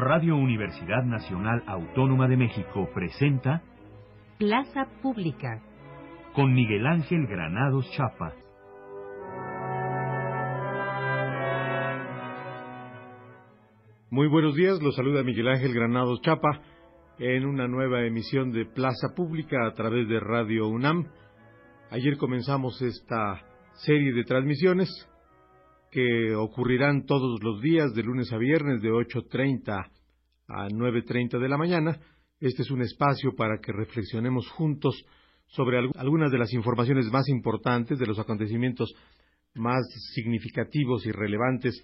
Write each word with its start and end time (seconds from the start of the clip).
Radio 0.00 0.36
Universidad 0.36 1.02
Nacional 1.02 1.64
Autónoma 1.66 2.28
de 2.28 2.36
México 2.36 2.88
presenta 2.94 3.64
Plaza 4.38 4.86
Pública 5.02 5.60
con 6.34 6.54
Miguel 6.54 6.86
Ángel 6.86 7.26
Granados 7.26 7.84
Chapa. 7.96 8.32
Muy 14.08 14.28
buenos 14.28 14.54
días, 14.54 14.80
los 14.80 14.94
saluda 14.94 15.24
Miguel 15.24 15.48
Ángel 15.48 15.74
Granados 15.74 16.20
Chapa 16.20 16.60
en 17.18 17.44
una 17.44 17.66
nueva 17.66 18.04
emisión 18.04 18.52
de 18.52 18.66
Plaza 18.66 19.16
Pública 19.16 19.66
a 19.66 19.72
través 19.72 20.08
de 20.08 20.20
Radio 20.20 20.68
UNAM. 20.68 21.08
Ayer 21.90 22.16
comenzamos 22.18 22.80
esta 22.82 23.42
serie 23.72 24.12
de 24.12 24.22
transmisiones 24.22 24.88
que 25.90 26.34
ocurrirán 26.34 27.06
todos 27.06 27.42
los 27.42 27.60
días 27.60 27.92
de 27.94 28.02
lunes 28.02 28.32
a 28.32 28.38
viernes 28.38 28.82
de 28.82 28.90
8.30 28.90 29.90
a 30.48 30.68
9.30 30.68 31.38
de 31.40 31.48
la 31.48 31.56
mañana. 31.56 31.98
Este 32.40 32.62
es 32.62 32.70
un 32.70 32.82
espacio 32.82 33.34
para 33.34 33.58
que 33.60 33.72
reflexionemos 33.72 34.48
juntos 34.50 35.04
sobre 35.46 35.78
algunas 35.78 36.30
de 36.30 36.38
las 36.38 36.52
informaciones 36.52 37.10
más 37.10 37.28
importantes, 37.28 37.98
de 37.98 38.06
los 38.06 38.18
acontecimientos 38.18 38.94
más 39.54 39.82
significativos 40.14 41.06
y 41.06 41.12
relevantes 41.12 41.82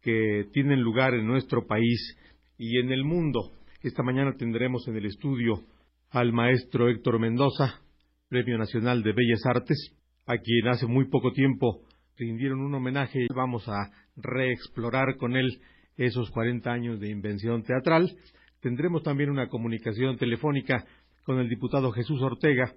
que 0.00 0.46
tienen 0.52 0.80
lugar 0.80 1.14
en 1.14 1.26
nuestro 1.26 1.66
país 1.66 2.16
y 2.56 2.78
en 2.78 2.92
el 2.92 3.04
mundo. 3.04 3.52
Esta 3.82 4.02
mañana 4.02 4.34
tendremos 4.36 4.86
en 4.88 4.96
el 4.96 5.06
estudio 5.06 5.64
al 6.10 6.32
maestro 6.32 6.88
Héctor 6.88 7.18
Mendoza, 7.18 7.80
Premio 8.28 8.56
Nacional 8.56 9.02
de 9.02 9.12
Bellas 9.12 9.44
Artes, 9.44 9.94
a 10.26 10.38
quien 10.38 10.68
hace 10.68 10.86
muy 10.86 11.08
poco 11.08 11.32
tiempo 11.32 11.82
rindieron 12.22 12.60
un 12.60 12.74
homenaje. 12.74 13.26
Vamos 13.34 13.68
a 13.68 13.90
reexplorar 14.16 15.16
con 15.16 15.36
él 15.36 15.60
esos 15.96 16.30
40 16.30 16.70
años 16.70 17.00
de 17.00 17.10
invención 17.10 17.64
teatral. 17.64 18.16
Tendremos 18.60 19.02
también 19.02 19.30
una 19.30 19.48
comunicación 19.48 20.16
telefónica 20.16 20.84
con 21.24 21.40
el 21.40 21.48
diputado 21.48 21.90
Jesús 21.90 22.22
Ortega, 22.22 22.72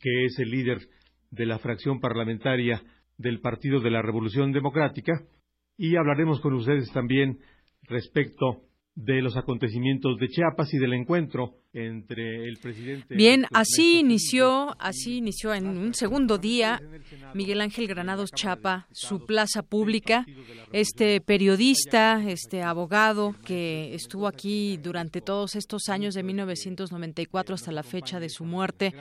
que 0.00 0.26
es 0.26 0.38
el 0.38 0.50
líder 0.50 0.80
de 1.30 1.46
la 1.46 1.58
fracción 1.58 1.98
parlamentaria 1.98 2.82
del 3.16 3.40
Partido 3.40 3.80
de 3.80 3.90
la 3.90 4.02
Revolución 4.02 4.52
Democrática, 4.52 5.12
y 5.78 5.96
hablaremos 5.96 6.40
con 6.40 6.52
ustedes 6.52 6.92
también 6.92 7.38
respecto 7.84 8.64
de 8.94 9.22
los 9.22 9.36
acontecimientos 9.36 10.18
de 10.18 10.28
Chiapas 10.28 10.72
y 10.74 10.78
del 10.78 10.92
encuentro 10.92 11.54
entre 11.74 12.48
el 12.48 12.58
presidente. 12.58 13.14
Bien, 13.16 13.46
así 13.52 13.98
inició, 13.98 14.76
así 14.78 15.16
inició 15.16 15.52
en 15.52 15.66
un 15.66 15.92
segundo 15.92 16.38
día 16.38 16.80
Miguel 17.34 17.60
Ángel 17.60 17.88
Granados 17.88 18.30
Chapa 18.30 18.86
su 18.92 19.26
plaza 19.26 19.62
pública. 19.62 20.24
Este 20.72 21.20
periodista, 21.20 22.22
este 22.26 22.62
abogado 22.62 23.34
que 23.44 23.92
estuvo 23.94 24.28
aquí 24.28 24.76
durante 24.76 25.20
todos 25.20 25.56
estos 25.56 25.88
años 25.88 26.14
de 26.14 26.22
1994 26.22 27.56
hasta 27.56 27.72
la 27.72 27.82
fecha 27.82 28.20
de 28.20 28.28
su 28.28 28.44
muerte 28.44 28.94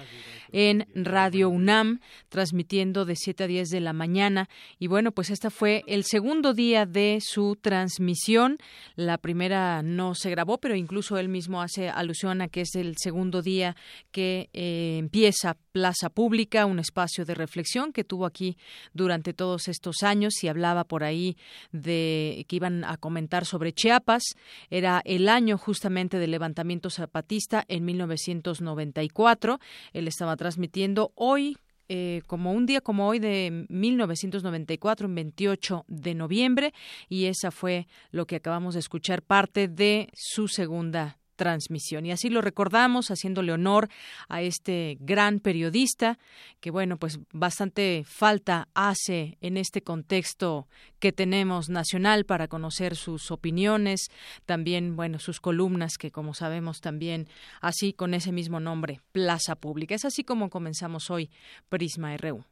en 0.52 0.88
Radio 0.96 1.50
UNAM, 1.50 2.00
transmitiendo 2.30 3.06
de 3.06 3.16
7 3.16 3.44
a 3.44 3.48
10 3.48 3.70
de 3.70 3.80
la 3.82 3.94
mañana. 3.94 4.50
Y 4.80 4.88
bueno, 4.88 5.12
pues 5.12 5.30
este 5.30 5.52
fue 5.52 5.84
el 5.88 6.04
segundo 6.06 6.54
día 6.54 6.86
de 6.88 7.20
su 7.22 7.56
transmisión. 7.56 8.58
La 8.96 9.20
primera 9.20 9.84
no 9.84 10.16
se 10.16 10.32
grabó, 10.32 10.58
pero 10.58 10.76
incluso 10.76 11.18
él 11.18 11.30
mismo 11.30 11.62
hace 11.62 11.90
alusión 11.90 12.42
a 12.42 12.48
que 12.48 12.63
es 12.64 12.76
el 12.76 12.98
segundo 12.98 13.42
día 13.42 13.76
que 14.12 14.50
eh, 14.54 14.98
empieza 14.98 15.58
Plaza 15.72 16.10
Pública, 16.10 16.66
un 16.66 16.80
espacio 16.80 17.26
de 17.26 17.36
reflexión 17.36 17.94
que 17.94 18.04
tuvo 18.04 18.26
aquí 18.26 18.58
durante 18.94 19.34
todos 19.34 19.68
estos 19.68 20.04
años 20.04 20.44
y 20.44 20.48
hablaba 20.48 20.84
por 20.84 21.04
ahí 21.04 21.38
de 21.72 22.46
que 22.48 22.56
iban 22.56 22.84
a 22.84 22.98
comentar 22.98 23.46
sobre 23.46 23.74
Chiapas. 23.74 24.24
Era 24.70 25.02
el 25.06 25.30
año 25.30 25.58
justamente 25.58 26.20
del 26.20 26.32
levantamiento 26.32 26.90
zapatista 26.90 27.64
en 27.68 27.86
1994. 27.86 29.60
Él 29.94 30.08
estaba 30.08 30.36
transmitiendo 30.36 31.12
hoy 31.16 31.58
eh, 31.90 32.22
como 32.28 32.54
un 32.54 32.66
día 32.66 32.82
como 32.82 33.08
hoy 33.08 33.20
de 33.20 33.66
1994, 33.70 35.08
en 35.08 35.16
28 35.16 35.86
de 35.88 36.16
noviembre, 36.16 36.74
y 37.10 37.26
esa 37.26 37.52
fue 37.52 37.88
lo 38.12 38.26
que 38.26 38.38
acabamos 38.38 38.76
de 38.76 38.80
escuchar, 38.80 39.22
parte 39.22 39.68
de 39.68 40.10
su 40.14 40.48
segunda 40.48 41.20
transmisión. 41.36 42.06
Y 42.06 42.12
así 42.12 42.30
lo 42.30 42.42
recordamos, 42.42 43.10
haciéndole 43.10 43.52
honor 43.52 43.90
a 44.30 44.42
este 44.42 44.98
gran 45.00 45.40
periodista 45.40 46.18
que, 46.60 46.72
bueno, 46.72 46.98
pues 46.98 47.20
bastante 47.32 48.04
falta 48.06 48.68
hace 48.74 49.38
en 49.42 49.58
este 49.58 49.82
contexto 49.82 50.68
que 51.00 51.12
tenemos 51.12 51.70
nacional 51.70 52.26
para 52.26 52.48
conocer 52.48 52.96
sus 52.96 53.32
opiniones, 53.32 54.10
también, 54.46 54.96
bueno, 54.96 55.20
sus 55.20 55.40
columnas 55.40 55.98
que, 55.98 56.12
como 56.12 56.34
sabemos, 56.34 56.82
también 56.82 57.28
así 57.62 57.94
con 57.94 58.14
ese 58.14 58.32
mismo 58.32 58.60
nombre, 58.60 59.02
Plaza 59.12 59.56
Pública. 59.56 59.96
Es 59.96 60.06
así 60.06 60.24
como 60.24 60.50
comenzamos 60.50 61.10
hoy 61.10 61.30
Prisma 61.70 62.16
RU. 62.18 62.44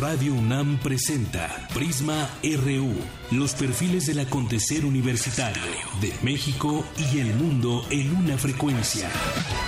Radio 0.00 0.34
UNAM 0.34 0.78
presenta 0.78 1.68
Prisma 1.72 2.28
RU, 2.42 2.92
los 3.30 3.54
perfiles 3.54 4.06
del 4.06 4.18
acontecer 4.18 4.84
universitario 4.84 5.62
de 6.00 6.12
México 6.22 6.84
y 6.96 7.20
el 7.20 7.32
mundo 7.34 7.84
en 7.90 8.14
una 8.16 8.36
frecuencia 8.36 9.08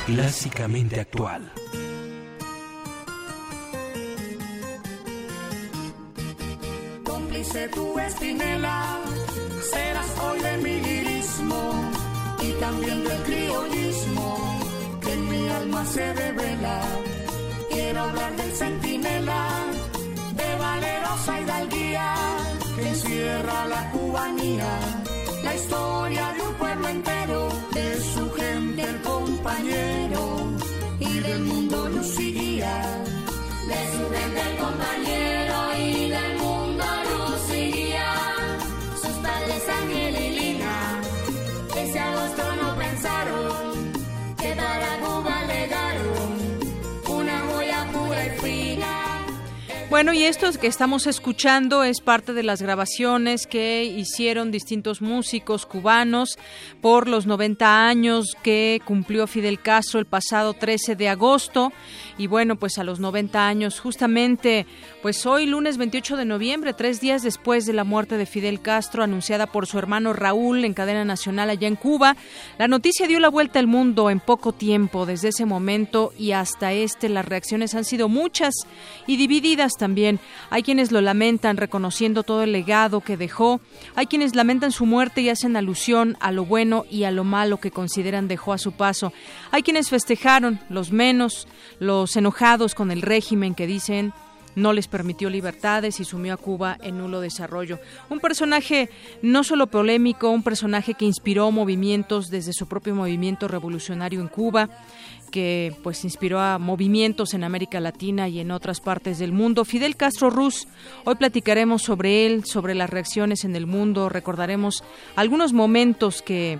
clásicamente 0.06 1.00
actual. 1.00 1.52
Cómplice 7.04 7.68
tu 7.68 7.98
espinela, 7.98 8.98
serás 9.70 10.18
hoy 10.24 10.40
de 10.40 10.58
mi 10.58 10.80
lirismo 10.80 11.90
y 12.42 12.60
también 12.60 13.04
del 13.04 13.22
criollismo 13.22 14.60
que 15.00 15.12
en 15.12 15.28
mi 15.28 15.48
alma 15.50 15.84
se 15.86 16.12
revela. 16.14 16.82
Quiero 17.70 18.00
hablar 18.00 18.36
del 18.36 18.52
centinela 18.52 19.65
valerosa 20.66 21.40
hidalguía 21.40 22.08
que 22.74 22.88
encierra 22.88 23.58
la 23.74 23.82
cubanía, 23.92 24.72
la 25.46 25.52
historia 25.54 26.24
de 26.34 26.40
un 26.48 26.54
pueblo 26.62 26.88
entero, 26.88 27.40
de 27.78 27.86
su 28.12 28.24
gente 28.40 28.82
el 28.92 28.98
compañero 29.12 30.22
y 31.00 31.12
del 31.26 31.42
mundo 31.50 31.76
luz 31.88 32.18
Bueno, 49.96 50.12
y 50.12 50.24
esto 50.24 50.46
que 50.60 50.66
estamos 50.66 51.06
escuchando 51.06 51.82
es 51.82 52.02
parte 52.02 52.34
de 52.34 52.42
las 52.42 52.60
grabaciones 52.60 53.46
que 53.46 53.84
hicieron 53.84 54.50
distintos 54.50 55.00
músicos 55.00 55.64
cubanos 55.64 56.38
por 56.82 57.08
los 57.08 57.24
90 57.24 57.88
años 57.88 58.36
que 58.42 58.82
cumplió 58.84 59.26
Fidel 59.26 59.58
Castro 59.58 59.98
el 59.98 60.04
pasado 60.04 60.52
13 60.52 60.96
de 60.96 61.08
agosto. 61.08 61.72
Y 62.18 62.26
bueno, 62.26 62.56
pues 62.56 62.76
a 62.76 62.84
los 62.84 63.00
90 63.00 63.48
años, 63.48 63.80
justamente, 63.80 64.66
pues 65.00 65.24
hoy 65.24 65.46
lunes 65.46 65.78
28 65.78 66.18
de 66.18 66.26
noviembre, 66.26 66.74
tres 66.74 67.00
días 67.00 67.22
después 67.22 67.64
de 67.64 67.72
la 67.72 67.84
muerte 67.84 68.18
de 68.18 68.26
Fidel 68.26 68.60
Castro, 68.60 69.02
anunciada 69.02 69.46
por 69.46 69.66
su 69.66 69.78
hermano 69.78 70.12
Raúl 70.12 70.66
en 70.66 70.74
cadena 70.74 71.06
nacional 71.06 71.48
allá 71.48 71.68
en 71.68 71.76
Cuba, 71.76 72.16
la 72.58 72.68
noticia 72.68 73.06
dio 73.06 73.18
la 73.18 73.30
vuelta 73.30 73.60
al 73.60 73.66
mundo 73.66 74.10
en 74.10 74.20
poco 74.20 74.52
tiempo. 74.52 75.06
Desde 75.06 75.28
ese 75.28 75.46
momento 75.46 76.12
y 76.18 76.32
hasta 76.32 76.74
este, 76.74 77.08
las 77.08 77.24
reacciones 77.24 77.74
han 77.74 77.86
sido 77.86 78.10
muchas 78.10 78.52
y 79.06 79.16
divididas 79.16 79.72
también. 79.72 79.85
Hay 80.50 80.62
quienes 80.62 80.90
lo 80.92 81.00
lamentan 81.00 81.56
reconociendo 81.56 82.22
todo 82.22 82.42
el 82.42 82.52
legado 82.52 83.00
que 83.00 83.16
dejó, 83.16 83.60
hay 83.94 84.06
quienes 84.06 84.34
lamentan 84.34 84.72
su 84.72 84.86
muerte 84.86 85.20
y 85.20 85.28
hacen 85.28 85.56
alusión 85.56 86.16
a 86.20 86.32
lo 86.32 86.44
bueno 86.44 86.84
y 86.90 87.04
a 87.04 87.10
lo 87.10 87.24
malo 87.24 87.58
que 87.58 87.70
consideran 87.70 88.28
dejó 88.28 88.52
a 88.52 88.58
su 88.58 88.72
paso. 88.72 89.12
Hay 89.50 89.62
quienes 89.62 89.88
festejaron, 89.88 90.58
los 90.68 90.90
menos, 90.92 91.46
los 91.78 92.16
enojados 92.16 92.74
con 92.74 92.90
el 92.90 93.02
régimen 93.02 93.54
que 93.54 93.66
dicen 93.66 94.12
no 94.56 94.72
les 94.72 94.88
permitió 94.88 95.30
libertades 95.30 96.00
y 96.00 96.04
sumió 96.04 96.34
a 96.34 96.38
Cuba 96.38 96.78
en 96.82 96.98
nulo 96.98 97.20
desarrollo. 97.20 97.78
Un 98.08 98.18
personaje 98.18 98.90
no 99.22 99.44
solo 99.44 99.68
polémico, 99.68 100.30
un 100.30 100.42
personaje 100.42 100.94
que 100.94 101.04
inspiró 101.04 101.52
movimientos 101.52 102.30
desde 102.30 102.54
su 102.54 102.66
propio 102.66 102.94
movimiento 102.94 103.46
revolucionario 103.46 104.20
en 104.20 104.28
Cuba, 104.28 104.70
que 105.36 105.74
pues 105.82 106.02
inspiró 106.04 106.40
a 106.40 106.58
movimientos 106.58 107.34
en 107.34 107.44
América 107.44 107.78
Latina 107.78 108.26
y 108.26 108.40
en 108.40 108.50
otras 108.50 108.80
partes 108.80 109.18
del 109.18 109.32
mundo. 109.32 109.66
Fidel 109.66 109.94
Castro 109.94 110.30
Ruz, 110.30 110.66
hoy 111.04 111.16
platicaremos 111.16 111.82
sobre 111.82 112.24
él, 112.24 112.46
sobre 112.46 112.74
las 112.74 112.88
reacciones 112.88 113.44
en 113.44 113.54
el 113.54 113.66
mundo, 113.66 114.08
recordaremos 114.08 114.82
algunos 115.14 115.52
momentos 115.52 116.22
que 116.22 116.58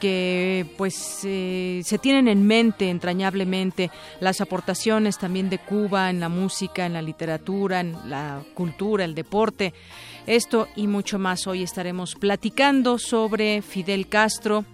que 0.00 0.66
pues 0.76 1.20
eh, 1.24 1.80
se 1.84 1.98
tienen 1.98 2.28
en 2.28 2.46
mente 2.46 2.90
entrañablemente 2.90 3.90
las 4.20 4.40
aportaciones 4.40 5.16
también 5.16 5.48
de 5.48 5.58
Cuba 5.58 6.10
en 6.10 6.20
la 6.20 6.28
música, 6.28 6.84
en 6.84 6.92
la 6.92 7.00
literatura, 7.00 7.80
en 7.80 7.96
la 8.10 8.42
cultura, 8.54 9.04
el 9.04 9.14
deporte. 9.14 9.72
Esto 10.26 10.68
y 10.76 10.88
mucho 10.88 11.18
más 11.18 11.46
hoy 11.46 11.62
estaremos 11.62 12.16
platicando 12.16 12.98
sobre 12.98 13.62
Fidel 13.62 14.08
Castro, 14.08 14.64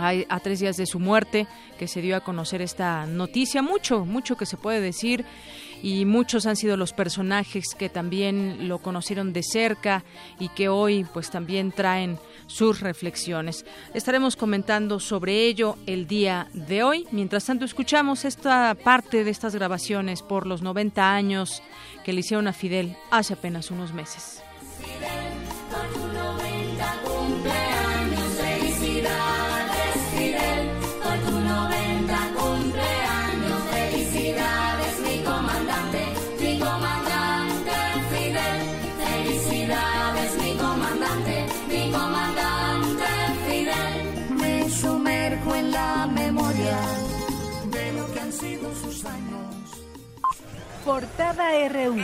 a, 0.00 0.40
tres 0.40 0.60
días 0.60 0.76
de 0.76 0.86
su 0.86 0.98
muerte, 0.98 1.46
que 1.78 1.86
se 1.86 2.00
dio 2.00 2.16
a 2.16 2.20
conocer 2.20 2.62
esta 2.62 3.06
noticia. 3.06 3.62
Mucho, 3.62 4.04
mucho 4.04 4.36
que 4.36 4.46
se 4.46 4.56
puede 4.56 4.80
decir 4.80 5.24
y 5.82 6.04
muchos 6.04 6.46
han 6.46 6.56
sido 6.56 6.76
los 6.76 6.92
personajes 6.92 7.74
que 7.78 7.88
también 7.88 8.68
lo 8.68 8.78
conocieron 8.78 9.32
de 9.32 9.42
cerca 9.42 10.04
y 10.38 10.48
que 10.48 10.68
hoy 10.68 11.06
pues 11.12 11.30
también 11.30 11.72
traen 11.72 12.18
sus 12.46 12.80
reflexiones. 12.80 13.64
Estaremos 13.94 14.36
comentando 14.36 15.00
sobre 15.00 15.46
ello 15.46 15.76
el 15.86 16.06
día 16.06 16.48
de 16.52 16.82
hoy. 16.82 17.06
Mientras 17.12 17.44
tanto 17.44 17.64
escuchamos 17.64 18.24
esta 18.24 18.74
parte 18.74 19.24
de 19.24 19.30
estas 19.30 19.54
grabaciones 19.54 20.22
por 20.22 20.46
los 20.46 20.62
90 20.62 21.12
años 21.12 21.62
que 22.04 22.12
le 22.12 22.20
hicieron 22.20 22.48
a 22.48 22.52
Fidel 22.52 22.96
hace 23.10 23.34
apenas 23.34 23.70
unos 23.70 23.92
meses. 23.92 24.42
Portada 50.84 51.44
RU. 51.68 51.96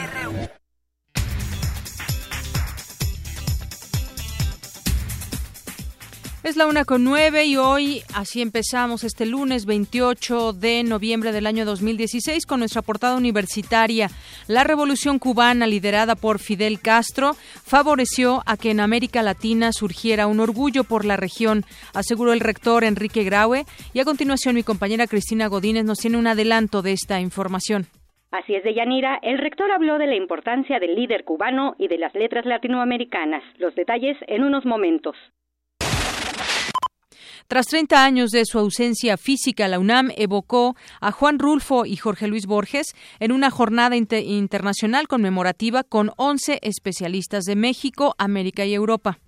Es 6.46 6.56
la 6.56 6.68
una 6.68 6.84
con 6.84 7.02
nueve 7.02 7.44
y 7.44 7.56
hoy 7.56 8.02
así 8.14 8.40
empezamos 8.40 9.02
este 9.02 9.26
lunes 9.26 9.66
28 9.66 10.52
de 10.52 10.84
noviembre 10.84 11.32
del 11.32 11.44
año 11.44 11.64
2016 11.64 12.46
con 12.46 12.60
nuestra 12.60 12.82
portada 12.82 13.16
universitaria. 13.16 14.06
La 14.46 14.62
revolución 14.62 15.18
cubana 15.18 15.66
liderada 15.66 16.14
por 16.14 16.38
Fidel 16.38 16.78
Castro 16.80 17.32
favoreció 17.34 18.42
a 18.46 18.56
que 18.56 18.70
en 18.70 18.78
América 18.78 19.24
Latina 19.24 19.72
surgiera 19.72 20.28
un 20.28 20.38
orgullo 20.38 20.84
por 20.84 21.04
la 21.04 21.16
región, 21.16 21.64
aseguró 21.94 22.32
el 22.32 22.38
rector 22.38 22.84
Enrique 22.84 23.24
Graue 23.24 23.64
y 23.92 23.98
a 23.98 24.04
continuación 24.04 24.54
mi 24.54 24.62
compañera 24.62 25.08
Cristina 25.08 25.48
Godínez 25.48 25.84
nos 25.84 25.98
tiene 25.98 26.16
un 26.16 26.28
adelanto 26.28 26.80
de 26.80 26.92
esta 26.92 27.20
información. 27.20 27.86
Así 28.30 28.54
es, 28.54 28.62
de 28.62 28.72
Yanira, 28.72 29.18
el 29.22 29.38
rector 29.38 29.72
habló 29.72 29.98
de 29.98 30.06
la 30.06 30.14
importancia 30.14 30.78
del 30.78 30.94
líder 30.94 31.24
cubano 31.24 31.74
y 31.76 31.88
de 31.88 31.98
las 31.98 32.14
letras 32.14 32.46
latinoamericanas. 32.46 33.42
Los 33.58 33.74
detalles 33.74 34.16
en 34.28 34.44
unos 34.44 34.64
momentos. 34.64 35.16
Tras 37.48 37.66
30 37.66 38.04
años 38.04 38.30
de 38.30 38.44
su 38.44 38.58
ausencia 38.58 39.16
física, 39.16 39.68
la 39.68 39.78
UNAM 39.78 40.10
evocó 40.16 40.74
a 41.00 41.12
Juan 41.12 41.38
Rulfo 41.38 41.86
y 41.86 41.96
Jorge 41.96 42.26
Luis 42.26 42.46
Borges 42.46 42.88
en 43.20 43.30
una 43.30 43.50
jornada 43.50 43.94
internacional 43.94 45.06
conmemorativa 45.06 45.84
con 45.84 46.10
11 46.16 46.58
especialistas 46.62 47.44
de 47.44 47.54
México, 47.54 48.16
América 48.18 48.64
y 48.64 48.74
Europa. 48.74 49.20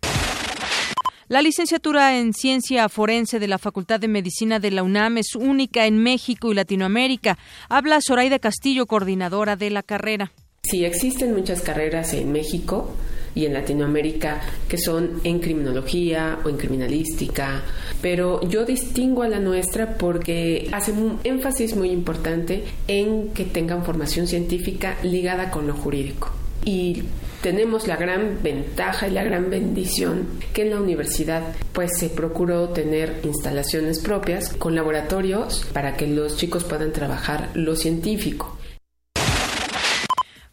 La 1.29 1.43
licenciatura 1.43 2.19
en 2.19 2.33
Ciencia 2.33 2.89
Forense 2.89 3.39
de 3.39 3.47
la 3.47 3.59
Facultad 3.59 4.01
de 4.01 4.09
Medicina 4.09 4.59
de 4.59 4.73
la 4.73 4.83
UNAM 4.83 5.19
es 5.19 5.37
única 5.37 5.87
en 5.87 6.03
México 6.03 6.51
y 6.51 6.55
Latinoamérica. 6.55 7.39
Habla 7.69 8.01
Zoraida 8.01 8.41
Castillo, 8.41 8.87
coordinadora 8.87 9.55
de 9.55 9.71
la 9.71 9.85
carrera. 9.85 10.33
Sí, 10.63 10.85
existen 10.85 11.35
muchas 11.35 11.61
carreras 11.61 12.15
en 12.15 12.33
México 12.33 12.97
y 13.39 13.47
en 13.47 13.55
Latinoamérica 13.55 14.41
que 14.69 14.77
son 14.77 15.21
en 15.23 15.39
criminología 15.39 16.41
o 16.45 16.49
en 16.49 16.57
criminalística, 16.57 17.63
pero 18.03 18.41
yo 18.49 18.65
distingo 18.65 19.23
a 19.23 19.29
la 19.29 19.39
nuestra 19.39 19.97
porque 19.97 20.69
hace 20.73 20.91
un 20.91 21.21
énfasis 21.23 21.77
muy 21.77 21.91
importante 21.91 22.65
en 22.89 23.29
que 23.29 23.45
tengan 23.45 23.85
formación 23.85 24.27
científica 24.27 24.97
ligada 25.05 25.53
con 25.53 25.69
lo 25.69 25.75
jurídico. 25.75 26.33
Y 26.65 27.05
tenemos 27.41 27.87
la 27.87 27.95
gran 27.95 28.43
ventaja 28.43 29.07
y 29.07 29.13
la 29.13 29.23
gran 29.23 29.51
bendición 29.51 30.27
que 30.53 30.63
en 30.63 30.71
la 30.71 30.81
universidad 30.81 31.45
pues 31.73 31.93
se 31.97 32.09
procuró 32.09 32.71
tener 32.71 33.21
instalaciones 33.23 34.01
propias 34.01 34.49
con 34.49 34.75
laboratorios 34.75 35.65
para 35.73 35.97
que 35.97 36.09
los 36.09 36.37
chicos 36.37 36.65
puedan 36.65 36.93
trabajar 36.93 37.51
lo 37.55 37.77
científico. 37.77 38.58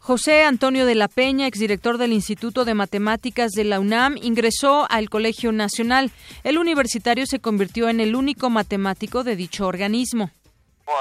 José 0.06 0.44
Antonio 0.44 0.86
de 0.86 0.94
la 0.94 1.08
Peña, 1.08 1.48
exdirector 1.48 1.98
del 1.98 2.12
Instituto 2.12 2.64
de 2.64 2.74
Matemáticas 2.74 3.50
de 3.50 3.64
la 3.64 3.80
UNAM, 3.80 4.16
ingresó 4.22 4.86
al 4.88 5.10
Colegio 5.10 5.50
Nacional. 5.50 6.12
El 6.44 6.58
universitario 6.58 7.26
se 7.26 7.40
convirtió 7.40 7.88
en 7.88 7.98
el 7.98 8.14
único 8.14 8.48
matemático 8.48 9.24
de 9.24 9.34
dicho 9.34 9.66
organismo. 9.66 10.30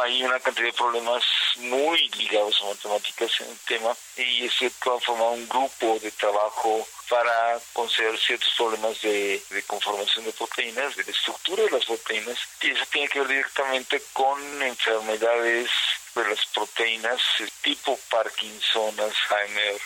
Hay 0.02 0.24
una 0.24 0.40
cantidad 0.40 0.66
de 0.66 0.74
problemas 0.74 1.24
muy 1.60 2.10
ligados 2.18 2.60
a 2.64 2.70
matemáticas 2.70 3.30
en 3.42 3.52
el 3.52 3.60
tema 3.68 3.92
y 4.18 4.50
se 4.50 4.66
ha 4.66 5.00
formado 5.00 5.34
un 5.34 5.48
grupo 5.48 6.00
de 6.02 6.10
trabajo 6.10 6.88
para 7.08 7.60
considerar 7.74 8.18
ciertos 8.18 8.50
problemas 8.58 9.00
de, 9.04 9.40
de, 9.52 9.62
conformación 9.68 10.26
de 10.26 10.32
proteínas, 10.32 10.96
de 10.96 11.04
la 11.04 11.12
estructura 11.12 11.62
de 11.62 11.70
las 11.70 11.86
proteínas, 11.86 12.40
y 12.60 12.72
eso 12.72 12.84
tiene 12.92 13.08
que 13.08 13.20
ver 13.20 13.28
directamente 13.28 14.02
con 14.14 14.42
enfermedades 14.64 15.70
de 16.16 16.30
las 16.30 16.46
proteínas 16.54 17.22
tipo 17.62 17.98
Parkinson, 18.10 18.94
Alzheimer. 19.00 19.82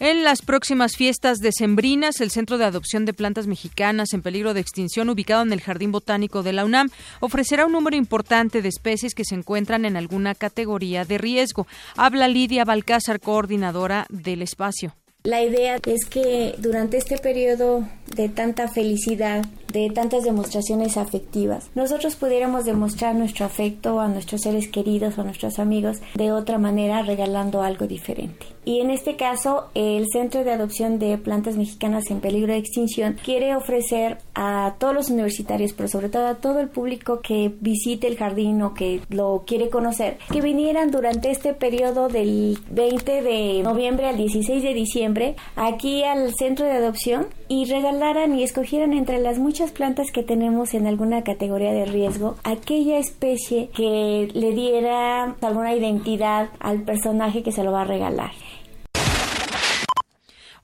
En 0.00 0.24
las 0.24 0.42
próximas 0.42 0.96
fiestas 0.96 1.38
decembrinas, 1.38 2.20
el 2.20 2.32
Centro 2.32 2.58
de 2.58 2.64
Adopción 2.64 3.04
de 3.04 3.12
Plantas 3.12 3.46
Mexicanas 3.46 4.12
en 4.12 4.22
peligro 4.22 4.52
de 4.52 4.60
extinción, 4.60 5.08
ubicado 5.08 5.42
en 5.42 5.52
el 5.52 5.60
Jardín 5.60 5.92
Botánico 5.92 6.42
de 6.42 6.52
la 6.52 6.64
UNAM, 6.64 6.90
ofrecerá 7.20 7.66
un 7.66 7.72
número 7.72 7.96
importante 7.96 8.62
de 8.62 8.68
especies 8.68 9.14
que 9.14 9.24
se 9.24 9.36
encuentran 9.36 9.84
en 9.84 9.96
alguna 9.96 10.34
categoría 10.34 11.04
de 11.04 11.18
riesgo. 11.18 11.68
Habla 11.96 12.26
Lidia 12.26 12.64
Balcázar, 12.64 13.20
coordinadora 13.20 14.06
del 14.08 14.42
espacio. 14.42 14.96
La 15.24 15.40
idea 15.40 15.78
es 15.86 16.04
que 16.06 16.56
durante 16.58 16.96
este 16.96 17.16
periodo 17.18 17.88
de 18.14 18.28
tanta 18.28 18.68
felicidad, 18.68 19.44
de 19.72 19.90
tantas 19.90 20.24
demostraciones 20.24 20.96
afectivas, 20.96 21.70
nosotros 21.74 22.16
pudiéramos 22.16 22.64
demostrar 22.64 23.14
nuestro 23.14 23.46
afecto 23.46 24.00
a 24.00 24.08
nuestros 24.08 24.42
seres 24.42 24.68
queridos 24.68 25.16
o 25.16 25.22
a 25.22 25.24
nuestros 25.24 25.58
amigos 25.58 25.98
de 26.14 26.32
otra 26.32 26.58
manera 26.58 27.02
regalando 27.02 27.62
algo 27.62 27.86
diferente. 27.86 28.46
Y 28.64 28.80
en 28.80 28.90
este 28.90 29.16
caso, 29.16 29.70
el 29.74 30.06
Centro 30.12 30.44
de 30.44 30.52
Adopción 30.52 31.00
de 31.00 31.18
Plantas 31.18 31.56
Mexicanas 31.56 32.10
en 32.10 32.20
Peligro 32.20 32.52
de 32.52 32.58
Extinción 32.58 33.16
quiere 33.24 33.56
ofrecer 33.56 34.18
a 34.34 34.76
todos 34.78 34.94
los 34.94 35.10
universitarios, 35.10 35.72
pero 35.72 35.88
sobre 35.88 36.08
todo 36.08 36.28
a 36.28 36.36
todo 36.36 36.60
el 36.60 36.68
público 36.68 37.20
que 37.22 37.52
visite 37.60 38.06
el 38.06 38.16
jardín 38.16 38.62
o 38.62 38.72
que 38.74 39.00
lo 39.08 39.42
quiere 39.46 39.68
conocer, 39.68 40.18
que 40.30 40.40
vinieran 40.40 40.92
durante 40.92 41.30
este 41.30 41.54
periodo 41.54 42.08
del 42.08 42.58
20 42.70 43.22
de 43.22 43.62
noviembre 43.64 44.06
al 44.06 44.16
16 44.16 44.62
de 44.62 44.74
diciembre 44.74 45.36
aquí 45.56 46.04
al 46.04 46.32
Centro 46.34 46.66
de 46.66 46.72
Adopción 46.72 47.26
y 47.48 47.64
y 48.02 48.42
escogieran 48.42 48.94
entre 48.94 49.20
las 49.20 49.38
muchas 49.38 49.70
plantas 49.70 50.10
que 50.10 50.24
tenemos 50.24 50.74
en 50.74 50.88
alguna 50.88 51.22
categoría 51.22 51.72
de 51.72 51.84
riesgo 51.84 52.36
aquella 52.42 52.98
especie 52.98 53.68
que 53.68 54.28
le 54.34 54.52
diera 54.52 55.36
alguna 55.40 55.72
identidad 55.72 56.48
al 56.58 56.82
personaje 56.82 57.44
que 57.44 57.52
se 57.52 57.62
lo 57.62 57.70
va 57.70 57.82
a 57.82 57.84
regalar. 57.84 58.32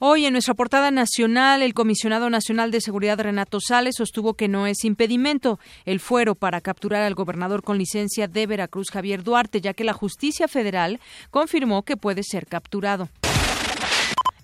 Hoy 0.01 0.27
en 0.27 0.33
nuestra 0.33 0.55
portada 0.55 0.91
nacional, 0.91 1.63
el 1.63 1.75
comisionado 1.75 2.29
nacional 2.29 2.73
de 2.73 2.81
seguridad 2.81 3.21
Renato 3.21 3.61
Sales 3.61 3.95
sostuvo 3.97 4.35
que 4.35 4.49
no 4.49 4.67
es 4.67 4.85
impedimento 4.85 5.61
el 5.85 6.01
fuero 6.01 6.35
para 6.35 6.61
capturar 6.61 7.03
al 7.03 7.15
gobernador 7.15 7.63
con 7.63 7.79
licencia 7.79 8.27
de 8.27 8.49
Veracruz 8.49 8.91
Javier 8.91 9.23
Duarte, 9.23 9.61
ya 9.61 9.75
que 9.75 9.85
la 9.85 9.93
justicia 9.93 10.49
federal 10.49 10.99
confirmó 11.31 11.85
que 11.85 11.97
puede 11.97 12.25
ser 12.25 12.47
capturado. 12.47 13.09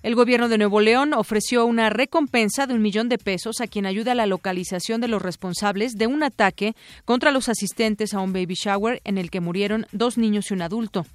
El 0.05 0.13
gobierno 0.13 0.49
de 0.49 0.59
Nuevo 0.59 0.81
León 0.81 1.15
ofreció 1.15 1.65
una 1.65 1.89
recompensa 1.89 2.67
de 2.67 2.75
un 2.75 2.81
millón 2.83 3.09
de 3.09 3.17
pesos 3.17 3.59
a 3.59 3.65
quien 3.65 3.87
ayuda 3.87 4.11
a 4.11 4.15
la 4.15 4.27
localización 4.27 5.01
de 5.01 5.07
los 5.07 5.19
responsables 5.19 5.93
de 5.93 6.05
un 6.05 6.21
ataque 6.21 6.75
contra 7.05 7.31
los 7.31 7.49
asistentes 7.49 8.13
a 8.13 8.19
un 8.19 8.31
baby 8.31 8.53
shower 8.53 9.01
en 9.03 9.17
el 9.17 9.31
que 9.31 9.39
murieron 9.39 9.87
dos 9.91 10.19
niños 10.19 10.51
y 10.51 10.53
un 10.53 10.61
adulto. 10.61 11.07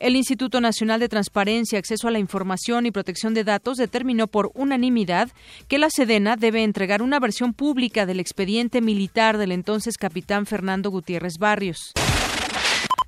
El 0.00 0.16
Instituto 0.16 0.62
Nacional 0.62 0.98
de 0.98 1.10
Transparencia, 1.10 1.78
Acceso 1.78 2.08
a 2.08 2.10
la 2.10 2.18
Información 2.18 2.86
y 2.86 2.90
Protección 2.90 3.34
de 3.34 3.44
Datos 3.44 3.76
determinó 3.76 4.28
por 4.28 4.50
unanimidad 4.54 5.28
que 5.68 5.76
la 5.76 5.90
Sedena 5.90 6.36
debe 6.36 6.64
entregar 6.64 7.02
una 7.02 7.20
versión 7.20 7.52
pública 7.52 8.06
del 8.06 8.18
expediente 8.18 8.80
militar 8.80 9.36
del 9.36 9.52
entonces 9.52 9.98
capitán 9.98 10.46
Fernando 10.46 10.88
Gutiérrez 10.88 11.36
Barrios. 11.38 11.92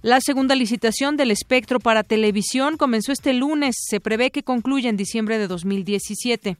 La 0.02 0.23
segunda 0.23 0.54
licitación 0.54 1.19
del 1.19 1.30
espectro 1.30 1.78
para 1.78 2.02
televisión 2.02 2.78
comenzó 2.78 3.12
este 3.12 3.35
lunes. 3.35 3.76
Se 3.78 4.00
prevé 4.00 4.30
que 4.30 4.42
concluya 4.42 4.88
en 4.88 4.97
diciembre 4.97 5.38
de 5.38 5.47
2017. 5.47 6.57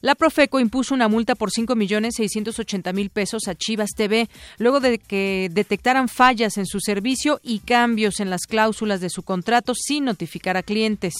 La 0.00 0.14
Profeco 0.14 0.58
impuso 0.58 0.94
una 0.94 1.08
multa 1.08 1.34
por 1.34 1.50
5 1.50 1.76
millones 1.76 2.14
680 2.16 2.94
mil 2.94 3.10
pesos 3.10 3.46
a 3.46 3.54
Chivas 3.54 3.90
TV 3.94 4.30
luego 4.56 4.80
de 4.80 4.98
que 4.98 5.50
detectaran 5.52 6.08
fallas 6.08 6.56
en 6.56 6.64
su 6.64 6.80
servicio 6.80 7.40
y 7.42 7.58
cambios 7.58 8.20
en 8.20 8.30
las 8.30 8.46
cláusulas 8.46 9.02
de 9.02 9.10
su 9.10 9.22
contrato 9.22 9.74
sin 9.74 10.06
notificar 10.06 10.56
a 10.56 10.62
clientes. 10.62 11.12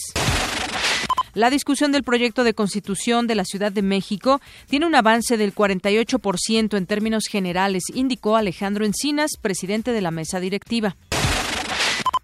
La 1.33 1.49
discusión 1.49 1.91
del 1.91 2.03
proyecto 2.03 2.43
de 2.43 2.53
constitución 2.53 3.25
de 3.25 3.33
la 3.33 3.43
Ciudad 3.43 3.71
de 3.71 3.81
México 3.81 4.39
tiene 4.67 4.85
un 4.85 4.93
avance 4.93 5.35
del 5.35 5.55
48% 5.55 6.77
en 6.77 6.85
términos 6.85 7.25
generales, 7.25 7.85
indicó 7.91 8.37
Alejandro 8.37 8.85
Encinas, 8.85 9.31
presidente 9.41 9.93
de 9.93 10.01
la 10.01 10.11
mesa 10.11 10.39
directiva. 10.39 10.95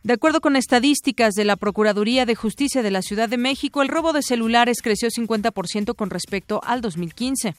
De 0.03 0.13
acuerdo 0.13 0.41
con 0.41 0.55
estadísticas 0.55 1.33
de 1.33 1.43
la 1.43 1.55
Procuraduría 1.55 2.27
de 2.27 2.35
Justicia 2.35 2.83
de 2.83 2.91
la 2.91 3.01
Ciudad 3.01 3.27
de 3.27 3.37
México, 3.37 3.81
el 3.81 3.87
robo 3.87 4.13
de 4.13 4.21
celulares 4.21 4.83
creció 4.83 5.09
50% 5.09 5.95
con 5.95 6.11
respecto 6.11 6.61
al 6.63 6.81
2015. 6.81 7.55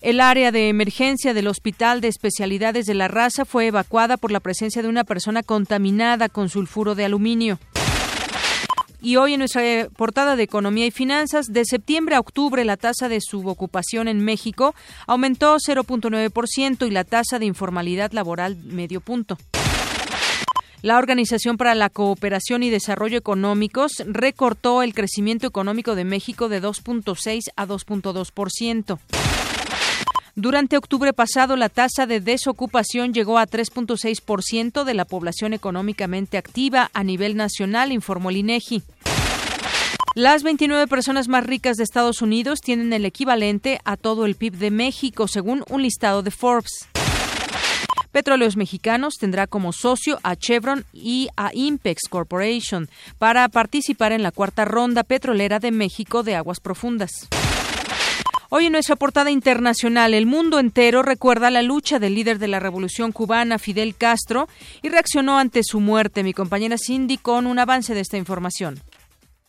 El 0.00 0.20
área 0.20 0.50
de 0.50 0.70
emergencia 0.70 1.34
del 1.34 1.46
Hospital 1.46 2.00
de 2.00 2.08
Especialidades 2.08 2.86
de 2.86 2.94
la 2.94 3.08
Raza 3.08 3.44
fue 3.44 3.66
evacuada 3.66 4.16
por 4.16 4.32
la 4.32 4.40
presencia 4.40 4.80
de 4.80 4.88
una 4.88 5.04
persona 5.04 5.42
contaminada 5.42 6.30
con 6.30 6.48
sulfuro 6.48 6.94
de 6.94 7.04
aluminio. 7.04 7.58
Y 9.00 9.16
hoy 9.16 9.34
en 9.34 9.40
nuestra 9.40 9.62
portada 9.96 10.36
de 10.36 10.42
Economía 10.42 10.86
y 10.86 10.90
Finanzas, 10.90 11.46
de 11.46 11.64
septiembre 11.64 12.16
a 12.16 12.20
octubre 12.20 12.64
la 12.64 12.76
tasa 12.76 13.08
de 13.08 13.20
subocupación 13.20 14.08
en 14.08 14.24
México 14.24 14.74
aumentó 15.06 15.56
0.9% 15.56 16.86
y 16.86 16.90
la 16.90 17.04
tasa 17.04 17.38
de 17.38 17.46
informalidad 17.46 18.12
laboral 18.12 18.56
medio 18.56 19.00
punto. 19.00 19.38
La 20.82 20.98
Organización 20.98 21.56
para 21.56 21.74
la 21.74 21.90
Cooperación 21.90 22.62
y 22.62 22.70
Desarrollo 22.70 23.18
Económicos 23.18 24.04
recortó 24.06 24.82
el 24.82 24.94
crecimiento 24.94 25.46
económico 25.46 25.94
de 25.94 26.04
México 26.04 26.48
de 26.48 26.62
2.6 26.62 27.40
a 27.56 27.66
2.2%. 27.66 28.98
Durante 30.38 30.76
octubre 30.76 31.14
pasado, 31.14 31.56
la 31.56 31.70
tasa 31.70 32.04
de 32.04 32.20
desocupación 32.20 33.14
llegó 33.14 33.38
a 33.38 33.46
3.6% 33.46 34.84
de 34.84 34.92
la 34.92 35.06
población 35.06 35.54
económicamente 35.54 36.36
activa 36.36 36.90
a 36.92 37.02
nivel 37.04 37.38
nacional, 37.38 37.90
informó 37.90 38.30
el. 38.30 38.82
Las 40.14 40.42
29 40.42 40.88
personas 40.88 41.28
más 41.28 41.46
ricas 41.46 41.78
de 41.78 41.84
Estados 41.84 42.20
Unidos 42.20 42.60
tienen 42.60 42.92
el 42.92 43.06
equivalente 43.06 43.80
a 43.86 43.96
todo 43.96 44.26
el 44.26 44.34
PIB 44.34 44.58
de 44.58 44.70
México, 44.70 45.26
según 45.26 45.64
un 45.70 45.82
listado 45.82 46.22
de 46.22 46.30
Forbes. 46.30 46.86
Petróleos 48.12 48.58
Mexicanos 48.58 49.14
tendrá 49.18 49.46
como 49.46 49.72
socio 49.72 50.20
a 50.22 50.36
Chevron 50.36 50.84
y 50.92 51.28
a 51.38 51.50
Impex 51.54 52.08
Corporation 52.10 52.90
para 53.16 53.48
participar 53.48 54.12
en 54.12 54.22
la 54.22 54.32
cuarta 54.32 54.66
ronda 54.66 55.02
petrolera 55.02 55.60
de 55.60 55.70
México 55.70 56.22
de 56.22 56.34
aguas 56.34 56.60
profundas. 56.60 57.26
Hoy 58.48 58.66
en 58.66 58.72
nuestra 58.72 58.94
portada 58.94 59.32
internacional, 59.32 60.14
el 60.14 60.24
mundo 60.24 60.60
entero 60.60 61.02
recuerda 61.02 61.50
la 61.50 61.62
lucha 61.62 61.98
del 61.98 62.14
líder 62.14 62.38
de 62.38 62.46
la 62.46 62.60
revolución 62.60 63.10
cubana, 63.10 63.58
Fidel 63.58 63.96
Castro, 63.96 64.46
y 64.82 64.88
reaccionó 64.88 65.38
ante 65.38 65.64
su 65.64 65.80
muerte. 65.80 66.22
Mi 66.22 66.32
compañera 66.32 66.76
Cindy 66.78 67.16
con 67.16 67.48
un 67.48 67.58
avance 67.58 67.92
de 67.92 68.00
esta 68.00 68.18
información. 68.18 68.76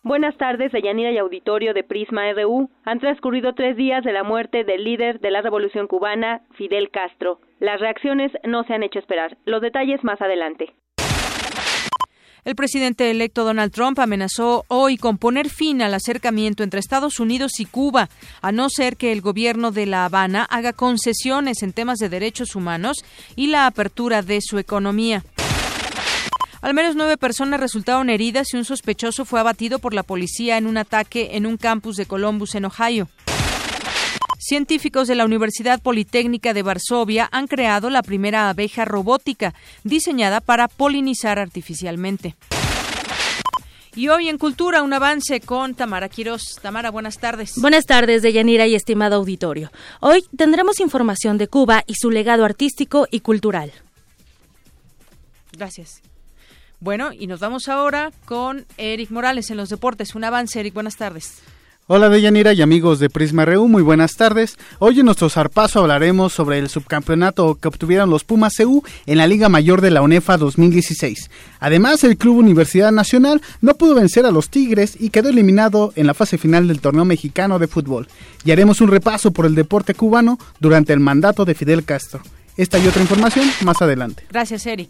Buenas 0.01 0.35
tardes, 0.37 0.71
Deyanira 0.71 1.11
y 1.11 1.19
auditorio 1.19 1.75
de 1.75 1.83
Prisma 1.83 2.31
RU. 2.33 2.71
Han 2.85 2.99
transcurrido 2.99 3.53
tres 3.53 3.77
días 3.77 4.03
de 4.03 4.13
la 4.13 4.23
muerte 4.23 4.63
del 4.63 4.83
líder 4.83 5.19
de 5.19 5.29
la 5.29 5.41
Revolución 5.41 5.85
Cubana, 5.85 6.41
Fidel 6.55 6.89
Castro. 6.89 7.39
Las 7.59 7.79
reacciones 7.79 8.31
no 8.45 8.63
se 8.63 8.73
han 8.73 8.81
hecho 8.81 8.97
esperar. 8.97 9.37
Los 9.45 9.61
detalles 9.61 10.03
más 10.03 10.19
adelante. 10.21 10.73
El 12.47 12.55
presidente 12.55 13.11
electo 13.11 13.43
Donald 13.43 13.73
Trump 13.73 13.99
amenazó 13.99 14.63
hoy 14.69 14.95
con 14.95 15.17
poner 15.17 15.49
fin 15.49 15.81
al 15.81 15.93
acercamiento 15.93 16.63
entre 16.63 16.79
Estados 16.79 17.19
Unidos 17.19 17.59
y 17.59 17.65
Cuba, 17.65 18.07
a 18.41 18.53
no 18.53 18.69
ser 18.69 18.95
que 18.95 19.11
el 19.11 19.19
gobierno 19.19 19.71
de 19.71 19.85
La 19.85 20.05
Habana 20.05 20.45
haga 20.49 20.71
concesiones 20.71 21.61
en 21.61 21.73
temas 21.73 21.99
de 21.99 22.07
derechos 22.07 22.55
humanos 22.55 23.03
y 23.35 23.47
la 23.47 23.65
apertura 23.65 24.21
de 24.21 24.39
su 24.39 24.59
economía. 24.59 25.25
Al 26.61 26.73
menos 26.73 26.95
nueve 26.95 27.17
personas 27.17 27.59
resultaron 27.59 28.09
heridas 28.09 28.53
y 28.53 28.57
un 28.57 28.63
sospechoso 28.63 29.25
fue 29.25 29.41
abatido 29.41 29.79
por 29.79 29.93
la 29.93 30.03
policía 30.03 30.57
en 30.57 30.67
un 30.67 30.77
ataque 30.77 31.31
en 31.33 31.47
un 31.47 31.57
campus 31.57 31.97
de 31.97 32.05
Columbus, 32.05 32.55
en 32.55 32.63
Ohio. 32.63 33.09
Científicos 34.39 35.07
de 35.07 35.15
la 35.15 35.25
Universidad 35.25 35.81
Politécnica 35.81 36.53
de 36.53 36.61
Varsovia 36.61 37.27
han 37.31 37.47
creado 37.47 37.89
la 37.89 38.03
primera 38.03 38.49
abeja 38.49 38.85
robótica 38.85 39.55
diseñada 39.83 40.41
para 40.41 40.67
polinizar 40.67 41.39
artificialmente. 41.39 42.35
Y 43.95 44.09
hoy 44.09 44.29
en 44.29 44.37
Cultura, 44.37 44.83
un 44.83 44.93
avance 44.93 45.39
con 45.39 45.73
Tamara 45.73 46.07
Quiroz. 46.07 46.59
Tamara, 46.61 46.91
buenas 46.91 47.17
tardes. 47.17 47.53
Buenas 47.55 47.87
tardes, 47.87 48.21
Deyanira 48.21 48.67
y 48.67 48.75
estimado 48.75 49.15
auditorio. 49.15 49.71
Hoy 50.01 50.23
tendremos 50.37 50.79
información 50.79 51.39
de 51.39 51.47
Cuba 51.47 51.83
y 51.87 51.95
su 51.95 52.11
legado 52.11 52.45
artístico 52.45 53.07
y 53.09 53.21
cultural. 53.21 53.71
Gracias. 55.51 56.03
Bueno, 56.79 57.09
y 57.11 57.25
nos 57.25 57.39
vamos 57.39 57.67
ahora 57.69 58.11
con 58.25 58.67
Eric 58.77 59.09
Morales 59.09 59.49
en 59.49 59.57
los 59.57 59.69
deportes. 59.69 60.13
Un 60.13 60.25
avance, 60.25 60.59
Eric, 60.59 60.75
buenas 60.75 60.95
tardes. 60.95 61.41
Hola 61.89 62.09
Deyanira 62.09 62.51
y 62.51 62.61
amigos 62.61 62.99
de 62.99 63.09
Prisma 63.09 63.45
RU, 63.45 63.69
muy 63.69 63.81
buenas 63.81 64.17
tardes. 64.17 64.57
Hoy 64.79 64.99
en 64.99 65.05
nuestro 65.05 65.29
zarpazo 65.29 65.79
hablaremos 65.79 66.33
sobre 66.33 66.59
el 66.59 66.67
subcampeonato 66.67 67.55
que 67.55 67.69
obtuvieron 67.69 68.09
los 68.09 68.25
Pumas 68.25 68.57
CU 68.57 68.83
en 69.05 69.17
la 69.17 69.25
Liga 69.25 69.47
Mayor 69.47 69.79
de 69.79 69.91
la 69.91 70.01
UNEFA 70.01 70.35
2016. 70.35 71.31
Además, 71.61 72.03
el 72.03 72.17
Club 72.17 72.39
Universidad 72.39 72.91
Nacional 72.91 73.41
no 73.61 73.75
pudo 73.75 73.95
vencer 73.95 74.25
a 74.25 74.31
los 74.31 74.49
Tigres 74.49 74.97
y 74.99 75.11
quedó 75.11 75.29
eliminado 75.29 75.93
en 75.95 76.07
la 76.07 76.13
fase 76.13 76.37
final 76.37 76.67
del 76.67 76.81
torneo 76.81 77.05
mexicano 77.05 77.57
de 77.57 77.69
fútbol. 77.69 78.09
Y 78.43 78.51
haremos 78.51 78.81
un 78.81 78.89
repaso 78.89 79.31
por 79.31 79.45
el 79.45 79.55
deporte 79.55 79.93
cubano 79.93 80.37
durante 80.59 80.91
el 80.91 80.99
mandato 80.99 81.45
de 81.45 81.55
Fidel 81.55 81.85
Castro. 81.85 82.19
Esta 82.57 82.79
y 82.79 82.87
otra 82.89 83.01
información 83.01 83.49
más 83.63 83.81
adelante. 83.81 84.25
Gracias, 84.29 84.65
Eric. 84.65 84.89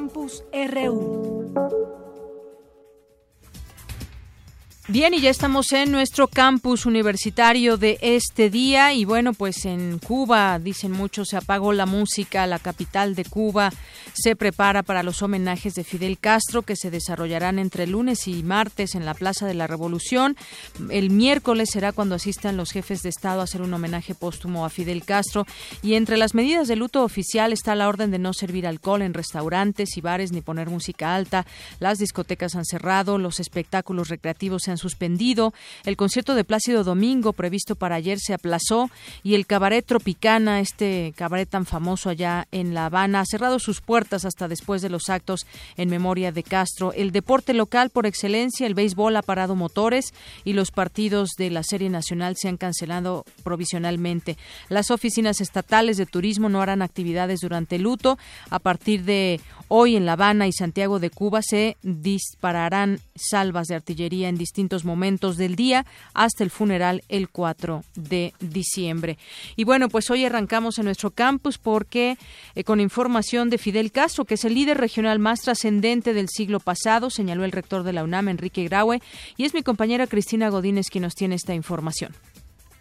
Campus 0.00 0.42
RU. 0.50 2.09
Bien, 4.90 5.14
y 5.14 5.20
ya 5.20 5.30
estamos 5.30 5.70
en 5.70 5.92
nuestro 5.92 6.26
campus 6.26 6.84
universitario 6.84 7.76
de 7.76 7.96
este 8.02 8.50
día 8.50 8.92
y 8.92 9.04
bueno, 9.04 9.34
pues 9.34 9.64
en 9.64 10.00
Cuba, 10.00 10.58
dicen 10.58 10.90
muchos, 10.90 11.28
se 11.28 11.36
apagó 11.36 11.72
la 11.72 11.86
música, 11.86 12.44
la 12.48 12.58
capital 12.58 13.14
de 13.14 13.24
Cuba 13.24 13.70
se 14.14 14.34
prepara 14.34 14.82
para 14.82 15.04
los 15.04 15.22
homenajes 15.22 15.74
de 15.74 15.84
Fidel 15.84 16.18
Castro 16.18 16.62
que 16.62 16.74
se 16.74 16.90
desarrollarán 16.90 17.60
entre 17.60 17.86
lunes 17.86 18.26
y 18.26 18.42
martes 18.42 18.96
en 18.96 19.04
la 19.04 19.14
Plaza 19.14 19.46
de 19.46 19.54
la 19.54 19.68
Revolución. 19.68 20.36
El 20.90 21.10
miércoles 21.10 21.70
será 21.70 21.92
cuando 21.92 22.16
asistan 22.16 22.56
los 22.56 22.72
jefes 22.72 23.02
de 23.02 23.10
Estado 23.10 23.42
a 23.42 23.44
hacer 23.44 23.62
un 23.62 23.72
homenaje 23.72 24.16
póstumo 24.16 24.64
a 24.64 24.70
Fidel 24.70 25.04
Castro 25.04 25.46
y 25.82 25.94
entre 25.94 26.16
las 26.16 26.34
medidas 26.34 26.66
de 26.66 26.74
luto 26.74 27.04
oficial 27.04 27.52
está 27.52 27.76
la 27.76 27.88
orden 27.88 28.10
de 28.10 28.18
no 28.18 28.32
servir 28.32 28.66
alcohol 28.66 29.02
en 29.02 29.14
restaurantes 29.14 29.96
y 29.96 30.00
bares 30.00 30.32
ni 30.32 30.40
poner 30.40 30.68
música 30.68 31.14
alta. 31.14 31.46
Las 31.78 31.98
discotecas 31.98 32.56
han 32.56 32.64
cerrado, 32.64 33.18
los 33.18 33.38
espectáculos 33.38 34.08
recreativos 34.08 34.62
se 34.64 34.72
han 34.72 34.79
suspendido, 34.80 35.54
el 35.84 35.96
concierto 35.96 36.34
de 36.34 36.44
Plácido 36.44 36.82
Domingo 36.82 37.32
previsto 37.32 37.76
para 37.76 37.96
ayer 37.96 38.18
se 38.18 38.34
aplazó 38.34 38.90
y 39.22 39.34
el 39.34 39.46
cabaret 39.46 39.84
Tropicana, 39.84 40.60
este 40.60 41.12
cabaret 41.16 41.48
tan 41.48 41.66
famoso 41.66 42.10
allá 42.10 42.48
en 42.50 42.74
La 42.74 42.86
Habana, 42.86 43.20
ha 43.20 43.26
cerrado 43.26 43.58
sus 43.58 43.80
puertas 43.80 44.24
hasta 44.24 44.48
después 44.48 44.82
de 44.82 44.90
los 44.90 45.08
actos 45.08 45.46
en 45.76 45.90
memoria 45.90 46.32
de 46.32 46.42
Castro. 46.42 46.92
El 46.92 47.12
deporte 47.12 47.54
local 47.54 47.90
por 47.90 48.06
excelencia, 48.06 48.66
el 48.66 48.74
béisbol 48.74 49.16
ha 49.16 49.22
parado 49.22 49.54
motores 49.54 50.12
y 50.44 50.52
los 50.54 50.70
partidos 50.70 51.30
de 51.36 51.50
la 51.50 51.62
Serie 51.62 51.90
Nacional 51.90 52.36
se 52.36 52.48
han 52.48 52.56
cancelado 52.56 53.24
provisionalmente. 53.42 54.36
Las 54.68 54.90
oficinas 54.90 55.40
estatales 55.40 55.96
de 55.96 56.06
turismo 56.06 56.48
no 56.48 56.62
harán 56.62 56.82
actividades 56.82 57.40
durante 57.40 57.76
el 57.76 57.82
luto. 57.82 58.18
A 58.48 58.58
partir 58.58 59.04
de 59.04 59.40
hoy 59.68 59.96
en 59.96 60.06
La 60.06 60.12
Habana 60.12 60.46
y 60.46 60.52
Santiago 60.52 60.98
de 60.98 61.10
Cuba 61.10 61.40
se 61.42 61.76
dispararán 61.82 63.00
salvas 63.14 63.66
de 63.66 63.74
artillería 63.74 64.28
en 64.28 64.36
distintos 64.36 64.69
momentos 64.84 65.36
del 65.36 65.56
día 65.56 65.86
hasta 66.14 66.44
el 66.44 66.50
funeral 66.50 67.02
el 67.08 67.28
4 67.28 67.84
de 67.94 68.32
diciembre. 68.40 69.18
Y 69.56 69.64
bueno, 69.64 69.88
pues 69.88 70.10
hoy 70.10 70.24
arrancamos 70.24 70.78
en 70.78 70.84
nuestro 70.84 71.10
campus 71.10 71.58
porque 71.58 72.16
eh, 72.54 72.64
con 72.64 72.80
información 72.80 73.50
de 73.50 73.58
Fidel 73.58 73.92
Castro, 73.92 74.24
que 74.24 74.34
es 74.34 74.44
el 74.44 74.54
líder 74.54 74.78
regional 74.78 75.18
más 75.18 75.40
trascendente 75.40 76.14
del 76.14 76.28
siglo 76.28 76.60
pasado, 76.60 77.10
señaló 77.10 77.44
el 77.44 77.52
rector 77.52 77.82
de 77.82 77.92
la 77.92 78.04
UNAM, 78.04 78.28
Enrique 78.28 78.64
Graue, 78.64 79.00
y 79.36 79.44
es 79.44 79.54
mi 79.54 79.62
compañera 79.62 80.06
Cristina 80.06 80.48
Godínez 80.48 80.86
quien 80.90 81.02
nos 81.02 81.14
tiene 81.14 81.34
esta 81.34 81.54
información. 81.54 82.12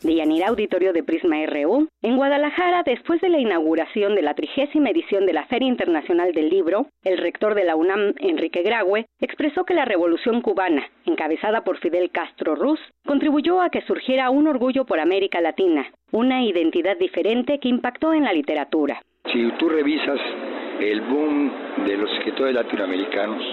De 0.02 0.16
Yanira 0.16 0.48
Auditorio 0.48 0.94
de 0.94 1.04
Prisma 1.04 1.36
RU. 1.46 1.90
En 2.02 2.16
Guadalajara, 2.16 2.84
después 2.84 3.20
de 3.20 3.28
la 3.28 3.38
inauguración 3.38 4.16
de 4.16 4.22
la 4.22 4.34
trigésima 4.34 4.92
edición 4.92 5.26
de 5.26 5.34
la 5.34 5.46
Feria 5.48 5.68
Internacional 5.68 6.32
del 6.32 6.50
Libro, 6.50 6.88
el 7.04 7.18
rector 7.18 7.54
de 7.54 7.66
la 7.66 7.76
UNAM, 7.76 8.14
Enrique 8.20 8.64
Graue, 8.64 9.08
expresó 9.20 9.66
que 9.66 9.74
la 9.74 9.84
revolución 9.84 10.42
cubana, 10.42 10.88
encabezada 11.06 11.66
por 11.66 11.80
Fidel 11.80 12.12
Castro 12.12 12.56
Ruz, 12.56 12.80
contribuyó 13.06 13.62
a 13.62 13.70
que 13.70 13.82
surgiera 13.82 14.30
un 14.30 14.48
orgullo 14.48 14.86
por 14.86 15.02
América 15.02 15.42
Latina, 15.42 15.86
una 16.14 16.44
identidad 16.44 16.98
diferente 16.98 17.60
que 17.60 17.68
impactó 17.68 18.14
en 18.14 18.24
la 18.24 18.32
literatura. 18.32 19.02
Si 19.34 19.52
tú 19.60 19.68
revisas 19.68 20.20
el 20.80 21.02
boom 21.02 21.52
de 21.86 21.98
los 21.98 22.10
escritores 22.14 22.56
latinoamericanos, 22.56 23.44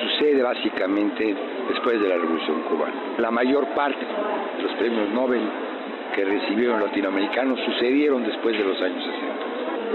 sucede 0.00 0.42
básicamente 0.42 1.34
después 1.68 2.00
de 2.00 2.08
la 2.08 2.18
Revolución 2.18 2.62
Cubana. 2.68 2.94
La 3.18 3.32
mayor 3.32 3.66
parte 3.74 3.98
de 3.98 4.62
los 4.62 4.72
premios 4.76 5.10
Nobel 5.12 5.42
que 6.18 6.24
recibieron 6.24 6.80
latinoamericanos 6.80 7.60
sucedieron 7.60 8.24
después 8.24 8.58
de 8.58 8.64
los 8.64 8.82
años 8.82 9.04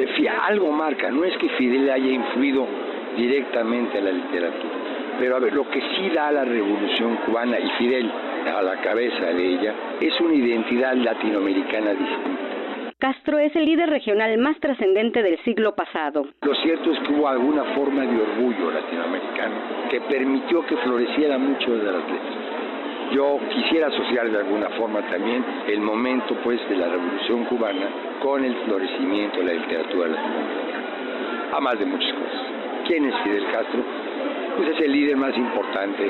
60. 0.06 0.48
Algo 0.48 0.72
marca, 0.72 1.12
no 1.12 1.26
es 1.26 1.36
que 1.38 1.50
Fidel 1.50 1.90
haya 1.90 2.12
influido 2.12 2.66
directamente 3.18 3.98
en 3.98 4.06
la 4.06 4.12
literatura, 4.14 4.74
pero 5.20 5.36
a 5.36 5.40
ver, 5.40 5.54
lo 5.54 5.70
que 5.70 5.82
sí 5.82 6.10
da 6.16 6.32
la 6.32 6.46
revolución 6.46 7.18
cubana 7.26 7.60
y 7.60 7.70
Fidel 7.72 8.10
a 8.56 8.62
la 8.62 8.80
cabeza 8.80 9.26
de 9.26 9.54
ella 9.54 9.74
es 10.00 10.18
una 10.22 10.34
identidad 10.34 10.96
latinoamericana 10.96 11.92
distinta. 11.92 12.42
Castro 13.00 13.38
es 13.38 13.54
el 13.58 13.66
líder 13.66 13.90
regional 13.90 14.38
más 14.38 14.58
trascendente 14.62 15.22
del 15.24 15.38
siglo 15.44 15.76
pasado. 15.76 16.26
Lo 16.42 16.56
cierto 16.56 16.94
es 16.94 17.00
que 17.00 17.12
hubo 17.12 17.28
alguna 17.28 17.66
forma 17.76 18.04
de 18.04 18.22
orgullo 18.22 18.72
latinoamericano 18.72 19.56
que 19.92 20.00
permitió 20.00 20.66
que 20.68 20.78
floreciera 20.78 21.38
mucho 21.38 21.76
de 21.76 21.84
las 21.84 21.96
letras. 21.96 22.43
Yo 23.12 23.40
quisiera 23.54 23.88
asociar 23.88 24.30
de 24.30 24.38
alguna 24.38 24.70
forma 24.70 25.02
también 25.10 25.44
el 25.68 25.82
momento 25.82 26.36
pues 26.44 26.60
de 26.70 26.76
la 26.76 26.88
revolución 26.88 27.46
cubana 27.46 27.88
con 28.22 28.44
el 28.44 28.56
florecimiento 28.66 29.40
de 29.40 29.46
la 29.46 29.54
literatura 29.54 30.08
latinoamericana, 30.08 31.58
a 31.58 31.60
más 31.60 31.80
de 31.80 31.86
muchas 31.86 32.14
cosas. 32.14 32.42
¿Quién 32.88 33.06
es 33.06 33.16
Fidel 33.24 33.46
Castro? 33.52 33.84
Pues 34.58 34.70
es 34.70 34.82
el 34.82 34.92
líder 34.92 35.18
más 35.18 35.36
importante 35.38 36.10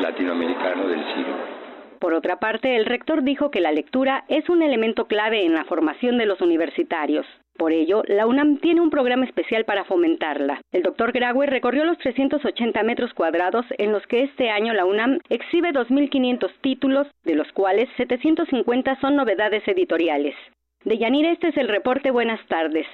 latinoamericano 0.00 0.86
del 0.88 1.04
siglo. 1.14 1.58
Por 1.98 2.14
otra 2.14 2.36
parte, 2.36 2.76
el 2.76 2.86
rector 2.86 3.22
dijo 3.22 3.50
que 3.50 3.60
la 3.60 3.72
lectura 3.72 4.24
es 4.28 4.48
un 4.48 4.62
elemento 4.62 5.06
clave 5.06 5.44
en 5.44 5.54
la 5.54 5.64
formación 5.64 6.16
de 6.16 6.26
los 6.26 6.40
universitarios. 6.40 7.26
Por 7.58 7.72
ello, 7.72 8.04
la 8.06 8.28
UNAM 8.28 8.58
tiene 8.58 8.80
un 8.80 8.88
programa 8.88 9.24
especial 9.24 9.64
para 9.64 9.84
fomentarla. 9.84 10.60
El 10.70 10.82
doctor 10.82 11.10
Graue 11.10 11.46
recorrió 11.46 11.84
los 11.84 11.98
380 11.98 12.84
metros 12.84 13.12
cuadrados 13.14 13.66
en 13.78 13.90
los 13.90 14.06
que 14.06 14.22
este 14.22 14.48
año 14.48 14.72
la 14.74 14.84
UNAM 14.84 15.18
exhibe 15.28 15.72
2.500 15.72 16.52
títulos, 16.60 17.08
de 17.24 17.34
los 17.34 17.50
cuales 17.50 17.88
750 17.96 19.00
son 19.00 19.16
novedades 19.16 19.66
editoriales. 19.66 20.36
De 20.84 20.98
Yanira, 20.98 21.32
este 21.32 21.48
es 21.48 21.56
el 21.56 21.66
reporte. 21.66 22.12
Buenas 22.12 22.40
tardes. 22.46 22.86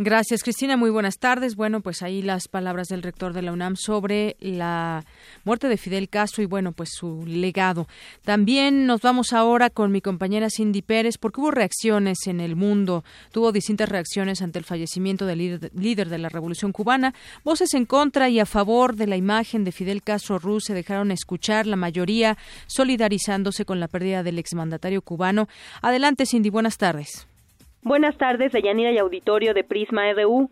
Gracias, 0.00 0.44
Cristina. 0.44 0.76
Muy 0.76 0.90
buenas 0.90 1.18
tardes. 1.18 1.56
Bueno, 1.56 1.80
pues 1.80 2.02
ahí 2.02 2.22
las 2.22 2.46
palabras 2.46 2.86
del 2.86 3.02
rector 3.02 3.32
de 3.32 3.42
la 3.42 3.50
UNAM 3.50 3.74
sobre 3.74 4.36
la 4.38 5.04
muerte 5.44 5.68
de 5.68 5.76
Fidel 5.76 6.08
Castro 6.08 6.40
y, 6.40 6.46
bueno, 6.46 6.70
pues 6.70 6.90
su 6.92 7.24
legado. 7.26 7.88
También 8.22 8.86
nos 8.86 9.00
vamos 9.00 9.32
ahora 9.32 9.70
con 9.70 9.90
mi 9.90 10.00
compañera 10.00 10.50
Cindy 10.50 10.82
Pérez, 10.82 11.18
porque 11.18 11.40
hubo 11.40 11.50
reacciones 11.50 12.28
en 12.28 12.38
el 12.38 12.54
mundo. 12.54 13.02
Tuvo 13.32 13.50
distintas 13.50 13.88
reacciones 13.88 14.40
ante 14.40 14.60
el 14.60 14.64
fallecimiento 14.64 15.26
del 15.26 15.68
líder 15.74 16.08
de 16.08 16.18
la 16.18 16.28
Revolución 16.28 16.70
Cubana. 16.70 17.12
Voces 17.42 17.74
en 17.74 17.84
contra 17.84 18.28
y 18.28 18.38
a 18.38 18.46
favor 18.46 18.94
de 18.94 19.08
la 19.08 19.16
imagen 19.16 19.64
de 19.64 19.72
Fidel 19.72 20.04
Castro 20.04 20.38
Ruz 20.38 20.66
se 20.66 20.74
dejaron 20.74 21.10
escuchar, 21.10 21.66
la 21.66 21.74
mayoría 21.74 22.38
solidarizándose 22.68 23.64
con 23.64 23.80
la 23.80 23.88
pérdida 23.88 24.22
del 24.22 24.38
exmandatario 24.38 25.02
cubano. 25.02 25.48
Adelante, 25.82 26.24
Cindy. 26.24 26.50
Buenas 26.50 26.78
tardes. 26.78 27.26
Buenas 27.82 28.18
tardes, 28.18 28.50
Deyanira 28.50 28.90
y 28.90 28.98
auditorio 28.98 29.54
de 29.54 29.62
Prisma 29.62 30.12
RU. 30.12 30.50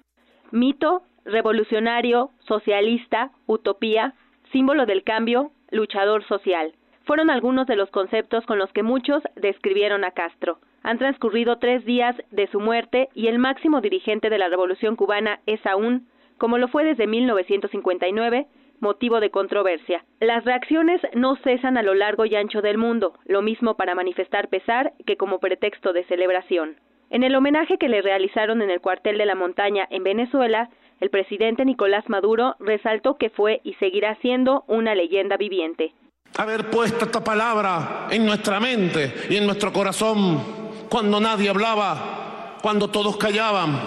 Mito, 0.52 1.02
revolucionario, 1.24 2.30
socialista, 2.38 3.32
utopía, 3.46 4.14
símbolo 4.52 4.86
del 4.86 5.02
cambio, 5.02 5.50
luchador 5.70 6.24
social. 6.28 6.72
Fueron 7.04 7.30
algunos 7.30 7.66
de 7.66 7.74
los 7.74 7.90
conceptos 7.90 8.46
con 8.46 8.60
los 8.60 8.72
que 8.72 8.84
muchos 8.84 9.24
describieron 9.34 10.04
a 10.04 10.12
Castro. 10.12 10.60
Han 10.84 10.98
transcurrido 10.98 11.58
tres 11.58 11.84
días 11.84 12.14
de 12.30 12.46
su 12.46 12.60
muerte 12.60 13.08
y 13.12 13.26
el 13.26 13.40
máximo 13.40 13.80
dirigente 13.80 14.30
de 14.30 14.38
la 14.38 14.48
Revolución 14.48 14.94
cubana 14.94 15.40
es 15.46 15.66
aún, 15.66 16.06
como 16.38 16.58
lo 16.58 16.68
fue 16.68 16.84
desde 16.84 17.08
1959, 17.08 18.46
motivo 18.78 19.18
de 19.18 19.30
controversia. 19.30 20.04
Las 20.20 20.44
reacciones 20.44 21.00
no 21.14 21.34
cesan 21.36 21.76
a 21.76 21.82
lo 21.82 21.94
largo 21.94 22.24
y 22.24 22.36
ancho 22.36 22.62
del 22.62 22.78
mundo, 22.78 23.14
lo 23.24 23.42
mismo 23.42 23.74
para 23.76 23.96
manifestar 23.96 24.48
pesar 24.48 24.92
que 25.06 25.16
como 25.16 25.40
pretexto 25.40 25.92
de 25.92 26.04
celebración. 26.04 26.76
En 27.10 27.22
el 27.22 27.34
homenaje 27.36 27.78
que 27.78 27.88
le 27.88 28.02
realizaron 28.02 28.62
en 28.62 28.70
el 28.70 28.80
cuartel 28.80 29.16
de 29.18 29.26
la 29.26 29.36
montaña 29.36 29.86
en 29.90 30.02
Venezuela, 30.02 30.70
el 31.00 31.10
presidente 31.10 31.64
Nicolás 31.64 32.04
Maduro 32.08 32.56
resaltó 32.58 33.16
que 33.16 33.30
fue 33.30 33.60
y 33.62 33.74
seguirá 33.74 34.16
siendo 34.22 34.64
una 34.66 34.94
leyenda 34.94 35.36
viviente. 35.36 35.92
Haber 36.36 36.68
puesto 36.68 37.04
esta 37.04 37.22
palabra 37.22 38.08
en 38.10 38.26
nuestra 38.26 38.58
mente 38.58 39.14
y 39.30 39.36
en 39.36 39.46
nuestro 39.46 39.72
corazón 39.72 40.42
cuando 40.88 41.20
nadie 41.20 41.48
hablaba, 41.48 42.56
cuando 42.60 42.88
todos 42.88 43.16
callaban. 43.16 43.78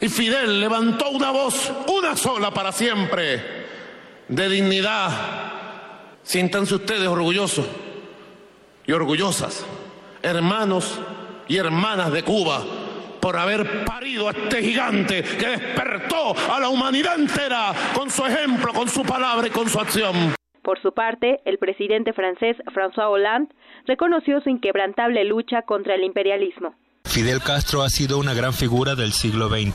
Y 0.00 0.08
Fidel 0.08 0.60
levantó 0.60 1.08
una 1.08 1.30
voz, 1.30 1.72
una 1.88 2.14
sola 2.16 2.50
para 2.50 2.70
siempre, 2.70 3.40
de 4.28 4.48
dignidad. 4.48 5.10
Siéntanse 6.22 6.74
ustedes 6.74 7.08
orgullosos 7.08 7.66
y 8.86 8.92
orgullosas, 8.92 9.64
hermanos 10.22 11.00
y 11.48 11.56
hermanas 11.56 12.12
de 12.12 12.22
Cuba 12.22 12.62
por 13.20 13.36
haber 13.36 13.84
parido 13.84 14.28
a 14.28 14.30
este 14.30 14.62
gigante 14.62 15.22
que 15.22 15.48
despertó 15.48 16.34
a 16.52 16.60
la 16.60 16.68
humanidad 16.68 17.18
entera 17.18 17.72
con 17.94 18.08
su 18.10 18.24
ejemplo, 18.24 18.72
con 18.72 18.88
su 18.88 19.02
palabra 19.02 19.48
y 19.48 19.50
con 19.50 19.68
su 19.68 19.80
acción. 19.80 20.34
Por 20.62 20.80
su 20.80 20.92
parte, 20.92 21.40
el 21.44 21.58
presidente 21.58 22.12
francés 22.12 22.56
François 22.74 23.10
Hollande 23.10 23.54
reconoció 23.86 24.40
su 24.40 24.48
inquebrantable 24.48 25.24
lucha 25.24 25.62
contra 25.62 25.94
el 25.94 26.04
imperialismo. 26.04 26.74
Fidel 27.06 27.40
Castro 27.40 27.82
ha 27.82 27.88
sido 27.88 28.18
una 28.18 28.34
gran 28.34 28.52
figura 28.52 28.94
del 28.94 29.12
siglo 29.12 29.48
XX. 29.48 29.72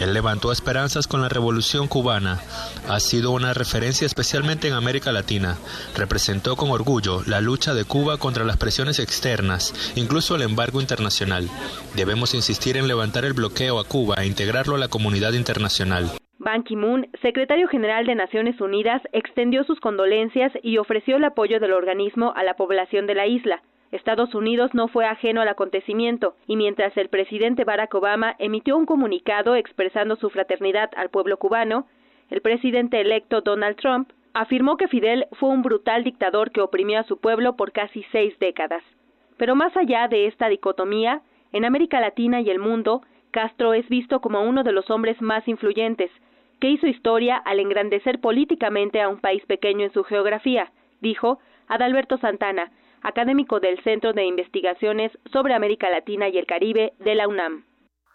Él 0.00 0.12
levantó 0.12 0.52
esperanzas 0.52 1.06
con 1.06 1.22
la 1.22 1.28
revolución 1.28 1.88
cubana. 1.88 2.40
Ha 2.88 3.00
sido 3.00 3.30
una 3.30 3.54
referencia 3.54 4.06
especialmente 4.06 4.68
en 4.68 4.74
América 4.74 5.10
Latina. 5.10 5.56
Representó 5.96 6.56
con 6.56 6.70
orgullo 6.70 7.22
la 7.26 7.40
lucha 7.40 7.72
de 7.72 7.84
Cuba 7.84 8.18
contra 8.18 8.44
las 8.44 8.58
presiones 8.58 8.98
externas, 8.98 9.72
incluso 9.96 10.36
el 10.36 10.42
embargo 10.42 10.80
internacional. 10.80 11.48
Debemos 11.96 12.34
insistir 12.34 12.76
en 12.76 12.86
levantar 12.86 13.24
el 13.24 13.32
bloqueo 13.32 13.78
a 13.78 13.84
Cuba 13.84 14.16
e 14.18 14.26
integrarlo 14.26 14.74
a 14.74 14.78
la 14.78 14.88
comunidad 14.88 15.32
internacional. 15.32 16.10
Ban 16.38 16.64
Ki-moon, 16.64 17.06
secretario 17.22 17.68
general 17.68 18.04
de 18.04 18.14
Naciones 18.14 18.60
Unidas, 18.60 19.00
extendió 19.12 19.64
sus 19.64 19.80
condolencias 19.80 20.52
y 20.62 20.76
ofreció 20.76 21.16
el 21.16 21.24
apoyo 21.24 21.58
del 21.60 21.72
organismo 21.72 22.34
a 22.36 22.42
la 22.42 22.54
población 22.54 23.06
de 23.06 23.14
la 23.14 23.26
isla. 23.26 23.62
Estados 23.94 24.34
Unidos 24.34 24.74
no 24.74 24.88
fue 24.88 25.06
ajeno 25.06 25.40
al 25.40 25.48
acontecimiento 25.48 26.34
y 26.48 26.56
mientras 26.56 26.96
el 26.96 27.08
presidente 27.08 27.62
Barack 27.62 27.94
Obama 27.94 28.34
emitió 28.40 28.76
un 28.76 28.86
comunicado 28.86 29.54
expresando 29.54 30.16
su 30.16 30.30
fraternidad 30.30 30.90
al 30.96 31.10
pueblo 31.10 31.36
cubano, 31.36 31.86
el 32.28 32.40
presidente 32.40 33.00
electo 33.00 33.40
Donald 33.40 33.76
Trump 33.76 34.10
afirmó 34.32 34.76
que 34.76 34.88
Fidel 34.88 35.26
fue 35.34 35.50
un 35.50 35.62
brutal 35.62 36.02
dictador 36.02 36.50
que 36.50 36.60
oprimió 36.60 36.98
a 36.98 37.04
su 37.04 37.18
pueblo 37.18 37.54
por 37.54 37.70
casi 37.70 38.04
seis 38.10 38.36
décadas. 38.40 38.82
Pero 39.36 39.54
más 39.54 39.76
allá 39.76 40.08
de 40.08 40.26
esta 40.26 40.48
dicotomía, 40.48 41.22
en 41.52 41.64
América 41.64 42.00
Latina 42.00 42.40
y 42.40 42.50
el 42.50 42.58
mundo, 42.58 43.02
Castro 43.30 43.74
es 43.74 43.88
visto 43.88 44.20
como 44.20 44.42
uno 44.42 44.64
de 44.64 44.72
los 44.72 44.90
hombres 44.90 45.22
más 45.22 45.46
influyentes, 45.46 46.10
que 46.60 46.68
hizo 46.68 46.88
historia 46.88 47.36
al 47.36 47.60
engrandecer 47.60 48.20
políticamente 48.20 49.00
a 49.00 49.08
un 49.08 49.20
país 49.20 49.46
pequeño 49.46 49.84
en 49.84 49.92
su 49.92 50.02
geografía, 50.02 50.72
dijo 51.00 51.38
Adalberto 51.68 52.18
Santana, 52.18 52.72
académico 53.04 53.60
del 53.60 53.80
Centro 53.84 54.12
de 54.12 54.24
Investigaciones 54.24 55.12
sobre 55.30 55.54
América 55.54 55.90
Latina 55.90 56.28
y 56.28 56.38
el 56.38 56.46
Caribe 56.46 56.94
de 56.98 57.14
la 57.14 57.28
UNAM. 57.28 57.64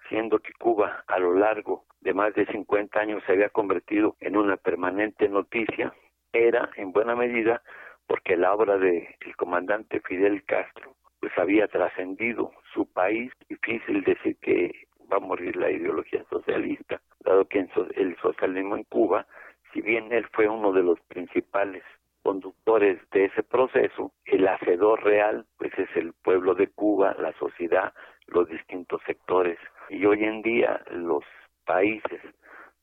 Siendo 0.09 0.39
que 0.39 0.51
Cuba 0.53 1.03
a 1.07 1.19
lo 1.19 1.35
largo 1.35 1.85
de 2.01 2.13
más 2.13 2.33
de 2.33 2.45
50 2.47 2.99
años 2.99 3.23
se 3.25 3.33
había 3.33 3.49
convertido 3.49 4.15
en 4.19 4.35
una 4.35 4.57
permanente 4.57 5.29
noticia, 5.29 5.93
era 6.33 6.69
en 6.75 6.91
buena 6.91 7.15
medida 7.15 7.61
porque 8.07 8.35
la 8.35 8.53
obra 8.53 8.77
del 8.77 9.07
comandante 9.37 10.01
Fidel 10.01 10.43
Castro 10.45 10.95
pues 11.19 11.31
había 11.37 11.67
trascendido 11.67 12.51
su 12.73 12.91
país, 12.91 13.31
difícil 13.47 14.03
decir 14.03 14.37
que 14.41 14.87
va 15.11 15.17
a 15.17 15.19
morir 15.19 15.55
la 15.55 15.69
ideología 15.69 16.23
socialista, 16.29 17.01
dado 17.19 17.45
que 17.45 17.67
el 17.95 18.17
socialismo 18.21 18.77
en 18.77 18.83
Cuba, 18.85 19.27
si 19.73 19.81
bien 19.81 20.11
él 20.11 20.25
fue 20.31 20.47
uno 20.47 20.71
de 20.71 20.81
los 20.81 20.99
principales 21.01 21.83
conductores 22.29 22.99
de 23.09 23.25
ese 23.25 23.41
proceso, 23.41 24.11
el 24.25 24.47
hacedor 24.47 25.03
real 25.03 25.45
pues 25.57 25.71
es 25.79 25.89
el 25.95 26.13
pueblo 26.13 26.53
de 26.53 26.67
Cuba, 26.67 27.15
la 27.17 27.33
sociedad, 27.39 27.91
los 28.27 28.47
distintos 28.47 29.01
sectores. 29.07 29.57
Y 29.89 30.05
hoy 30.05 30.23
en 30.23 30.43
día 30.43 30.79
los 30.91 31.23
países 31.65 32.21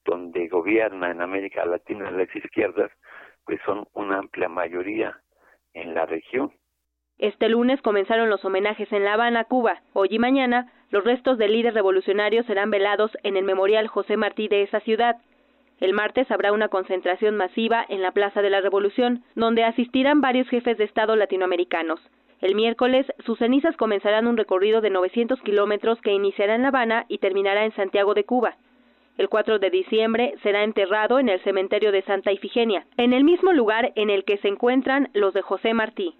donde 0.04 0.48
gobierna 0.48 1.12
en 1.12 1.20
América 1.20 1.64
Latina 1.64 2.10
las 2.10 2.34
izquierdas 2.34 2.90
pues 3.44 3.60
son 3.64 3.86
una 3.92 4.18
amplia 4.18 4.48
mayoría 4.48 5.16
en 5.74 5.94
la 5.94 6.06
región. 6.06 6.50
Este 7.16 7.48
lunes 7.48 7.80
comenzaron 7.82 8.28
los 8.28 8.44
homenajes 8.44 8.92
en 8.92 9.04
La 9.04 9.12
Habana, 9.12 9.44
Cuba. 9.44 9.80
Hoy 9.92 10.08
y 10.10 10.18
mañana, 10.18 10.72
los 10.90 11.04
restos 11.04 11.38
del 11.38 11.52
líder 11.52 11.72
revolucionario 11.72 12.42
serán 12.42 12.70
velados 12.70 13.16
en 13.22 13.36
el 13.36 13.44
Memorial 13.44 13.86
José 13.86 14.16
Martí 14.16 14.48
de 14.48 14.64
esa 14.64 14.80
ciudad. 14.80 15.18
El 15.78 15.92
martes 15.92 16.30
habrá 16.30 16.52
una 16.52 16.68
concentración 16.68 17.36
masiva 17.36 17.84
en 17.88 18.00
la 18.00 18.12
Plaza 18.12 18.40
de 18.40 18.48
la 18.48 18.62
Revolución, 18.62 19.22
donde 19.34 19.64
asistirán 19.64 20.22
varios 20.22 20.48
jefes 20.48 20.78
de 20.78 20.84
Estado 20.84 21.16
latinoamericanos. 21.16 22.00
El 22.40 22.54
miércoles, 22.54 23.06
sus 23.24 23.38
cenizas 23.38 23.76
comenzarán 23.76 24.26
un 24.26 24.36
recorrido 24.36 24.80
de 24.80 24.90
900 24.90 25.40
kilómetros 25.42 26.00
que 26.00 26.12
iniciará 26.12 26.54
en 26.54 26.62
La 26.62 26.68
Habana 26.68 27.04
y 27.08 27.18
terminará 27.18 27.64
en 27.64 27.74
Santiago 27.74 28.14
de 28.14 28.24
Cuba. 28.24 28.56
El 29.18 29.28
4 29.28 29.58
de 29.58 29.70
diciembre 29.70 30.34
será 30.42 30.62
enterrado 30.62 31.18
en 31.18 31.28
el 31.28 31.40
cementerio 31.40 31.92
de 31.92 32.02
Santa 32.02 32.32
Ifigenia, 32.32 32.86
en 32.96 33.12
el 33.12 33.24
mismo 33.24 33.52
lugar 33.52 33.92
en 33.96 34.10
el 34.10 34.24
que 34.24 34.36
se 34.38 34.48
encuentran 34.48 35.08
los 35.14 35.32
de 35.34 35.42
José 35.42 35.72
Martí. 35.74 36.14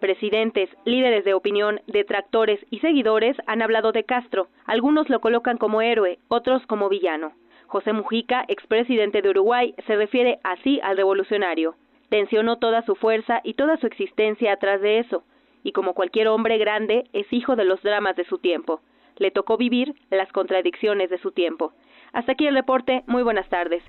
Presidentes, 0.00 0.70
líderes 0.84 1.24
de 1.24 1.34
opinión, 1.34 1.80
detractores 1.86 2.58
y 2.70 2.78
seguidores 2.78 3.36
han 3.46 3.62
hablado 3.62 3.92
de 3.92 4.04
Castro. 4.04 4.48
Algunos 4.66 5.08
lo 5.08 5.20
colocan 5.20 5.58
como 5.58 5.82
héroe, 5.82 6.18
otros 6.28 6.64
como 6.66 6.88
villano. 6.88 7.32
José 7.70 7.92
Mujica, 7.92 8.44
expresidente 8.48 9.22
de 9.22 9.30
Uruguay, 9.30 9.76
se 9.86 9.94
refiere 9.94 10.40
así 10.42 10.80
al 10.82 10.96
revolucionario. 10.96 11.76
Tensionó 12.08 12.58
toda 12.58 12.82
su 12.82 12.96
fuerza 12.96 13.40
y 13.44 13.54
toda 13.54 13.76
su 13.76 13.86
existencia 13.86 14.52
atrás 14.52 14.80
de 14.80 14.98
eso, 14.98 15.22
y 15.62 15.70
como 15.70 15.94
cualquier 15.94 16.26
hombre 16.26 16.58
grande, 16.58 17.04
es 17.12 17.32
hijo 17.32 17.54
de 17.54 17.64
los 17.64 17.80
dramas 17.80 18.16
de 18.16 18.24
su 18.24 18.38
tiempo. 18.38 18.80
Le 19.18 19.30
tocó 19.30 19.56
vivir 19.56 19.94
las 20.10 20.32
contradicciones 20.32 21.10
de 21.10 21.18
su 21.18 21.30
tiempo. 21.30 21.72
Hasta 22.12 22.32
aquí 22.32 22.44
el 22.48 22.56
reporte. 22.56 23.04
Muy 23.06 23.22
buenas 23.22 23.48
tardes. 23.48 23.84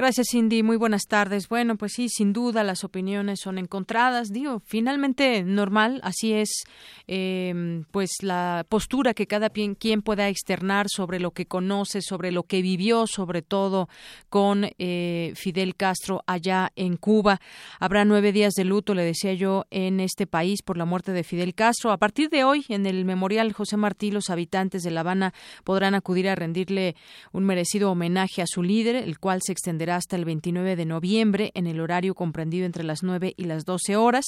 Gracias, 0.00 0.28
Cindy. 0.30 0.62
Muy 0.62 0.78
buenas 0.78 1.02
tardes. 1.06 1.46
Bueno, 1.46 1.76
pues 1.76 1.92
sí, 1.92 2.08
sin 2.08 2.32
duda 2.32 2.64
las 2.64 2.84
opiniones 2.84 3.40
son 3.40 3.58
encontradas. 3.58 4.28
Digo, 4.28 4.62
finalmente 4.64 5.42
normal, 5.42 6.00
así 6.02 6.32
es, 6.32 6.64
eh, 7.06 7.82
pues 7.90 8.10
la 8.22 8.64
postura 8.66 9.12
que 9.12 9.26
cada 9.26 9.50
quien 9.50 10.00
pueda 10.00 10.30
externar 10.30 10.86
sobre 10.88 11.20
lo 11.20 11.32
que 11.32 11.44
conoce, 11.44 12.00
sobre 12.00 12.32
lo 12.32 12.44
que 12.44 12.62
vivió, 12.62 13.06
sobre 13.06 13.42
todo 13.42 13.90
con 14.30 14.70
eh, 14.78 15.34
Fidel 15.36 15.76
Castro 15.76 16.22
allá 16.26 16.72
en 16.76 16.96
Cuba. 16.96 17.38
Habrá 17.78 18.06
nueve 18.06 18.32
días 18.32 18.54
de 18.54 18.64
luto, 18.64 18.94
le 18.94 19.04
decía 19.04 19.34
yo, 19.34 19.66
en 19.70 20.00
este 20.00 20.26
país 20.26 20.62
por 20.62 20.78
la 20.78 20.86
muerte 20.86 21.12
de 21.12 21.24
Fidel 21.24 21.54
Castro. 21.54 21.92
A 21.92 21.98
partir 21.98 22.30
de 22.30 22.42
hoy, 22.42 22.64
en 22.70 22.86
el 22.86 23.04
Memorial 23.04 23.52
José 23.52 23.76
Martí, 23.76 24.10
los 24.10 24.30
habitantes 24.30 24.82
de 24.82 24.92
La 24.92 25.00
Habana 25.00 25.34
podrán 25.62 25.94
acudir 25.94 26.26
a 26.30 26.36
rendirle 26.36 26.96
un 27.32 27.44
merecido 27.44 27.90
homenaje 27.90 28.40
a 28.40 28.46
su 28.46 28.62
líder, 28.62 28.96
el 28.96 29.18
cual 29.18 29.40
se 29.44 29.52
extenderá 29.52 29.89
hasta 29.96 30.16
el 30.16 30.24
29 30.24 30.76
de 30.76 30.84
noviembre 30.84 31.50
en 31.54 31.66
el 31.66 31.80
horario 31.80 32.14
comprendido 32.14 32.66
entre 32.66 32.84
las 32.84 33.02
9 33.02 33.34
y 33.36 33.44
las 33.44 33.64
12 33.64 33.96
horas. 33.96 34.24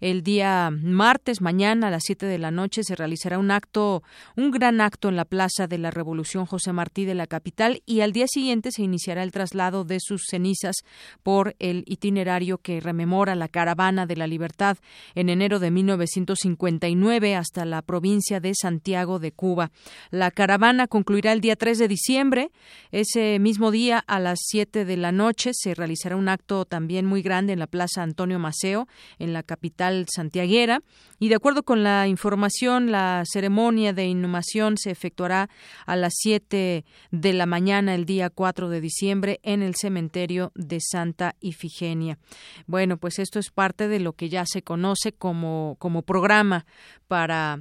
El 0.00 0.22
día 0.22 0.70
martes, 0.70 1.40
mañana 1.40 1.88
a 1.88 1.90
las 1.90 2.04
7 2.04 2.26
de 2.26 2.38
la 2.38 2.50
noche, 2.50 2.82
se 2.84 2.96
realizará 2.96 3.38
un 3.38 3.50
acto, 3.50 4.02
un 4.36 4.50
gran 4.50 4.80
acto 4.80 5.08
en 5.08 5.16
la 5.16 5.24
Plaza 5.24 5.66
de 5.66 5.78
la 5.78 5.90
Revolución 5.90 6.46
José 6.46 6.72
Martí 6.72 7.04
de 7.04 7.14
la 7.14 7.26
capital 7.26 7.82
y 7.86 8.00
al 8.00 8.12
día 8.12 8.26
siguiente 8.28 8.70
se 8.72 8.82
iniciará 8.82 9.22
el 9.22 9.32
traslado 9.32 9.84
de 9.84 9.98
sus 10.00 10.22
cenizas 10.28 10.76
por 11.22 11.54
el 11.58 11.84
itinerario 11.86 12.58
que 12.58 12.80
rememora 12.80 13.34
la 13.34 13.48
caravana 13.48 14.06
de 14.06 14.16
la 14.16 14.26
libertad 14.26 14.78
en 15.14 15.28
enero 15.28 15.58
de 15.58 15.70
1959 15.70 17.36
hasta 17.36 17.64
la 17.64 17.82
provincia 17.82 18.40
de 18.40 18.52
Santiago 18.54 19.18
de 19.18 19.32
Cuba. 19.32 19.70
La 20.10 20.30
caravana 20.30 20.86
concluirá 20.86 21.32
el 21.32 21.40
día 21.40 21.56
3 21.56 21.78
de 21.78 21.88
diciembre. 21.88 22.50
Ese 22.90 23.38
mismo 23.38 23.70
día 23.70 23.98
a 23.98 24.20
las 24.20 24.38
7 24.42 24.84
de 24.92 24.98
la 24.98 25.10
noche 25.10 25.52
se 25.54 25.74
realizará 25.74 26.16
un 26.16 26.28
acto 26.28 26.66
también 26.66 27.06
muy 27.06 27.22
grande 27.22 27.54
en 27.54 27.58
la 27.58 27.66
Plaza 27.66 28.02
Antonio 28.02 28.38
Maceo, 28.38 28.88
en 29.18 29.32
la 29.32 29.42
capital 29.42 30.06
santiaguera. 30.14 30.82
Y 31.18 31.30
de 31.30 31.36
acuerdo 31.36 31.62
con 31.62 31.82
la 31.82 32.08
información, 32.08 32.92
la 32.92 33.22
ceremonia 33.24 33.94
de 33.94 34.04
inhumación 34.04 34.76
se 34.76 34.90
efectuará 34.90 35.48
a 35.86 35.96
las 35.96 36.12
7 36.18 36.84
de 37.10 37.32
la 37.32 37.46
mañana 37.46 37.94
el 37.94 38.04
día 38.04 38.28
4 38.28 38.68
de 38.68 38.82
diciembre 38.82 39.40
en 39.42 39.62
el 39.62 39.76
cementerio 39.76 40.52
de 40.54 40.78
Santa 40.80 41.36
Ifigenia. 41.40 42.18
Bueno, 42.66 42.98
pues 42.98 43.18
esto 43.18 43.38
es 43.38 43.50
parte 43.50 43.88
de 43.88 43.98
lo 43.98 44.12
que 44.12 44.28
ya 44.28 44.44
se 44.44 44.60
conoce 44.60 45.12
como, 45.12 45.76
como 45.78 46.02
programa 46.02 46.66
para 47.08 47.60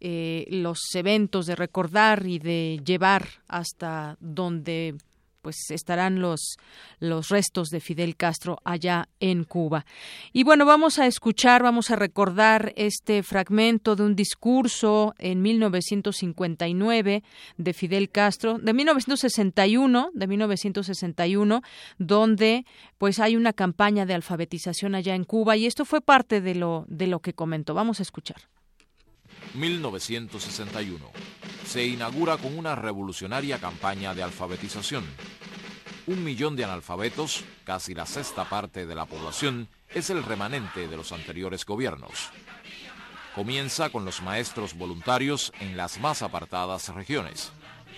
eh, 0.00 0.46
los 0.48 0.78
eventos 0.94 1.44
de 1.44 1.56
recordar 1.56 2.26
y 2.26 2.38
de 2.38 2.80
llevar 2.82 3.28
hasta 3.48 4.16
donde 4.20 4.94
pues 5.42 5.70
estarán 5.70 6.20
los 6.20 6.56
los 6.98 7.28
restos 7.28 7.68
de 7.68 7.80
Fidel 7.80 8.16
Castro 8.16 8.58
allá 8.64 9.08
en 9.20 9.44
Cuba. 9.44 9.86
Y 10.32 10.44
bueno, 10.44 10.66
vamos 10.66 10.98
a 10.98 11.06
escuchar, 11.06 11.62
vamos 11.62 11.90
a 11.90 11.96
recordar 11.96 12.72
este 12.76 13.22
fragmento 13.22 13.96
de 13.96 14.02
un 14.04 14.14
discurso 14.14 15.14
en 15.18 15.42
1959 15.42 17.22
de 17.56 17.72
Fidel 17.72 18.10
Castro, 18.10 18.58
de 18.58 18.72
1961, 18.72 20.10
de 20.14 20.26
1961, 20.26 21.62
donde 21.98 22.66
pues 22.98 23.18
hay 23.18 23.36
una 23.36 23.52
campaña 23.52 24.06
de 24.06 24.14
alfabetización 24.14 24.94
allá 24.94 25.14
en 25.14 25.24
Cuba 25.24 25.56
y 25.56 25.66
esto 25.66 25.84
fue 25.84 26.00
parte 26.00 26.40
de 26.40 26.54
lo 26.54 26.84
de 26.88 27.06
lo 27.06 27.20
que 27.20 27.32
comentó. 27.32 27.74
Vamos 27.74 28.00
a 28.00 28.02
escuchar. 28.02 28.59
1961. 29.54 31.10
Se 31.66 31.84
inaugura 31.84 32.36
con 32.36 32.56
una 32.56 32.74
revolucionaria 32.74 33.58
campaña 33.58 34.14
de 34.14 34.22
alfabetización. 34.22 35.04
Un 36.06 36.24
millón 36.24 36.56
de 36.56 36.64
analfabetos, 36.64 37.44
casi 37.64 37.94
la 37.94 38.06
sexta 38.06 38.44
parte 38.44 38.86
de 38.86 38.94
la 38.94 39.06
población, 39.06 39.68
es 39.88 40.10
el 40.10 40.22
remanente 40.22 40.88
de 40.88 40.96
los 40.96 41.12
anteriores 41.12 41.64
gobiernos. 41.64 42.30
Comienza 43.34 43.90
con 43.90 44.04
los 44.04 44.22
maestros 44.22 44.74
voluntarios 44.74 45.52
en 45.60 45.76
las 45.76 46.00
más 46.00 46.22
apartadas 46.22 46.88
regiones 46.94 47.52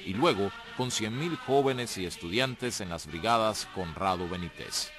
y 0.04 0.14
luego 0.14 0.50
con 0.76 0.90
100.000 0.90 1.36
jóvenes 1.38 1.96
y 1.96 2.06
estudiantes 2.06 2.80
en 2.80 2.90
las 2.90 3.06
brigadas 3.06 3.66
Conrado 3.74 4.28
Benítez. 4.28 4.90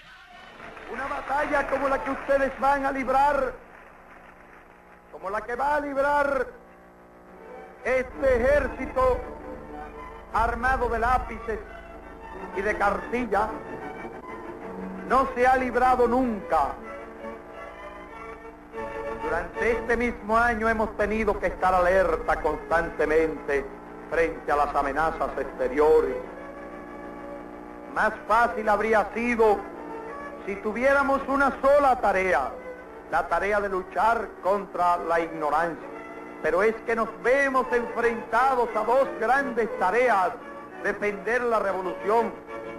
Una 0.91 1.05
batalla 1.07 1.67
como 1.67 1.89
la 1.89 2.03
que 2.03 2.11
ustedes 2.11 2.51
van 2.59 2.85
a 2.85 2.91
librar 2.91 3.55
como 5.23 5.37
la 5.37 5.41
que 5.45 5.55
va 5.55 5.75
a 5.75 5.79
librar 5.79 6.47
este 7.85 8.35
ejército 8.35 9.21
armado 10.33 10.89
de 10.89 10.99
lápices 10.99 11.59
y 12.57 12.61
de 12.61 12.77
cartilla, 12.77 13.47
no 15.07 15.29
se 15.33 15.47
ha 15.47 15.55
librado 15.55 16.09
nunca. 16.09 16.73
Durante 19.23 19.71
este 19.71 19.95
mismo 19.95 20.37
año 20.37 20.67
hemos 20.67 20.93
tenido 20.97 21.39
que 21.39 21.47
estar 21.47 21.73
alerta 21.73 22.41
constantemente 22.41 23.65
frente 24.09 24.51
a 24.51 24.57
las 24.57 24.75
amenazas 24.75 25.29
exteriores. 25.37 26.17
Más 27.95 28.11
fácil 28.27 28.67
habría 28.67 29.07
sido 29.13 29.57
si 30.45 30.57
tuviéramos 30.57 31.21
una 31.29 31.53
sola 31.61 31.97
tarea, 32.01 32.51
la 33.11 33.27
tarea 33.27 33.59
de 33.61 33.69
luchar 33.69 34.27
contra 34.41 34.97
la 34.97 35.19
ignorancia. 35.19 35.87
Pero 36.41 36.61
es 36.63 36.75
que 36.85 36.95
nos 36.95 37.09
vemos 37.23 37.65
enfrentados 37.71 38.69
a 38.75 38.83
dos 38.83 39.07
grandes 39.19 39.69
tareas, 39.79 40.31
defender 40.83 41.41
la 41.43 41.59
revolución, 41.59 42.33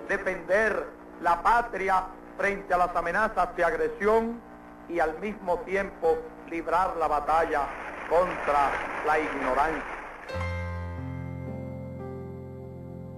defender 0.09 0.87
la 1.23 1.43
patria 1.43 2.05
frente 2.37 2.75
a 2.75 2.79
las 2.79 2.95
amenazas 2.95 3.57
de 3.57 3.65
agresión 3.65 4.41
y 4.89 4.99
al 4.99 5.19
mismo 5.21 5.59
tiempo 5.61 6.19
librar 6.51 6.97
la 6.97 7.09
batalla 7.09 7.63
contra 8.09 8.71
la 9.07 9.19
ignorancia. 9.19 9.83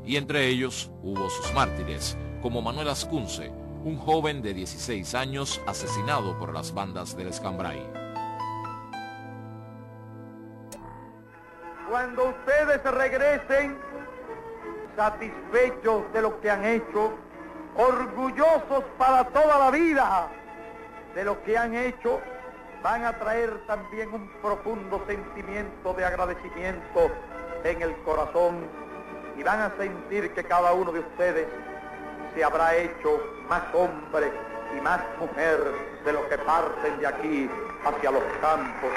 Y 0.05 0.17
entre 0.17 0.47
ellos 0.47 0.93
hubo 1.03 1.29
sus 1.29 1.53
mártires, 1.53 2.17
como 2.41 2.63
Manuel 2.63 2.89
Ascunce, 2.89 3.51
un 3.87 3.97
joven 3.99 4.43
de 4.43 4.53
16 4.53 5.15
años 5.15 5.63
asesinado 5.65 6.37
por 6.41 6.53
las 6.53 6.75
bandas 6.75 7.17
del 7.17 7.29
Escambray. 7.29 7.89
Cuando 11.89 12.31
ustedes 12.31 12.83
regresen 12.83 13.79
satisfechos 14.97 16.13
de 16.13 16.21
lo 16.21 16.41
que 16.41 16.51
han 16.51 16.65
hecho, 16.65 17.13
orgullosos 17.77 18.83
para 18.99 19.23
toda 19.29 19.57
la 19.57 19.71
vida 19.71 20.31
de 21.15 21.25
lo 21.25 21.41
que 21.45 21.57
han 21.57 21.77
hecho, 21.77 22.21
van 22.83 23.05
a 23.05 23.17
traer 23.17 23.65
también 23.69 24.13
un 24.13 24.29
profundo 24.43 25.01
sentimiento 25.07 25.95
de 25.95 26.05
agradecimiento 26.05 27.13
en 27.63 27.83
el 27.83 27.97
corazón 27.99 28.67
y 29.39 29.45
van 29.45 29.61
a 29.61 29.77
sentir 29.79 30.35
que 30.35 30.43
cada 30.43 30.73
uno 30.73 30.91
de 30.91 30.99
ustedes 30.99 31.47
se 32.37 32.45
habrá 32.45 32.77
hecho 32.77 33.19
más 33.49 33.63
hombre 33.75 34.31
y 34.77 34.81
más 34.83 35.01
mujer 35.19 35.59
de 36.05 36.13
lo 36.13 36.29
que 36.29 36.37
parten 36.37 37.01
de 37.01 37.07
aquí 37.07 37.49
hacia 37.83 38.11
los 38.11 38.23
campos. 38.43 38.91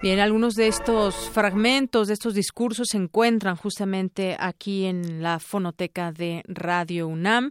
Bien, 0.00 0.20
algunos 0.20 0.54
de 0.54 0.68
estos 0.68 1.28
fragmentos, 1.30 2.06
de 2.06 2.14
estos 2.14 2.34
discursos 2.34 2.86
se 2.92 2.98
encuentran 2.98 3.56
justamente 3.56 4.36
aquí 4.38 4.86
en 4.86 5.24
la 5.24 5.40
fonoteca 5.40 6.12
de 6.12 6.44
Radio 6.46 7.08
UNAM 7.08 7.50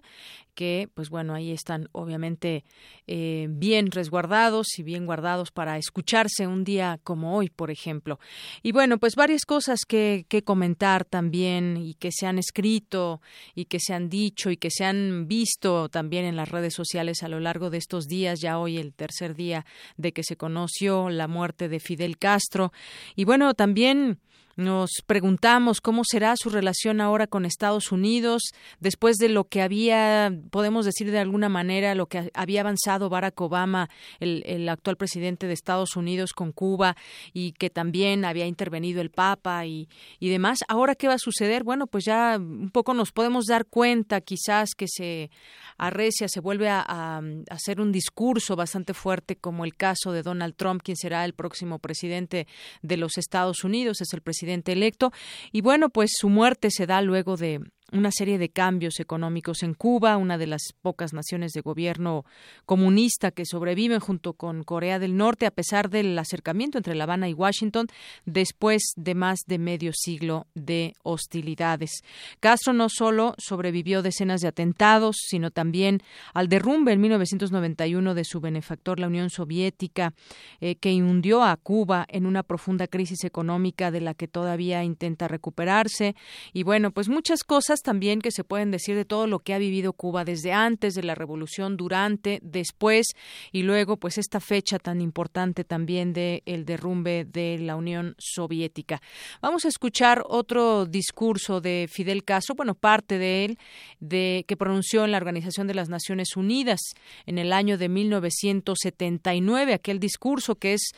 que, 0.58 0.90
pues 0.96 1.12
bueno, 1.12 1.36
ahí 1.36 1.52
están 1.52 1.88
obviamente 1.92 2.66
eh, 3.06 3.46
bien 3.48 3.92
resguardados 3.92 4.80
y 4.80 4.84
bien 4.84 5.06
guardados 5.06 5.52
para 5.52 5.78
escucharse 5.78 6.48
un 6.48 6.64
día 6.64 7.00
como 7.04 7.38
hoy, 7.38 7.52
por 7.52 7.70
ejemplo. 7.70 8.20
Y 8.64 8.72
bueno, 8.72 8.98
pues 8.98 9.14
varias 9.16 9.46
cosas 9.46 9.82
que, 9.88 10.26
que 10.28 10.42
comentar 10.42 11.06
también 11.06 11.78
y 11.78 11.94
que 11.94 12.12
se 12.12 12.26
han 12.26 12.40
escrito 12.40 13.22
y 13.54 13.66
que 13.66 13.80
se 13.80 13.94
han 13.94 14.10
dicho 14.10 14.50
y 14.50 14.58
que 14.58 14.72
se 14.72 14.84
han 14.84 15.28
visto 15.28 15.90
también 15.90 16.26
en 16.26 16.36
las 16.36 16.50
redes 16.50 16.74
sociales 16.74 17.22
a 17.22 17.28
lo 17.28 17.40
largo 17.40 17.70
de 17.70 17.78
estos 17.78 18.06
días, 18.08 18.40
ya 18.42 18.58
hoy 18.58 18.80
el 18.80 18.96
tercer 18.96 19.36
día 19.36 19.64
de 19.96 20.12
que 20.12 20.24
se 20.24 20.38
conoció 20.38 21.12
la 21.12 21.28
muerte 21.28 21.70
de 21.70 21.80
Fidel 21.80 22.18
Castro. 22.18 22.74
Y 23.16 23.26
bueno, 23.26 23.54
también 23.54 24.22
nos 24.58 24.90
preguntamos 25.06 25.82
cómo 25.82 26.02
será 26.04 26.34
su 26.36 26.50
relación 26.50 27.00
ahora 27.00 27.28
con 27.28 27.46
Estados 27.46 27.92
Unidos 27.92 28.42
después 28.80 29.18
de 29.18 29.30
lo 29.30 29.44
que 29.44 29.62
había, 29.62 30.34
podemos 30.50 30.84
decir 30.84 31.12
de 31.12 31.20
alguna 31.20 31.48
manera, 31.48 31.94
lo 31.94 32.08
que 32.08 32.32
había 32.34 32.62
avanzado 32.62 33.08
Barack 33.08 33.40
Obama, 33.40 33.88
el, 34.20 34.68
actual 34.68 34.98
presidente 34.98 35.46
de 35.46 35.54
Estados 35.54 35.96
Unidos 35.96 36.34
con 36.34 36.52
Cuba 36.52 36.98
y 37.34 37.52
que 37.54 37.70
también 37.70 38.26
había 38.26 38.48
intervenido 38.48 39.00
el 39.00 39.12
Papa 39.12 39.68
y, 39.68 39.88
y 40.20 40.30
demás. 40.30 40.60
Ahora, 40.68 40.96
¿qué 40.96 41.08
va 41.08 41.14
a 41.14 41.20
suceder? 41.20 41.64
Bueno, 41.64 41.86
pues 41.86 42.06
ya 42.06 42.38
un 42.38 42.72
poco 42.72 42.96
nos 42.96 43.12
podemos 43.12 43.46
dar 43.46 43.68
cuenta 43.68 44.22
quizás 44.22 44.72
que 44.76 44.88
se 44.88 45.30
arrecia, 45.78 46.28
se 46.28 46.40
vuelve 46.40 46.68
a, 46.68 46.84
a, 46.86 47.22
hacer 47.52 47.80
un 47.80 47.92
discurso 47.92 48.56
bastante 48.56 48.96
fuerte 48.96 49.36
como 49.36 49.66
el 49.66 49.76
caso 49.76 50.12
de 50.12 50.24
Donald 50.24 50.56
Trump, 50.56 50.82
quien 50.84 50.98
será 50.98 51.24
el 51.26 51.34
próximo 51.34 51.78
presidente 51.78 52.48
de 52.82 52.98
los 52.98 53.20
Estados 53.20 53.64
Unidos, 53.64 54.02
es 54.02 54.12
el 54.14 54.22
presidente 54.22 54.47
electo. 54.72 55.12
Y 55.52 55.62
bueno, 55.62 55.90
pues 55.90 56.12
su 56.18 56.30
muerte 56.30 56.70
se 56.72 56.86
da 56.86 57.02
luego 57.02 57.38
de 57.38 57.62
una 57.94 58.12
serie 58.12 58.38
de 58.38 58.50
cambios 58.50 59.00
económicos 59.00 59.64
en 59.64 59.74
Cuba, 59.74 60.18
una 60.18 60.38
de 60.38 60.48
las 60.48 60.74
pocas 60.82 61.14
naciones 61.14 61.54
de 61.54 61.62
gobierno 61.62 62.26
comunista 62.66 63.32
que 63.32 63.46
sobreviven 63.46 64.00
junto 64.00 64.34
con 64.34 64.64
Corea 64.64 65.00
del 65.00 65.16
Norte 65.16 65.46
a 65.46 65.52
pesar 65.52 65.90
del 65.90 66.18
acercamiento 66.20 66.78
entre 66.78 66.96
La 66.96 67.06
Habana 67.06 67.30
y 67.30 67.34
Washington 67.34 67.88
después 68.26 68.92
de 68.98 69.16
más 69.16 69.40
de 69.48 69.58
medio 69.58 69.92
siglo 69.94 70.48
de 70.54 70.96
hostilidades. 71.04 72.02
Castro 72.42 72.74
no 72.74 72.90
solo 72.90 73.36
sobrevivió 73.38 74.02
decenas 74.02 74.42
de 74.42 74.50
atentados, 74.50 75.16
sino 75.26 75.52
también 75.52 76.02
al 76.34 76.50
derrumbe 76.50 76.92
en 76.92 77.00
1991 77.00 78.16
de 78.16 78.26
su 78.26 78.42
benefactor, 78.42 79.00
la 79.00 79.08
Unión 79.08 79.30
Soviética, 79.30 80.14
eh, 80.60 80.76
que 80.76 80.94
hundió 80.96 81.44
a 81.44 81.56
Cuba 81.56 82.06
en 82.10 82.26
una 82.26 82.44
profunda 82.44 82.88
crisis 82.88 83.24
económica 83.24 83.92
de 83.92 84.02
la 84.02 84.14
que 84.14 84.28
todavía 84.28 84.84
intenta 84.84 85.30
recuperarse. 85.30 86.16
Y 86.52 86.64
bueno, 86.64 86.92
pues 86.92 87.08
muchas 87.08 87.44
cosas 87.44 87.77
también 87.82 88.22
que 88.22 88.32
se 88.32 88.44
pueden 88.44 88.72
decir 88.72 88.96
de 88.96 89.06
todo 89.06 89.28
lo 89.28 89.40
que 89.40 89.54
ha 89.54 89.58
vivido 89.58 89.94
Cuba 89.94 90.26
desde 90.26 90.54
antes 90.54 90.94
de 90.96 91.04
la 91.04 91.16
revolución, 91.16 91.78
durante, 91.78 92.40
después 92.42 93.08
y 93.52 93.64
luego, 93.64 93.98
pues 93.98 94.18
esta 94.18 94.40
fecha 94.40 94.80
tan 94.80 95.02
importante 95.02 95.64
también 95.64 96.14
de 96.14 96.44
el 96.46 96.66
derrumbe 96.66 97.26
de 97.26 97.58
la 97.60 97.76
Unión 97.76 98.16
Soviética. 98.18 99.02
Vamos 99.42 99.66
a 99.66 99.70
escuchar 99.70 100.24
otro 100.28 100.86
discurso 100.86 101.62
de 101.62 101.88
Fidel 101.92 102.24
Castro, 102.24 102.56
bueno, 102.56 102.76
parte 102.76 103.18
de 103.18 103.46
él, 103.46 103.58
de 104.00 104.46
que 104.48 104.58
pronunció 104.58 105.06
en 105.06 105.12
la 105.12 105.18
Organización 105.18 105.68
de 105.68 105.74
las 105.74 105.90
Naciones 105.90 106.36
Unidas 106.36 106.80
en 107.26 107.38
el 107.38 107.54
año 107.54 107.78
de 107.78 107.90
1979, 107.90 109.74
aquel 109.74 110.00
discurso 110.00 110.56
que 110.56 110.74
es 110.74 110.92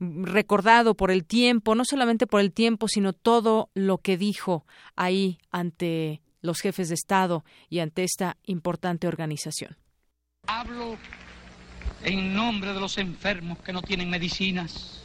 recordado 0.00 0.94
por 0.94 1.10
el 1.10 1.24
tiempo, 1.24 1.74
no 1.74 1.84
solamente 1.84 2.26
por 2.26 2.40
el 2.40 2.52
tiempo, 2.52 2.88
sino 2.88 3.12
todo 3.12 3.70
lo 3.74 3.98
que 3.98 4.16
dijo 4.16 4.64
ahí 4.96 5.38
ante 5.50 6.20
los 6.44 6.60
jefes 6.60 6.90
de 6.90 6.94
Estado 6.94 7.42
y 7.70 7.78
ante 7.78 8.04
esta 8.04 8.36
importante 8.44 9.08
organización. 9.08 9.78
Hablo 10.46 10.98
en 12.02 12.34
nombre 12.34 12.74
de 12.74 12.80
los 12.80 12.98
enfermos 12.98 13.58
que 13.60 13.72
no 13.72 13.80
tienen 13.80 14.10
medicinas. 14.10 15.00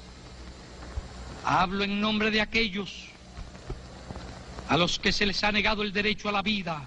Hablo 1.46 1.86
en 1.86 2.02
nombre 2.02 2.30
de 2.30 2.42
aquellos 2.42 3.06
a 4.68 4.76
los 4.76 5.00
que 5.00 5.14
se 5.14 5.26
les 5.26 5.42
ha 5.46 5.54
negado 5.54 5.82
el 5.82 5.94
derecho 5.94 6.28
a 6.28 6.34
la 6.34 6.42
vida 6.42 6.84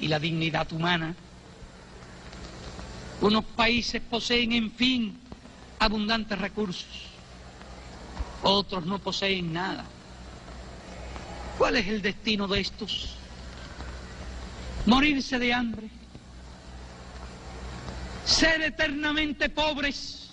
y 0.00 0.08
la 0.08 0.18
dignidad 0.18 0.72
humana. 0.72 1.14
Unos 3.20 3.44
países 3.44 4.00
poseen, 4.00 4.52
en 4.52 4.72
fin, 4.72 5.20
abundantes 5.78 6.38
recursos. 6.38 7.10
Otros 8.42 8.86
no 8.86 8.98
poseen 8.98 9.52
nada. 9.52 9.84
¿Cuál 11.58 11.76
es 11.76 11.86
el 11.88 12.00
destino 12.00 12.48
de 12.48 12.60
estos? 12.60 13.18
Morirse 14.86 15.38
de 15.38 15.52
hambre, 15.52 15.88
ser 18.24 18.62
eternamente 18.62 19.48
pobres. 19.48 20.30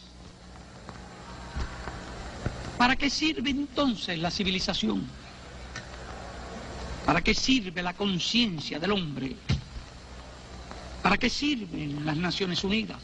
¿Para 2.78 2.96
qué 2.96 3.10
sirve 3.10 3.50
entonces 3.50 4.18
la 4.18 4.32
civilización? 4.32 5.06
¿Para 7.06 7.22
qué 7.22 7.34
sirve 7.34 7.84
la 7.84 7.94
conciencia 7.94 8.80
del 8.80 8.92
hombre? 8.92 9.36
¿Para 11.04 11.18
qué 11.18 11.30
sirven 11.30 12.06
las 12.06 12.18
Naciones 12.18 12.64
Unidas? 12.64 13.00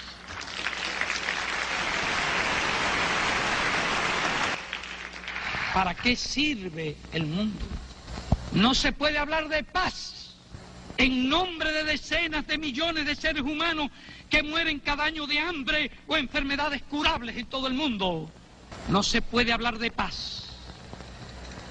¿Para 5.74 5.94
qué 5.94 6.16
sirve 6.16 6.96
el 7.12 7.26
mundo? 7.26 7.66
No 8.54 8.74
se 8.74 8.94
puede 8.94 9.18
hablar 9.18 9.50
de 9.50 9.64
paz 9.64 10.25
en 10.98 11.30
nombre 11.30 11.72
de 11.72 11.84
decenas 11.84 12.48
de 12.48 12.58
millones 12.58 13.06
de 13.06 13.16
seres 13.16 13.44
humanos 13.44 13.92
que 14.30 14.44
mueren 14.44 14.80
cada 14.80 15.06
año 15.06 15.28
de 15.28 15.40
hambre 15.40 15.92
o 16.08 16.16
enfermedades 16.16 16.82
curables 16.84 17.38
en 17.38 17.46
todo 17.48 17.68
el 17.68 17.74
mundo. 17.74 18.30
No 18.90 19.04
se 19.04 19.22
puede 19.22 19.52
hablar 19.52 19.78
de 19.78 19.92
paz 19.92 20.46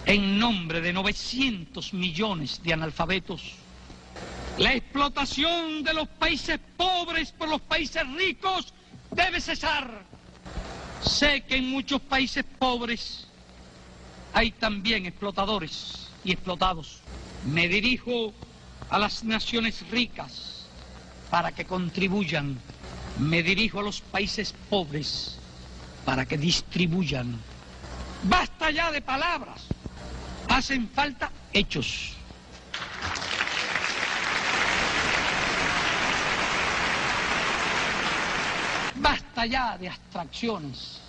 en 0.07 0.39
nombre 0.39 0.81
de 0.81 0.93
900 0.93 1.95
millones 1.95 2.61
de 2.63 2.73
analfabetos. 2.73 3.43
La 4.59 4.75
explotación 4.75 5.83
de 5.83 5.95
los 5.95 6.09
países 6.09 6.61
pobres 6.77 7.33
por 7.33 7.49
los 7.49 7.61
países 7.61 8.07
ricos 8.15 8.73
debe 9.11 9.41
cesar. 9.41 10.05
Sé 11.03 11.43
que 11.43 11.57
en 11.57 11.69
muchos 11.69 12.01
países 12.01 12.45
pobres 12.59 13.27
hay 14.33 14.53
también 14.53 15.07
explotadores 15.07 16.09
y 16.25 16.33
explotados. 16.33 17.01
Me 17.47 17.69
dirijo 17.69 18.33
a 18.90 18.99
las 18.99 19.25
naciones 19.25 19.88
ricas 19.90 20.66
para 21.31 21.53
que 21.53 21.64
contribuyan. 21.64 22.59
Me 23.18 23.42
dirijo 23.42 23.81
a 23.81 23.83
los 23.83 24.01
países 24.01 24.55
pobres 24.68 25.38
para 26.05 26.27
que 26.27 26.37
distribuyan. 26.37 27.38
Basta 28.25 28.70
ya 28.70 28.90
de 28.90 29.01
palabras. 29.01 29.66
Hacen 30.49 30.88
falta 30.88 31.31
hechos. 31.53 32.12
Basta 38.97 39.47
ya 39.47 39.79
de 39.79 39.88
abstracciones 39.88 41.04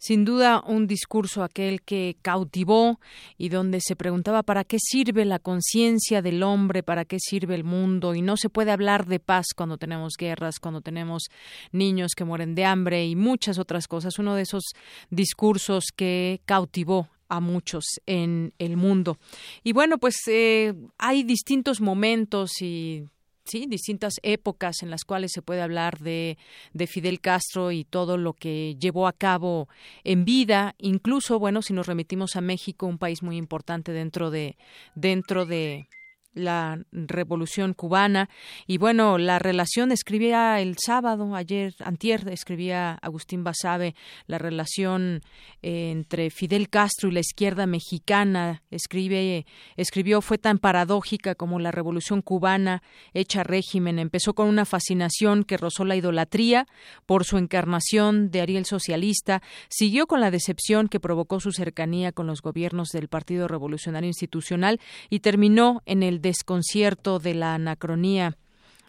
sin 0.00 0.24
duda 0.24 0.64
un 0.66 0.86
discurso 0.86 1.44
aquel 1.44 1.82
que 1.82 2.16
cautivó 2.22 2.98
y 3.36 3.50
donde 3.50 3.80
se 3.82 3.96
preguntaba 3.96 4.42
para 4.42 4.64
qué 4.64 4.78
sirve 4.80 5.26
la 5.26 5.38
conciencia 5.38 6.22
del 6.22 6.42
hombre, 6.42 6.82
para 6.82 7.04
qué 7.04 7.18
sirve 7.20 7.54
el 7.54 7.64
mundo 7.64 8.14
y 8.14 8.22
no 8.22 8.38
se 8.38 8.48
puede 8.48 8.70
hablar 8.72 9.06
de 9.06 9.20
paz 9.20 9.48
cuando 9.54 9.76
tenemos 9.76 10.14
guerras, 10.18 10.58
cuando 10.58 10.80
tenemos 10.80 11.24
niños 11.70 12.12
que 12.16 12.24
mueren 12.24 12.54
de 12.54 12.64
hambre 12.64 13.06
y 13.06 13.14
muchas 13.14 13.58
otras 13.58 13.86
cosas. 13.86 14.18
Uno 14.18 14.34
de 14.34 14.42
esos 14.42 14.64
discursos 15.10 15.84
que 15.94 16.40
cautivó 16.46 17.08
a 17.28 17.40
muchos 17.40 17.84
en 18.06 18.54
el 18.58 18.78
mundo. 18.78 19.18
Y 19.62 19.72
bueno, 19.72 19.98
pues 19.98 20.16
eh, 20.28 20.74
hay 20.96 21.24
distintos 21.24 21.82
momentos 21.82 22.62
y 22.62 23.04
sí, 23.50 23.66
distintas 23.66 24.14
épocas 24.22 24.82
en 24.82 24.90
las 24.90 25.04
cuales 25.04 25.32
se 25.32 25.42
puede 25.42 25.62
hablar 25.62 25.98
de, 25.98 26.38
de 26.72 26.86
Fidel 26.86 27.20
Castro 27.20 27.72
y 27.72 27.84
todo 27.84 28.16
lo 28.16 28.32
que 28.32 28.76
llevó 28.78 29.06
a 29.06 29.12
cabo 29.12 29.68
en 30.04 30.24
vida, 30.24 30.74
incluso, 30.78 31.38
bueno, 31.38 31.62
si 31.62 31.72
nos 31.72 31.86
remitimos 31.86 32.36
a 32.36 32.40
México, 32.40 32.86
un 32.86 32.98
país 32.98 33.22
muy 33.22 33.36
importante 33.36 33.92
dentro 33.92 34.30
de, 34.30 34.56
dentro 34.94 35.46
de, 35.46 35.88
la 36.34 36.78
revolución 36.92 37.74
cubana. 37.74 38.28
Y 38.66 38.78
bueno 38.78 39.18
la 39.18 39.38
relación 39.38 39.92
escribía 39.92 40.60
el 40.60 40.76
sábado 40.78 41.34
ayer 41.34 41.74
antier 41.80 42.28
escribía 42.28 42.94
Agustín 42.94 43.44
Basabe 43.44 43.94
la 44.26 44.38
relación 44.38 45.22
eh, 45.62 45.90
entre 45.90 46.30
Fidel 46.30 46.68
Castro 46.68 47.08
y 47.08 47.12
la 47.12 47.20
izquierda 47.20 47.66
mexicana. 47.66 48.62
Escribe 48.70 49.46
escribió 49.76 50.20
fue 50.20 50.38
tan 50.38 50.58
paradójica 50.58 51.34
como 51.34 51.58
la 51.58 51.70
revolución 51.70 52.22
cubana 52.22 52.82
hecha 53.14 53.42
régimen. 53.42 53.98
Empezó 53.98 54.34
con 54.34 54.48
una 54.48 54.64
fascinación 54.64 55.44
que 55.44 55.56
rozó 55.56 55.84
la 55.84 55.96
idolatría 55.96 56.66
por 57.06 57.24
su 57.24 57.38
encarnación 57.38 58.30
de 58.30 58.40
Ariel 58.40 58.64
socialista. 58.64 59.42
Siguió 59.68 60.06
con 60.06 60.20
la 60.20 60.30
decepción 60.30 60.88
que 60.88 61.00
provocó 61.00 61.40
su 61.40 61.52
cercanía 61.52 62.12
con 62.12 62.26
los 62.26 62.42
gobiernos 62.42 62.88
del 62.88 63.08
Partido 63.08 63.48
Revolucionario 63.48 64.08
Institucional 64.08 64.80
y 65.08 65.20
terminó 65.20 65.82
en 65.86 66.02
el 66.02 66.19
desconcierto 66.20 67.18
de 67.18 67.34
la 67.34 67.54
anacronía. 67.54 68.36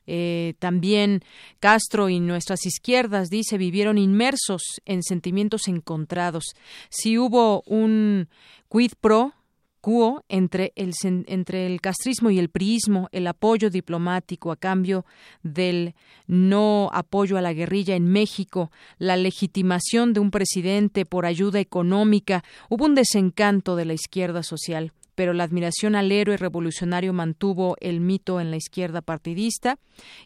Eh, 0.08 0.56
también 0.60 1.24
Castro 1.60 2.10
y 2.10 2.20
nuestras 2.20 2.66
izquierdas, 2.66 3.30
dice, 3.30 3.58
vivieron 3.58 3.98
inmersos 3.98 4.82
en 4.86 5.04
sentimientos 5.04 5.68
encontrados. 5.68 6.44
Si 6.90 7.18
hubo 7.18 7.62
un 7.66 8.28
quid 8.68 8.94
pro, 9.00 9.34
quo 9.82 10.24
entre 10.30 10.74
el, 10.76 10.94
entre 11.04 11.66
el 11.66 11.82
castrismo 11.82 12.30
y 12.30 12.40
el 12.40 12.50
priismo, 12.50 13.10
el 13.12 13.28
apoyo 13.28 13.70
diplomático 13.70 14.52
a 14.52 14.56
cambio 14.56 15.06
del 15.44 15.96
no 16.28 16.90
apoyo 16.94 17.38
a 17.38 17.42
la 17.42 17.54
guerrilla 17.54 17.96
en 17.96 18.06
México, 18.06 18.72
la 19.00 19.18
legitimación 19.18 20.14
de 20.14 20.20
un 20.20 20.32
presidente 20.32 21.06
por 21.06 21.26
ayuda 21.26 21.60
económica, 21.60 22.44
hubo 22.70 22.86
un 22.86 22.96
desencanto 22.96 23.76
de 23.76 23.86
la 23.86 23.94
izquierda 23.94 24.44
social 24.44 24.94
pero 25.16 25.34
la 25.34 25.44
admiración 25.44 25.96
al 25.96 26.12
héroe 26.12 26.38
revolucionario 26.38 27.14
mantuvo 27.14 27.76
el 27.80 28.00
mito 28.00 28.40
en 28.40 28.52
la 28.52 28.58
izquierda 28.58 29.02
partidista 29.02 29.78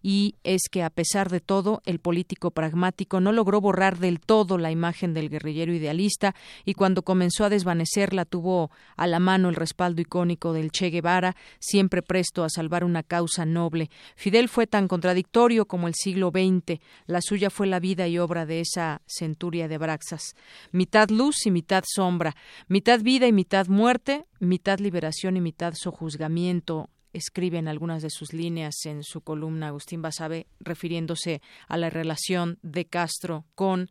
y 0.02 0.36
es 0.44 0.64
que 0.72 0.84
a 0.84 0.90
pesar 0.90 1.30
de 1.30 1.40
todo 1.40 1.82
el 1.86 2.00
político 2.00 2.52
pragmático 2.52 3.20
no 3.20 3.32
logró 3.32 3.62
borrar 3.62 3.98
del 3.98 4.20
todo 4.20 4.58
la 4.58 4.72
imagen 4.72 5.14
del 5.14 5.30
guerrillero 5.30 5.74
idealista 5.74 6.36
y 6.66 6.74
cuando 6.74 7.02
comenzó 7.02 7.46
a 7.46 7.50
desvanecerla 7.50 8.26
tuvo 8.26 8.72
a 8.96 9.08
la 9.08 9.20
mano 9.20 9.50
el 9.50 9.56
respaldo 9.56 10.02
icónico 10.02 10.54
del 10.54 10.72
Che 10.72 10.90
Guevara, 10.90 11.36
siempre 11.60 12.02
presto 12.02 12.44
a 12.44 12.50
salvar 12.50 12.84
una 12.84 13.04
causa 13.04 13.46
noble. 13.46 13.90
Fidel 14.16 14.50
fue 14.50 14.68
tan 14.68 14.88
contradictorio 14.88 15.66
como 15.66 15.88
el 15.88 15.94
siglo 15.96 16.32
XX, 16.32 16.80
la 17.08 17.22
suya 17.22 17.50
fue 17.50 17.68
la 17.68 17.80
vida 17.80 18.08
y 18.08 18.18
obra 18.18 18.46
de 18.46 18.62
esa 18.62 19.02
centuria 19.06 19.68
de 19.68 19.78
Braxas, 19.78 20.36
mitad 20.72 21.10
luz 21.10 21.46
y 21.46 21.52
mitad 21.52 21.84
sombra, 21.88 22.36
mitad 22.68 23.02
vida 23.02 23.28
y 23.28 23.34
mitad 23.34 23.68
muerte, 23.68 24.26
mitad 24.46 24.80
liberación 24.80 25.38
y 25.38 25.42
mitad 25.42 25.74
sojuzgamiento, 25.76 26.90
escribe 27.16 27.58
en 27.58 27.68
algunas 27.68 28.02
de 28.02 28.10
sus 28.10 28.34
líneas 28.34 28.76
en 28.86 29.04
su 29.04 29.22
columna 29.22 29.68
Agustín 29.68 30.02
Basabe, 30.02 30.48
refiriéndose 30.60 31.42
a 31.68 31.78
la 31.78 31.90
relación 31.90 32.60
de 32.62 32.86
Castro 32.86 33.46
con 33.56 33.90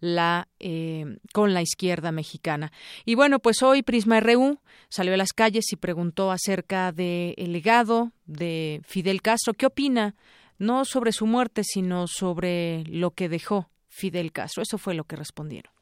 la 0.00 0.48
eh, 0.58 1.18
con 1.32 1.54
la 1.54 1.62
izquierda 1.62 2.10
mexicana. 2.10 2.72
Y 3.04 3.14
bueno, 3.14 3.38
pues 3.38 3.62
hoy 3.62 3.82
Prisma 3.82 4.20
RU 4.20 4.58
salió 4.88 5.14
a 5.14 5.16
las 5.16 5.32
calles 5.32 5.72
y 5.72 5.76
preguntó 5.76 6.32
acerca 6.32 6.92
del 6.92 7.52
legado 7.52 8.12
de 8.26 8.80
Fidel 8.84 9.22
Castro. 9.22 9.54
¿Qué 9.54 9.66
opina? 9.66 10.16
No 10.58 10.84
sobre 10.84 11.12
su 11.12 11.26
muerte, 11.26 11.62
sino 11.64 12.06
sobre 12.08 12.84
lo 12.84 13.12
que 13.12 13.28
dejó 13.28 13.70
Fidel 13.88 14.32
Castro. 14.32 14.62
Eso 14.62 14.78
fue 14.78 14.94
lo 14.94 15.04
que 15.04 15.16
respondieron. 15.16 15.72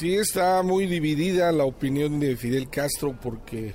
Sí, 0.00 0.14
está 0.14 0.62
muy 0.62 0.86
dividida 0.86 1.52
la 1.52 1.64
opinión 1.64 2.20
de 2.20 2.34
Fidel 2.34 2.70
Castro 2.70 3.14
porque 3.20 3.74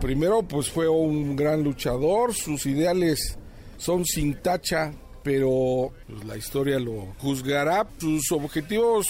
primero 0.00 0.42
pues 0.42 0.68
fue 0.68 0.88
un 0.88 1.36
gran 1.36 1.62
luchador, 1.62 2.34
sus 2.34 2.66
ideales 2.66 3.38
son 3.76 4.04
sin 4.04 4.34
tacha, 4.42 4.92
pero 5.22 5.92
pues, 6.08 6.24
la 6.24 6.36
historia 6.36 6.80
lo 6.80 7.14
juzgará. 7.18 7.86
Sus 8.00 8.32
objetivos 8.32 9.06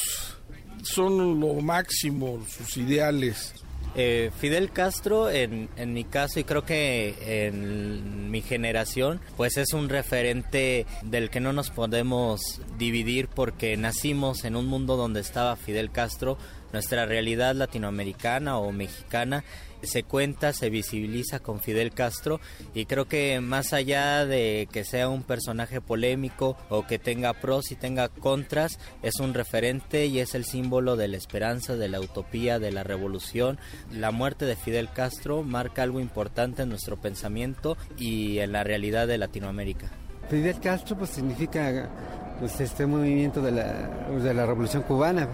son 0.82 1.40
lo 1.40 1.54
máximo, 1.62 2.44
sus 2.46 2.76
ideales. 2.76 3.54
Eh, 3.94 4.30
Fidel 4.38 4.70
Castro, 4.70 5.30
en, 5.30 5.68
en, 5.76 5.92
mi 5.92 6.04
caso 6.04 6.40
y 6.40 6.44
creo 6.44 6.64
que 6.64 7.46
en 7.46 8.30
mi 8.30 8.40
generación, 8.40 9.20
pues 9.36 9.58
es 9.58 9.74
un 9.74 9.90
referente 9.90 10.86
del 11.02 11.28
que 11.28 11.40
no 11.40 11.52
nos 11.52 11.70
podemos 11.70 12.60
dividir 12.78 13.28
porque 13.28 13.76
nacimos 13.76 14.44
en 14.44 14.56
un 14.56 14.66
mundo 14.66 14.96
donde 14.96 15.20
estaba 15.20 15.56
Fidel 15.56 15.90
Castro, 15.90 16.38
nuestra 16.72 17.06
realidad 17.06 17.54
latinoamericana 17.54 18.58
o 18.58 18.72
mexicana 18.72 19.44
se 19.82 20.04
cuenta, 20.04 20.52
se 20.52 20.70
visibiliza 20.70 21.40
con 21.40 21.60
Fidel 21.60 21.92
Castro 21.92 22.40
y 22.74 22.86
creo 22.86 23.06
que 23.06 23.40
más 23.40 23.72
allá 23.72 24.24
de 24.26 24.68
que 24.70 24.84
sea 24.84 25.08
un 25.08 25.22
personaje 25.22 25.80
polémico 25.80 26.56
o 26.68 26.86
que 26.86 26.98
tenga 26.98 27.32
pros 27.34 27.72
y 27.72 27.76
tenga 27.76 28.08
contras, 28.08 28.78
es 29.02 29.16
un 29.20 29.34
referente 29.34 30.06
y 30.06 30.20
es 30.20 30.34
el 30.34 30.44
símbolo 30.44 30.96
de 30.96 31.08
la 31.08 31.16
esperanza, 31.16 31.76
de 31.76 31.88
la 31.88 32.00
utopía, 32.00 32.58
de 32.58 32.72
la 32.72 32.84
revolución. 32.84 33.58
La 33.92 34.10
muerte 34.10 34.44
de 34.44 34.56
Fidel 34.56 34.90
Castro 34.92 35.42
marca 35.42 35.82
algo 35.82 36.00
importante 36.00 36.62
en 36.62 36.68
nuestro 36.68 37.00
pensamiento 37.00 37.76
y 37.98 38.38
en 38.38 38.52
la 38.52 38.64
realidad 38.64 39.06
de 39.06 39.18
Latinoamérica. 39.18 39.90
Fidel 40.28 40.60
Castro 40.60 40.96
pues 40.96 41.10
significa 41.10 41.90
pues, 42.38 42.60
este 42.60 42.86
movimiento 42.86 43.42
de 43.42 43.52
la, 43.52 43.88
de 44.08 44.34
la 44.34 44.46
revolución 44.46 44.82
cubana. 44.82 45.28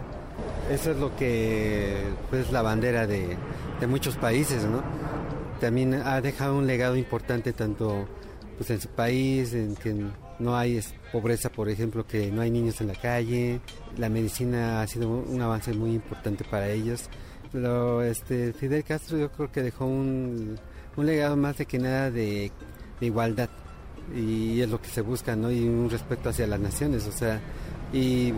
Eso 0.71 0.91
es 0.91 0.97
lo 0.99 1.15
que 1.17 2.09
es 2.09 2.15
pues, 2.31 2.53
la 2.53 2.63
bandera 2.63 3.07
de, 3.07 3.37
de 3.81 3.87
muchos 3.87 4.17
países, 4.17 4.65
¿no? 4.65 4.83
También 5.61 5.95
ha 5.95 6.21
dejado 6.21 6.57
un 6.57 6.67
legado 6.67 6.97
importante 6.97 7.53
tanto 7.53 8.07
pues 8.59 8.71
en 8.71 8.81
su 8.81 8.89
país, 8.89 9.55
en 9.55 9.77
que 9.77 9.95
no 10.39 10.57
hay 10.57 10.81
pobreza, 11.13 11.49
por 11.49 11.69
ejemplo, 11.69 12.07
que 12.07 12.31
no 12.31 12.43
hay 12.43 12.51
niños 12.51 12.81
en 12.81 12.89
la 12.89 12.95
calle. 12.95 13.61
La 13.97 14.09
medicina 14.09 14.83
ha 14.83 14.87
sido 14.87 15.09
un 15.09 15.41
avance 15.41 15.73
muy 15.73 15.93
importante 15.93 16.45
para 16.45 16.69
ellos. 16.69 17.09
Pero 17.53 18.03
este, 18.03 18.53
Fidel 18.53 18.85
Castro 18.85 19.17
yo 19.17 19.31
creo 19.31 19.51
que 19.51 19.63
dejó 19.63 19.87
un, 19.87 20.59
legado 20.97 21.37
más 21.37 21.57
de 21.57 21.67
que 21.67 21.79
nada 21.79 22.11
de, 22.11 22.51
igualdad. 23.01 23.49
Y 24.15 24.61
es 24.61 24.69
lo 24.69 24.81
que 24.81 24.89
se 24.89 25.03
busca, 25.03 25.37
¿no? 25.37 25.51
Y 25.53 25.69
un 25.69 25.89
respeto 25.89 26.31
hacia 26.31 26.47
las 26.47 26.61
naciones, 26.61 27.07
o 27.07 27.13
sea, 27.13 27.41
y 27.93 28.33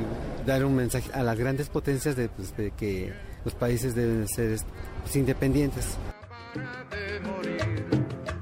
dar 0.47 0.65
un 0.65 0.77
mensaje 0.77 1.11
a 1.13 1.23
las 1.23 1.39
grandes 1.39 1.69
potencias 1.69 2.17
de, 2.17 2.29
pues, 2.29 2.57
de 2.57 2.71
que 2.73 3.13
los 3.45 3.55
países 3.55 3.95
deben 3.95 4.29
ser 4.29 4.59
pues, 5.03 5.17
independientes. 5.17 5.97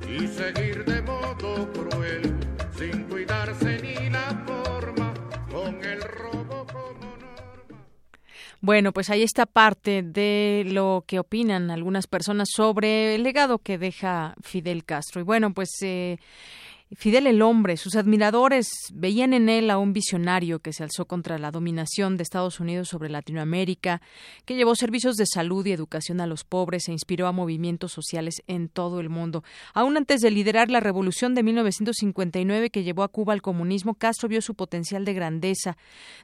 Y 0.09 0.27
seguir 0.27 0.85
de 0.85 1.03
modo 1.03 1.73
cruel, 1.73 2.35
sin 2.77 3.05
cuidarse 3.05 3.79
ni 3.83 4.11
la 4.11 4.45
forma, 4.47 5.15
con 5.51 5.85
el 5.85 6.01
robo 6.01 6.67
como 6.67 7.17
Bueno, 8.61 8.93
pues 8.93 9.11
ahí 9.11 9.23
está 9.23 9.47
parte 9.47 10.03
de 10.03 10.65
lo 10.67 11.05
que 11.07 11.21
opinan 11.21 11.71
algunas 11.71 12.07
personas 12.07 12.49
sobre 12.55 13.15
el 13.15 13.23
legado 13.23 13.59
que 13.59 13.79
deja 13.79 14.35
Fidel 14.43 14.85
Castro. 14.85 15.21
Y 15.21 15.25
bueno, 15.25 15.53
pues 15.53 15.71
eh, 15.83 16.19
Fidel 16.93 17.27
el 17.27 17.43
hombre, 17.43 17.77
sus 17.77 17.97
admiradores 17.97 18.67
veían 18.95 19.35
en 19.35 19.51
él 19.51 19.71
a 19.71 19.77
un 19.77 19.93
visionario 19.93 20.61
que 20.61 20.73
se 20.73 20.83
alzó 20.83 21.05
contra 21.05 21.37
la 21.37 21.51
dominación 21.51 22.17
de 22.17 22.23
Estados 22.23 22.61
Unidos 22.61 22.89
sobre 22.89 23.11
Latinoamérica, 23.11 24.01
que 24.47 24.55
llevó 24.55 24.75
servicios 24.75 25.17
de 25.17 25.27
salud 25.27 25.67
y 25.67 25.73
educación 25.73 26.23
a 26.23 26.27
los 26.27 26.45
pobres 26.45 26.89
e 26.89 26.93
inspiró 26.93 27.27
a 27.27 27.33
movimientos 27.33 27.93
sociales 27.93 28.37
en 28.47 28.71
todo 28.71 29.01
el 29.01 29.11
mundo. 29.11 29.45
Aún 29.75 29.99
antes 29.99 30.23
de 30.23 30.31
liderar 30.31 30.71
la 30.71 30.81
revolución 30.81 31.35
de 31.35 31.43
1959 31.43 32.71
que 32.71 32.83
llevó 32.83 33.03
a 33.03 33.09
Cuba 33.09 33.35
al 33.35 33.43
comunismo, 33.43 33.95
Castro 33.95 34.31
vio 34.31 34.41
su 34.41 34.55
potencial 34.55 35.05
de 35.05 35.13
grandeza. 35.13 35.77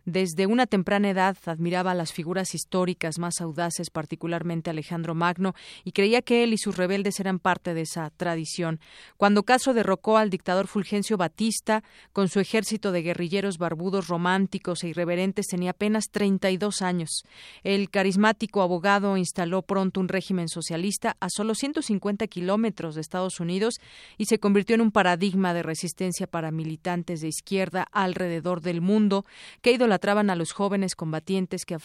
Desde 0.07 0.47
una 0.47 0.67
temprana 0.67 1.11
edad 1.11 1.37
admiraba 1.45 1.91
a 1.91 1.95
las 1.95 2.15
figuras 2.15 2.55
históricas 2.55 3.19
más 3.19 3.43
audaces, 3.43 3.91
particularmente 3.91 4.71
Alejandro 4.71 5.15
Magno, 5.15 5.55
y 5.85 5.93
creía 5.93 6.23
que 6.23 6.43
él 6.43 6.55
y 6.55 6.59
sus 6.59 6.79
rebeldes 6.79 7.21
eran 7.21 7.39
parte 7.39 7.75
de 7.75 7.83
esa 7.83 8.09
tradición. 8.17 8.81
Cuando 9.19 9.43
Castro 9.43 9.75
derrocó 9.75 10.17
al 10.17 10.31
dictador 10.31 10.54
Fulgencio 10.67 11.17
Batista, 11.17 11.83
con 12.13 12.29
su 12.29 12.41
ejército 12.41 12.93
de 12.93 13.03
guerrilleros 13.03 13.59
barbudos, 13.59 14.09
románticos 14.09 14.85
e 14.85 14.89
irreverentes, 14.89 15.47
tenía 15.47 15.71
apenas 15.71 16.05
32 16.11 16.83
años. 16.83 17.25
El 17.63 17.91
carismático 17.91 18.63
abogado 18.63 19.17
instaló 19.17 19.63
pronto 19.63 20.01
un 20.01 20.09
régimen 20.09 20.49
socialista 20.49 21.17
a 21.21 21.29
solo 21.29 21.55
150 21.55 22.27
kilómetros 22.29 22.95
de 22.95 23.01
Estados 23.01 23.41
Unidos 23.41 23.75
y 24.17 24.27
se 24.27 24.39
convirtió 24.39 24.75
en 24.75 24.81
un 24.81 24.93
paradigma 24.93 25.55
de 25.55 25.63
resistencia 25.63 26.27
para 26.27 26.51
militantes 26.51 27.21
de 27.21 27.29
izquierda 27.29 27.87
alrededor 27.93 28.61
del 28.61 28.81
mundo 28.81 29.25
que 29.61 29.73
idolatraban 29.73 30.31
a 30.31 30.37
los 30.37 30.53
jóvenes 30.53 30.95
combatientes 30.95 31.65
que 31.65 31.77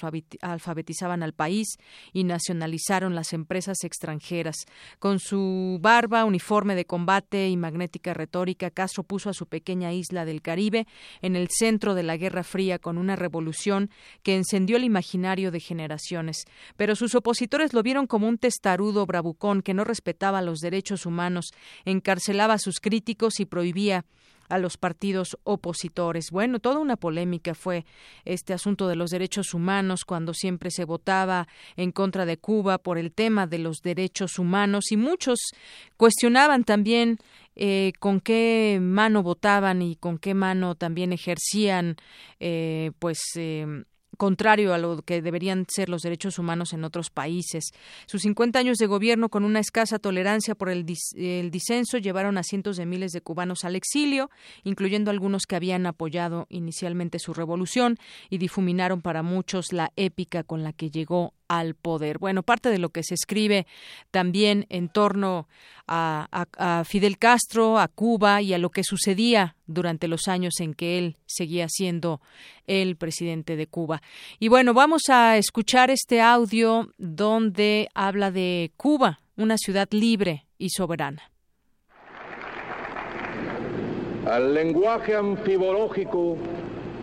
alfabetizaban 0.42 1.24
al 1.24 1.34
país 1.34 1.78
y 2.14 2.24
nacionalizaron 2.24 3.16
las 3.16 3.34
empresas 3.34 3.84
extranjeras. 3.84 4.66
Con 5.00 5.20
su 5.20 5.80
barba, 5.82 6.26
uniforme 6.26 6.76
de 6.76 6.86
combate 6.86 7.48
y 7.50 7.58
magnética 7.58 8.14
retórica, 8.14 8.59
Castro 8.70 9.04
puso 9.04 9.30
a 9.30 9.34
su 9.34 9.46
pequeña 9.46 9.94
isla 9.94 10.26
del 10.26 10.42
Caribe 10.42 10.88
en 11.22 11.36
el 11.36 11.48
centro 11.50 11.96
de 11.96 12.04
la 12.04 12.18
Guerra 12.18 12.44
Fría 12.44 12.80
con 12.80 12.98
una 12.98 13.16
revolución 13.16 13.90
que 14.24 14.36
encendió 14.36 14.78
el 14.78 14.84
imaginario 14.84 15.52
de 15.52 15.60
generaciones. 15.60 16.46
Pero 16.76 16.96
sus 16.96 17.16
opositores 17.16 17.74
lo 17.74 17.82
vieron 17.82 18.08
como 18.08 18.28
un 18.28 18.38
testarudo 18.38 19.06
bravucón 19.06 19.62
que 19.62 19.74
no 19.74 19.84
respetaba 19.84 20.42
los 20.42 20.60
derechos 20.60 21.06
humanos, 21.06 21.52
encarcelaba 21.86 22.56
a 22.56 22.60
sus 22.60 22.80
críticos 22.80 23.40
y 23.40 23.46
prohibía 23.46 24.06
a 24.50 24.58
los 24.58 24.78
partidos 24.78 25.38
opositores. 25.44 26.32
Bueno, 26.32 26.60
toda 26.60 26.80
una 26.80 26.98
polémica 26.98 27.54
fue 27.54 27.86
este 28.26 28.54
asunto 28.54 28.88
de 28.88 28.96
los 28.96 29.12
derechos 29.12 29.54
humanos 29.54 30.04
cuando 30.06 30.34
siempre 30.34 30.72
se 30.72 30.86
votaba 30.86 31.48
en 31.78 31.92
contra 31.92 32.26
de 32.26 32.38
Cuba 32.38 32.80
por 32.80 32.98
el 32.98 33.12
tema 33.12 33.48
de 33.48 33.60
los 33.60 33.78
derechos 33.82 34.40
humanos 34.40 34.92
y 34.92 34.98
muchos 34.98 35.40
cuestionaban 35.98 36.64
también 36.64 37.20
eh, 37.62 37.92
con 38.00 38.22
qué 38.22 38.80
mano 38.82 39.22
votaban 39.22 39.82
y 39.82 39.98
con 39.98 40.18
qué 40.18 40.34
mano 40.34 40.76
también 40.76 41.12
ejercían 41.12 41.98
eh, 42.40 42.92
pues 43.00 43.20
eh, 43.36 43.84
contrario 44.16 44.74
a 44.74 44.78
lo 44.78 45.02
que 45.02 45.22
deberían 45.22 45.66
ser 45.68 45.90
los 45.90 46.02
derechos 46.02 46.40
humanos 46.40 46.72
en 46.72 46.86
otros 46.86 47.10
países. 47.10 47.74
Sus 48.06 48.22
50 48.22 48.60
años 48.60 48.78
de 48.78 48.86
gobierno 48.86 49.28
con 49.28 49.44
una 49.44 49.60
escasa 49.60 50.00
tolerancia 50.00 50.56
por 50.56 50.70
el, 50.70 50.86
el, 51.16 51.52
disenso 51.52 51.98
llevaron 51.98 52.38
a 52.38 52.44
cientos 52.44 52.78
de 52.78 52.86
miles 52.86 53.12
de 53.12 53.20
cubanos 53.20 53.66
al 53.66 53.76
exilio, 53.76 54.30
incluyendo 54.64 55.12
algunos 55.12 55.44
que 55.46 55.58
habían 55.58 55.86
apoyado 55.86 56.48
inicialmente 56.50 57.20
su 57.20 57.34
revolución 57.34 57.98
y 58.30 58.38
difuminaron 58.38 59.02
para 59.02 59.22
muchos 59.22 59.74
la 59.74 59.92
épica 59.98 60.44
con 60.44 60.64
la 60.64 60.72
que 60.72 60.92
llegó 60.92 61.34
al 61.50 61.74
poder. 61.74 62.20
Bueno, 62.20 62.44
parte 62.44 62.70
de 62.70 62.78
lo 62.78 62.90
que 62.90 63.04
se 63.04 63.16
escribe 63.16 63.68
también 64.12 64.66
en 64.70 64.88
torno 64.88 65.50
a, 65.88 66.28
a, 66.32 66.84
Fidel 66.86 67.18
Castro, 67.18 67.80
a 67.80 67.88
Cuba 67.88 68.42
y 68.42 68.54
a 68.54 68.60
lo 68.60 68.70
que 68.70 68.84
sucedía 68.84 69.56
durante 69.66 70.08
los 70.08 70.28
años 70.28 70.60
en 70.60 70.74
que 70.76 70.98
él 71.00 71.18
seguía 71.26 71.68
siendo 71.68 72.22
el 72.68 72.96
presidente 72.96 73.56
de 73.56 73.68
Cuba. 73.68 74.02
Y 74.40 74.48
bueno, 74.48 74.74
vamos 74.74 75.10
a 75.10 75.38
escuchar 75.38 75.90
este 75.90 76.22
audio 76.22 76.94
donde 76.98 77.90
habla 77.96 78.32
de 78.32 78.72
Cuba, 78.78 79.20
una 79.36 79.58
ciudad 79.58 79.90
libre 79.92 80.46
y 80.60 80.70
soberana. 80.70 81.24
Al 84.28 84.54
lenguaje 84.54 85.16
anfibológico 85.16 86.38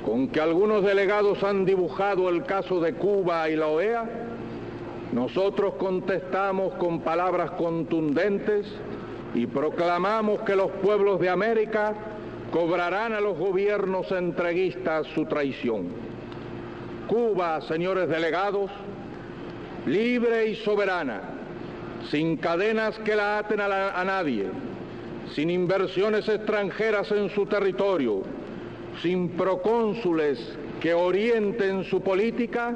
con 0.06 0.28
que 0.28 0.40
algunos 0.40 0.84
delegados 0.84 1.42
han 1.42 1.64
dibujado 1.64 2.28
el 2.28 2.44
caso 2.44 2.78
de 2.80 2.94
Cuba 2.94 3.50
y 3.50 3.56
la 3.56 3.66
OEA, 3.66 4.04
nosotros 5.12 5.74
contestamos 5.74 6.74
con 6.74 7.00
palabras 7.00 7.50
contundentes 7.52 8.66
y 9.34 9.46
proclamamos 9.46 10.42
que 10.42 10.54
los 10.54 10.70
pueblos 10.70 11.18
de 11.18 11.28
América 11.28 11.92
cobrarán 12.52 13.14
a 13.14 13.20
los 13.20 13.36
gobiernos 13.36 14.12
entreguistas 14.12 15.08
su 15.08 15.24
traición. 15.24 15.88
Cuba, 17.08 17.60
señores 17.62 18.08
delegados, 18.08 18.70
libre 19.86 20.46
y 20.46 20.54
soberana, 20.54 21.20
sin 22.12 22.36
cadenas 22.36 22.96
que 23.00 23.16
la 23.16 23.38
aten 23.38 23.60
a, 23.60 24.00
a 24.00 24.04
nadie, 24.04 24.46
sin 25.34 25.50
inversiones 25.50 26.28
extranjeras 26.28 27.10
en 27.10 27.28
su 27.30 27.44
territorio, 27.46 28.22
sin 29.02 29.30
procónsules 29.30 30.38
que 30.80 30.94
orienten 30.94 31.84
su 31.84 32.00
política, 32.00 32.74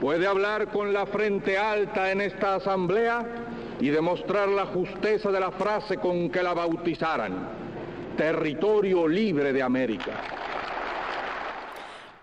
puede 0.00 0.26
hablar 0.26 0.68
con 0.68 0.92
la 0.92 1.06
frente 1.06 1.58
alta 1.58 2.10
en 2.10 2.20
esta 2.20 2.56
asamblea 2.56 3.26
y 3.80 3.88
demostrar 3.88 4.48
la 4.48 4.66
justeza 4.66 5.30
de 5.30 5.40
la 5.40 5.50
frase 5.50 5.98
con 5.98 6.30
que 6.30 6.42
la 6.42 6.54
bautizaran, 6.54 7.48
territorio 8.16 9.06
libre 9.06 9.52
de 9.52 9.62
América. 9.62 10.22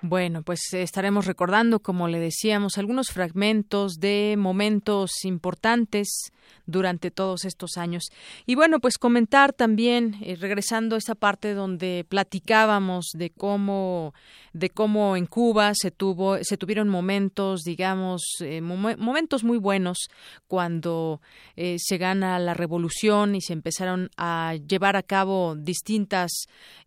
Bueno, 0.05 0.43
pues 0.43 0.73
estaremos 0.73 1.25
recordando, 1.25 1.79
como 1.79 2.09
le 2.09 2.19
decíamos, 2.19 2.77
algunos 2.77 3.11
fragmentos 3.11 4.01
de 4.01 4.35
momentos 4.37 5.23
importantes 5.23 6.33
durante 6.65 7.11
todos 7.11 7.45
estos 7.45 7.77
años. 7.77 8.03
Y 8.45 8.55
bueno, 8.55 8.79
pues 8.79 8.97
comentar 8.97 9.53
también, 9.53 10.15
eh, 10.21 10.35
regresando 10.39 10.95
a 10.95 10.99
esa 10.99 11.15
parte 11.15 11.53
donde 11.53 12.05
platicábamos 12.07 13.07
de 13.13 13.29
cómo, 13.29 14.13
de 14.53 14.69
cómo 14.69 15.15
en 15.17 15.25
Cuba 15.25 15.73
se 15.75 15.91
tuvo, 15.91 16.37
se 16.43 16.57
tuvieron 16.57 16.89
momentos, 16.89 17.61
digamos, 17.63 18.23
eh, 18.41 18.61
momentos 18.61 19.43
muy 19.43 19.57
buenos 19.57 20.09
cuando 20.47 21.21
eh, 21.55 21.77
se 21.79 21.97
gana 21.97 22.39
la 22.39 22.53
revolución 22.53 23.35
y 23.35 23.41
se 23.41 23.53
empezaron 23.53 24.09
a 24.17 24.55
llevar 24.67 24.95
a 24.95 25.03
cabo 25.03 25.55
distintas 25.55 26.31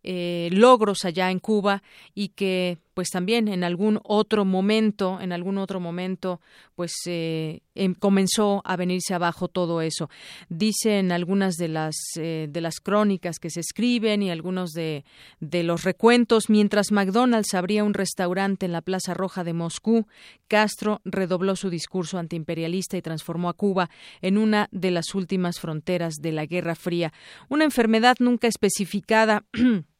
logros 0.03 1.03
allá 1.03 1.31
en 1.31 1.39
Cuba 1.39 1.83
y 2.15 2.29
que 2.29 2.77
pues 2.97 3.09
también 3.09 3.47
en 3.47 3.63
algún 3.63 3.99
otro 4.03 4.43
momento, 4.43 5.19
en 5.21 5.31
algún 5.31 5.59
otro 5.59 5.79
momento, 5.79 6.41
pues 6.75 6.93
em, 7.05 7.93
comenzó 7.93 8.63
a 8.65 8.75
venirse 8.75 9.13
abajo 9.13 9.49
todo 9.57 9.81
eso. 9.81 10.07
Dicen 10.49 11.11
algunas 11.11 11.55
de 11.55 11.67
las, 11.67 11.95
eh, 12.15 12.45
de 12.47 12.61
las 12.61 12.79
crónicas 12.79 13.39
que 13.39 13.49
se 13.49 13.61
escriben 13.61 14.21
y 14.21 14.29
algunos 14.29 14.69
de, 14.69 15.03
de 15.39 15.63
los 15.63 15.83
recuentos, 15.83 16.47
mientras 16.47 16.91
McDonald's 16.91 17.55
abría 17.55 17.83
un 17.83 17.95
restaurante 17.95 18.67
en 18.67 18.71
la 18.71 18.83
Plaza 18.83 19.15
Roja 19.15 19.43
de 19.43 19.53
Moscú, 19.53 20.05
Castro 20.47 21.01
redobló 21.05 21.55
su 21.55 21.71
discurso 21.71 22.19
antiimperialista 22.19 22.97
y 22.97 23.01
transformó 23.01 23.49
a 23.49 23.53
Cuba 23.55 23.89
en 24.21 24.37
una 24.37 24.67
de 24.71 24.91
las 24.91 25.15
últimas 25.15 25.59
fronteras 25.59 26.17
de 26.21 26.33
la 26.33 26.45
Guerra 26.45 26.75
Fría. 26.75 27.11
Una 27.49 27.63
enfermedad 27.63 28.17
nunca 28.19 28.47
especificada 28.47 29.43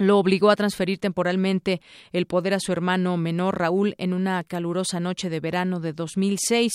lo 0.00 0.18
obligó 0.18 0.50
a 0.50 0.56
transferir 0.56 0.98
temporalmente 0.98 1.80
el 2.12 2.26
poder 2.26 2.54
a 2.54 2.60
su 2.60 2.72
hermano 2.72 3.18
menor 3.18 3.58
Raúl 3.58 3.94
en 3.98 4.14
una 4.14 4.42
calurosa 4.44 4.98
noche 4.98 5.28
de 5.28 5.40
verano 5.40 5.78
de 5.78 5.92
2006. 5.92 6.72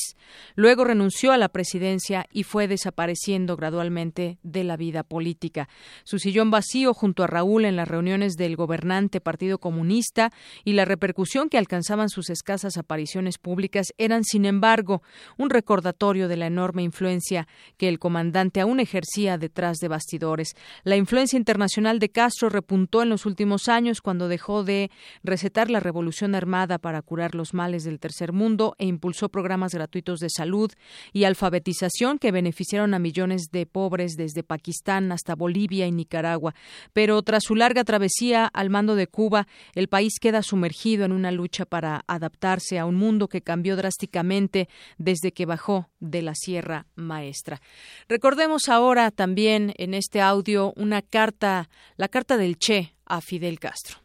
Luego 0.55 0.85
renunció 0.85 1.31
a 1.31 1.37
la 1.37 1.49
presidencia 1.49 2.27
y 2.31 2.43
fue 2.43 2.67
desapareciendo 2.67 3.57
gradualmente 3.57 4.37
de 4.43 4.63
la 4.63 4.77
vida 4.77 5.03
política. 5.03 5.67
Su 6.03 6.19
sillón 6.19 6.51
vacío 6.51 6.93
junto 6.93 7.23
a 7.23 7.27
Raúl 7.27 7.65
en 7.65 7.75
las 7.75 7.87
reuniones 7.87 8.35
del 8.35 8.55
gobernante 8.55 9.21
Partido 9.21 9.57
Comunista 9.57 10.31
y 10.63 10.73
la 10.73 10.85
repercusión 10.85 11.49
que 11.49 11.57
alcanzaban 11.57 12.09
sus 12.09 12.29
escasas 12.29 12.77
apariciones 12.77 13.39
públicas 13.39 13.87
eran, 13.97 14.23
sin 14.23 14.45
embargo, 14.45 15.01
un 15.37 15.49
recordatorio 15.49 16.27
de 16.27 16.37
la 16.37 16.45
enorme 16.45 16.83
influencia 16.83 17.47
que 17.77 17.87
el 17.87 17.97
comandante 17.97 18.61
aún 18.61 18.79
ejercía 18.79 19.39
detrás 19.39 19.77
de 19.77 19.87
bastidores. 19.87 20.55
La 20.83 20.95
influencia 20.95 21.37
internacional 21.37 21.97
de 21.97 22.09
Castro 22.09 22.49
repuntó 22.49 23.01
en 23.01 23.09
los 23.09 23.14
últimos 23.25 23.69
años 23.69 24.01
cuando 24.01 24.27
dejó 24.27 24.63
de 24.63 24.89
recetar 25.23 25.69
la 25.69 25.79
revolución 25.79 26.33
armada 26.33 26.79
para 26.79 27.03
curar 27.03 27.35
los 27.35 27.53
males 27.53 27.83
del 27.83 27.99
tercer 27.99 28.33
mundo 28.33 28.75
e 28.79 28.85
impulsó 28.85 29.29
programas 29.29 29.75
gratuitos 29.75 30.19
de 30.19 30.29
salud 30.31 30.71
y 31.13 31.25
alfabetización 31.25 32.17
que 32.17 32.31
beneficiaron 32.31 32.93
a 32.95 32.99
millones 32.99 33.49
de 33.51 33.65
pobres 33.65 34.13
desde 34.17 34.43
Pakistán 34.43 35.11
hasta 35.11 35.35
Bolivia 35.35 35.85
y 35.85 35.91
Nicaragua. 35.91 36.55
Pero 36.93 37.21
tras 37.21 37.43
su 37.43 37.55
larga 37.55 37.83
travesía 37.83 38.47
al 38.47 38.69
mando 38.69 38.95
de 38.95 39.07
Cuba, 39.07 39.47
el 39.75 39.87
país 39.87 40.19
queda 40.19 40.41
sumergido 40.41 41.05
en 41.05 41.11
una 41.11 41.31
lucha 41.31 41.65
para 41.65 42.03
adaptarse 42.07 42.79
a 42.79 42.85
un 42.85 42.95
mundo 42.95 43.27
que 43.27 43.41
cambió 43.41 43.75
drásticamente 43.75 44.67
desde 44.97 45.31
que 45.31 45.45
bajó 45.45 45.89
de 46.09 46.21
la 46.21 46.35
Sierra 46.35 46.85
Maestra. 46.95 47.59
Recordemos 48.07 48.69
ahora 48.69 49.11
también 49.11 49.73
en 49.77 49.93
este 49.93 50.21
audio 50.21 50.73
una 50.75 51.01
carta, 51.01 51.69
la 51.97 52.07
carta 52.07 52.37
del 52.37 52.57
Che 52.57 52.93
a 53.05 53.21
Fidel 53.21 53.59
Castro. 53.59 53.97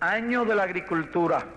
Año 0.00 0.44
de 0.44 0.54
la 0.54 0.64
agricultura. 0.64 1.54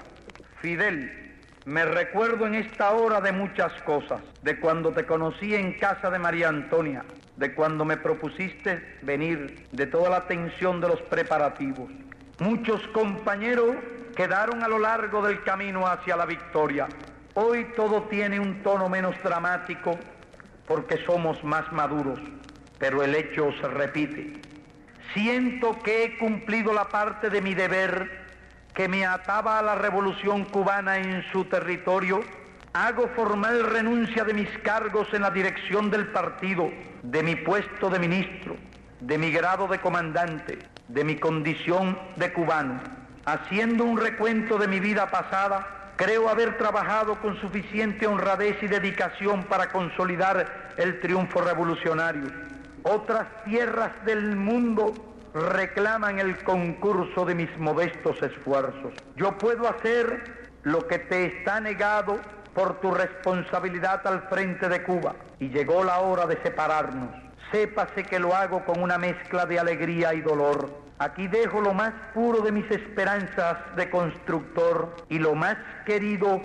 Fidel, 0.62 1.26
me 1.66 1.84
recuerdo 1.84 2.46
en 2.46 2.56
esta 2.56 2.92
hora 2.92 3.20
de 3.22 3.32
muchas 3.32 3.74
cosas, 3.84 4.22
de 4.44 4.60
cuando 4.60 4.92
te 4.92 5.06
conocí 5.06 5.56
en 5.56 5.80
casa 5.80 6.12
de 6.12 6.20
María 6.20 6.50
Antonia, 6.50 7.04
de 7.38 7.56
cuando 7.56 7.84
me 7.86 7.98
propusiste 7.98 9.00
venir, 9.02 9.68
de 9.72 9.88
toda 9.88 10.10
la 10.10 10.28
tensión 10.28 10.80
de 10.80 10.90
los 10.90 11.02
preparativos. 11.04 11.90
Muchos 12.40 12.88
compañeros 12.90 13.78
quedaron 14.16 14.64
a 14.64 14.68
lo 14.68 14.78
largo 14.78 15.26
del 15.26 15.44
camino 15.44 15.88
hacia 15.88 16.16
la 16.16 16.26
victoria. 16.26 16.88
Hoy 17.38 17.66
todo 17.76 18.04
tiene 18.04 18.40
un 18.40 18.64
tono 18.64 18.88
menos 18.88 19.14
dramático 19.22 20.00
porque 20.66 21.04
somos 21.06 21.44
más 21.44 21.70
maduros, 21.74 22.18
pero 22.80 23.04
el 23.04 23.14
hecho 23.14 23.52
se 23.60 23.68
repite. 23.68 24.40
Siento 25.14 25.78
que 25.84 26.06
he 26.06 26.18
cumplido 26.18 26.72
la 26.72 26.86
parte 26.86 27.30
de 27.30 27.42
mi 27.42 27.54
deber 27.54 28.10
que 28.74 28.88
me 28.88 29.06
ataba 29.06 29.60
a 29.60 29.62
la 29.62 29.76
revolución 29.76 30.46
cubana 30.46 30.98
en 30.98 31.26
su 31.34 31.44
territorio. 31.44 32.22
Hago 32.72 33.10
formal 33.18 33.66
renuncia 33.66 34.24
de 34.24 34.34
mis 34.34 34.50
cargos 34.60 35.14
en 35.14 35.24
la 35.24 35.32
dirección 35.32 35.92
del 35.92 36.08
partido, 36.08 36.72
de 37.04 37.22
mi 37.22 37.36
puesto 37.36 37.90
de 37.90 38.00
ministro, 38.00 38.56
de 39.02 39.18
mi 39.18 39.30
grado 39.30 39.68
de 39.68 39.82
comandante, 39.82 40.60
de 40.88 41.04
mi 41.04 41.18
condición 41.18 42.00
de 42.16 42.32
cubano. 42.32 42.80
Haciendo 43.26 43.84
un 43.84 44.00
recuento 44.00 44.58
de 44.58 44.70
mi 44.70 44.80
vida 44.80 45.12
pasada, 45.12 45.85
creo 45.96 46.30
haber 46.30 46.58
trabajado 46.58 47.20
con 47.22 47.40
suficiente 47.42 48.08
honradez 48.08 48.62
y 48.62 48.68
dedicación 48.68 49.44
para 49.44 49.72
consolidar 49.72 50.74
el 50.78 51.00
triunfo 51.00 51.42
revolucionario 51.42 52.46
otras 52.88 53.26
tierras 53.46 53.94
del 54.06 54.36
mundo 54.36 54.94
reclaman 55.34 56.20
el 56.20 56.38
concurso 56.44 57.26
de 57.26 57.34
mis 57.34 57.58
modestos 57.58 58.22
esfuerzos. 58.22 58.94
Yo 59.16 59.36
puedo 59.40 59.68
hacer 59.68 60.24
lo 60.62 60.88
que 60.88 61.00
te 61.00 61.26
está 61.26 61.60
negado 61.60 62.20
por 62.54 62.80
tu 62.82 62.92
responsabilidad 62.92 64.06
al 64.06 64.22
frente 64.30 64.70
de 64.70 64.84
Cuba. 64.84 65.16
Y 65.40 65.50
llegó 65.50 65.84
la 65.84 65.98
hora 65.98 66.28
de 66.28 66.40
separarnos. 66.44 67.10
Sépase 67.52 68.04
que 68.04 68.20
lo 68.20 68.36
hago 68.36 68.64
con 68.66 68.80
una 68.80 69.00
mezcla 69.00 69.48
de 69.48 69.58
alegría 69.58 70.14
y 70.14 70.22
dolor. 70.22 70.85
Aquí 71.00 71.28
dejo 71.28 71.62
lo 71.62 71.74
más 71.74 71.94
puro 72.14 72.42
de 72.42 72.52
mis 72.52 72.70
esperanzas 72.72 73.58
de 73.76 73.90
constructor 73.90 74.96
y 75.10 75.20
lo 75.20 75.36
más 75.36 75.58
querido 75.86 76.42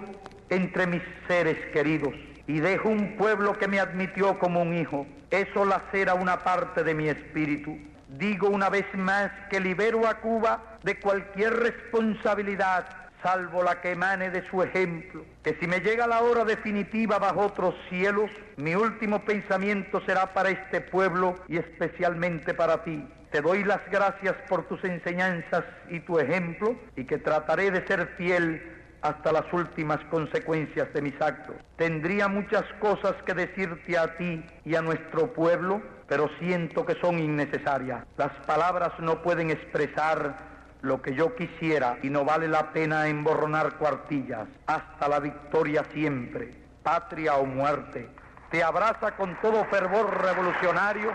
entre 0.49 0.87
mis 0.87 1.03
seres 1.29 1.57
queridos. 1.73 2.15
Y 2.47 2.61
dejo 2.61 2.89
un 2.89 3.17
pueblo 3.17 3.57
que 3.59 3.69
me 3.69 3.79
admitió 3.79 4.39
como 4.39 4.63
un 4.63 4.77
hijo 4.77 5.07
eso 5.31 5.65
lacera 5.65 6.15
una 6.15 6.41
parte 6.41 6.83
de 6.83 6.93
mi 6.93 7.09
espíritu. 7.09 7.79
Digo 8.09 8.49
una 8.49 8.69
vez 8.69 8.87
más 8.95 9.31
que 9.49 9.61
libero 9.61 10.09
a 10.09 10.15
Cuba 10.15 10.79
de 10.83 10.99
cualquier 10.99 11.55
responsabilidad 11.55 12.87
salvo 13.23 13.63
la 13.63 13.81
que 13.81 13.93
emane 13.93 14.31
de 14.31 14.49
su 14.49 14.63
ejemplo, 14.63 15.25
que 15.45 15.55
si 15.61 15.67
me 15.67 15.81
llega 15.81 16.07
la 16.07 16.23
hora 16.23 16.43
definitiva 16.45 17.19
bajo 17.19 17.41
otros 17.41 17.75
cielos, 17.91 18.31
mi 18.57 18.75
último 18.75 19.25
pensamiento 19.27 20.01
será 20.07 20.33
para 20.33 20.49
este 20.49 20.81
pueblo 20.81 21.35
y 21.47 21.59
especialmente 21.59 22.55
para 22.55 22.83
ti. 22.83 23.07
Te 23.31 23.41
doy 23.41 23.63
las 23.63 23.81
gracias 23.91 24.35
por 24.49 24.65
tus 24.67 24.83
enseñanzas 24.83 25.65
y 25.89 26.01
tu 26.01 26.19
ejemplo 26.19 26.75
y 26.97 27.05
que 27.05 27.19
trataré 27.19 27.71
de 27.71 27.87
ser 27.87 28.09
fiel 28.17 28.61
hasta 29.03 29.33
las 29.33 29.51
últimas 29.53 29.99
consecuencias 30.11 30.93
de 30.93 31.01
mis 31.01 31.21
actos. 31.21 31.55
Tendría 31.77 32.27
muchas 32.27 32.65
cosas 32.81 33.15
que 33.25 33.35
decirte 33.35 33.97
a 33.97 34.17
ti 34.17 34.45
y 34.65 34.75
a 34.75 34.83
nuestro 34.83 35.33
pueblo, 35.33 35.81
pero 36.09 36.29
siento 36.41 36.85
que 36.85 36.97
son 37.01 37.19
innecesarias. 37.19 38.05
Las 38.17 38.33
palabras 38.47 38.91
no 38.99 39.23
pueden 39.23 39.51
expresar 39.51 40.37
lo 40.83 41.01
que 41.01 41.15
yo 41.15 41.35
quisiera 41.37 41.99
y 42.03 42.11
no 42.11 42.25
vale 42.25 42.49
la 42.49 42.73
pena 42.73 43.07
emborronar 43.07 43.77
cuartillas. 43.77 44.49
Hasta 44.67 45.09
la 45.09 45.21
victoria 45.21 45.85
siempre, 45.93 46.53
patria 46.83 47.37
o 47.37 47.47
muerte. 47.47 48.09
Te 48.51 48.63
abraza 48.63 49.13
con 49.13 49.37
todo 49.41 49.65
fervor 49.67 50.23
revolucionario. 50.25 51.13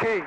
Che. 0.00 0.22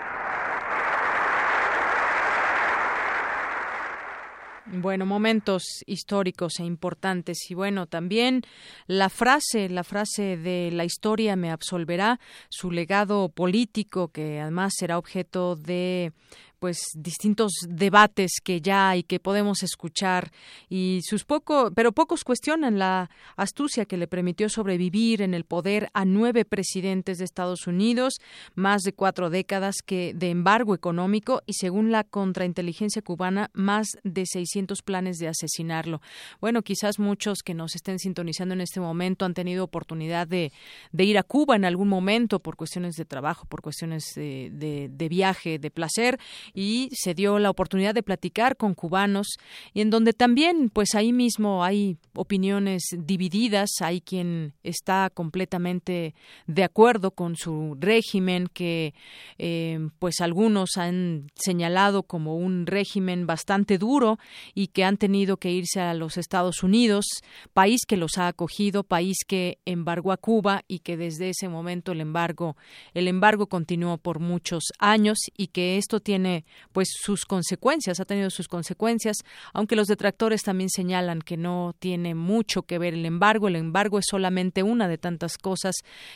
Bueno, 4.71 5.07
momentos 5.07 5.63
históricos 5.87 6.59
e 6.59 6.63
importantes. 6.63 7.49
Y 7.49 7.55
bueno, 7.55 7.87
también 7.87 8.43
la 8.85 9.09
frase, 9.09 9.67
la 9.67 9.83
frase 9.83 10.37
de 10.37 10.69
la 10.71 10.85
historia 10.85 11.35
me 11.35 11.49
absolverá, 11.49 12.19
su 12.49 12.69
legado 12.69 13.29
político, 13.29 14.09
que 14.09 14.39
además 14.39 14.73
será 14.77 14.99
objeto 14.99 15.55
de 15.55 16.13
pues 16.59 16.79
distintos 16.93 17.53
debates 17.67 18.33
que 18.43 18.61
ya 18.61 18.89
hay 18.89 19.03
que 19.03 19.19
podemos 19.19 19.63
escuchar 19.63 20.31
y 20.69 20.99
sus 21.03 21.23
poco 21.23 21.71
pero 21.73 21.91
pocos 21.91 22.23
cuestionan 22.23 22.77
la 22.77 23.09
astucia 23.37 23.85
que 23.85 23.97
le 23.97 24.07
permitió 24.07 24.49
sobrevivir 24.49 25.21
en 25.21 25.33
el 25.33 25.45
poder 25.45 25.89
a 25.93 26.05
nueve 26.05 26.45
presidentes 26.45 27.17
de 27.17 27.25
Estados 27.25 27.65
Unidos 27.67 28.19
más 28.55 28.81
de 28.83 28.93
cuatro 28.93 29.29
décadas 29.29 29.77
que 29.85 30.13
de 30.13 30.29
embargo 30.29 30.75
económico 30.75 31.41
y 31.45 31.53
según 31.53 31.91
la 31.91 32.03
contrainteligencia 32.03 33.01
cubana 33.01 33.49
más 33.53 33.87
de 34.03 34.25
600 34.25 34.81
planes 34.81 35.17
de 35.17 35.27
asesinarlo. 35.29 36.01
Bueno 36.41 36.61
quizás 36.61 36.99
muchos 36.99 37.39
que 37.43 37.53
nos 37.53 37.75
estén 37.75 37.99
sintonizando 37.99 38.53
en 38.53 38.61
este 38.61 38.79
momento 38.79 39.25
han 39.25 39.33
tenido 39.33 39.63
oportunidad 39.63 40.27
de, 40.27 40.51
de 40.91 41.03
ir 41.03 41.17
a 41.17 41.23
Cuba 41.23 41.55
en 41.55 41.65
algún 41.65 41.87
momento 41.87 42.39
por 42.39 42.57
cuestiones 42.57 42.95
de 42.95 43.05
trabajo 43.05 43.45
por 43.45 43.61
cuestiones 43.61 44.03
de, 44.15 44.49
de, 44.51 44.89
de 44.91 45.09
viaje 45.09 45.59
de 45.59 45.71
placer 45.71 46.19
y 46.53 46.89
se 46.93 47.13
dio 47.13 47.39
la 47.39 47.49
oportunidad 47.49 47.93
de 47.93 48.03
platicar 48.03 48.57
con 48.57 48.73
cubanos 48.73 49.27
y 49.73 49.81
en 49.81 49.89
donde 49.89 50.13
también 50.13 50.69
pues 50.69 50.95
ahí 50.95 51.13
mismo 51.13 51.63
hay 51.63 51.97
opiniones 52.15 52.83
divididas, 52.97 53.69
hay 53.81 54.01
quien 54.01 54.53
está 54.63 55.09
completamente 55.13 56.13
de 56.47 56.63
acuerdo 56.63 57.11
con 57.11 57.35
su 57.35 57.77
régimen 57.79 58.47
que 58.53 58.93
eh, 59.37 59.89
pues 59.99 60.21
algunos 60.21 60.77
han 60.77 61.31
señalado 61.35 62.03
como 62.03 62.35
un 62.35 62.65
régimen 62.65 63.27
bastante 63.27 63.77
duro 63.77 64.19
y 64.53 64.67
que 64.67 64.83
han 64.83 64.97
tenido 64.97 65.37
que 65.37 65.51
irse 65.51 65.79
a 65.79 65.93
los 65.93 66.17
Estados 66.17 66.63
Unidos, 66.63 67.05
país 67.53 67.81
que 67.87 67.97
los 67.97 68.17
ha 68.17 68.27
acogido, 68.27 68.83
país 68.83 69.17
que 69.27 69.59
embargó 69.65 70.11
a 70.11 70.17
Cuba 70.17 70.63
y 70.67 70.79
que 70.79 70.97
desde 70.97 71.29
ese 71.29 71.47
momento 71.47 71.91
el 71.91 72.01
embargo 72.01 72.55
el 72.93 73.07
embargo 73.07 73.47
continuó 73.47 73.97
por 73.97 74.19
muchos 74.19 74.63
años 74.79 75.17
y 75.35 75.47
que 75.47 75.77
esto 75.77 75.99
tiene 75.99 76.38
pues 76.71 76.89
sus 76.91 77.25
consecuencias, 77.25 77.99
ha 77.99 78.05
tenido 78.05 78.29
sus 78.29 78.47
consecuencias, 78.47 79.17
aunque 79.53 79.75
los 79.75 79.87
detractores 79.87 80.43
también 80.43 80.69
señalan 80.69 81.21
que 81.21 81.37
no 81.37 81.75
tiene 81.79 82.15
mucho 82.15 82.63
que 82.63 82.79
ver 82.79 82.93
el 82.93 83.05
embargo, 83.05 83.47
el 83.47 83.55
embargo 83.55 83.99
es 83.99 84.05
solamente 84.09 84.63
una 84.63 84.87
de 84.87 84.97
tantas 84.97 85.37
cosas 85.37 85.75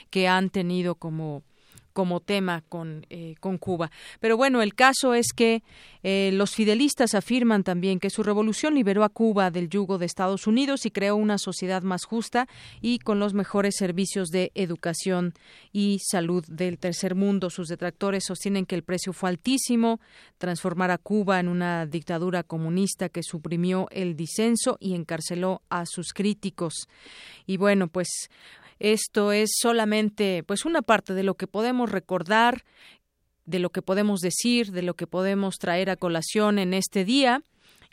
que 0.09 0.27
han 0.27 0.49
tenido 0.49 0.95
como 0.95 1.43
como 1.93 2.19
tema 2.19 2.63
con, 2.67 3.05
eh, 3.09 3.35
con 3.39 3.57
Cuba. 3.57 3.91
Pero 4.19 4.35
bueno, 4.35 4.61
el 4.61 4.75
caso 4.75 5.13
es 5.13 5.27
que 5.33 5.63
eh, 6.01 6.31
los 6.33 6.51
fidelistas 6.51 7.15
afirman 7.15 7.63
también 7.63 7.99
que 7.99 8.09
su 8.09 8.23
revolución 8.23 8.75
liberó 8.75 9.03
a 9.03 9.09
Cuba 9.09 9.51
del 9.51 9.69
yugo 9.69 9.97
de 9.97 10.05
Estados 10.05 10.47
Unidos 10.47 10.85
y 10.85 10.91
creó 10.91 11.15
una 11.15 11.37
sociedad 11.37 11.83
más 11.83 12.03
justa 12.03 12.47
y 12.81 12.99
con 12.99 13.19
los 13.19 13.33
mejores 13.33 13.75
servicios 13.77 14.29
de 14.29 14.51
educación 14.55 15.33
y 15.71 15.99
salud 15.99 16.43
del 16.47 16.77
tercer 16.79 17.15
mundo. 17.15 17.49
Sus 17.49 17.67
detractores 17.67 18.25
sostienen 18.25 18.65
que 18.65 18.75
el 18.75 18.83
precio 18.83 19.13
fue 19.13 19.29
altísimo, 19.29 20.01
transformar 20.37 20.91
a 20.91 20.97
Cuba 20.97 21.39
en 21.39 21.47
una 21.47 21.85
dictadura 21.85 22.43
comunista 22.43 23.09
que 23.09 23.23
suprimió 23.23 23.87
el 23.91 24.15
disenso 24.15 24.77
y 24.79 24.95
encarceló 24.95 25.61
a 25.69 25.85
sus 25.85 26.13
críticos. 26.13 26.87
Y 27.45 27.57
bueno, 27.57 27.87
pues 27.87 28.29
esto 28.79 29.31
es 29.31 29.51
solamente 29.59 30.43
pues 30.43 30.65
una 30.65 30.81
parte 30.81 31.13
de 31.13 31.23
lo 31.23 31.35
que 31.35 31.47
podemos 31.47 31.91
recordar, 31.91 32.63
de 33.45 33.59
lo 33.59 33.71
que 33.71 33.81
podemos 33.81 34.19
decir, 34.19 34.71
de 34.71 34.83
lo 34.83 34.95
que 34.95 35.07
podemos 35.07 35.57
traer 35.57 35.89
a 35.89 35.95
colación 35.95 36.59
en 36.59 36.73
este 36.73 37.05
día 37.05 37.43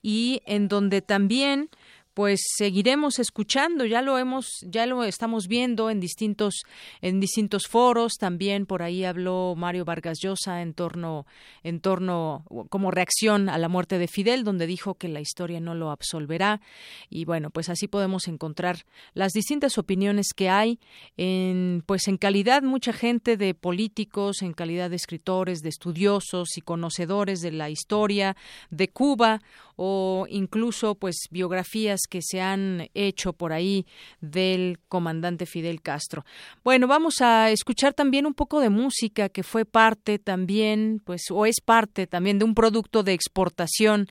y 0.02 0.42
en 0.46 0.68
donde 0.68 1.02
también 1.02 1.68
pues 2.14 2.40
seguiremos 2.56 3.18
escuchando, 3.18 3.84
ya 3.84 4.02
lo 4.02 4.18
hemos, 4.18 4.46
ya 4.62 4.86
lo 4.86 5.04
estamos 5.04 5.46
viendo 5.46 5.90
en 5.90 6.00
distintos, 6.00 6.62
en 7.00 7.20
distintos 7.20 7.66
foros, 7.66 8.14
también 8.18 8.66
por 8.66 8.82
ahí 8.82 9.04
habló 9.04 9.54
Mario 9.56 9.84
Vargas 9.84 10.18
Llosa 10.20 10.62
en 10.62 10.74
torno, 10.74 11.26
en 11.62 11.80
torno, 11.80 12.44
como 12.68 12.90
reacción 12.90 13.48
a 13.48 13.58
la 13.58 13.68
muerte 13.68 13.98
de 13.98 14.08
Fidel, 14.08 14.44
donde 14.44 14.66
dijo 14.66 14.94
que 14.94 15.08
la 15.08 15.20
historia 15.20 15.60
no 15.60 15.74
lo 15.74 15.90
absolverá, 15.90 16.60
y 17.08 17.24
bueno, 17.24 17.50
pues 17.50 17.68
así 17.68 17.86
podemos 17.86 18.28
encontrar 18.28 18.84
las 19.14 19.32
distintas 19.32 19.78
opiniones 19.78 20.28
que 20.34 20.48
hay 20.48 20.80
en, 21.16 21.82
pues 21.86 22.08
en 22.08 22.16
calidad 22.16 22.62
mucha 22.62 22.92
gente 22.92 23.36
de 23.36 23.54
políticos, 23.54 24.42
en 24.42 24.52
calidad 24.52 24.90
de 24.90 24.96
escritores, 24.96 25.60
de 25.60 25.68
estudiosos 25.68 26.56
y 26.56 26.60
conocedores 26.60 27.40
de 27.40 27.52
la 27.52 27.70
historia 27.70 28.36
de 28.70 28.88
Cuba, 28.88 29.40
o 29.82 30.26
incluso 30.28 30.94
pues 30.94 31.16
biografías 31.30 32.00
que 32.06 32.20
se 32.20 32.42
han 32.42 32.90
hecho 32.92 33.32
por 33.32 33.54
ahí 33.54 33.86
del 34.20 34.78
comandante 34.88 35.46
Fidel 35.46 35.80
Castro. 35.80 36.26
Bueno, 36.62 36.86
vamos 36.86 37.22
a 37.22 37.50
escuchar 37.50 37.94
también 37.94 38.26
un 38.26 38.34
poco 38.34 38.60
de 38.60 38.68
música 38.68 39.30
que 39.30 39.42
fue 39.42 39.64
parte 39.64 40.18
también, 40.18 41.00
pues, 41.02 41.22
o 41.30 41.46
es 41.46 41.62
parte 41.64 42.06
también 42.06 42.38
de 42.38 42.44
un 42.44 42.54
producto 42.54 43.02
de 43.02 43.14
exportación 43.14 44.08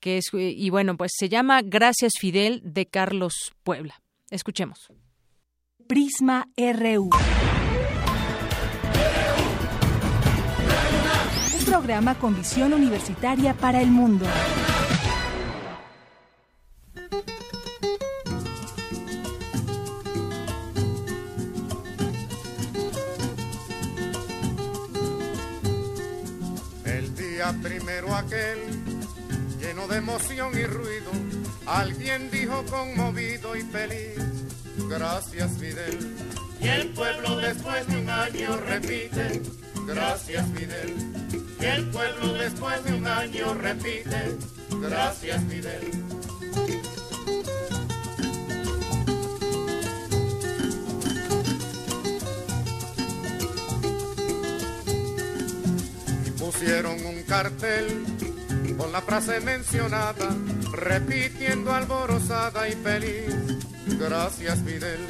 que 0.00 0.16
es, 0.16 0.30
y 0.32 0.70
bueno, 0.70 0.96
pues 0.96 1.12
se 1.14 1.28
llama 1.28 1.60
Gracias 1.60 2.14
Fidel 2.18 2.62
de 2.64 2.86
Carlos 2.86 3.34
Puebla. 3.62 4.00
Escuchemos. 4.30 4.88
Prisma 5.86 6.48
RU. 6.56 7.10
Un 11.58 11.64
programa 11.66 12.14
con 12.14 12.34
visión 12.34 12.72
universitaria 12.72 13.52
para 13.52 13.82
el 13.82 13.90
mundo. 13.90 14.24
Primero 27.62 28.14
aquel, 28.14 28.58
lleno 29.60 29.86
de 29.88 29.98
emoción 29.98 30.52
y 30.58 30.64
ruido, 30.64 31.10
alguien 31.66 32.30
dijo 32.30 32.64
conmovido 32.66 33.56
y 33.56 33.62
feliz, 33.62 34.18
gracias 34.88 35.50
Fidel. 35.58 36.16
Y 36.60 36.68
el 36.68 36.88
pueblo 36.90 37.36
después 37.36 37.86
de 37.86 37.96
un 37.96 38.10
año 38.10 38.56
repite, 38.56 39.42
gracias 39.86 40.46
Fidel. 40.54 40.94
Y 41.60 41.64
el 41.64 41.90
pueblo 41.90 42.34
después 42.34 42.84
de 42.84 42.94
un 42.94 43.06
año 43.06 43.54
repite, 43.54 44.36
gracias 44.80 45.42
Fidel. 45.44 46.89
Pusieron 56.60 57.06
un 57.06 57.22
cartel 57.22 58.04
con 58.76 58.92
la 58.92 59.00
frase 59.00 59.40
mencionada, 59.40 60.28
repitiendo 60.72 61.72
alborozada 61.72 62.68
y 62.68 62.72
feliz, 62.72 63.34
gracias 63.98 64.58
Fidel. 64.58 65.00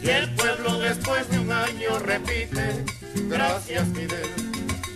Y 0.00 0.08
el 0.08 0.32
pueblo 0.36 0.78
después 0.78 1.28
de 1.30 1.40
un 1.40 1.50
año 1.50 1.98
repite, 1.98 2.84
gracias 3.28 3.88
Fidel. 3.88 4.30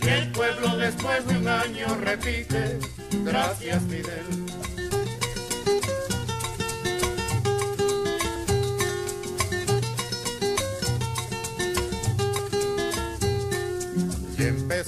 Y 0.01 0.09
el 0.09 0.31
pueblo 0.31 0.77
después 0.77 1.27
de 1.27 1.37
un 1.37 1.49
año 1.49 1.89
repite, 2.01 2.79
gracias 3.25 3.83
Fidel. 3.91 4.48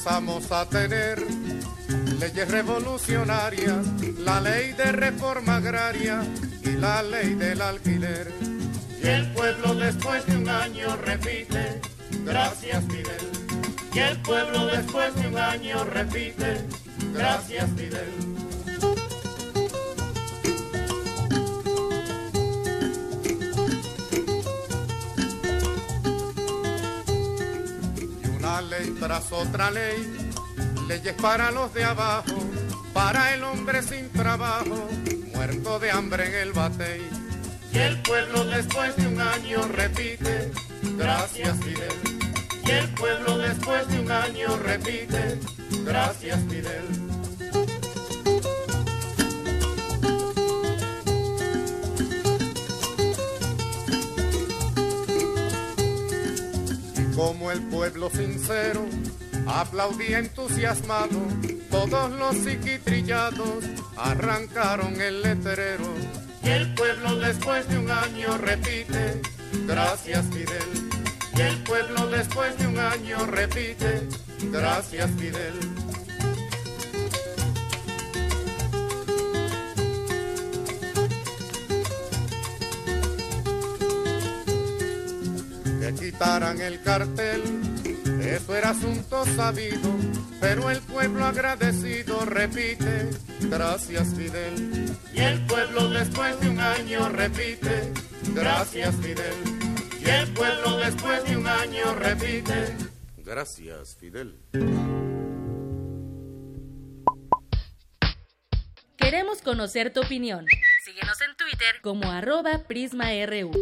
Empezamos 0.00 0.50
a 0.50 0.66
tener 0.66 1.22
leyes 2.18 2.50
revolucionarias, 2.50 3.86
la 4.16 4.40
ley 4.40 4.72
de 4.72 4.92
reforma 4.92 5.56
agraria 5.56 6.22
y 6.64 6.70
la 6.70 7.02
ley 7.02 7.34
del 7.34 7.60
alquiler. 7.60 8.32
Y 9.02 9.06
el 9.06 9.30
pueblo 9.32 9.74
después 9.74 10.24
de 10.24 10.38
un 10.38 10.48
año 10.48 10.96
repite, 10.96 11.82
gracias 12.24 12.82
Fidel. 12.84 13.30
Y 13.92 13.98
el 13.98 14.16
pueblo 14.22 14.68
después 14.68 15.14
de 15.16 15.28
un 15.28 15.36
año 15.36 15.84
repite, 15.84 16.64
gracias 17.12 17.68
Fidel. 17.76 18.29
Tras 29.00 29.32
otra 29.32 29.70
ley, 29.70 30.28
leyes 30.86 31.14
para 31.14 31.50
los 31.50 31.72
de 31.72 31.84
abajo, 31.84 32.38
para 32.92 33.34
el 33.34 33.42
hombre 33.44 33.82
sin 33.82 34.10
trabajo, 34.10 34.88
muerto 35.34 35.78
de 35.78 35.90
hambre 35.90 36.26
en 36.26 36.34
el 36.34 36.52
batey. 36.52 37.08
Y 37.72 37.78
el 37.78 38.00
pueblo 38.02 38.44
después 38.44 38.94
de 38.96 39.06
un 39.06 39.20
año 39.20 39.62
repite, 39.68 40.52
gracias 40.98 41.56
Fidel. 41.64 42.20
Y 42.66 42.70
el 42.70 42.88
pueblo 42.90 43.38
después 43.38 43.88
de 43.88 44.00
un 44.00 44.12
año 44.12 44.56
repite, 44.58 45.38
gracias 45.84 46.38
Fidel. 46.48 47.09
Como 57.20 57.52
el 57.52 57.60
pueblo 57.64 58.08
sincero 58.08 58.86
aplaudía 59.46 60.20
entusiasmado, 60.20 61.20
todos 61.70 62.10
los 62.12 62.34
psiquitrillados 62.34 63.62
arrancaron 63.94 64.98
el 64.98 65.20
letrero. 65.20 65.84
Y 66.42 66.48
el 66.48 66.74
pueblo 66.74 67.16
después 67.16 67.68
de 67.68 67.76
un 67.76 67.90
año 67.90 68.38
repite, 68.38 69.20
gracias 69.66 70.24
Fidel. 70.32 70.88
Y 71.36 71.40
el 71.42 71.62
pueblo 71.64 72.08
después 72.08 72.56
de 72.56 72.66
un 72.68 72.78
año 72.78 73.26
repite, 73.26 74.08
gracias 74.50 75.10
Fidel. 75.18 75.79
Quitaran 86.10 86.60
el 86.60 86.82
cartel, 86.82 87.40
eso 88.20 88.56
era 88.56 88.70
asunto 88.70 89.24
sabido, 89.36 89.94
pero 90.40 90.68
el 90.68 90.80
pueblo 90.80 91.24
agradecido 91.24 92.24
repite, 92.24 93.10
gracias 93.42 94.12
Fidel. 94.16 94.96
Y 95.14 95.20
el 95.20 95.46
pueblo 95.46 95.88
después 95.88 96.40
de 96.40 96.48
un 96.48 96.58
año 96.58 97.08
repite, 97.10 97.92
gracias 98.34 98.96
Fidel. 98.96 99.34
Y 100.00 100.10
el 100.10 100.28
pueblo 100.34 100.78
después 100.78 101.24
de 101.24 101.36
un 101.36 101.46
año 101.46 101.94
repite, 101.94 102.76
gracias 103.18 103.96
Fidel. 103.96 104.36
Queremos 108.96 109.42
conocer 109.42 109.92
tu 109.92 110.00
opinión. 110.00 110.44
Síguenos 110.84 111.20
en 111.20 111.36
Twitter 111.36 111.80
como 111.82 112.10
arroba 112.10 112.64
PrismaRU. 112.66 113.52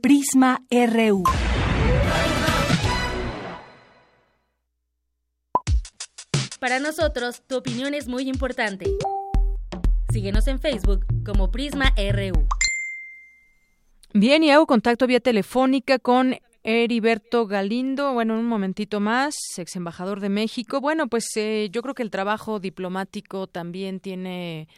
Prisma 0.00 0.64
RU. 0.70 1.22
Para 6.58 6.78
nosotros, 6.78 7.42
tu 7.46 7.56
opinión 7.56 7.92
es 7.92 8.08
muy 8.08 8.28
importante. 8.28 8.86
Síguenos 10.10 10.46
en 10.46 10.58
Facebook 10.58 11.04
como 11.24 11.50
Prisma 11.50 11.92
RU. 11.96 12.46
Bien, 14.14 14.42
y 14.42 14.50
hago 14.50 14.66
contacto 14.66 15.06
vía 15.06 15.20
telefónica 15.20 15.98
con 15.98 16.36
Heriberto 16.62 17.46
Galindo, 17.46 18.12
bueno, 18.14 18.38
un 18.38 18.46
momentito 18.46 19.00
más, 19.00 19.34
ex 19.58 19.76
embajador 19.76 20.20
de 20.20 20.30
México. 20.30 20.80
Bueno, 20.80 21.08
pues 21.08 21.26
eh, 21.36 21.68
yo 21.70 21.82
creo 21.82 21.94
que 21.94 22.02
el 22.02 22.10
trabajo 22.10 22.58
diplomático 22.58 23.46
también 23.46 24.00
tiene, 24.00 24.68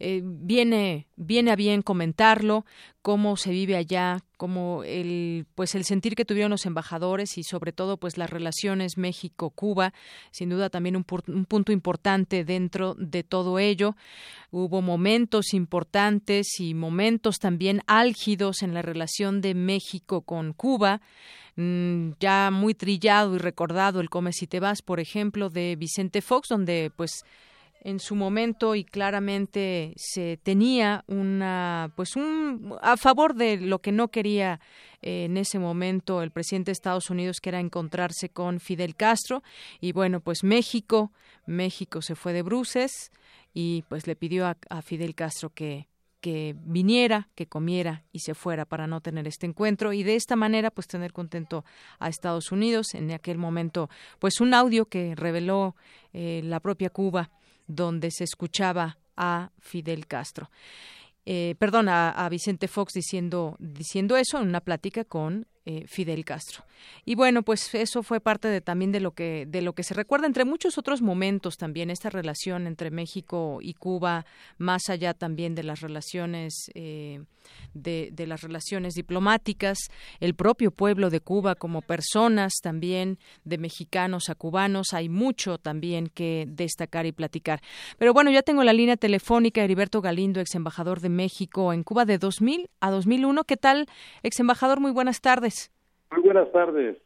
eh, 0.00 0.22
viene, 0.22 1.08
viene 1.16 1.50
a 1.50 1.56
bien 1.56 1.82
comentarlo, 1.82 2.64
cómo 3.02 3.36
se 3.36 3.50
vive 3.50 3.74
allá, 3.74 4.24
cómo 4.36 4.84
el, 4.84 5.46
pues 5.56 5.74
el 5.74 5.84
sentir 5.84 6.14
que 6.14 6.24
tuvieron 6.24 6.50
los 6.50 6.66
embajadores 6.66 7.36
y 7.36 7.42
sobre 7.42 7.72
todo 7.72 7.96
pues 7.96 8.16
las 8.16 8.30
relaciones 8.30 8.96
México-Cuba, 8.96 9.92
sin 10.30 10.50
duda 10.50 10.70
también 10.70 10.94
un, 10.94 11.04
un 11.26 11.44
punto 11.46 11.72
importante 11.72 12.44
dentro 12.44 12.94
de 12.94 13.24
todo 13.24 13.58
ello. 13.58 13.96
Hubo 14.52 14.82
momentos 14.82 15.52
importantes 15.52 16.60
y 16.60 16.74
momentos 16.74 17.38
también 17.38 17.82
álgidos 17.88 18.62
en 18.62 18.74
la 18.74 18.82
relación 18.82 19.40
de 19.40 19.54
México 19.54 20.22
con 20.22 20.52
Cuba 20.52 21.00
mm, 21.56 22.10
ya 22.20 22.50
muy 22.52 22.74
trillado 22.74 23.34
y 23.34 23.38
recordado 23.38 24.00
el 24.00 24.10
Come 24.10 24.32
si 24.32 24.46
te 24.46 24.60
vas, 24.60 24.80
por 24.80 25.00
ejemplo, 25.00 25.50
de 25.50 25.74
Vicente 25.74 26.22
Fox, 26.22 26.48
donde 26.48 26.92
pues 26.94 27.24
en 27.80 28.00
su 28.00 28.14
momento 28.14 28.74
y 28.74 28.84
claramente 28.84 29.92
se 29.96 30.38
tenía 30.42 31.04
una 31.06 31.92
pues 31.96 32.16
un 32.16 32.76
a 32.82 32.96
favor 32.96 33.34
de 33.34 33.56
lo 33.56 33.80
que 33.80 33.92
no 33.92 34.08
quería 34.08 34.60
eh, 35.02 35.24
en 35.24 35.36
ese 35.36 35.58
momento 35.58 36.22
el 36.22 36.30
presidente 36.30 36.70
de 36.70 36.72
Estados 36.72 37.10
Unidos 37.10 37.40
que 37.40 37.50
era 37.50 37.60
encontrarse 37.60 38.28
con 38.28 38.60
Fidel 38.60 38.96
Castro. 38.96 39.42
Y 39.80 39.92
bueno 39.92 40.20
pues 40.20 40.42
México 40.42 41.12
México 41.46 42.02
se 42.02 42.14
fue 42.14 42.32
de 42.32 42.42
bruces 42.42 43.10
y 43.54 43.84
pues 43.88 44.06
le 44.06 44.16
pidió 44.16 44.46
a, 44.46 44.82
Fidel 44.82 45.14
Castro 45.14 45.50
que 45.50 45.88
que 46.20 46.56
viniera, 46.58 47.28
que 47.36 47.46
comiera 47.46 48.02
y 48.10 48.18
se 48.18 48.34
fuera 48.34 48.64
para 48.64 48.88
no 48.88 49.00
tener 49.00 49.28
este 49.28 49.46
encuentro 49.46 49.92
y 49.92 50.02
de 50.02 50.16
esta 50.16 50.34
manera 50.34 50.72
pues 50.72 50.88
tener 50.88 51.12
contento 51.12 51.64
a 52.00 52.08
Estados 52.08 52.50
Unidos. 52.50 52.94
En 52.94 53.12
aquel 53.12 53.38
momento 53.38 53.88
pues 54.18 54.40
un 54.40 54.52
audio 54.52 54.86
que 54.86 55.14
reveló 55.14 55.76
eh, 56.12 56.40
la 56.42 56.58
propia 56.58 56.90
Cuba 56.90 57.30
donde 57.68 58.10
se 58.10 58.24
escuchaba 58.24 58.98
a 59.16 59.50
Fidel 59.60 60.06
Castro. 60.06 60.50
Eh, 61.26 61.54
perdón, 61.58 61.88
a, 61.88 62.10
a, 62.10 62.28
Vicente 62.28 62.68
Fox 62.68 62.94
diciendo, 62.94 63.56
diciendo 63.60 64.16
eso 64.16 64.40
en 64.40 64.48
una 64.48 64.62
plática 64.62 65.04
con 65.04 65.46
eh, 65.70 65.84
Fidel 65.86 66.24
Castro. 66.24 66.64
Y 67.04 67.14
bueno, 67.14 67.42
pues 67.42 67.74
eso 67.74 68.02
fue 68.02 68.20
parte 68.20 68.48
de, 68.48 68.62
también 68.62 68.90
de 68.90 69.00
lo 69.00 69.10
que 69.10 69.44
de 69.46 69.60
lo 69.60 69.74
que 69.74 69.82
se 69.82 69.92
recuerda 69.92 70.26
entre 70.26 70.46
muchos 70.46 70.78
otros 70.78 71.02
momentos 71.02 71.58
también 71.58 71.90
esta 71.90 72.08
relación 72.08 72.66
entre 72.66 72.90
México 72.90 73.58
y 73.60 73.74
Cuba, 73.74 74.24
más 74.56 74.88
allá 74.88 75.12
también 75.12 75.54
de 75.54 75.64
las 75.64 75.82
relaciones 75.82 76.70
eh, 76.74 77.20
de, 77.74 78.08
de, 78.12 78.26
las 78.26 78.40
relaciones 78.40 78.94
diplomáticas, 78.94 79.78
el 80.20 80.34
propio 80.34 80.70
pueblo 80.70 81.10
de 81.10 81.20
Cuba 81.20 81.54
como 81.54 81.82
personas 81.82 82.54
también 82.62 83.18
de 83.44 83.58
mexicanos 83.58 84.30
a 84.30 84.36
cubanos, 84.36 84.94
hay 84.94 85.10
mucho 85.10 85.58
también 85.58 86.08
que 86.08 86.46
destacar 86.48 87.04
y 87.04 87.12
platicar. 87.12 87.60
Pero 87.98 88.14
bueno, 88.14 88.30
ya 88.30 88.42
tengo 88.42 88.64
la 88.64 88.72
línea 88.72 88.96
telefónica 88.96 89.62
Heriberto 89.62 90.00
Galindo, 90.00 90.40
ex 90.40 90.54
embajador 90.54 91.00
de 91.00 91.10
México 91.10 91.74
en 91.74 91.84
Cuba 91.84 92.06
de 92.06 92.16
2000 92.16 92.70
a 92.80 92.90
2001. 92.90 93.44
¿Qué 93.44 93.58
tal, 93.58 93.86
ex 94.22 94.40
embajador? 94.40 94.80
Muy 94.80 94.92
buenas 94.92 95.20
tardes. 95.20 95.57
Muy 96.10 96.22
buenas 96.22 96.50
tardes. 96.52 96.96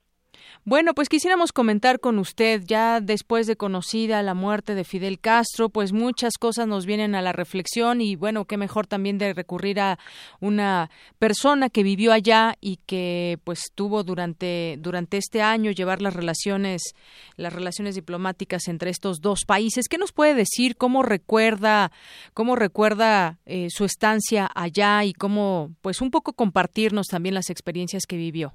Bueno, 0.64 0.94
pues 0.94 1.08
quisiéramos 1.08 1.52
comentar 1.52 1.98
con 1.98 2.20
usted, 2.20 2.62
ya 2.64 3.00
después 3.00 3.48
de 3.48 3.56
conocida 3.56 4.22
la 4.22 4.34
muerte 4.34 4.76
de 4.76 4.84
Fidel 4.84 5.18
Castro, 5.18 5.70
pues 5.70 5.92
muchas 5.92 6.34
cosas 6.38 6.68
nos 6.68 6.86
vienen 6.86 7.16
a 7.16 7.22
la 7.22 7.32
reflexión 7.32 8.00
y 8.00 8.14
bueno, 8.14 8.44
qué 8.44 8.56
mejor 8.56 8.86
también 8.86 9.18
de 9.18 9.34
recurrir 9.34 9.80
a 9.80 9.98
una 10.40 10.88
persona 11.18 11.68
que 11.68 11.82
vivió 11.82 12.12
allá 12.12 12.54
y 12.60 12.76
que 12.86 13.40
pues 13.42 13.72
tuvo 13.74 14.04
durante 14.04 14.76
durante 14.78 15.16
este 15.16 15.42
año 15.42 15.72
llevar 15.72 16.00
las 16.00 16.14
relaciones 16.14 16.94
las 17.36 17.52
relaciones 17.52 17.96
diplomáticas 17.96 18.68
entre 18.68 18.90
estos 18.90 19.20
dos 19.20 19.40
países. 19.44 19.88
¿Qué 19.88 19.98
nos 19.98 20.12
puede 20.12 20.34
decir? 20.34 20.76
¿Cómo 20.76 21.02
recuerda 21.02 21.90
cómo 22.34 22.54
recuerda 22.54 23.40
eh, 23.46 23.66
su 23.68 23.84
estancia 23.84 24.48
allá 24.54 25.04
y 25.04 25.12
cómo 25.12 25.72
pues 25.80 26.00
un 26.00 26.12
poco 26.12 26.34
compartirnos 26.34 27.08
también 27.08 27.34
las 27.34 27.50
experiencias 27.50 28.06
que 28.06 28.16
vivió? 28.16 28.54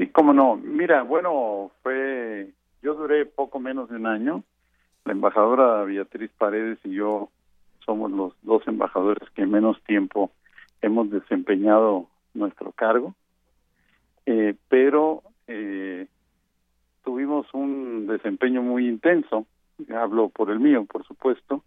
Sí, 0.00 0.06
cómo 0.06 0.32
no. 0.32 0.56
Mira, 0.56 1.02
bueno, 1.02 1.72
fue, 1.82 2.54
yo 2.80 2.94
duré 2.94 3.26
poco 3.26 3.60
menos 3.60 3.90
de 3.90 3.96
un 3.96 4.06
año. 4.06 4.44
La 5.04 5.12
embajadora 5.12 5.84
Beatriz 5.84 6.30
Paredes 6.38 6.78
y 6.84 6.92
yo 6.92 7.28
somos 7.84 8.10
los 8.10 8.32
dos 8.40 8.66
embajadores 8.66 9.28
que 9.34 9.44
menos 9.44 9.78
tiempo 9.82 10.30
hemos 10.80 11.10
desempeñado 11.10 12.06
nuestro 12.32 12.72
cargo, 12.72 13.14
eh, 14.24 14.54
pero 14.70 15.22
eh, 15.46 16.06
tuvimos 17.04 17.52
un 17.52 18.06
desempeño 18.06 18.62
muy 18.62 18.88
intenso, 18.88 19.44
hablo 19.94 20.30
por 20.30 20.50
el 20.50 20.60
mío, 20.60 20.86
por 20.90 21.04
supuesto, 21.04 21.62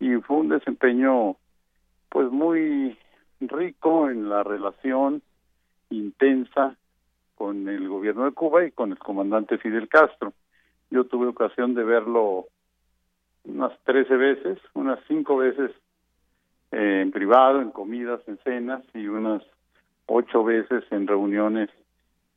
y 0.00 0.16
fue 0.16 0.38
un 0.38 0.48
desempeño 0.48 1.36
pues 2.08 2.32
muy 2.32 2.98
rico 3.38 4.10
en 4.10 4.28
la 4.28 4.42
relación 4.42 5.22
intensa 5.88 6.76
con 7.40 7.70
el 7.70 7.88
gobierno 7.88 8.26
de 8.26 8.32
Cuba 8.32 8.66
y 8.66 8.70
con 8.70 8.92
el 8.92 8.98
comandante 8.98 9.56
Fidel 9.56 9.88
Castro. 9.88 10.34
Yo 10.90 11.04
tuve 11.04 11.26
ocasión 11.26 11.72
de 11.72 11.82
verlo 11.82 12.48
unas 13.44 13.72
13 13.84 14.14
veces, 14.14 14.58
unas 14.74 14.98
cinco 15.08 15.38
veces 15.38 15.70
eh, 16.70 17.00
en 17.00 17.10
privado, 17.10 17.62
en 17.62 17.70
comidas, 17.70 18.20
en 18.26 18.36
cenas 18.44 18.82
y 18.92 19.06
unas 19.06 19.42
ocho 20.04 20.44
veces 20.44 20.84
en 20.90 21.06
reuniones 21.06 21.70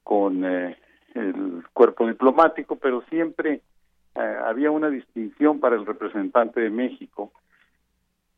con 0.03 0.45
eh, 0.45 0.77
el 1.15 1.65
cuerpo 1.73 2.07
diplomático, 2.07 2.77
pero 2.77 3.01
siempre 3.09 3.59
eh, 4.15 4.37
había 4.45 4.71
una 4.71 4.89
distinción 4.89 5.59
para 5.59 5.75
el 5.75 5.85
representante 5.85 6.61
de 6.61 6.69
México. 6.69 7.33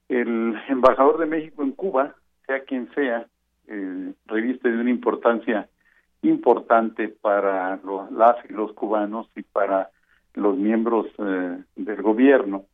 El 0.09 0.59
embajador 0.68 1.20
de 1.20 1.28
México 1.28 1.61
en 1.61 1.74
Cuba, 1.74 2.16
sea 2.47 2.63
quien 2.63 2.91
sea, 2.95 3.28
reviste 4.26 4.72
de 4.72 4.80
una 4.80 4.89
importancia 4.89 5.70
importante 6.22 7.09
para 7.09 7.78
los, 7.84 8.11
las 8.11 8.38
y 8.49 8.53
los 8.53 8.74
cubanos 8.74 9.28
y 9.36 9.43
para 9.43 9.89
los 10.34 10.57
miembros 10.57 11.07
eh, 11.18 11.63
del 11.76 12.01
gobierno. 12.01 12.66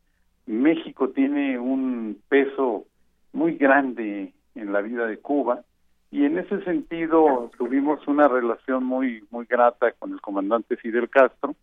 México 0.46 1.10
tiene 1.10 1.58
un 1.58 2.20
peso 2.28 2.86
muy 3.32 3.56
grande 3.56 4.32
en 4.54 4.72
la 4.72 4.80
vida 4.80 5.06
de 5.06 5.18
Cuba 5.18 5.62
y 6.10 6.24
en 6.24 6.38
ese 6.38 6.62
sentido 6.64 7.50
tuvimos 7.56 8.06
una 8.06 8.28
relación 8.28 8.84
muy 8.84 9.24
muy 9.30 9.46
grata 9.46 9.92
con 9.92 10.12
el 10.12 10.20
comandante 10.20 10.76
Fidel 10.76 11.08
Castro 11.08 11.54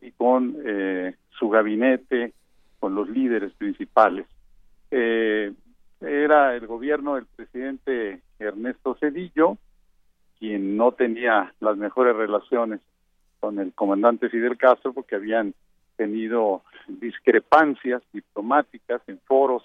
y 0.00 0.10
con 0.12 0.56
eh, 0.64 1.14
su 1.38 1.48
gabinete, 1.48 2.32
con 2.80 2.94
los 2.94 3.08
líderes 3.08 3.52
principales. 3.54 4.26
Eh, 4.90 5.52
era 6.00 6.54
el 6.54 6.66
gobierno 6.66 7.14
del 7.14 7.26
presidente 7.26 8.20
Ernesto 8.38 8.96
Cedillo, 9.00 9.56
quien 10.44 10.76
no 10.76 10.92
tenía 10.92 11.54
las 11.60 11.78
mejores 11.78 12.14
relaciones 12.14 12.80
con 13.40 13.58
el 13.58 13.72
comandante 13.72 14.28
Fidel 14.28 14.58
Castro 14.58 14.92
porque 14.92 15.14
habían 15.14 15.54
tenido 15.96 16.62
discrepancias 16.86 18.02
diplomáticas 18.12 19.00
en 19.06 19.18
foros 19.20 19.62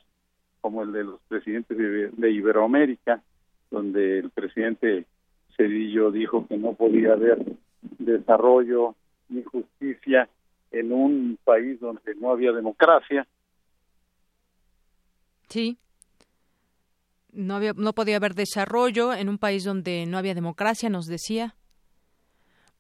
como 0.61 0.83
el 0.83 0.93
de 0.93 1.03
los 1.03 1.19
presidentes 1.27 1.77
de, 1.77 2.31
Iberoamérica, 2.31 3.21
donde 3.69 4.19
el 4.19 4.29
presidente 4.29 5.05
Cedillo 5.57 6.11
dijo 6.11 6.47
que 6.47 6.57
no 6.57 6.75
podía 6.75 7.11
haber 7.11 7.43
desarrollo 7.97 8.95
ni 9.27 9.43
justicia 9.43 10.29
en 10.71 10.93
un 10.93 11.37
país 11.43 11.77
donde 11.81 12.15
no 12.15 12.31
había 12.31 12.53
democracia. 12.53 13.27
Sí. 15.49 15.77
No, 17.31 17.55
había, 17.55 17.73
no 17.73 17.93
podía 17.93 18.17
haber 18.17 18.35
desarrollo 18.35 19.13
en 19.13 19.29
un 19.29 19.37
país 19.37 19.63
donde 19.63 20.05
no 20.07 20.17
había 20.17 20.33
democracia, 20.33 20.89
nos 20.89 21.05
decía. 21.05 21.55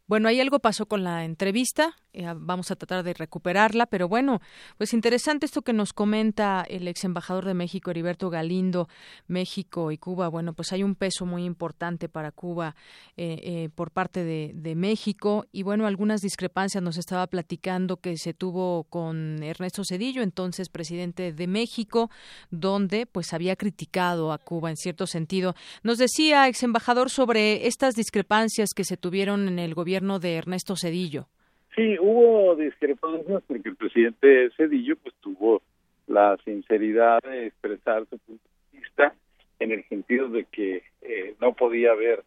Bueno, 0.07 0.27
ahí 0.27 0.39
algo 0.41 0.59
pasó 0.59 0.87
con 0.87 1.03
la 1.03 1.23
entrevista, 1.23 1.95
eh, 2.11 2.25
vamos 2.35 2.71
a 2.71 2.75
tratar 2.75 3.03
de 3.03 3.13
recuperarla, 3.13 3.85
pero 3.85 4.07
bueno, 4.07 4.41
pues 4.77 4.93
interesante 4.93 5.45
esto 5.45 5.61
que 5.61 5.73
nos 5.73 5.93
comenta 5.93 6.65
el 6.67 6.87
ex 6.87 7.03
embajador 7.03 7.45
de 7.45 7.53
México, 7.53 7.91
Heriberto 7.91 8.29
Galindo, 8.29 8.89
México 9.27 9.91
y 9.91 9.97
Cuba. 9.97 10.27
Bueno, 10.27 10.53
pues 10.53 10.73
hay 10.73 10.83
un 10.83 10.95
peso 10.95 11.25
muy 11.25 11.45
importante 11.45 12.09
para 12.09 12.31
Cuba 12.31 12.75
eh, 13.15 13.39
eh, 13.43 13.69
por 13.75 13.91
parte 13.91 14.23
de, 14.23 14.51
de, 14.55 14.75
México 14.75 15.45
y 15.51 15.63
bueno, 15.63 15.85
algunas 15.85 16.21
discrepancias 16.21 16.83
nos 16.83 16.97
estaba 16.97 17.27
platicando 17.27 17.97
que 17.97 18.17
se 18.17 18.33
tuvo 18.33 18.85
con 18.85 19.43
Ernesto 19.43 19.83
Cedillo, 19.87 20.23
entonces 20.23 20.69
presidente 20.69 21.31
de 21.31 21.47
México, 21.47 22.09
donde 22.49 23.05
pues 23.05 23.33
había 23.33 23.55
criticado 23.55 24.31
a 24.31 24.37
Cuba 24.37 24.69
en 24.69 24.77
cierto 24.77 25.05
sentido. 25.05 25.55
Nos 25.83 25.97
decía, 25.97 26.47
ex 26.47 26.63
embajador, 26.63 27.09
sobre 27.09 27.67
estas 27.67 27.95
discrepancias 27.95 28.69
que 28.75 28.83
se 28.83 28.97
tuvieron 28.97 29.47
en 29.47 29.59
el 29.59 29.75
gobierno 29.75 30.19
de 30.19 30.35
Ernesto 30.35 30.75
Cedillo. 30.75 31.27
Sí, 31.75 31.97
hubo 31.99 32.55
discrepancias 32.55 33.43
porque 33.47 33.69
el 33.69 33.75
presidente 33.75 34.49
Cedillo 34.57 34.95
pues 34.97 35.13
tuvo 35.21 35.61
la 36.07 36.37
sinceridad 36.43 37.19
de 37.21 37.47
expresar 37.47 38.05
su 38.09 38.17
punto 38.17 38.43
de 38.71 38.79
vista 38.79 39.13
en 39.59 39.71
el 39.71 39.87
sentido 39.87 40.29
de 40.29 40.45
que 40.45 40.83
eh, 41.01 41.35
no 41.39 41.53
podía 41.53 41.91
haber 41.91 42.23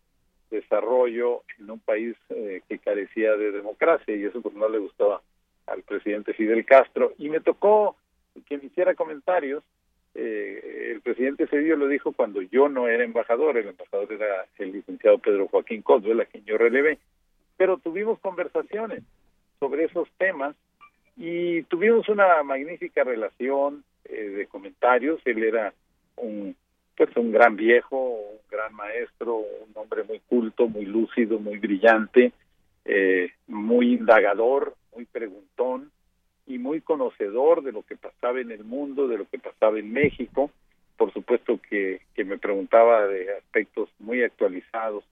desarrollo 0.51 1.43
en 1.59 1.71
un 1.71 1.81
país 1.81 2.15
eh, 2.29 2.63
que 2.69 2.79
carecía 2.79 3.37
de 3.37 3.51
democracia 3.51 4.15
y 4.15 4.25
eso 4.25 4.41
pues 4.41 4.55
no 4.55 4.69
le 4.69 4.79
gustaba 4.79 5.23
al 5.67 5.83
presidente 5.83 6.35
Fidel 6.35 6.65
Castro. 6.65 7.13
Y 7.19 7.29
me 7.29 7.41
tocó 7.41 7.97
que 8.47 8.59
me 8.59 8.67
hiciera 8.67 8.95
comentarios 8.95 9.65
eh, 10.15 10.93
el 10.93 11.01
presidente 11.01 11.47
Cedillo 11.47 11.77
lo 11.77 11.89
dijo 11.89 12.13
cuando 12.13 12.43
yo 12.43 12.69
no 12.69 12.87
era 12.87 13.03
embajador, 13.03 13.57
el 13.57 13.69
embajador 13.69 14.13
era 14.13 14.47
el 14.59 14.73
licenciado 14.73 15.19
Pedro 15.19 15.49
Joaquín 15.49 15.83
Coswell, 15.83 16.21
a 16.21 16.27
quien 16.27 16.45
yo 16.45 16.59
relevé, 16.59 16.99
pero 17.57 17.79
tuvimos 17.79 18.19
conversaciones 18.21 19.03
sobre 19.63 19.85
esos 19.85 20.09
temas 20.19 20.57
y 21.17 21.63
tuvimos 21.65 22.09
una 22.09 22.43
magnífica 22.43 23.05
relación 23.05 23.85
eh, 24.05 24.29
de 24.31 24.47
comentarios. 24.49 25.21
Él 25.25 25.45
era 25.45 25.73
un 26.17 26.57
pues 26.97 27.17
un 27.17 27.31
gran 27.31 27.55
viejo, 27.55 27.97
un 27.97 28.41
gran 28.51 28.75
maestro, 28.75 29.37
un 29.37 29.71
hombre 29.77 30.03
muy 30.03 30.19
culto, 30.29 30.67
muy 30.67 30.85
lúcido, 30.85 31.39
muy 31.39 31.59
brillante, 31.59 32.33
eh, 32.85 33.31
muy 33.47 33.95
indagador, 33.95 34.75
muy 34.95 35.05
preguntón 35.05 35.93
y 36.49 36.59
muy 36.59 36.81
conocedor 36.81 37.63
de 37.63 37.71
lo 37.71 37.83
que 37.83 37.97
pasaba 37.97 38.41
en 38.41 38.51
el 38.51 38.65
mundo, 38.65 39.07
de 39.07 39.19
lo 39.19 39.29
que 39.29 39.39
pasaba 39.39 39.79
en 39.79 39.93
México. 39.93 40.51
Por 40.97 41.13
supuesto 41.13 41.61
que, 41.71 42.01
que 42.15 42.25
me 42.25 42.37
preguntaba 42.37 43.07
de 43.07 43.33
aspectos 43.37 43.89
muy 44.01 44.25
actualizados 44.25 45.05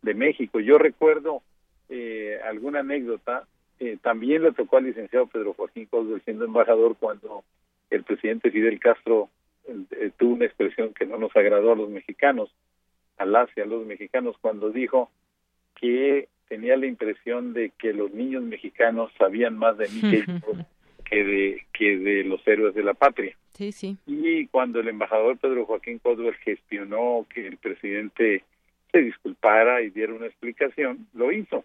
de 0.00 0.14
México. 0.14 0.60
Yo 0.60 0.78
recuerdo 0.78 1.42
eh, 1.90 2.40
alguna 2.44 2.80
anécdota. 2.80 3.46
Eh, 3.80 3.96
también 4.02 4.42
le 4.42 4.52
tocó 4.52 4.78
al 4.78 4.84
licenciado 4.84 5.26
Pedro 5.26 5.54
Joaquín 5.54 5.86
Coswell 5.86 6.22
siendo 6.24 6.44
embajador 6.44 6.96
cuando 6.98 7.44
el 7.90 8.02
presidente 8.02 8.50
Fidel 8.50 8.80
Castro 8.80 9.30
eh, 9.68 10.10
tuvo 10.16 10.34
una 10.34 10.46
expresión 10.46 10.92
que 10.94 11.06
no 11.06 11.18
nos 11.18 11.34
agradó 11.36 11.72
a 11.72 11.76
los 11.76 11.88
mexicanos, 11.88 12.50
a 13.18 13.24
las 13.24 13.48
y 13.56 13.60
a 13.60 13.66
los 13.66 13.86
mexicanos, 13.86 14.36
cuando 14.40 14.70
dijo 14.70 15.10
que 15.74 16.28
tenía 16.48 16.76
la 16.76 16.86
impresión 16.86 17.52
de 17.52 17.70
que 17.78 17.92
los 17.92 18.12
niños 18.12 18.42
mexicanos 18.42 19.12
sabían 19.18 19.56
más 19.56 19.76
de 19.78 19.88
mí 19.88 20.00
que, 21.04 21.16
de, 21.24 21.66
que 21.72 21.98
de 21.98 22.24
los 22.24 22.46
héroes 22.46 22.74
de 22.74 22.82
la 22.82 22.94
patria. 22.94 23.36
Sí, 23.50 23.72
sí. 23.72 23.96
Y 24.06 24.46
cuando 24.46 24.80
el 24.80 24.88
embajador 24.88 25.36
Pedro 25.38 25.66
Joaquín 25.66 25.98
Coswell 25.98 26.34
gestionó 26.36 27.26
que 27.32 27.46
el 27.46 27.58
presidente 27.58 28.44
se 28.90 28.98
disculpara 28.98 29.82
y 29.82 29.90
diera 29.90 30.14
una 30.14 30.26
explicación, 30.26 31.06
lo 31.12 31.30
hizo. 31.32 31.64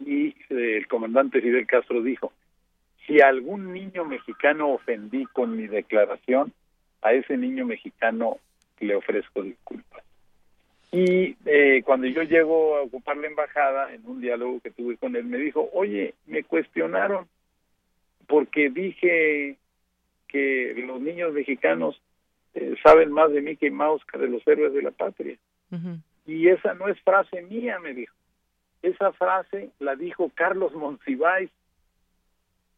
Y 0.00 0.28
eh, 0.28 0.76
el 0.76 0.86
comandante 0.88 1.40
Fidel 1.40 1.66
Castro 1.66 2.02
dijo, 2.02 2.32
si 3.06 3.20
algún 3.20 3.72
niño 3.72 4.04
mexicano 4.04 4.70
ofendí 4.70 5.24
con 5.26 5.56
mi 5.56 5.66
declaración, 5.66 6.52
a 7.02 7.12
ese 7.12 7.36
niño 7.36 7.64
mexicano 7.64 8.38
le 8.80 8.96
ofrezco 8.96 9.42
disculpas. 9.42 10.02
Y 10.92 11.36
eh, 11.44 11.82
cuando 11.84 12.06
yo 12.06 12.22
llego 12.22 12.76
a 12.76 12.82
ocupar 12.82 13.16
la 13.16 13.26
embajada, 13.26 13.92
en 13.92 14.06
un 14.06 14.20
diálogo 14.20 14.60
que 14.60 14.70
tuve 14.70 14.96
con 14.96 15.14
él, 15.14 15.24
me 15.24 15.38
dijo, 15.38 15.68
oye, 15.72 16.14
me 16.26 16.42
cuestionaron 16.42 17.26
porque 18.26 18.70
dije 18.70 19.56
que 20.28 20.74
los 20.86 21.00
niños 21.00 21.32
mexicanos 21.32 22.00
eh, 22.54 22.74
saben 22.82 23.12
más 23.12 23.30
de 23.32 23.42
mí 23.42 23.56
que 23.56 23.70
Maus 23.70 24.04
que 24.04 24.18
de 24.18 24.28
los 24.28 24.46
héroes 24.46 24.72
de 24.72 24.82
la 24.82 24.90
patria. 24.90 25.36
Y 26.26 26.48
esa 26.48 26.74
no 26.74 26.88
es 26.88 27.00
frase 27.02 27.42
mía, 27.42 27.78
me 27.78 27.94
dijo. 27.94 28.14
Esa 28.86 29.12
frase 29.12 29.70
la 29.80 29.96
dijo 29.96 30.30
Carlos 30.32 30.72
Monsiváis. 30.72 31.50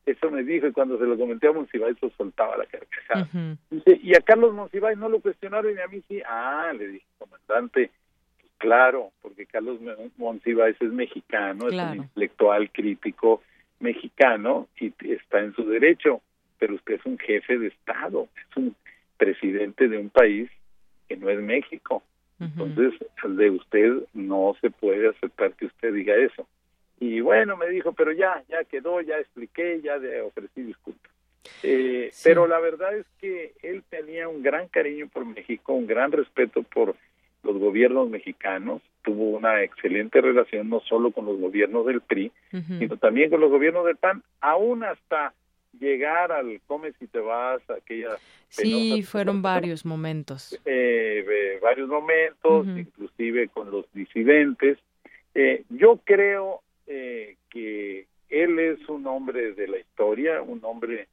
Eso 0.06 0.30
me 0.30 0.42
dijo 0.42 0.66
y 0.66 0.72
cuando 0.72 0.96
se 0.96 1.04
lo 1.04 1.18
comenté 1.18 1.48
a 1.48 1.52
Monsiváis, 1.52 1.98
pues 2.00 2.14
soltaba 2.16 2.56
la 2.56 2.64
carcajada. 2.64 3.28
Dice, 3.68 4.00
y 4.02 4.16
a 4.16 4.22
Carlos 4.22 4.54
Monsiváis 4.54 4.96
no 4.96 5.11
lo 5.11 5.20
cuestionaron 5.20 5.76
y 5.76 5.80
a 5.80 5.86
mí 5.86 6.02
sí. 6.09 6.22
Ah, 6.26 6.72
le 6.74 6.88
dije, 6.88 7.06
comandante, 7.18 7.90
pues 8.40 8.52
claro, 8.56 9.12
porque 9.20 9.44
Carlos 9.44 9.80
Monsiváis 10.16 10.76
es 10.80 10.90
mexicano, 10.90 11.68
es 11.68 11.74
un 11.74 11.96
intelectual 11.96 12.70
crítico 12.70 13.42
mexicano 13.78 14.66
y 14.80 14.94
está 15.12 15.40
en 15.40 15.54
su 15.54 15.66
derecho, 15.66 16.22
pero 16.59 16.74
usted 16.74 16.94
es 16.94 17.04
un 17.04 17.18
jefe 17.18 17.59
de 17.59 17.66
Estado, 17.66 18.28
es 18.50 18.56
un 18.56 18.74
presidente 19.18 19.88
de 19.88 19.98
un 19.98 20.09
país 20.09 20.50
que 21.06 21.18
no 21.18 21.28
es 21.28 21.38
México. 21.38 22.02
Entonces, 22.41 22.95
de 23.24 23.51
usted 23.51 23.95
no 24.14 24.57
se 24.61 24.70
puede 24.70 25.09
aceptar 25.09 25.53
que 25.55 25.66
usted 25.66 25.93
diga 25.93 26.14
eso. 26.14 26.47
Y 27.01 27.20
bueno, 27.20 27.57
me 27.57 27.68
dijo, 27.68 27.93
pero 27.93 28.12
ya, 28.12 28.43
ya 28.49 28.64
quedó, 28.64 29.01
ya 29.01 29.18
expliqué, 29.18 29.80
ya 29.82 29.99
de, 29.99 30.20
ofrecí 30.20 30.62
disculpas. 30.62 31.11
Eh, 31.62 32.11
Pero 32.24 32.47
la 32.47 32.59
verdad 32.59 32.97
es 32.97 33.07
que 33.20 33.53
él 33.62 33.82
tenía 33.89 34.28
un 34.28 34.43
gran 34.43 34.68
cariño 34.68 35.09
por 35.09 35.24
México, 35.24 35.72
un 35.72 35.86
gran 35.86 36.12
respeto 36.12 36.62
por 36.62 36.95
los 37.43 37.59
gobiernos 37.59 38.09
mexicanos, 38.11 38.82
tuvo 39.03 39.30
una 39.30 39.62
excelente 39.62 40.20
relación 40.20 40.68
no 40.68 40.80
solo 40.80 41.12
con 41.12 41.24
los 41.24 41.39
gobiernos 41.41 41.86
del 41.86 42.01
PRI, 42.01 42.32
sino 42.78 42.97
también 42.97 43.30
con 43.30 43.41
los 43.41 43.51
gobiernos 43.51 43.86
del 43.86 43.97
PAN, 43.97 44.22
aún 44.41 44.84
hasta 44.84 45.32
llegar 45.78 46.32
al 46.32 46.60
come 46.66 46.92
si 46.98 47.06
te 47.06 47.18
vas, 47.18 47.60
aquella... 47.70 48.16
Sí, 48.48 49.02
fueron 49.02 49.42
varios 49.42 49.84
momentos. 49.84 50.58
Eh, 50.64 51.58
varios 51.60 51.88
momentos, 51.88 52.66
inclusive 52.66 53.48
con 53.48 53.70
los 53.70 53.84
disidentes. 53.92 54.78
Eh, 55.34 55.64
yo 55.68 56.00
creo 56.04 56.62
eh, 56.86 57.36
que 57.50 58.06
él 58.30 58.58
es 58.58 58.88
un 58.88 59.06
hombre 59.06 59.52
de 59.52 59.68
la 59.68 59.78
historia, 59.78 60.42
un 60.42 60.60
hombre 60.64 61.08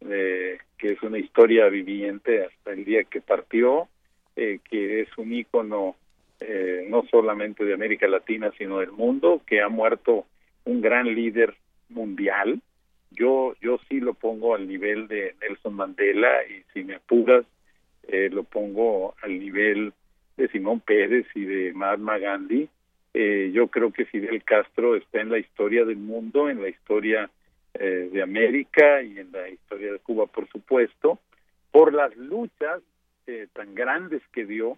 eh, 0.00 0.58
que 0.78 0.92
es 0.92 1.02
una 1.02 1.18
historia 1.18 1.68
viviente 1.68 2.44
hasta 2.44 2.72
el 2.72 2.84
día 2.84 3.04
que 3.04 3.20
partió, 3.20 3.88
eh, 4.36 4.60
que 4.68 5.02
es 5.02 5.08
un 5.18 5.32
ícono 5.32 5.96
eh, 6.40 6.86
no 6.88 7.04
solamente 7.10 7.64
de 7.64 7.74
América 7.74 8.08
Latina, 8.08 8.50
sino 8.56 8.78
del 8.78 8.92
mundo, 8.92 9.42
que 9.46 9.60
ha 9.60 9.68
muerto 9.68 10.26
un 10.64 10.80
gran 10.80 11.14
líder 11.14 11.54
mundial. 11.90 12.60
Yo, 13.10 13.54
yo 13.60 13.78
sí 13.88 14.00
lo 14.00 14.14
pongo 14.14 14.54
al 14.54 14.68
nivel 14.68 15.08
de 15.08 15.34
Nelson 15.40 15.74
Mandela 15.74 16.44
y 16.46 16.62
si 16.72 16.84
me 16.84 16.94
apuras, 16.94 17.44
eh, 18.08 18.30
lo 18.30 18.44
pongo 18.44 19.14
al 19.22 19.38
nivel 19.38 19.92
de 20.36 20.48
Simón 20.48 20.80
Pérez 20.80 21.26
y 21.34 21.44
de 21.44 21.72
Mahatma 21.72 22.18
Gandhi. 22.18 22.68
Eh, 23.12 23.50
yo 23.52 23.68
creo 23.68 23.92
que 23.92 24.04
Fidel 24.04 24.42
Castro 24.44 24.94
está 24.94 25.20
en 25.20 25.30
la 25.30 25.38
historia 25.38 25.84
del 25.84 25.96
mundo, 25.96 26.48
en 26.48 26.62
la 26.62 26.68
historia 26.68 27.28
eh, 27.74 28.08
de 28.12 28.22
América 28.22 29.02
y 29.02 29.18
en 29.18 29.30
la 29.32 29.48
historia 29.48 29.92
de 29.92 29.98
Cuba, 30.00 30.26
por 30.26 30.48
supuesto, 30.48 31.18
por 31.70 31.92
las 31.92 32.16
luchas 32.16 32.82
eh, 33.26 33.46
tan 33.52 33.74
grandes 33.74 34.22
que 34.32 34.44
dio 34.44 34.76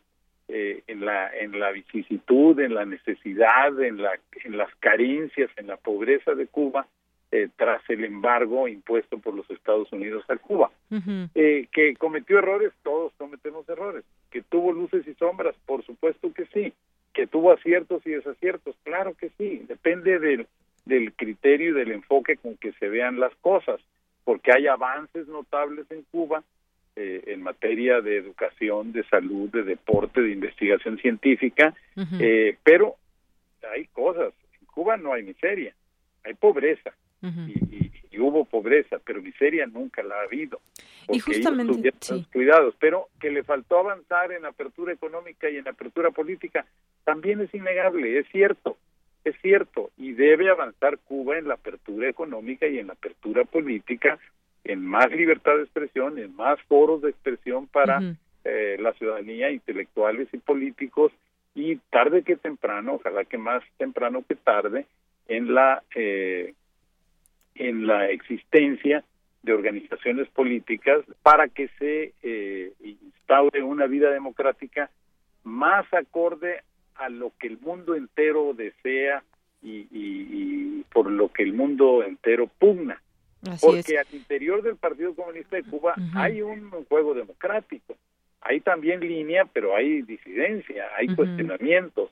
eh, 0.48 0.82
en 0.86 1.04
la 1.04 1.34
en 1.34 1.58
la 1.58 1.70
vicisitud, 1.70 2.58
en 2.60 2.74
la 2.74 2.84
necesidad, 2.84 3.80
en 3.82 4.02
la 4.02 4.12
en 4.44 4.56
las 4.58 4.74
carencias, 4.76 5.50
en 5.56 5.68
la 5.68 5.76
pobreza 5.76 6.34
de 6.34 6.46
Cuba 6.48 6.86
eh, 7.34 7.48
tras 7.56 7.80
el 7.88 8.04
embargo 8.04 8.68
impuesto 8.68 9.16
por 9.16 9.32
los 9.32 9.50
Estados 9.50 9.90
Unidos 9.90 10.22
a 10.28 10.36
Cuba. 10.36 10.70
Eh, 11.34 11.66
que 11.72 11.96
cometió 11.96 12.38
errores, 12.38 12.72
todos 12.82 13.10
cometemos 13.16 13.66
errores. 13.70 14.04
Que 14.30 14.42
tuvo 14.42 14.70
luces 14.70 15.08
y 15.08 15.14
sombras, 15.14 15.54
por 15.64 15.82
supuesto 15.82 16.30
que 16.34 16.44
sí. 16.52 16.74
Que 17.14 17.26
tuvo 17.26 17.52
aciertos 17.52 18.06
y 18.06 18.10
desaciertos, 18.10 18.76
claro 18.84 19.14
que 19.14 19.30
sí. 19.38 19.64
Depende 19.66 20.18
del, 20.18 20.46
del 20.84 21.14
criterio 21.14 21.70
y 21.70 21.72
del 21.72 21.92
enfoque 21.92 22.36
con 22.36 22.58
que 22.58 22.72
se 22.72 22.90
vean 22.90 23.18
las 23.18 23.34
cosas, 23.36 23.80
porque 24.24 24.52
hay 24.54 24.66
avances 24.66 25.26
notables 25.26 25.90
en 25.90 26.02
Cuba 26.10 26.44
eh, 26.96 27.22
en 27.28 27.42
materia 27.42 28.02
de 28.02 28.18
educación, 28.18 28.92
de 28.92 29.04
salud, 29.04 29.48
de 29.48 29.62
deporte, 29.62 30.20
de 30.20 30.32
investigación 30.32 30.98
científica, 30.98 31.72
eh, 32.20 32.58
pero 32.62 32.96
hay 33.72 33.86
cosas. 33.86 34.34
En 34.60 34.66
Cuba 34.66 34.98
no 34.98 35.14
hay 35.14 35.22
miseria, 35.22 35.74
hay 36.24 36.34
pobreza 36.34 36.92
y, 37.22 37.92
y 38.10 38.18
hubo 38.18 38.44
pobreza, 38.44 38.98
pero 39.04 39.22
miseria 39.22 39.66
nunca 39.66 40.02
la 40.02 40.16
ha 40.16 40.22
habido. 40.22 40.60
Y 41.08 41.18
justamente, 41.20 41.72
ellos 41.72 41.94
tuvieron 41.98 42.26
cuidados, 42.32 42.74
pero 42.78 43.08
que 43.20 43.30
le 43.30 43.42
faltó 43.42 43.78
avanzar 43.78 44.32
en 44.32 44.44
apertura 44.44 44.92
económica 44.92 45.48
y 45.48 45.56
en 45.56 45.68
apertura 45.68 46.10
política 46.10 46.66
también 47.04 47.40
es 47.40 47.52
innegable, 47.54 48.18
es 48.18 48.26
cierto, 48.30 48.76
es 49.24 49.34
cierto, 49.40 49.90
y 49.96 50.12
debe 50.12 50.50
avanzar 50.50 50.98
Cuba 50.98 51.38
en 51.38 51.48
la 51.48 51.54
apertura 51.54 52.08
económica 52.08 52.66
y 52.66 52.78
en 52.78 52.88
la 52.88 52.92
apertura 52.92 53.44
política, 53.44 54.18
en 54.64 54.84
más 54.84 55.10
libertad 55.10 55.56
de 55.56 55.62
expresión, 55.62 56.18
en 56.18 56.34
más 56.36 56.60
foros 56.62 57.02
de 57.02 57.10
expresión 57.10 57.66
para 57.66 58.00
eh, 58.44 58.76
la 58.80 58.92
ciudadanía, 58.94 59.50
intelectuales 59.50 60.28
y 60.32 60.38
políticos, 60.38 61.12
y 61.54 61.76
tarde 61.90 62.22
que 62.22 62.36
temprano, 62.36 62.94
ojalá 62.94 63.24
que 63.24 63.38
más 63.38 63.62
temprano 63.76 64.24
que 64.26 64.36
tarde, 64.36 64.86
en 65.28 65.54
la 65.54 65.82
eh, 65.94 66.54
en 67.54 67.86
la 67.86 68.08
existencia 68.10 69.04
de 69.42 69.52
organizaciones 69.52 70.28
políticas 70.28 71.04
para 71.22 71.48
que 71.48 71.68
se 71.78 72.12
eh, 72.22 72.72
instaure 72.80 73.62
una 73.62 73.86
vida 73.86 74.10
democrática 74.10 74.90
más 75.44 75.84
acorde 75.92 76.62
a 76.94 77.08
lo 77.08 77.32
que 77.38 77.48
el 77.48 77.58
mundo 77.58 77.94
entero 77.96 78.54
desea 78.54 79.22
y, 79.62 79.86
y- 79.90 80.28
y 80.30 80.84
por 80.92 81.10
lo 81.10 81.32
que 81.32 81.42
el 81.42 81.52
mundo 81.52 82.02
entero 82.04 82.46
pugna. 82.58 83.00
Así 83.48 83.66
Porque 83.66 83.94
es. 83.96 84.06
al 84.08 84.14
interior 84.14 84.62
del 84.62 84.76
Partido 84.76 85.14
Comunista 85.14 85.56
de 85.56 85.64
Cuba 85.64 85.94
hay 86.14 86.42
un 86.42 86.70
juego 86.88 87.14
democrático. 87.14 87.96
Hay 88.40 88.60
también 88.60 89.00
línea, 89.00 89.44
pero 89.52 89.74
hay 89.74 90.02
disidencia, 90.02 90.86
hay 90.96 91.08
cuestionamientos. 91.14 92.10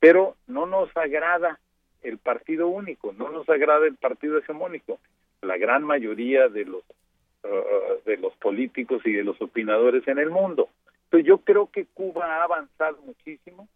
Pero 0.00 0.36
no 0.46 0.66
nos 0.66 0.96
agrada 0.96 1.58
el 2.02 2.18
partido 2.18 2.68
único, 2.68 3.12
no 3.12 3.30
nos 3.30 3.48
agrada 3.48 3.86
el 3.86 3.96
partido 3.96 4.38
hegemónico. 4.38 4.98
La 5.42 5.56
gran 5.56 5.84
mayoría 5.84 6.48
de 6.48 6.64
los 6.64 6.82
uh, 7.44 8.04
de 8.04 8.16
los 8.16 8.34
políticos 8.36 9.02
y 9.04 9.12
de 9.12 9.24
los 9.24 9.40
opinadores 9.40 10.06
en 10.08 10.18
el 10.18 10.30
mundo. 10.30 10.68
Entonces 11.04 11.26
yo 11.26 11.38
creo 11.38 11.70
que 11.70 11.86
Cuba 11.86 12.36
ha 12.36 12.44
avanzado 12.44 12.98
muchísimo, 13.02 13.68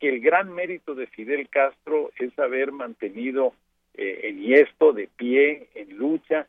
que 0.00 0.08
el 0.08 0.20
gran 0.20 0.52
mérito 0.52 0.94
de 0.94 1.06
Fidel 1.06 1.48
Castro 1.48 2.10
es 2.18 2.36
haber 2.38 2.72
mantenido 2.72 3.52
eh, 3.94 4.20
enhiesto, 4.24 4.92
de 4.92 5.08
pie, 5.16 5.68
en 5.74 5.96
lucha, 5.96 6.46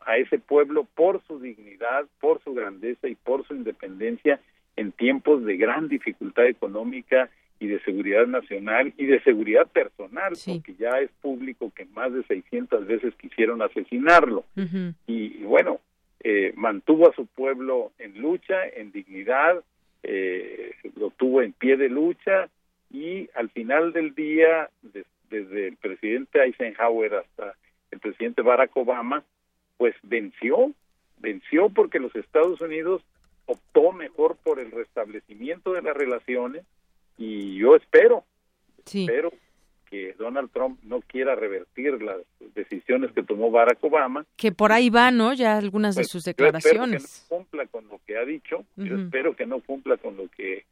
a 0.00 0.16
ese 0.16 0.38
pueblo 0.38 0.86
por 0.94 1.22
su 1.26 1.38
dignidad, 1.38 2.06
por 2.20 2.42
su 2.42 2.54
grandeza 2.54 3.08
y 3.08 3.14
por 3.14 3.46
su 3.46 3.54
independencia 3.54 4.40
en 4.76 4.92
tiempos 4.92 5.44
de 5.44 5.56
gran 5.56 5.88
dificultad 5.88 6.46
económica 6.46 7.28
y 7.60 7.66
de 7.66 7.80
seguridad 7.80 8.26
nacional 8.26 8.92
y 8.96 9.06
de 9.06 9.20
seguridad 9.22 9.66
personal, 9.66 10.36
porque 10.58 10.74
ya 10.78 11.00
es 11.00 11.10
público 11.20 11.72
que 11.74 11.86
más 11.86 12.12
de 12.12 12.22
600 12.24 12.86
veces 12.86 13.14
quisieron 13.16 13.62
asesinarlo. 13.62 14.44
Y, 15.06 15.38
y 15.38 15.42
bueno, 15.44 15.80
eh, 16.20 16.52
mantuvo 16.56 17.08
a 17.10 17.14
su 17.14 17.26
pueblo 17.26 17.92
en 17.98 18.20
lucha, 18.20 18.66
en 18.68 18.92
dignidad, 18.92 19.62
eh, 20.02 20.72
lo 20.96 21.10
tuvo 21.10 21.42
en 21.42 21.52
pie 21.52 21.76
de 21.76 21.88
lucha 21.88 22.48
y 22.92 23.28
al 23.34 23.50
final 23.50 23.92
del 23.92 24.14
día, 24.14 24.70
des- 24.82 25.06
desde 25.30 25.68
el 25.68 25.76
presidente 25.76 26.42
Eisenhower 26.42 27.14
hasta 27.16 27.54
el 27.90 27.98
presidente 27.98 28.40
Barack 28.42 28.74
Obama, 28.76 29.22
pues 29.76 29.94
venció, 30.02 30.72
venció 31.18 31.68
porque 31.68 31.98
los 31.98 32.14
Estados 32.16 32.60
Unidos 32.60 33.02
optó 33.46 33.92
mejor 33.92 34.36
por 34.42 34.58
el 34.60 34.70
restablecimiento 34.70 35.72
de 35.72 35.82
las 35.82 35.96
relaciones 35.96 36.62
y 37.18 37.56
yo 37.58 37.76
espero, 37.76 38.24
espero 38.84 39.32
que 39.90 40.12
Donald 40.18 40.50
Trump 40.52 40.78
no 40.84 41.00
quiera 41.00 41.34
revertir 41.34 42.02
las 42.02 42.18
decisiones 42.54 43.10
que 43.12 43.22
tomó 43.22 43.50
Barack 43.50 43.82
Obama. 43.82 44.24
Que 44.36 44.52
por 44.52 44.70
ahí 44.70 44.90
va, 44.90 45.10
¿no? 45.10 45.32
Ya 45.32 45.56
algunas 45.56 45.94
de 45.94 46.00
Pues, 46.02 46.10
sus 46.10 46.24
yo 46.24 46.30
espero 46.30 46.52
declaraciones. 46.52 47.26
que 47.28 47.34
no 47.34 47.38
cumpla 47.38 47.66
con 47.66 47.88
lo 47.88 48.00
que 48.06 48.16
ha 48.18 48.24
dicho, 48.24 48.64
yo 48.76 48.96
espero 48.96 49.34
que 49.34 49.46
no 49.46 49.60
cumpla 49.60 49.96
con 49.96 50.16
lo 50.16 50.28
que 50.28 50.64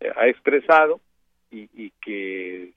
eh, 0.00 0.10
ha 0.16 0.26
expresado 0.28 1.00
y, 1.52 1.68
y 1.74 1.90
que 2.02 2.72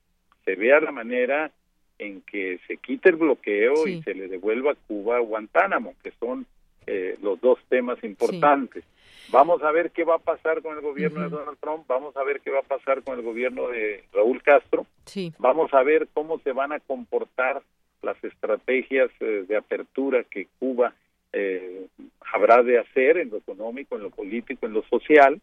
se 0.46 0.56
vea 0.56 0.80
la 0.80 0.92
manera 0.92 1.52
en 2.00 2.22
que 2.22 2.60
se 2.68 2.78
quite 2.78 3.10
el 3.10 3.16
bloqueo 3.16 3.88
y 3.88 4.04
se 4.04 4.14
le 4.14 4.28
devuelva 4.28 4.74
a 4.74 4.76
Cuba 4.76 5.18
a 5.18 5.22
Guantánamo, 5.22 5.96
que 6.04 6.12
son 6.20 6.46
eh, 6.86 7.18
los 7.24 7.42
dos 7.42 7.58
temas 7.70 8.02
importantes. 8.04 8.84
Vamos 9.32 9.62
a 9.64 9.72
ver 9.72 9.92
qué 9.92 10.04
va 10.04 10.16
a 10.16 10.20
pasar 10.20 10.62
con 10.62 10.76
el 10.76 10.82
gobierno 10.82 11.22
de 11.22 11.30
Donald 11.30 11.58
Trump, 11.60 11.86
vamos 11.88 12.16
a 12.16 12.24
ver 12.24 12.40
qué 12.42 12.50
va 12.50 12.60
a 12.60 12.64
pasar 12.64 13.04
con 13.04 13.18
el 13.20 13.26
gobierno 13.26 13.68
de 13.68 14.04
Raúl 14.14 14.42
Castro, 14.42 14.86
Sí. 15.06 15.34
vamos 15.40 15.74
a 15.74 15.84
ver 15.84 16.08
cómo 16.14 16.40
se 16.40 16.52
van 16.54 16.72
a 16.72 16.80
comportar 16.80 17.62
las 18.02 18.22
estrategias 18.24 19.10
eh, 19.20 19.46
de 19.48 19.58
apertura 19.58 20.24
que 20.24 20.48
Cuba 20.60 20.94
eh, 21.34 21.88
habrá 22.34 22.64
de 22.64 22.80
hacer 22.80 23.18
en 23.18 23.30
lo 23.30 23.38
económico, 23.38 23.96
en 23.98 24.04
lo 24.04 24.10
político, 24.12 24.66
en 24.66 24.74
lo 24.74 24.84
social, 24.84 25.42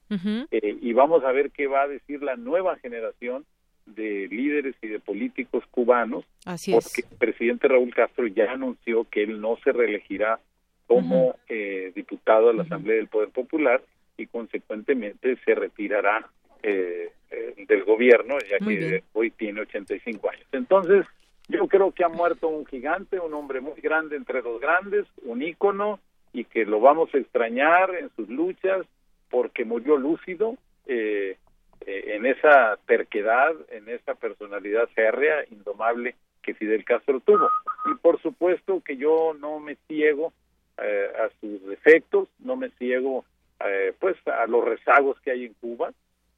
eh, 0.51 0.79
y 0.81 0.93
vamos 0.93 1.23
a 1.25 1.33
ver 1.33 1.51
qué 1.51 1.67
va 1.67 1.83
a 1.83 1.89
decir 1.89 2.23
la 2.23 2.37
nueva 2.37 2.77
generación 2.77 3.45
de 3.87 4.29
líderes 4.31 4.75
y 4.81 4.89
de 4.89 4.99
políticos 4.99 5.63
cubanos, 5.71 6.25
Así 6.47 6.73
porque 6.73 7.03
es. 7.03 7.13
el 7.13 7.19
presidente 7.19 7.69
Raúl 7.69 7.95
Castro 7.95 8.27
ya 8.29 8.51
anunció 8.51 9.05
que 9.11 9.23
él 9.25 9.43
no 9.43 9.59
se 9.63 9.73
reelegirá 9.73 10.41
como 10.87 11.37
eh, 11.49 11.93
diputado 11.95 12.51
a 12.51 12.53
la 12.53 12.63
Asamblea 12.63 12.97
del 12.97 13.09
Poder 13.09 13.31
Popular 13.31 13.83
y 14.17 14.27
consecuentemente 14.27 15.37
se 15.45 15.55
retirará 15.55 16.29
eh, 16.63 17.11
eh, 17.31 17.65
del 17.67 17.85
gobierno, 17.85 18.37
ya 18.49 18.57
Muy 18.61 18.79
que 18.79 18.87
bien. 18.87 19.03
hoy 19.13 19.31
tiene 19.31 19.63
85 19.63 20.31
años. 20.31 20.47
Entonces, 20.53 21.07
yo 21.49 21.67
creo 21.69 21.93
que 21.93 22.05
ha 22.05 22.09
muerto 22.09 22.49
un 22.49 22.65
gigante, 22.67 23.19
un 23.19 23.35
hombre 23.35 23.61
muy 23.61 23.81
grande 23.81 24.17
entre 24.17 24.43
los 24.43 24.61
grandes, 24.61 25.07
un 25.25 25.43
ícono, 25.43 26.01
y 26.35 26.45
que 26.45 26.67
lo 26.67 26.81
vamos 26.81 27.15
a 27.15 27.19
extrañar 27.19 27.95
en 27.95 28.11
sus 28.17 28.29
luchas 28.29 28.85
porque 29.31 29.65
murió 29.65 29.97
lúcido 29.97 30.57
eh, 30.87 31.39
eh, 31.87 32.15
en 32.17 32.27
esa 32.27 32.77
terquedad, 32.87 33.53
en 33.71 33.89
esa 33.89 34.15
personalidad 34.15 34.89
férrea, 34.95 35.45
indomable 35.51 36.17
que 36.43 36.55
Fidel 36.55 36.85
Castro 36.85 37.21
tuvo. 37.21 37.49
Y 37.87 37.95
por 37.97 38.21
supuesto 38.21 38.83
que 38.85 38.97
yo 38.97 39.35
no 39.39 39.61
me 39.61 39.77
ciego 39.87 40.33
eh, 40.79 41.09
a 41.19 41.31
sus 41.41 41.67
defectos, 41.67 42.29
no 42.39 42.57
me 42.57 42.71
ciego 42.71 43.25
eh, 43.65 43.95
pues 43.99 44.17
a 44.27 44.47
los 44.47 44.65
rezagos 44.65 45.19
que 45.21 45.31
hay 45.31 45.45
en 45.47 45.55
Cuba, 45.55 45.93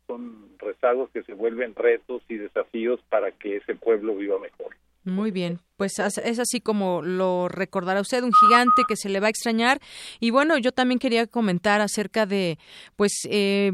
son 0.07 0.51
rezagos 0.59 1.11
que 1.11 1.23
se 1.23 1.35
vuelven 1.35 1.75
retos 1.75 2.23
y 2.29 2.37
desafíos 2.37 3.01
para 3.09 3.33
que 3.33 3.57
ese 3.57 3.75
pueblo 3.75 4.15
viva 4.15 4.39
mejor. 4.39 4.77
Muy 5.05 5.31
bien. 5.31 5.59
Pues 5.77 5.99
es 5.99 6.39
así 6.39 6.61
como 6.61 7.03
lo 7.03 7.49
recordará 7.49 8.01
usted, 8.01 8.23
un 8.23 8.33
gigante 8.33 8.83
que 8.89 8.97
se 8.97 9.09
le 9.09 9.21
va 9.21 9.27
a 9.27 9.31
extrañar. 9.31 9.81
Y 10.21 10.31
bueno, 10.31 10.57
yo 10.59 10.73
también 10.73 10.99
quería 10.99 11.27
comentar 11.27 11.81
acerca 11.81 12.25
de, 12.25 12.59
pues, 12.97 13.13
eh, 13.29 13.73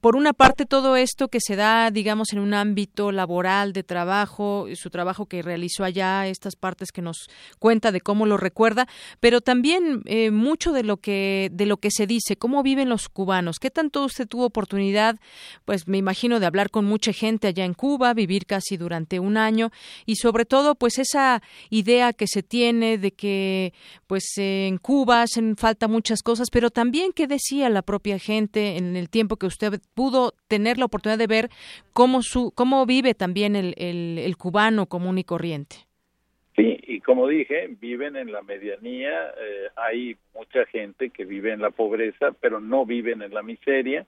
por 0.00 0.16
una 0.16 0.32
parte 0.32 0.66
todo 0.66 0.96
esto 0.96 1.28
que 1.28 1.38
se 1.40 1.56
da, 1.56 1.90
digamos, 1.90 2.32
en 2.32 2.40
un 2.40 2.54
ámbito 2.54 3.12
laboral 3.12 3.72
de 3.72 3.84
trabajo, 3.84 4.66
su 4.74 4.90
trabajo 4.90 5.26
que 5.26 5.42
realizó 5.42 5.84
allá, 5.84 6.26
estas 6.26 6.56
partes 6.56 6.90
que 6.90 7.02
nos 7.02 7.28
cuenta 7.58 7.92
de 7.92 8.00
cómo 8.00 8.26
lo 8.26 8.36
recuerda, 8.36 8.88
pero 9.20 9.40
también 9.40 10.02
eh, 10.06 10.30
mucho 10.30 10.72
de 10.72 10.82
lo 10.82 10.96
que 10.96 11.50
de 11.52 11.66
lo 11.66 11.76
que 11.76 11.90
se 11.90 12.06
dice, 12.06 12.36
cómo 12.36 12.62
viven 12.62 12.88
los 12.88 13.08
cubanos, 13.08 13.58
qué 13.58 13.70
tanto 13.70 14.04
usted 14.04 14.26
tuvo 14.26 14.46
oportunidad, 14.46 15.16
pues 15.64 15.86
me 15.86 15.98
imagino 15.98 16.40
de 16.40 16.46
hablar 16.46 16.70
con 16.70 16.84
mucha 16.84 17.12
gente 17.12 17.48
allá 17.48 17.64
en 17.64 17.74
Cuba, 17.74 18.14
vivir 18.14 18.46
casi 18.46 18.76
durante 18.76 19.20
un 19.20 19.36
año 19.36 19.70
y 20.06 20.16
sobre 20.16 20.44
todo, 20.44 20.74
pues 20.74 20.98
esa 20.98 21.42
idea 21.70 22.12
que 22.12 22.26
se 22.26 22.42
tiene 22.42 22.98
de 22.98 23.12
que 23.12 23.72
pues 24.06 24.24
en 24.36 24.78
Cuba 24.78 25.22
hacen 25.22 25.56
falta 25.56 25.88
muchas 25.88 26.22
cosas, 26.22 26.50
pero 26.50 26.70
también 26.70 27.12
qué 27.12 27.26
decía 27.26 27.68
la 27.68 27.82
propia 27.82 28.18
gente 28.18 28.76
en 28.76 28.96
el 28.96 29.08
tiempo 29.10 29.36
que 29.36 29.46
usted 29.46 29.80
pudo 29.94 30.32
tener 30.48 30.78
la 30.78 30.86
oportunidad 30.86 31.18
de 31.18 31.26
ver 31.26 31.48
cómo 31.92 32.22
su 32.22 32.52
cómo 32.54 32.86
vive 32.86 33.14
también 33.14 33.56
el, 33.56 33.74
el, 33.76 34.36
cubano 34.36 34.86
común 34.86 35.18
y 35.18 35.24
corriente. 35.24 35.76
Sí, 36.56 36.78
y 36.86 37.00
como 37.00 37.26
dije, 37.28 37.68
viven 37.80 38.16
en 38.16 38.30
la 38.30 38.42
medianía, 38.42 39.28
eh, 39.30 39.68
hay 39.76 40.16
mucha 40.34 40.64
gente 40.66 41.10
que 41.10 41.24
vive 41.24 41.52
en 41.52 41.60
la 41.60 41.70
pobreza, 41.70 42.32
pero 42.40 42.60
no 42.60 42.86
viven 42.86 43.22
en 43.22 43.34
la 43.34 43.42
miseria. 43.42 44.06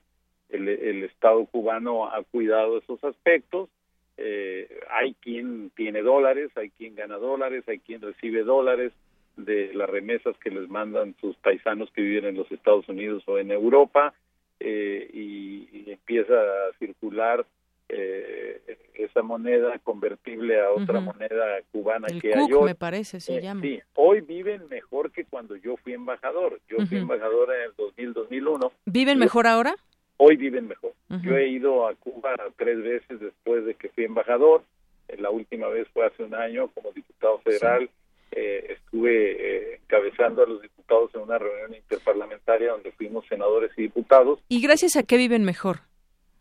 El, 0.49 0.69
el 0.69 1.03
Estado 1.03 1.45
cubano 1.45 2.05
ha 2.05 2.23
cuidado 2.23 2.77
esos 2.77 3.03
aspectos 3.03 3.69
eh, 4.17 4.67
hay 4.89 5.13
quien 5.15 5.71
tiene 5.75 6.01
dólares, 6.01 6.51
hay 6.55 6.71
quien 6.71 6.95
gana 6.95 7.17
dólares, 7.17 7.63
hay 7.67 7.79
quien 7.79 8.01
recibe 8.01 8.43
dólares 8.43 8.91
de 9.35 9.71
las 9.73 9.89
remesas 9.89 10.35
que 10.43 10.49
les 10.49 10.67
mandan 10.69 11.15
sus 11.21 11.35
paisanos 11.37 11.91
que 11.91 12.01
viven 12.01 12.25
en 12.25 12.35
los 12.35 12.51
Estados 12.51 12.89
Unidos 12.89 13.23
o 13.27 13.37
en 13.37 13.51
Europa 13.51 14.13
eh, 14.59 15.09
y, 15.13 15.91
empieza 15.91 16.33
a 16.33 16.77
circular 16.79 17.45
eh, 17.89 18.61
esa 18.95 19.21
moneda 19.21 19.77
convertible 19.79 20.59
a 20.59 20.71
otra 20.71 20.99
moneda 20.99 21.61
cubana 21.71 22.07
que 22.19 22.33
hay 22.33 22.51
hoy. 22.51 22.65
me 22.65 22.75
parece, 22.75 23.19
se 23.19 23.41
llama. 23.41 23.61
Sí, 23.61 23.79
hoy 23.93 24.21
viven 24.21 24.67
mejor 24.69 25.11
que 25.11 25.25
cuando 25.25 25.55
yo 25.55 25.77
fui 25.77 25.93
embajador. 25.93 26.59
Yo 26.67 26.77
fui 26.87 26.97
embajador 26.97 27.53
en 27.53 27.61
el 27.61 28.13
2000-2001. 28.13 28.71
¿Viven 28.85 29.19
mejor 29.19 29.47
ahora? 29.47 29.75
Hoy 30.17 30.35
viven 30.35 30.67
mejor. 30.67 30.93
Yo 31.21 31.37
he 31.37 31.47
ido 31.47 31.87
a 31.87 31.95
Cuba 31.95 32.35
tres 32.57 32.83
veces 32.83 33.19
después 33.19 33.65
de 33.65 33.75
que 33.75 33.89
fui 33.89 34.03
embajador. 34.03 34.63
Eh, 35.07 35.17
la 35.19 35.29
última 35.29 35.67
vez 35.67 35.87
fue 35.93 36.05
hace 36.05 36.23
un 36.23 36.35
año 36.35 36.67
como 36.69 36.91
diputado 36.91 37.39
federal. 37.39 37.89
Eh, 38.31 38.75
estuve 38.77 39.31
eh, 39.31 39.79
encabezando 39.83 40.43
a 40.43 40.47
los 40.47 40.61
diputados 40.61 41.11
en 41.15 41.21
una 41.21 41.37
reunión 41.37 41.73
interparlamentaria 41.75 42.71
donde 42.71 42.91
fuimos 42.91 43.25
senadores 43.27 43.71
y 43.77 43.83
diputados. 43.83 44.39
¿Y 44.49 44.61
gracias 44.61 44.97
a 44.97 45.03
qué 45.03 45.15
viven 45.15 45.43
mejor? 45.43 45.77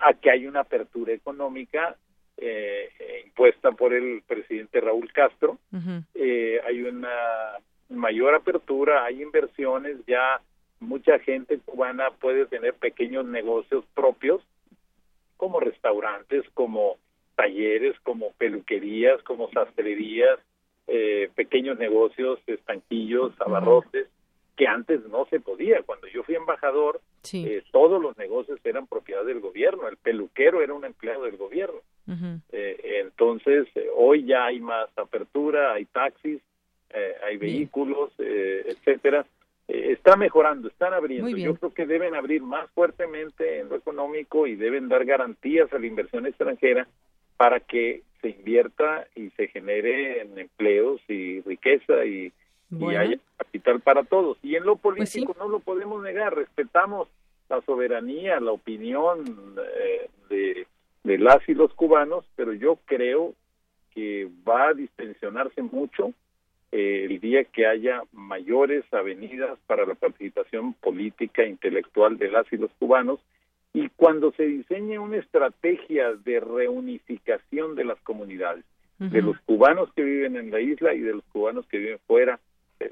A 0.00 0.14
que 0.14 0.30
hay 0.30 0.46
una 0.46 0.60
apertura 0.60 1.12
económica 1.12 1.96
impuesta 3.24 3.72
por 3.72 3.94
el 3.94 4.22
presidente 4.26 4.80
Raúl 4.80 5.10
Castro. 5.12 5.58
hay 5.72 6.82
una 6.82 7.58
mayor 7.88 8.34
apertura, 8.34 9.04
hay 9.04 9.22
inversiones 9.22 9.96
ya 10.06 10.40
mucha 10.80 11.18
gente 11.20 11.58
cubana 11.64 12.10
puede 12.20 12.46
tener 12.46 12.74
pequeños 12.74 13.24
negocios 13.26 13.84
propios, 13.94 14.42
como 15.36 15.60
restaurantes, 15.60 16.44
como 16.54 16.96
talleres, 17.34 17.98
como 18.00 18.32
peluquerías, 18.32 19.22
como 19.22 19.50
sastrerías, 19.50 20.38
eh, 20.86 21.30
pequeños 21.34 21.78
negocios, 21.78 22.38
estanquillos, 22.46 23.32
abarrotes, 23.40 24.08
que 24.56 24.66
antes 24.66 25.04
no 25.06 25.26
se 25.26 25.40
podía. 25.40 25.82
Cuando 25.82 26.06
yo 26.08 26.22
fui 26.22 26.34
embajador, 26.34 27.00
eh, 27.32 27.62
todos 27.72 28.00
los 28.00 28.16
negocios 28.16 28.58
eran 28.64 28.86
propiedad 28.86 29.24
del 29.24 29.40
gobierno, 29.40 29.88
el 29.88 29.98
peluquero 29.98 30.62
era 30.62 30.72
un 30.72 30.84
empleado 30.84 31.24
del 31.24 31.36
gobierno. 31.36 31.80
Eh, 32.52 33.02
entonces, 33.02 33.66
hoy 33.94 34.24
ya 34.24 34.46
hay 34.46 34.60
más 34.60 34.88
apertura, 34.96 35.72
hay 35.74 35.84
taxis, 35.86 36.40
hay 37.22 37.36
vehículos, 37.36 38.10
etcétera 38.18 39.26
eh, 39.68 39.92
está 39.92 40.16
mejorando, 40.16 40.68
están 40.68 40.94
abriendo. 40.94 41.36
Yo 41.36 41.56
creo 41.56 41.74
que 41.74 41.86
deben 41.86 42.14
abrir 42.14 42.42
más 42.42 42.70
fuertemente 42.70 43.60
en 43.60 43.68
lo 43.68 43.76
económico 43.76 44.46
y 44.46 44.54
deben 44.54 44.88
dar 44.88 45.04
garantías 45.04 45.72
a 45.72 45.78
la 45.78 45.86
inversión 45.86 46.26
extranjera 46.26 46.86
para 47.36 47.60
que 47.60 48.02
se 48.20 48.30
invierta 48.30 49.06
y 49.14 49.30
se 49.30 49.48
genere 49.48 50.22
en 50.22 50.38
empleos 50.38 51.00
y 51.08 51.40
riqueza 51.42 52.04
y, 52.04 52.32
haya 52.96 53.18
capital 53.36 53.80
para 53.80 54.02
todos. 54.04 54.38
Y 54.42 54.56
en 54.56 54.64
lo 54.64 54.76
pues 54.76 54.96
político 54.96 55.36
no 55.38 55.48
lo 55.48 55.60
podemos 55.60 56.02
negar, 56.02 56.34
respetamos 56.34 57.08
la 57.48 57.60
soberanía, 57.62 58.40
la 58.40 58.52
opinión 58.52 59.24
eh, 59.78 60.10
de, 60.28 60.66
de 61.04 61.18
las 61.18 61.48
y 61.48 61.54
los 61.54 61.72
cubanos, 61.74 62.24
pero 62.34 62.52
yo 62.52 62.78
creo 62.86 63.34
que 63.94 64.28
va 64.46 64.68
a 64.68 64.74
distensionarse 64.74 65.62
mucho 65.62 66.12
el 66.72 67.20
día 67.20 67.44
que 67.44 67.66
haya 67.66 68.02
mayores 68.12 68.84
avenidas 68.92 69.58
para 69.66 69.86
la 69.86 69.94
participación 69.94 70.74
política 70.74 71.42
e 71.42 71.48
intelectual 71.48 72.18
de 72.18 72.30
las 72.30 72.50
y 72.52 72.56
los 72.56 72.70
cubanos 72.78 73.20
y 73.72 73.88
cuando 73.90 74.32
se 74.32 74.44
diseñe 74.44 74.98
una 74.98 75.18
estrategia 75.18 76.14
de 76.14 76.40
reunificación 76.40 77.74
de 77.74 77.84
las 77.84 78.00
comunidades, 78.00 78.64
de 78.98 79.20
los 79.20 79.38
cubanos 79.40 79.92
que 79.94 80.02
viven 80.02 80.36
en 80.36 80.50
la 80.50 80.60
isla 80.60 80.94
y 80.94 81.00
de 81.00 81.12
los 81.12 81.24
cubanos 81.24 81.66
que 81.66 81.78
viven 81.78 81.98
fuera 82.06 82.34
eh, 82.34 82.40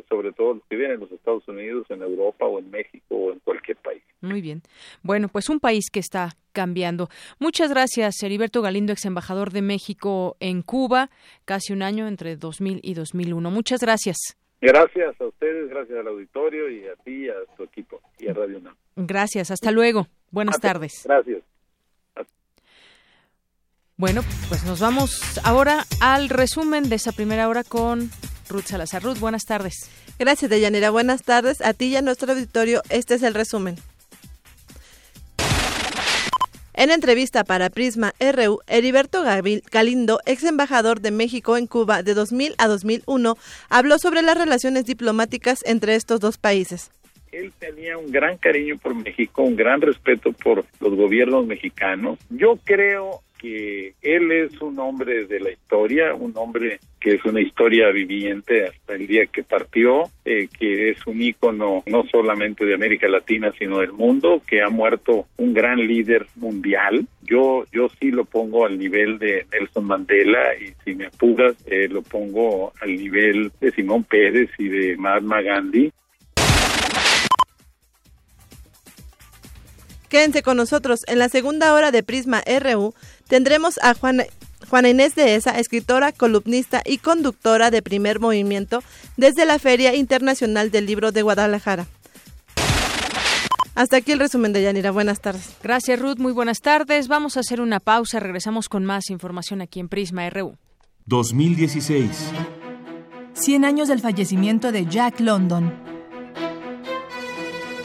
sobre 0.09 0.33
todo 0.33 0.55
los 0.55 0.63
que 0.69 0.77
viven 0.77 0.93
en 0.93 1.01
los 1.01 1.13
Estados 1.13 1.47
Unidos, 1.49 1.87
en 1.91 2.03
Europa 2.03 2.47
o 2.47 2.59
en 2.59 2.71
México 2.71 3.15
o 3.15 3.33
en 3.33 3.39
cualquier 3.41 3.77
país. 3.79 4.03
Muy 4.21 4.41
bien. 4.41 4.63
Bueno, 5.03 5.29
pues 5.29 5.49
un 5.49 5.61
país 5.61 5.91
que 5.93 6.01
está 6.01 6.31
cambiando. 6.53 7.09
Muchas 7.39 7.71
gracias, 7.71 8.23
Heriberto 8.23 8.63
Galindo, 8.63 8.93
ex 8.93 9.05
embajador 9.05 9.51
de 9.51 9.63
México 9.63 10.37
en 10.41 10.63
Cuba, 10.63 11.11
casi 11.45 11.73
un 11.73 11.83
año 11.83 12.09
entre 12.09 12.37
2000 12.37 12.81
y 12.83 12.95
2001. 12.95 13.51
Muchas 13.51 13.81
gracias. 13.81 14.17
Gracias 14.61 15.21
a 15.21 15.27
ustedes, 15.27 15.69
gracias 15.69 15.99
al 15.99 16.07
auditorio 16.09 16.71
y 16.71 16.87
a 16.87 16.97
ti, 16.97 17.29
a 17.29 17.35
tu 17.57 17.65
equipo 17.65 18.01
y 18.19 18.29
a 18.29 18.33
Radio 18.33 18.59
UNAM. 18.59 18.75
Gracias, 18.97 19.51
hasta 19.51 19.71
luego. 19.71 20.07
Buenas 20.31 20.59
tardes. 20.59 21.03
Gracias. 21.05 21.43
Bueno, 23.97 24.23
pues 24.49 24.65
nos 24.65 24.81
vamos 24.81 25.39
ahora 25.45 25.85
al 26.01 26.29
resumen 26.29 26.89
de 26.89 26.97
esa 26.97 27.13
primera 27.13 27.49
hora 27.49 27.63
con 27.63 28.11
Ruth 28.49 28.67
Salazar. 28.67 29.03
Ruth, 29.03 29.19
buenas 29.19 29.47
tardes. 29.47 29.91
Gracias, 30.19 30.51
Deyanira. 30.51 30.91
Buenas 30.91 31.23
tardes. 31.23 31.61
A 31.61 31.75
ti 31.75 31.87
y 31.87 31.97
a 31.97 32.03
nuestro 32.03 32.33
auditorio, 32.33 32.83
este 32.89 33.15
es 33.15 33.23
el 33.23 33.35
resumen. 33.35 33.77
En 36.77 36.91
entrevista 36.91 37.45
para 37.45 37.71
Prisma 37.71 38.15
RU, 38.19 38.59
Heriberto 38.67 39.23
Galindo, 39.71 40.19
ex 40.27 40.43
embajador 40.43 41.01
de 41.01 41.13
México 41.13 41.57
en 41.57 41.69
Cuba 41.69 42.03
de 42.03 42.15
2000 42.15 42.57
a 42.59 42.67
2001, 42.67 43.37
habló 43.69 43.99
sobre 43.99 44.23
las 44.23 44.37
relaciones 44.37 44.85
diplomáticas 44.85 45.63
entre 45.67 45.95
estos 45.95 46.19
dos 46.19 46.37
países. 46.37 46.91
Él 47.31 47.53
tenía 47.59 47.97
un 47.97 48.11
gran 48.11 48.39
cariño 48.39 48.77
por 48.79 48.95
México, 48.95 49.43
un 49.43 49.57
gran 49.57 49.81
respeto 49.81 50.33
por 50.33 50.65
los 50.81 50.95
gobiernos 50.95 51.47
mexicanos. 51.47 52.19
Yo 52.31 52.59
creo 52.65 53.24
que 53.45 53.95
él 54.01 54.33
es 54.33 54.59
un 54.63 54.79
hombre 54.79 55.27
de 55.27 55.39
la 55.39 55.51
historia, 55.51 56.15
un 56.15 56.33
hombre 56.35 56.81
que 56.99 57.17
es 57.17 57.25
una 57.27 57.43
historia 57.43 57.91
viviente 57.91 58.67
hasta 58.67 58.95
el 58.95 59.07
día 59.07 59.27
que 59.27 59.43
partió, 59.43 60.05
eh, 60.25 60.49
que 60.59 60.89
es 60.89 61.07
un 61.07 61.21
ícono 61.21 61.83
no 61.85 62.05
solamente 62.11 62.65
de 62.65 62.73
América 62.73 63.07
Latina, 63.07 63.53
sino 63.59 63.81
del 63.81 63.93
mundo, 63.93 64.41
que 64.47 64.63
ha 64.63 64.71
muerto 64.71 65.27
un 65.37 65.53
gran 65.53 65.77
líder 65.77 66.27
mundial. 66.37 67.07
Yo, 67.21 67.67
yo 67.71 67.91
sí 68.01 68.11
lo 68.11 68.25
pongo 68.25 68.65
al 68.65 68.79
nivel 68.79 69.19
de 69.19 69.45
Nelson 69.53 69.85
Mandela 69.85 70.55
y 70.59 70.73
si 70.83 70.95
me 70.95 71.07
apuras, 71.07 71.55
eh, 71.67 71.87
lo 71.89 72.01
pongo 72.01 72.73
al 72.81 72.97
nivel 72.97 73.53
de 73.61 73.73
Simón 73.73 74.05
Pérez 74.05 74.49
y 74.57 74.69
de 74.69 74.97
Mahatma 74.97 75.43
Gandhi. 75.43 75.93
Quédense 80.15 80.45
con 80.45 80.57
nosotros 80.57 81.05
en 81.09 81.19
la 81.19 81.29
segunda 81.29 81.75
hora 81.75 81.91
de 81.91 82.05
Prisma 82.05 82.41
RU 82.47 82.95
Tendremos 83.29 83.79
a 83.83 83.95
Juana, 83.95 84.25
Juana 84.69 84.89
Inés 84.89 85.15
de 85.15 85.35
Esa, 85.35 85.59
escritora, 85.59 86.13
columnista 86.13 86.83
y 86.85 86.99
conductora 86.99 87.71
de 87.71 87.83
primer 87.83 88.21
movimiento 88.21 88.83
desde 89.17 89.47
la 89.47 89.59
Feria 89.59 89.95
Internacional 89.95 90.71
del 90.71 90.87
Libro 90.87 91.13
de 91.13 91.23
Guadalajara. 91.23 91.87
Hasta 93.75 93.97
aquí 93.97 94.13
el 94.13 94.21
resumen 94.21 94.53
de 94.53 94.63
Yanira. 94.63 94.93
Buenas 94.93 95.21
tardes. 95.21 95.57
Gracias, 95.63 95.99
Ruth. 95.99 96.19
Muy 96.19 96.33
buenas 96.33 96.61
tardes. 96.61 97.09
Vamos 97.09 97.37
a 97.37 97.41
hacer 97.41 97.61
una 97.61 97.81
pausa. 97.81 98.21
Regresamos 98.21 98.69
con 98.69 98.85
más 98.85 99.11
información 99.11 99.61
aquí 99.61 99.81
en 99.81 99.89
Prisma 99.89 100.29
RU. 100.31 100.57
2016. 101.07 102.09
100 103.33 103.65
años 103.65 103.89
del 103.89 104.01
fallecimiento 104.01 104.71
de 104.71 104.87
Jack 104.87 105.19
London. 105.19 105.75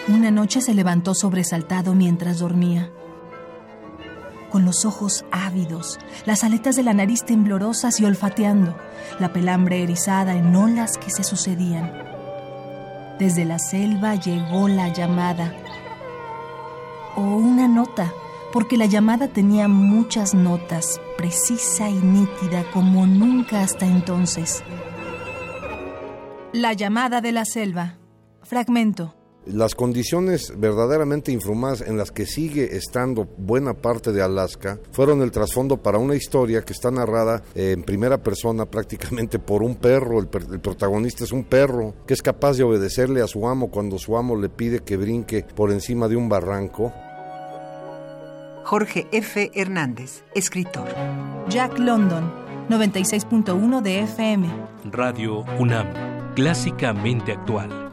Una 0.08 0.30
noche 0.30 0.62
se 0.62 0.76
levantó 0.76 1.16
sobresaltado 1.16 1.96
mientras 1.96 2.40
dormía 2.40 2.92
con 4.50 4.66
los 4.66 4.86
ojos 4.86 5.26
ávidos, 5.32 6.00
las 6.26 6.44
aletas 6.44 6.76
de 6.76 6.84
la 6.84 6.94
nariz 6.94 7.24
temblorosas 7.24 8.00
y 8.00 8.06
olfateando, 8.06 8.76
la 9.20 9.32
pelambre 9.34 9.84
erizada 9.84 10.36
en 10.36 10.56
olas 10.56 10.98
que 10.98 11.10
se 11.10 11.24
sucedían. 11.24 11.92
Desde 13.20 13.46
la 13.46 13.60
selva 13.60 14.16
llegó 14.16 14.68
la 14.68 14.88
llamada. 14.90 15.54
O 17.16 17.22
una 17.22 17.68
nota, 17.68 18.14
porque 18.54 18.78
la 18.78 18.86
llamada 18.86 19.28
tenía 19.28 19.68
muchas 19.68 20.34
notas, 20.34 21.00
precisa 21.18 21.90
y 21.90 21.96
nítida 21.96 22.64
como 22.72 23.06
nunca 23.06 23.62
hasta 23.62 23.86
entonces. 23.86 24.64
La 26.54 26.74
llamada 26.74 27.22
de 27.22 27.32
la 27.32 27.46
selva. 27.46 27.98
Fragmento. 28.42 29.19
Las 29.46 29.74
condiciones 29.74 30.54
verdaderamente 30.58 31.32
infrahumanas 31.32 31.82
en 31.82 31.98
las 31.98 32.12
que 32.12 32.26
sigue 32.26 32.76
estando 32.76 33.26
buena 33.38 33.74
parte 33.74 34.12
de 34.12 34.22
Alaska 34.22 34.80
fueron 34.92 35.22
el 35.22 35.32
trasfondo 35.32 35.78
para 35.78 35.98
una 35.98 36.16
historia 36.16 36.62
que 36.62 36.74
está 36.74 36.92
narrada 36.92 37.42
en 37.56 37.84
primera 37.84 38.18
persona 38.22 38.66
prácticamente 38.66 39.40
por 39.40 39.64
un 39.64 39.76
perro. 39.76 40.20
El, 40.20 40.30
el, 40.52 40.60
protagonista 40.60 41.24
es 41.24 41.32
un 41.32 41.46
perro 41.46 41.96
que 42.06 42.14
es 42.14 42.22
capaz 42.22 42.58
de 42.58 42.64
obedecerle 42.64 43.22
a 43.22 43.28
su 43.28 43.48
amo 43.48 43.72
cuando 43.72 43.98
su 43.98 44.18
amo 44.18 44.36
le 44.36 44.50
pide 44.50 44.82
que 44.82 44.98
brinque 44.98 45.46
por 45.56 45.72
encima 45.72 46.08
de 46.08 46.18
un 46.18 46.30
barranco. 46.30 46.94
Jorge 48.66 49.08
F. 49.12 49.50
Hernández, 49.56 50.24
escritor. 50.36 50.88
Jack 51.50 51.80
London, 51.80 52.32
96.1 52.70 53.82
de 53.82 54.02
FM. 54.02 54.48
Radio 54.92 55.44
UNAM, 55.58 55.88
clásicamente 56.36 57.32
actual. 57.32 57.89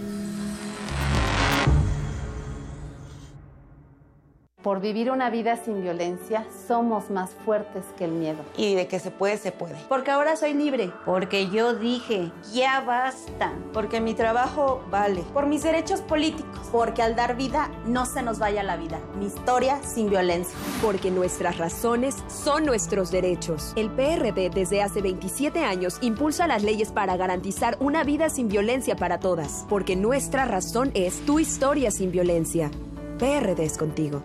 Por 4.63 4.81
vivir 4.81 5.13
una 5.13 5.31
vida 5.31 5.57
sin 5.57 5.83
violencia, 5.83 6.45
somos 6.67 7.11
más 7.11 7.31
fuertes 7.45 7.85
que 7.97 8.07
el 8.07 8.11
miedo. 8.11 8.39
Y 8.57 8.75
de 8.75 8.89
que 8.89 8.99
se 8.99 9.13
puede, 9.13 9.37
se 9.37 9.53
puede. 9.53 9.77
Porque 9.89 10.11
ahora 10.11 10.35
soy 10.35 10.53
libre. 10.53 10.91
Porque 11.07 11.49
yo 11.49 11.75
dije, 11.75 12.33
ya 12.53 12.81
basta. 12.81 13.53
Porque 13.73 14.01
mi 14.01 14.15
trabajo 14.15 14.83
vale. 14.91 15.23
Por 15.33 15.47
mis 15.47 15.63
derechos 15.63 16.01
políticos. 16.01 16.69
Porque 16.73 17.03
al 17.03 17.15
dar 17.15 17.37
vida, 17.37 17.71
no 17.87 18.05
se 18.05 18.21
nos 18.21 18.41
vaya 18.41 18.65
la 18.65 18.77
vida. 18.77 18.99
Mi 19.17 19.27
historia 19.27 19.81
sin 19.85 20.11
violencia. 20.11 20.59
Porque 20.83 21.13
nuestras 21.13 21.57
razones 21.57 22.17
son 22.27 22.67
nuestros 22.67 23.13
derechos. 23.13 23.73
El 23.77 23.91
PRD 23.91 24.51
desde 24.51 24.83
hace 24.83 25.03
27 25.03 25.65
años 25.65 25.99
impulsa 26.01 26.49
las 26.49 26.65
leyes 26.65 26.91
para 26.91 27.17
garantizar 27.17 27.77
una 27.79 28.03
vida 28.03 28.29
sin 28.29 28.49
violencia 28.49 28.97
para 28.97 29.21
todas. 29.21 29.67
Porque 29.69 29.95
nuestra 29.95 30.47
razón 30.47 30.91
es 30.95 31.25
tu 31.25 31.39
historia 31.39 31.93
sin 31.93 32.11
violencia. 32.11 32.73
PRD 33.21 33.63
es 33.63 33.79
contigo. 33.79 34.25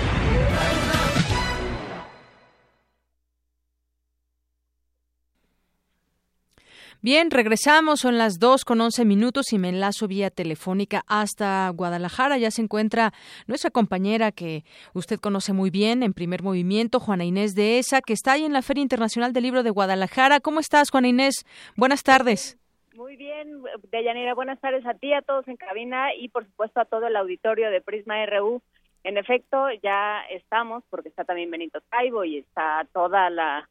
Bien, 7.03 7.31
regresamos, 7.31 8.01
son 8.01 8.19
las 8.19 8.37
2 8.37 8.63
con 8.63 8.79
11 8.79 9.05
minutos 9.05 9.53
y 9.53 9.57
me 9.57 9.69
enlazo 9.69 10.07
vía 10.07 10.29
telefónica 10.29 11.01
hasta 11.07 11.67
Guadalajara. 11.69 12.37
Ya 12.37 12.51
se 12.51 12.61
encuentra 12.61 13.11
nuestra 13.47 13.71
compañera 13.71 14.31
que 14.31 14.65
usted 14.93 15.19
conoce 15.19 15.51
muy 15.51 15.71
bien 15.71 16.03
en 16.03 16.13
primer 16.13 16.43
movimiento, 16.43 16.99
Juana 16.99 17.25
Inés 17.25 17.55
de 17.55 17.79
ESA, 17.79 18.01
que 18.01 18.13
está 18.13 18.33
ahí 18.33 18.45
en 18.45 18.53
la 18.53 18.61
Feria 18.61 18.83
Internacional 18.83 19.33
del 19.33 19.41
Libro 19.41 19.63
de 19.63 19.71
Guadalajara. 19.71 20.41
¿Cómo 20.41 20.59
estás, 20.59 20.91
Juana 20.91 21.07
Inés? 21.07 21.43
Buenas 21.75 22.03
tardes. 22.03 22.59
Muy 22.93 23.15
bien, 23.15 23.63
Deyanira, 23.91 24.35
buenas 24.35 24.61
tardes 24.61 24.85
a 24.85 24.93
ti, 24.93 25.11
a 25.11 25.23
todos 25.23 25.47
en 25.47 25.57
cabina 25.57 26.13
y 26.13 26.29
por 26.29 26.45
supuesto 26.45 26.81
a 26.81 26.85
todo 26.85 27.07
el 27.07 27.15
auditorio 27.15 27.71
de 27.71 27.81
Prisma 27.81 28.23
RU. 28.27 28.61
En 29.03 29.17
efecto, 29.17 29.69
ya 29.81 30.21
estamos, 30.29 30.83
porque 30.91 31.09
está 31.09 31.23
también 31.23 31.49
Benito 31.49 31.81
Taibo 31.89 32.25
y 32.25 32.37
está 32.37 32.85
toda 32.93 33.31
la 33.31 33.67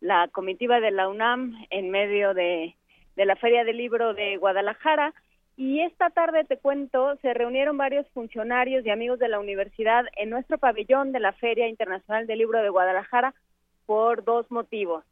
la 0.00 0.28
comitiva 0.28 0.80
de 0.80 0.90
la 0.90 1.08
UNAM 1.08 1.54
en 1.70 1.90
medio 1.90 2.34
de, 2.34 2.74
la 3.16 3.36
Feria 3.36 3.64
del 3.64 3.76
Libro 3.76 4.14
de 4.14 4.36
Guadalajara. 4.38 5.12
Y 5.56 5.80
esta 5.80 6.08
tarde, 6.08 6.44
te 6.44 6.56
cuento, 6.56 7.16
se 7.16 7.34
reunieron 7.34 7.76
varios 7.76 8.08
funcionarios 8.14 8.84
y 8.84 8.90
amigos 8.90 9.18
de 9.18 9.28
la 9.28 9.38
universidad 9.38 10.06
en 10.16 10.30
nuestro 10.30 10.56
pabellón 10.56 11.12
de 11.12 11.20
la 11.20 11.32
Feria 11.34 11.68
Internacional 11.68 12.26
del 12.26 12.38
Libro 12.38 12.62
de 12.62 12.70
Guadalajara 12.70 13.34
por 13.84 14.24
dos 14.24 14.50
motivos. 14.50 15.04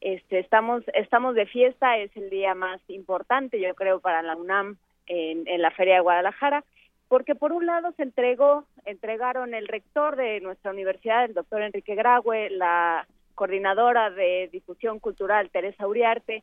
Este, 0.00 0.38
estamos, 0.38 0.84
estamos 0.94 1.34
de 1.34 1.44
fiesta, 1.46 1.98
es 1.98 2.16
el 2.16 2.30
día 2.30 2.54
más 2.54 2.80
importante, 2.88 3.60
yo 3.60 3.74
creo, 3.74 4.00
para 4.00 4.22
la 4.22 4.36
UNAM 4.36 4.78
en, 5.06 5.46
en 5.46 5.60
la 5.60 5.70
Feria 5.72 5.96
de 5.96 6.00
Guadalajara. 6.00 6.64
porque 7.08 7.34
por 7.34 7.52
un 7.52 7.66
lado 7.66 7.92
se 7.96 8.04
entregó, 8.04 8.64
entregaron 8.84 9.54
el 9.54 9.66
rector 9.66 10.16
de 10.16 10.40
nuestra 10.40 10.70
universidad, 10.70 11.24
el 11.24 11.34
doctor 11.34 11.62
Enrique 11.62 11.94
Graue, 11.94 12.50
la 12.50 13.06
coordinadora 13.38 14.10
de 14.10 14.48
difusión 14.52 14.98
cultural, 14.98 15.48
Teresa 15.50 15.86
Uriarte, 15.86 16.42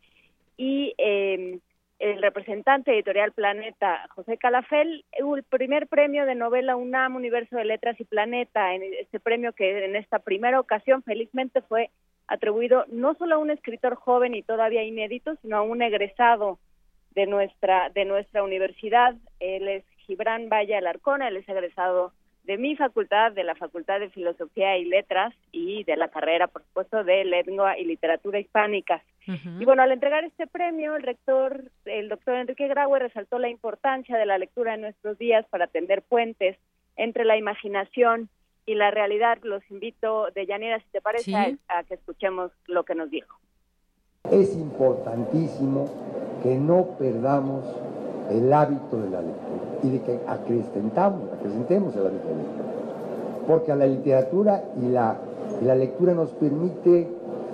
y 0.56 0.96
eh, 0.98 1.60
el 2.00 2.22
representante 2.22 2.94
editorial 2.94 3.34
Planeta, 3.34 4.08
José 4.16 4.38
Calafel, 4.38 5.04
el 5.12 5.44
primer 5.44 5.88
premio 5.88 6.26
de 6.26 6.36
novela 6.36 6.78
UNAM, 6.78 7.18
Universo 7.18 7.58
de 7.58 7.66
Letras 7.66 8.00
y 8.00 8.06
Planeta, 8.06 8.74
en 8.74 8.82
este 9.02 9.20
premio 9.20 9.52
que 9.52 9.84
en 9.84 9.98
esta 9.98 10.20
primera 10.20 10.58
ocasión 10.58 11.04
felizmente 11.04 11.62
fue 11.62 11.90
atribuido 12.28 12.86
no 12.88 13.14
solo 13.16 13.36
a 13.36 13.40
un 13.40 13.52
escritor 13.52 13.96
joven 13.96 14.34
y 14.34 14.42
todavía 14.42 14.84
inédito, 14.84 15.36
sino 15.42 15.58
a 15.58 15.64
un 15.64 15.82
egresado 15.82 16.60
de 17.14 17.26
nuestra 17.28 17.90
de 17.90 18.06
nuestra 18.06 18.42
universidad. 18.42 19.16
Él 19.42 19.68
es 19.68 19.84
Gibran 20.06 20.48
Valle 20.48 20.78
Alarcón, 20.78 21.22
él 21.22 21.36
es 21.36 21.50
egresado 21.50 22.14
de 22.46 22.58
mi 22.58 22.76
facultad, 22.76 23.32
de 23.32 23.44
la 23.44 23.56
Facultad 23.56 24.00
de 24.00 24.10
Filosofía 24.10 24.78
y 24.78 24.86
Letras 24.86 25.34
y 25.52 25.84
de 25.84 25.98
la 25.98 26.10
carrera, 26.10 26.48
por 26.48 26.64
supuesto, 26.64 27.04
de 27.04 27.26
Lengua 27.26 27.78
y 27.78 27.86
Literatura 27.86 28.40
Hispánicas. 28.40 29.02
Y 29.28 29.66
bueno, 29.66 29.82
al 29.82 29.92
entregar 29.92 30.24
este 30.24 30.46
premio, 30.46 30.96
el 30.96 31.02
rector, 31.02 31.64
el 31.86 32.10
doctor 32.10 32.36
Enrique 32.36 32.68
Graue, 32.68 33.00
resaltó 33.00 33.40
la 33.40 33.50
importancia 33.50 34.18
de 34.18 34.26
la 34.28 34.38
lectura 34.38 34.76
en 34.76 34.82
nuestros 34.82 35.18
días 35.18 35.46
para 35.50 35.66
tender 35.66 36.04
puentes 36.04 36.58
entre 36.96 37.26
la 37.26 37.36
imaginación 37.36 38.30
y 38.68 38.76
la 38.76 38.92
realidad. 38.92 39.40
Los 39.42 39.64
invito, 39.72 40.28
de 40.36 40.46
Yanira, 40.46 40.80
si 40.80 40.86
te 40.92 41.02
parece, 41.02 41.58
a, 41.68 41.84
que 41.84 41.96
escuchemos 41.96 42.52
lo 42.68 42.84
que 42.84 42.94
nos 42.94 43.10
dijo. 43.10 43.36
Es 44.32 44.56
importantísimo 44.56 45.90
que 46.44 46.56
no 46.56 46.96
perdamos 47.00 47.66
el 48.32 48.52
hábito 48.52 48.98
de 48.98 49.10
la 49.10 49.22
lectura 49.22 49.80
y 49.84 49.90
de 49.90 50.02
que 50.02 50.20
acrecentamos, 50.28 51.22
acrecentemos 51.34 51.96
el 51.96 52.08
hábito 52.08 52.28
de 52.28 52.34
la 52.34 52.42
lectura. 52.42 52.66
Porque 53.48 53.72
a 53.72 53.76
la 53.76 53.86
literatura 53.86 54.64
y 54.82 54.90
la, 54.90 55.18
la 55.64 55.76
lectura 55.76 56.14
nos 56.14 56.30
permite 56.32 57.08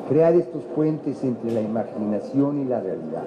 crear 0.07 0.33
estos 0.33 0.63
puentes 0.75 1.23
entre 1.23 1.51
la 1.51 1.61
imaginación 1.61 2.61
y 2.61 2.65
la 2.65 2.79
realidad, 2.79 3.23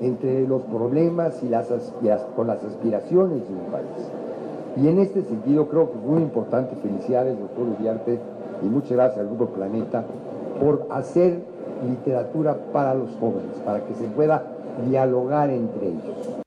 entre 0.00 0.46
los 0.46 0.62
problemas 0.62 1.42
y 1.42 1.48
las, 1.48 1.70
las 2.02 2.64
aspiraciones 2.64 3.48
de 3.48 3.54
un 3.54 3.72
país. 3.72 4.10
Y 4.76 4.88
en 4.88 4.98
este 4.98 5.22
sentido 5.22 5.68
creo 5.68 5.90
que 5.90 5.98
es 5.98 6.04
muy 6.04 6.22
importante 6.22 6.76
felicidades, 6.76 7.38
doctor 7.38 7.66
Uriarte, 7.78 8.18
y 8.62 8.66
muchas 8.66 8.92
gracias 8.92 9.20
al 9.20 9.26
Grupo 9.28 9.46
Planeta 9.46 10.04
por 10.60 10.86
hacer 10.90 11.40
literatura 11.86 12.56
para 12.72 12.94
los 12.94 13.10
jóvenes, 13.18 13.56
para 13.64 13.80
que 13.80 13.94
se 13.94 14.04
pueda 14.08 14.42
dialogar 14.88 15.50
entre 15.50 15.88
ellos. 15.88 16.37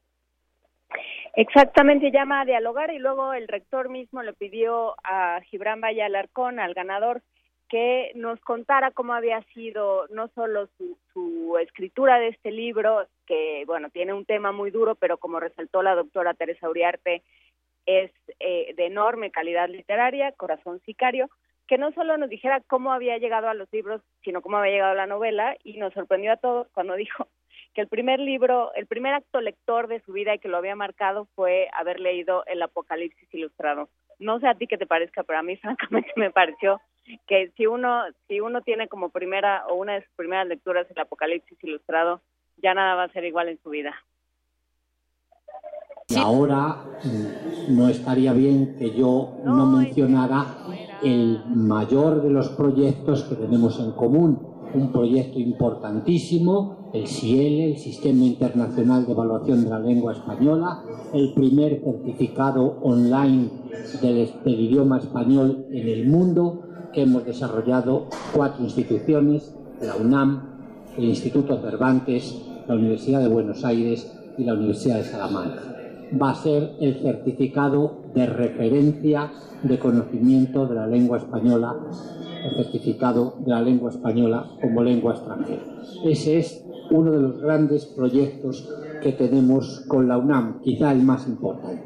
Exactamente, 1.34 2.12
llama 2.12 2.42
a 2.42 2.46
dialogar 2.46 2.92
y 2.92 3.00
luego 3.00 3.34
el 3.34 3.48
rector 3.48 3.90
mismo 3.90 4.22
le 4.22 4.34
pidió 4.34 4.96
a 5.04 5.40
Gibran 5.50 5.80
Valle 5.80 6.04
Alarcón, 6.04 6.60
al 6.60 6.74
ganador, 6.74 7.22
que 7.70 8.12
nos 8.16 8.38
contara 8.42 8.92
cómo 8.92 9.14
había 9.14 9.42
sido 9.54 10.08
no 10.10 10.28
solo 10.36 10.68
su, 10.78 10.98
escritura 11.62 12.18
de 12.20 12.30
este 12.30 12.52
libro, 12.52 13.08
que 13.28 13.64
bueno, 13.66 13.90
tiene 13.90 14.14
un 14.14 14.26
tema 14.26 14.52
muy 14.52 14.72
duro, 14.72 14.96
pero 14.96 15.18
como 15.18 15.40
resaltó 15.40 15.82
la 15.84 15.96
doctora 15.96 16.34
Teresa 16.34 16.70
Uriarte, 16.70 17.24
es 17.86 18.12
eh, 18.40 18.74
de 18.76 18.86
enorme 18.88 19.32
calidad 19.32 19.70
literaria, 19.70 20.32
Corazón 20.34 20.82
Sicario, 20.86 21.30
que 21.68 21.78
no 21.78 21.92
solo 21.94 22.18
nos 22.18 22.30
dijera 22.30 22.62
cómo 22.68 22.92
había 22.92 23.18
llegado 23.18 23.48
a 23.48 23.54
los 23.54 23.72
libros, 23.72 24.02
sino 24.24 24.42
cómo 24.42 24.58
había 24.58 24.74
llegado 24.74 24.96
la 24.96 25.08
novela, 25.08 25.56
y 25.64 25.78
nos 25.78 25.94
sorprendió 25.94 26.34
a 26.34 26.38
todos 26.38 26.68
cuando 26.74 26.96
dijo 26.98 27.28
que 27.74 27.82
el 27.82 27.88
primer 27.88 28.20
libro, 28.20 28.74
el 28.76 28.88
primer 28.88 29.14
acto 29.14 29.42
lector 29.42 29.88
de 29.88 30.02
su 30.02 30.14
vida 30.14 30.36
y 30.36 30.40
que 30.40 30.50
lo 30.50 30.58
había 30.58 30.76
marcado 30.76 31.28
fue 31.36 31.70
haber 31.74 32.00
leído 32.00 32.44
el 32.46 32.62
Apocalipsis 32.62 33.34
Ilustrado. 33.34 33.90
No 34.20 34.40
sé 34.40 34.48
a 34.48 34.56
ti 34.56 34.68
qué 34.68 34.78
te 34.78 34.86
parezca, 34.86 35.24
pero 35.24 35.40
a 35.40 35.44
mí 35.44 35.56
francamente 35.58 36.12
me 36.16 36.32
pareció 36.32 36.82
que 37.28 37.52
si 37.58 37.66
uno 37.66 38.04
si 38.28 38.40
uno 38.40 38.62
tiene 38.62 38.88
como 38.88 39.10
primera 39.10 39.66
o 39.68 39.76
una 39.76 39.96
de 39.96 40.04
sus 40.04 40.14
primeras 40.16 40.48
lecturas 40.48 40.88
el 40.90 41.00
Apocalipsis 41.00 41.58
ilustrado, 41.64 42.22
ya 42.58 42.74
nada 42.74 42.96
va 42.96 43.04
a 43.04 43.12
ser 43.12 43.26
igual 43.26 43.50
en 43.50 43.60
su 43.62 43.70
vida. 43.70 43.96
Ahora 46.18 46.84
mm, 47.04 47.76
no 47.76 47.88
estaría 47.88 48.34
bien 48.34 48.76
que 48.78 48.92
yo 48.92 49.38
no 49.46 49.66
mencionara 49.66 50.46
el 51.02 51.44
mayor 51.48 52.22
de 52.22 52.30
los 52.30 52.50
proyectos 52.50 53.24
que 53.24 53.36
tenemos 53.36 53.80
en 53.80 53.94
común, 53.94 54.70
un 54.74 54.92
proyecto 54.92 55.40
importantísimo, 55.40 56.81
el 56.94 57.08
SIEL, 57.08 57.72
el 57.72 57.78
Sistema 57.78 58.26
Internacional 58.26 59.06
de 59.06 59.14
Evaluación 59.14 59.64
de 59.64 59.70
la 59.70 59.80
Lengua 59.80 60.14
Española, 60.14 60.84
el 61.14 61.34
primer 61.34 61.82
certificado 61.82 62.78
online 62.82 63.50
del, 64.02 64.30
del 64.44 64.60
idioma 64.60 64.98
español 64.98 65.66
en 65.72 65.88
el 65.88 66.08
mundo, 66.08 66.64
que 66.94 67.04
hemos 67.04 67.26
desarrollado 67.26 68.08
cuatro 68.36 68.64
instituciones, 68.64 69.56
la 69.82 69.96
UNAM, 69.96 70.52
el 70.98 71.06
Instituto 71.06 71.62
Cervantes, 71.62 72.42
la 72.68 72.76
Universidad 72.76 73.22
de 73.22 73.30
Buenos 73.30 73.64
Aires 73.64 74.12
y 74.38 74.44
la 74.44 74.54
Universidad 74.54 74.98
de 74.98 75.04
Salamanca. 75.04 75.62
Va 76.22 76.32
a 76.32 76.36
ser 76.36 76.74
el 76.82 76.96
certificado 76.96 78.02
de 78.14 78.26
referencia 78.26 79.32
de 79.64 79.80
conocimiento 79.80 80.68
de 80.68 80.76
la 80.76 80.88
lengua 80.88 81.20
española, 81.20 81.74
el 82.44 82.56
certificado 82.56 83.36
de 83.40 83.52
la 83.52 83.62
lengua 83.62 83.92
española 83.92 84.50
como 84.62 84.84
lengua 84.84 85.14
extranjera. 85.14 85.62
Ese 86.04 86.40
es 86.40 86.66
uno 86.92 87.12
de 87.12 87.22
los 87.22 87.40
grandes 87.40 87.86
proyectos 87.86 88.70
que 89.02 89.14
tenemos 89.14 89.84
con 89.88 90.08
la 90.08 90.18
UNAM, 90.18 90.62
quizá 90.62 90.92
el 90.92 91.02
más 91.04 91.28
importante. 91.28 91.84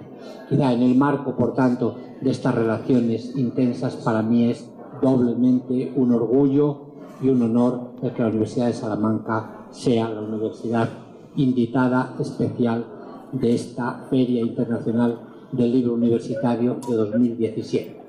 Quizá 0.50 0.74
en 0.74 0.82
el 0.82 0.96
marco, 0.96 1.36
por 1.36 1.54
tanto, 1.54 1.96
de 2.22 2.32
estas 2.32 2.56
relaciones 2.56 3.36
intensas 3.36 3.96
para 3.98 4.22
mí 4.22 4.50
es 4.50 4.70
doblemente 5.02 5.94
un 5.96 6.12
orgullo 6.12 6.86
y 7.22 7.30
un 7.30 7.42
honor 7.44 7.92
de 8.02 8.12
que 8.12 8.22
la 8.22 8.30
Universidad 8.30 8.68
de 8.68 8.74
Salamanca 8.74 9.68
sea 9.72 10.10
la 10.10 10.22
universidad 10.22 10.90
invitada 11.36 12.16
especial 12.20 12.86
de 13.32 13.54
esta 13.54 14.06
Feria 14.10 14.42
Internacional 14.42 15.20
del 15.52 15.72
Libro 15.72 15.94
Universitario 15.94 16.80
de 16.88 16.96
2017. 16.96 18.02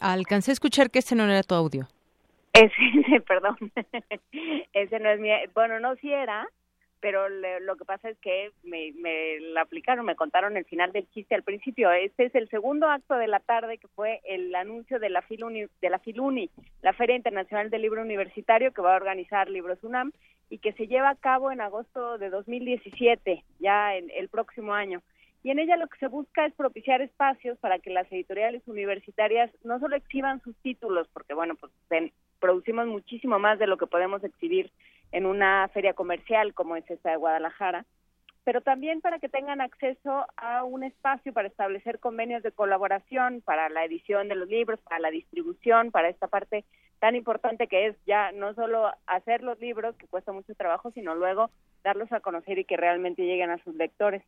Alcancé 0.00 0.50
a 0.50 0.54
escuchar 0.54 0.90
que 0.90 0.98
este 0.98 1.14
no 1.14 1.24
era 1.24 1.42
tu 1.42 1.54
audio. 1.54 1.86
Ese, 2.54 3.20
perdón, 3.26 3.56
ese 4.72 5.00
no 5.00 5.10
es 5.10 5.20
mi, 5.20 5.30
bueno, 5.54 5.80
no 5.80 5.96
si 5.96 6.12
era, 6.12 6.48
pero 7.00 7.28
lo 7.28 7.76
que 7.76 7.84
pasa 7.84 8.08
es 8.08 8.16
que 8.20 8.52
me, 8.62 8.92
me 8.92 9.40
la 9.40 9.62
aplicaron, 9.62 10.06
me 10.06 10.14
contaron 10.14 10.56
el 10.56 10.64
final 10.64 10.92
del 10.92 11.10
chiste 11.10 11.34
al 11.34 11.42
principio. 11.42 11.90
Este 11.90 12.26
es 12.26 12.34
el 12.34 12.48
segundo 12.48 12.88
acto 12.88 13.14
de 13.16 13.26
la 13.26 13.40
tarde 13.40 13.78
que 13.78 13.88
fue 13.88 14.20
el 14.24 14.54
anuncio 14.54 14.98
de 15.00 15.10
la 15.10 15.20
Filuni, 15.22 15.66
de 15.82 15.90
la 15.90 15.98
Filuni, 15.98 16.48
la 16.80 16.92
Feria 16.92 17.16
Internacional 17.16 17.70
del 17.70 17.82
Libro 17.82 18.02
Universitario 18.02 18.72
que 18.72 18.82
va 18.82 18.94
a 18.94 18.96
organizar 18.96 19.50
Libros 19.50 19.82
UNAM 19.82 20.12
y 20.48 20.58
que 20.58 20.72
se 20.74 20.86
lleva 20.86 21.10
a 21.10 21.16
cabo 21.16 21.50
en 21.50 21.60
agosto 21.60 22.18
de 22.18 22.30
2017, 22.30 23.44
ya 23.58 23.96
en 23.96 24.10
el 24.16 24.28
próximo 24.28 24.72
año. 24.74 25.02
Y 25.42 25.50
en 25.50 25.58
ella 25.58 25.76
lo 25.76 25.88
que 25.88 25.98
se 25.98 26.06
busca 26.06 26.46
es 26.46 26.54
propiciar 26.54 27.02
espacios 27.02 27.58
para 27.58 27.78
que 27.80 27.90
las 27.90 28.10
editoriales 28.10 28.62
universitarias 28.66 29.50
no 29.62 29.78
solo 29.78 29.96
exhiban 29.96 30.40
sus 30.40 30.56
títulos, 30.62 31.06
porque 31.12 31.34
bueno, 31.34 31.54
pues 31.56 31.70
producimos 32.44 32.86
muchísimo 32.86 33.38
más 33.38 33.58
de 33.58 33.66
lo 33.66 33.78
que 33.78 33.86
podemos 33.86 34.22
exhibir 34.22 34.70
en 35.12 35.24
una 35.24 35.66
feria 35.72 35.94
comercial 35.94 36.52
como 36.52 36.76
es 36.76 36.84
esta 36.90 37.12
de 37.12 37.16
Guadalajara, 37.16 37.86
pero 38.44 38.60
también 38.60 39.00
para 39.00 39.18
que 39.18 39.30
tengan 39.30 39.62
acceso 39.62 40.26
a 40.36 40.62
un 40.62 40.84
espacio 40.84 41.32
para 41.32 41.48
establecer 41.48 42.00
convenios 42.00 42.42
de 42.42 42.52
colaboración 42.52 43.40
para 43.40 43.70
la 43.70 43.86
edición 43.86 44.28
de 44.28 44.34
los 44.34 44.46
libros, 44.46 44.78
para 44.80 44.98
la 44.98 45.10
distribución, 45.10 45.90
para 45.90 46.10
esta 46.10 46.26
parte 46.26 46.66
tan 46.98 47.16
importante 47.16 47.66
que 47.66 47.86
es 47.86 47.96
ya 48.04 48.30
no 48.32 48.52
solo 48.52 48.92
hacer 49.06 49.42
los 49.42 49.58
libros, 49.58 49.96
que 49.96 50.06
cuesta 50.06 50.32
mucho 50.32 50.54
trabajo, 50.54 50.90
sino 50.90 51.14
luego 51.14 51.48
darlos 51.82 52.12
a 52.12 52.20
conocer 52.20 52.58
y 52.58 52.66
que 52.66 52.76
realmente 52.76 53.22
lleguen 53.22 53.48
a 53.48 53.64
sus 53.64 53.74
lectores. 53.74 54.22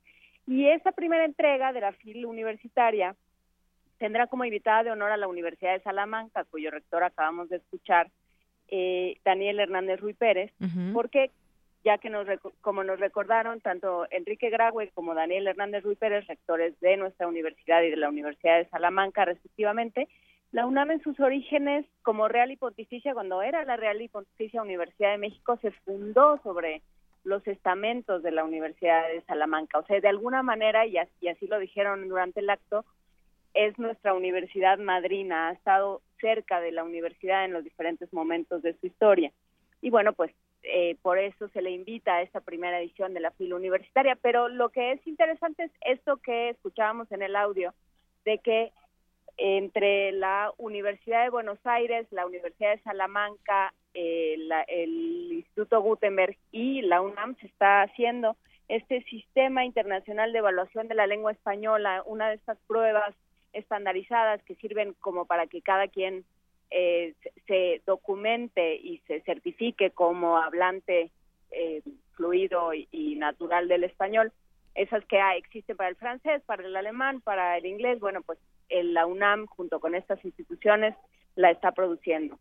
Y 0.46 0.68
esa 0.68 0.92
primera 0.92 1.26
entrega 1.26 1.74
de 1.74 1.82
la 1.82 1.92
FIL 1.92 2.24
universitaria 2.24 3.14
tendrá 3.98 4.26
como 4.26 4.44
invitada 4.44 4.84
de 4.84 4.90
honor 4.90 5.12
a 5.12 5.16
la 5.16 5.28
Universidad 5.28 5.72
de 5.72 5.82
Salamanca, 5.82 6.44
cuyo 6.44 6.70
rector 6.70 7.02
acabamos 7.02 7.48
de 7.48 7.56
escuchar, 7.56 8.10
eh, 8.68 9.18
Daniel 9.24 9.60
Hernández 9.60 10.00
Ruiz 10.00 10.16
Pérez, 10.16 10.52
porque 10.92 11.30
ya 11.84 11.98
que 11.98 12.10
nos 12.10 12.26
como 12.60 12.82
nos 12.82 12.98
recordaron 12.98 13.60
tanto 13.60 14.06
Enrique 14.10 14.50
Graue 14.50 14.90
como 14.92 15.14
Daniel 15.14 15.46
Hernández 15.46 15.84
Ruiz 15.84 15.98
Pérez, 15.98 16.26
rectores 16.26 16.78
de 16.80 16.96
nuestra 16.96 17.28
universidad 17.28 17.82
y 17.82 17.90
de 17.90 17.96
la 17.96 18.08
Universidad 18.08 18.58
de 18.58 18.68
Salamanca 18.68 19.24
respectivamente, 19.24 20.08
la 20.52 20.66
UNAM 20.66 20.90
en 20.92 21.02
sus 21.02 21.18
orígenes 21.20 21.86
como 22.02 22.28
Real 22.28 22.50
y 22.50 22.56
Pontificia, 22.56 23.14
cuando 23.14 23.42
era 23.42 23.64
la 23.64 23.76
Real 23.76 24.00
y 24.00 24.08
Pontificia 24.08 24.62
Universidad 24.62 25.12
de 25.12 25.18
México, 25.18 25.58
se 25.60 25.70
fundó 25.70 26.40
sobre 26.42 26.82
los 27.24 27.46
estamentos 27.46 28.22
de 28.22 28.30
la 28.30 28.44
Universidad 28.44 29.08
de 29.08 29.20
Salamanca. 29.22 29.78
O 29.78 29.86
sea, 29.86 30.00
de 30.00 30.08
alguna 30.08 30.42
manera, 30.42 30.86
y 30.86 30.96
así, 30.96 31.12
y 31.20 31.28
así 31.28 31.46
lo 31.46 31.58
dijeron 31.58 32.08
durante 32.08 32.40
el 32.40 32.48
acto, 32.48 32.84
es 33.56 33.78
nuestra 33.78 34.12
universidad 34.12 34.78
madrina, 34.78 35.48
ha 35.48 35.52
estado 35.52 36.02
cerca 36.20 36.60
de 36.60 36.72
la 36.72 36.84
universidad 36.84 37.44
en 37.44 37.54
los 37.54 37.64
diferentes 37.64 38.12
momentos 38.12 38.62
de 38.62 38.74
su 38.78 38.86
historia. 38.86 39.32
Y 39.80 39.90
bueno, 39.90 40.12
pues 40.12 40.30
eh, 40.62 40.96
por 41.00 41.18
eso 41.18 41.48
se 41.48 41.62
le 41.62 41.70
invita 41.70 42.16
a 42.16 42.22
esta 42.22 42.40
primera 42.40 42.78
edición 42.80 43.14
de 43.14 43.20
la 43.20 43.30
fila 43.32 43.56
universitaria. 43.56 44.16
Pero 44.20 44.48
lo 44.48 44.68
que 44.68 44.92
es 44.92 45.06
interesante 45.06 45.64
es 45.64 45.70
esto 45.80 46.18
que 46.18 46.50
escuchábamos 46.50 47.10
en 47.12 47.22
el 47.22 47.34
audio, 47.34 47.72
de 48.24 48.38
que 48.38 48.72
entre 49.38 50.12
la 50.12 50.52
Universidad 50.58 51.24
de 51.24 51.30
Buenos 51.30 51.58
Aires, 51.64 52.06
la 52.10 52.26
Universidad 52.26 52.72
de 52.72 52.82
Salamanca, 52.82 53.72
eh, 53.94 54.36
el 54.68 55.32
Instituto 55.32 55.80
Gutenberg 55.80 56.36
y 56.52 56.82
la 56.82 57.00
UNAM 57.00 57.36
se 57.36 57.46
está 57.46 57.82
haciendo 57.82 58.36
este 58.68 59.02
sistema 59.04 59.64
internacional 59.64 60.32
de 60.32 60.38
evaluación 60.38 60.88
de 60.88 60.94
la 60.94 61.06
lengua 61.06 61.32
española, 61.32 62.02
una 62.04 62.28
de 62.28 62.34
estas 62.34 62.58
pruebas 62.66 63.14
estandarizadas 63.56 64.42
que 64.44 64.54
sirven 64.56 64.94
como 65.00 65.26
para 65.26 65.46
que 65.46 65.62
cada 65.62 65.88
quien 65.88 66.24
eh, 66.70 67.14
se 67.46 67.82
documente 67.86 68.76
y 68.76 68.98
se 69.06 69.20
certifique 69.22 69.90
como 69.90 70.36
hablante 70.36 71.10
eh, 71.50 71.82
fluido 72.12 72.72
y, 72.74 73.16
natural 73.16 73.68
del 73.68 73.84
español. 73.84 74.32
Esas 74.74 75.04
que 75.06 75.18
existen 75.36 75.76
para 75.76 75.88
el 75.88 75.96
francés, 75.96 76.42
para 76.44 76.66
el 76.66 76.76
alemán, 76.76 77.20
para 77.20 77.56
el 77.56 77.66
inglés, 77.66 77.98
bueno, 78.00 78.22
pues 78.22 78.38
la 78.68 79.06
UNAM 79.06 79.46
junto 79.46 79.80
con 79.80 79.94
estas 79.94 80.22
instituciones 80.24 80.94
la 81.34 81.50
está 81.50 81.72
produciendo. 81.72 82.38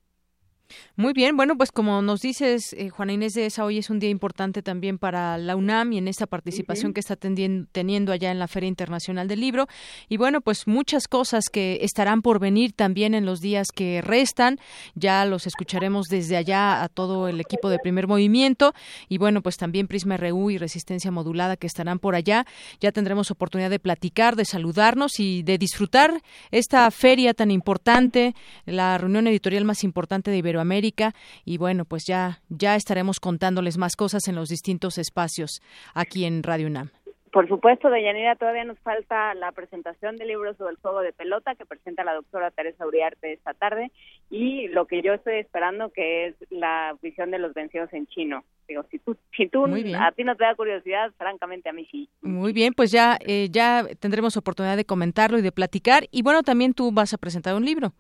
Muy 0.97 1.13
bien, 1.13 1.35
bueno, 1.35 1.57
pues 1.57 1.71
como 1.71 2.01
nos 2.01 2.21
dices, 2.21 2.73
eh, 2.73 2.89
Juana 2.89 3.13
Inés 3.13 3.33
de 3.33 3.45
esa, 3.45 3.65
hoy 3.65 3.77
es 3.77 3.89
un 3.89 3.99
día 3.99 4.09
importante 4.09 4.61
también 4.61 4.97
para 4.97 5.37
la 5.37 5.55
UNAM 5.55 5.93
y 5.93 5.97
en 5.97 6.07
esta 6.07 6.25
participación 6.25 6.93
que 6.93 7.01
está 7.01 7.15
teniendo 7.17 8.11
allá 8.11 8.31
en 8.31 8.39
la 8.39 8.47
Feria 8.47 8.67
Internacional 8.67 9.27
del 9.27 9.41
Libro. 9.41 9.67
Y 10.09 10.17
bueno, 10.17 10.41
pues 10.41 10.67
muchas 10.67 11.07
cosas 11.07 11.45
que 11.51 11.79
estarán 11.81 12.21
por 12.21 12.39
venir 12.39 12.73
también 12.73 13.13
en 13.13 13.25
los 13.25 13.41
días 13.41 13.67
que 13.75 14.01
restan. 14.01 14.57
Ya 14.95 15.25
los 15.25 15.47
escucharemos 15.47 16.07
desde 16.07 16.37
allá 16.37 16.81
a 16.81 16.89
todo 16.89 17.27
el 17.27 17.41
equipo 17.41 17.69
de 17.69 17.77
primer 17.77 18.07
movimiento. 18.07 18.73
Y 19.09 19.17
bueno, 19.17 19.41
pues 19.41 19.57
también 19.57 19.87
Prisma 19.87 20.17
RU 20.17 20.49
y 20.49 20.57
Resistencia 20.57 21.11
Modulada 21.11 21.57
que 21.57 21.67
estarán 21.67 21.99
por 21.99 22.15
allá. 22.15 22.45
Ya 22.79 22.91
tendremos 22.91 23.31
oportunidad 23.31 23.69
de 23.69 23.79
platicar, 23.79 24.35
de 24.35 24.45
saludarnos 24.45 25.19
y 25.19 25.43
de 25.43 25.57
disfrutar 25.57 26.21
esta 26.51 26.89
feria 26.89 27.33
tan 27.33 27.51
importante, 27.51 28.33
la 28.65 28.97
reunión 28.97 29.27
editorial 29.27 29.65
más 29.65 29.83
importante 29.83 30.31
de 30.31 30.37
Iberoamérica 30.37 30.54
América 30.61 31.13
y 31.43 31.57
bueno, 31.57 31.85
pues 31.85 32.05
ya 32.05 32.39
ya 32.49 32.75
estaremos 32.75 33.19
contándoles 33.19 33.77
más 33.77 33.95
cosas 33.95 34.27
en 34.27 34.35
los 34.35 34.49
distintos 34.49 34.97
espacios 34.97 35.61
aquí 35.93 36.25
en 36.25 36.43
Radio 36.43 36.67
UNAM. 36.67 36.91
Por 37.35 37.49
supuesto, 37.49 37.89
Deyanira, 37.89 38.37
todavía 38.37 38.63
nos 38.63 38.79
falta 38.79 39.33
la 39.33 39.51
presentación 39.51 40.15
del 40.15 40.29
libro 40.29 40.53
sobre 40.53 40.71
el 40.71 40.77
juego 40.77 41.01
de 41.01 41.11
pelota 41.11 41.53
que 41.55 41.65
presenta 41.65 42.05
la 42.05 42.13
doctora 42.13 42.49
Teresa 42.49 42.87
Uriarte 42.87 43.33
esta 43.33 43.53
tarde 43.53 43.91
y 44.29 44.69
lo 44.69 44.85
que 44.85 45.01
yo 45.01 45.11
estoy 45.11 45.39
esperando 45.39 45.89
que 45.89 46.27
es 46.27 46.35
la 46.49 46.95
visión 47.01 47.31
de 47.31 47.39
los 47.39 47.53
vencidos 47.53 47.91
en 47.91 48.07
chino. 48.07 48.45
Digo, 48.69 48.85
si 48.89 48.99
tú, 48.99 49.17
si 49.35 49.49
tú 49.49 49.65
a 49.65 50.11
ti 50.13 50.23
no 50.23 50.37
te 50.37 50.45
da 50.45 50.55
curiosidad, 50.55 51.11
francamente 51.17 51.67
a 51.67 51.73
mí 51.73 51.85
sí. 51.91 52.07
Muy 52.21 52.53
bien, 52.53 52.73
pues 52.73 52.93
ya, 52.93 53.17
eh, 53.19 53.49
ya 53.51 53.85
tendremos 53.99 54.37
oportunidad 54.37 54.77
de 54.77 54.85
comentarlo 54.85 55.37
y 55.37 55.41
de 55.41 55.51
platicar. 55.51 56.05
Y 56.11 56.21
bueno, 56.21 56.41
también 56.41 56.73
tú 56.73 56.93
vas 56.93 57.13
a 57.13 57.17
presentar 57.17 57.55
un 57.55 57.65
libro. 57.65 57.91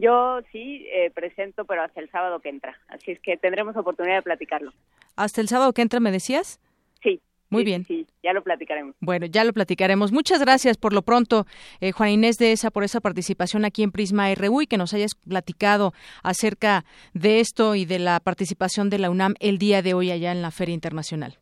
Yo 0.00 0.40
sí 0.52 0.86
eh, 0.92 1.10
presento, 1.10 1.64
pero 1.64 1.82
hasta 1.82 2.00
el 2.00 2.08
sábado 2.10 2.38
que 2.38 2.48
entra. 2.48 2.78
Así 2.86 3.10
es 3.10 3.20
que 3.20 3.36
tendremos 3.36 3.76
oportunidad 3.76 4.16
de 4.16 4.22
platicarlo. 4.22 4.72
¿Hasta 5.16 5.40
el 5.40 5.48
sábado 5.48 5.72
que 5.72 5.82
entra 5.82 5.98
me 5.98 6.12
decías? 6.12 6.60
Sí. 7.02 7.20
Muy 7.50 7.64
bien. 7.64 7.84
Sí, 7.84 8.06
ya 8.22 8.32
lo 8.32 8.42
platicaremos. 8.42 8.94
Bueno, 9.00 9.26
ya 9.26 9.42
lo 9.42 9.52
platicaremos. 9.52 10.12
Muchas 10.12 10.40
gracias 10.40 10.76
por 10.76 10.92
lo 10.92 11.02
pronto, 11.02 11.46
eh, 11.80 11.92
Juan 11.92 12.10
Inés 12.10 12.36
de 12.36 12.52
esa, 12.52 12.70
por 12.70 12.84
esa 12.84 13.00
participación 13.00 13.64
aquí 13.64 13.82
en 13.82 13.90
Prisma 13.90 14.32
RU 14.34 14.62
y 14.62 14.66
que 14.66 14.76
nos 14.76 14.94
hayas 14.94 15.14
platicado 15.14 15.92
acerca 16.22 16.84
de 17.14 17.40
esto 17.40 17.74
y 17.74 17.84
de 17.84 17.98
la 17.98 18.20
participación 18.20 18.90
de 18.90 18.98
la 18.98 19.10
UNAM 19.10 19.34
el 19.40 19.58
día 19.58 19.82
de 19.82 19.94
hoy 19.94 20.10
allá 20.10 20.30
en 20.30 20.42
la 20.42 20.50
Feria 20.50 20.74
Internacional. 20.74 21.38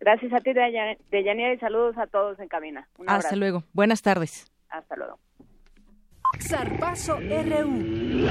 Gracias 0.00 0.32
a 0.32 0.38
ti, 0.38 0.52
Deyanira, 1.10 1.52
y 1.52 1.58
saludos 1.58 1.96
a 1.98 2.06
todos 2.06 2.40
en 2.40 2.48
cabina. 2.48 2.88
Hasta 3.06 3.36
luego. 3.36 3.62
Buenas 3.74 4.00
tardes. 4.00 4.50
Hasta 4.70 4.96
luego. 4.96 5.18
Zarpazo 6.38 7.16
RU. 7.16 8.28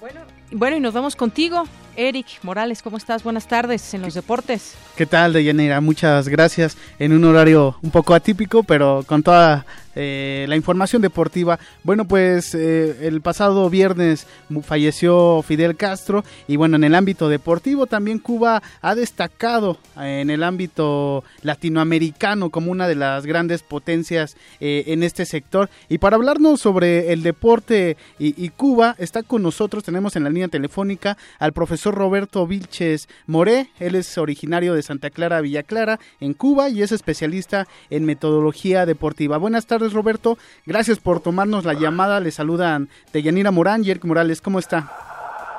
Bueno, 0.00 0.20
bueno, 0.52 0.76
y 0.76 0.80
nos 0.80 0.94
vamos 0.94 1.16
contigo, 1.16 1.64
Eric 1.98 2.26
Morales. 2.42 2.80
¿Cómo 2.80 2.96
estás? 2.96 3.24
Buenas 3.24 3.48
tardes 3.48 3.92
en 3.92 4.02
los 4.02 4.14
deportes. 4.14 4.74
¿Qué 4.96 5.04
tal, 5.04 5.32
Deyanira? 5.32 5.80
Muchas 5.80 6.28
gracias. 6.28 6.78
En 7.00 7.12
un 7.12 7.24
horario 7.24 7.76
un 7.82 7.90
poco 7.90 8.14
atípico, 8.14 8.62
pero 8.62 9.02
con 9.04 9.24
toda 9.24 9.66
eh, 10.00 10.46
la 10.48 10.54
información 10.54 11.02
deportiva. 11.02 11.58
Bueno, 11.82 12.04
pues 12.04 12.54
eh, 12.54 13.08
el 13.08 13.20
pasado 13.20 13.68
viernes 13.68 14.28
falleció 14.62 15.42
Fidel 15.42 15.76
Castro 15.76 16.24
y 16.46 16.54
bueno, 16.54 16.76
en 16.76 16.84
el 16.84 16.94
ámbito 16.94 17.28
deportivo 17.28 17.86
también 17.86 18.20
Cuba 18.20 18.62
ha 18.80 18.94
destacado 18.94 19.76
eh, 20.00 20.20
en 20.20 20.30
el 20.30 20.44
ámbito 20.44 21.24
latinoamericano 21.42 22.50
como 22.50 22.70
una 22.70 22.86
de 22.86 22.94
las 22.94 23.26
grandes 23.26 23.64
potencias 23.64 24.36
en 24.60 25.02
este 25.02 25.26
sector. 25.26 25.68
Y 25.88 25.98
para 25.98 26.14
hablarnos 26.14 26.60
sobre 26.60 27.12
el 27.12 27.24
deporte 27.24 27.96
y, 28.20 28.40
y, 28.40 28.50
Cuba, 28.50 28.94
está 28.98 29.24
con 29.24 29.42
nosotros, 29.42 29.82
tenemos 29.82 30.14
en 30.14 30.22
la 30.22 30.30
línea 30.30 30.46
telefónica 30.46 31.16
al 31.40 31.52
profesor 31.52 31.87
Roberto 31.90 32.46
Vilches 32.46 33.08
Moré. 33.26 33.68
Él 33.78 33.94
es 33.94 34.16
originario 34.18 34.74
de 34.74 34.82
Santa 34.82 35.10
Clara, 35.10 35.40
Villa 35.40 35.62
Clara, 35.62 35.98
en 36.20 36.34
Cuba 36.34 36.68
y 36.68 36.82
es 36.82 36.92
especialista 36.92 37.66
en 37.90 38.04
metodología 38.04 38.86
deportiva. 38.86 39.38
Buenas 39.38 39.66
tardes. 39.66 39.92
Roberto. 39.92 40.38
Gracias 40.66 40.98
por 40.98 41.20
tomarnos 41.20 41.64
la 41.64 41.74
llamada. 41.74 42.20
Le 42.20 42.30
saludan 42.30 42.88
Deyanira 43.12 43.50
Morán 43.50 43.84
y 43.84 43.90
Eric 43.90 44.04
Morales. 44.04 44.40
¿Cómo 44.40 44.58
está? 44.58 44.90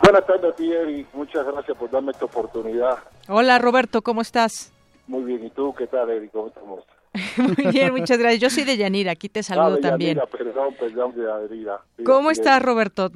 Buenas 0.04 0.26
tardes 0.26 0.52
a 0.52 0.56
ti, 0.56 0.72
Eric. 0.72 1.08
Muchas 1.14 1.46
gracias 1.46 1.78
por 1.78 1.90
darme 1.92 2.12
esta 2.12 2.26
oportunidad. 2.26 3.00
Hola, 3.28 3.60
Roberto. 3.60 4.02
¿Cómo 4.02 4.22
estás? 4.22 4.72
Muy 5.08 5.24
bien. 5.24 5.46
¿Y 5.46 5.50
tú 5.50 5.74
qué 5.76 5.88
tal, 5.88 6.10
Eric? 6.10 6.32
¿Cómo 6.32 6.48
estamos? 6.48 6.84
Muy 7.38 7.72
bien, 7.72 7.92
muchas 7.92 8.18
gracias. 8.18 8.42
Yo 8.42 8.50
soy 8.50 8.64
de 8.64 8.78
Yanira, 8.78 9.12
aquí 9.12 9.30
te 9.30 9.42
saludo 9.44 9.78
ah, 9.80 9.82
también. 9.82 10.20
Perdón, 10.32 10.76
perdón, 10.80 11.16
de 11.16 11.24
Yanira. 11.24 11.80
¿Cómo 12.06 12.32
estás, 12.32 12.62
Roberto? 12.62 13.12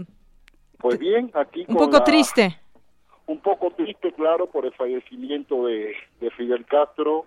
Pues 0.80 0.99
bien, 0.99 1.31
aquí. 1.34 1.65
Un 1.68 1.77
poco 1.77 2.03
triste. 2.03 2.60
Un 3.26 3.40
poco 3.40 3.72
triste, 3.72 4.12
claro, 4.14 4.48
por 4.48 4.66
el 4.66 4.74
fallecimiento 4.74 5.66
de, 5.66 5.95
de 6.20 6.32
Fidel 6.32 6.66
Castro, 6.66 7.26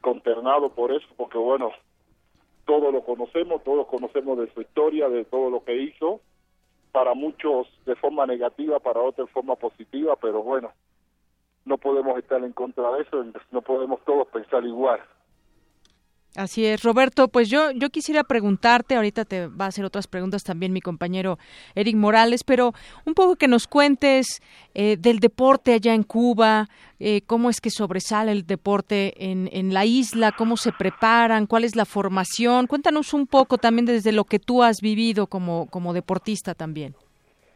consternado 0.00 0.70
por 0.70 0.90
eso, 0.92 1.06
porque 1.16 1.38
bueno, 1.38 1.70
todos 2.64 2.92
lo 2.92 3.02
conocemos, 3.04 3.62
todos 3.62 3.86
conocemos 3.86 4.38
de 4.38 4.52
su 4.52 4.60
historia, 4.60 5.08
de 5.08 5.24
todo 5.24 5.50
lo 5.50 5.64
que 5.64 5.76
hizo, 5.76 6.20
para 6.92 7.14
muchos 7.14 7.66
de 7.86 7.96
forma 7.96 8.26
negativa, 8.26 8.78
para 8.80 9.00
otros 9.00 9.28
de 9.28 9.32
forma 9.32 9.56
positiva, 9.56 10.16
pero 10.16 10.42
bueno, 10.42 10.72
no 11.64 11.78
podemos 11.78 12.18
estar 12.18 12.42
en 12.42 12.52
contra 12.52 12.90
de 12.92 13.02
eso, 13.02 13.24
no 13.50 13.62
podemos 13.62 14.00
todos 14.04 14.28
pensar 14.28 14.64
igual. 14.64 15.00
Así 16.34 16.64
es, 16.64 16.82
Roberto, 16.82 17.28
pues 17.28 17.50
yo, 17.50 17.72
yo 17.72 17.90
quisiera 17.90 18.24
preguntarte, 18.24 18.94
ahorita 18.94 19.26
te 19.26 19.48
va 19.48 19.66
a 19.66 19.68
hacer 19.68 19.84
otras 19.84 20.06
preguntas 20.06 20.42
también 20.42 20.72
mi 20.72 20.80
compañero 20.80 21.38
Eric 21.74 21.94
Morales, 21.94 22.42
pero 22.42 22.72
un 23.04 23.12
poco 23.12 23.36
que 23.36 23.48
nos 23.48 23.66
cuentes 23.66 24.40
eh, 24.72 24.96
del 24.98 25.18
deporte 25.18 25.74
allá 25.74 25.92
en 25.92 26.04
Cuba, 26.04 26.68
eh, 26.98 27.20
cómo 27.26 27.50
es 27.50 27.60
que 27.60 27.68
sobresale 27.68 28.32
el 28.32 28.46
deporte 28.46 29.12
en, 29.30 29.50
en 29.52 29.74
la 29.74 29.84
isla, 29.84 30.32
cómo 30.32 30.56
se 30.56 30.72
preparan, 30.72 31.46
cuál 31.46 31.64
es 31.64 31.76
la 31.76 31.84
formación. 31.84 32.66
Cuéntanos 32.66 33.12
un 33.12 33.26
poco 33.26 33.58
también 33.58 33.84
desde 33.84 34.12
lo 34.12 34.24
que 34.24 34.38
tú 34.38 34.62
has 34.62 34.80
vivido 34.80 35.26
como, 35.26 35.66
como 35.68 35.92
deportista 35.92 36.54
también. 36.54 36.94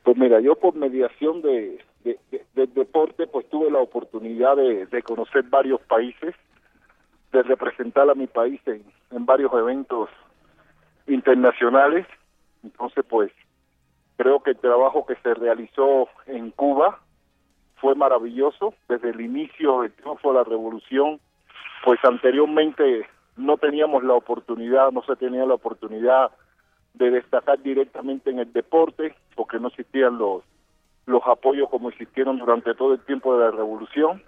Pues 0.02 0.18
mira, 0.18 0.38
yo 0.40 0.54
por 0.54 0.74
mediación 0.74 1.40
de, 1.40 1.78
del 2.04 2.74
deporte, 2.74 3.26
pues 3.26 3.48
tuve 3.48 3.70
la 3.70 3.78
oportunidad 3.78 4.54
de 4.56 5.02
conocer 5.02 5.44
varios 5.44 5.80
países 5.88 6.34
de 7.32 7.42
representar 7.42 8.08
a 8.08 8.14
mi 8.14 8.26
país 8.26 8.60
en, 8.66 8.84
varios 9.26 9.52
eventos 9.52 10.08
internacionales. 11.06 12.06
Entonces, 12.62 13.04
pues, 13.08 13.30
creo 14.16 14.42
que 14.42 14.50
el 14.50 14.58
trabajo 14.58 15.06
que 15.06 15.16
se 15.16 15.34
realizó 15.34 16.08
en 16.26 16.50
Cuba 16.50 17.00
fue 17.76 17.94
maravilloso 17.94 18.74
desde 18.88 19.10
el 19.10 19.20
inicio 19.20 19.82
del 19.82 19.92
triunfo 19.92 20.32
de 20.32 20.38
la 20.38 20.44
revolución, 20.44 21.20
pues 21.84 21.98
anteriormente 22.04 23.06
no 23.36 23.58
teníamos 23.58 24.02
la 24.02 24.14
oportunidad, 24.14 24.92
no 24.92 25.02
se 25.02 25.16
tenía 25.16 25.44
la 25.44 25.54
oportunidad 25.54 26.30
de 26.94 27.10
destacar 27.10 27.60
directamente 27.62 28.30
en 28.30 28.38
el 28.38 28.52
deporte, 28.52 29.14
porque 29.34 29.60
no 29.60 29.68
existían 29.68 30.16
los, 30.16 30.42
los 31.04 31.22
apoyos 31.26 31.68
como 31.68 31.90
existieron 31.90 32.38
durante 32.38 32.74
todo 32.74 32.94
el 32.94 33.00
tiempo 33.00 33.36
de 33.36 33.44
la 33.44 33.50
revolución 33.50 34.22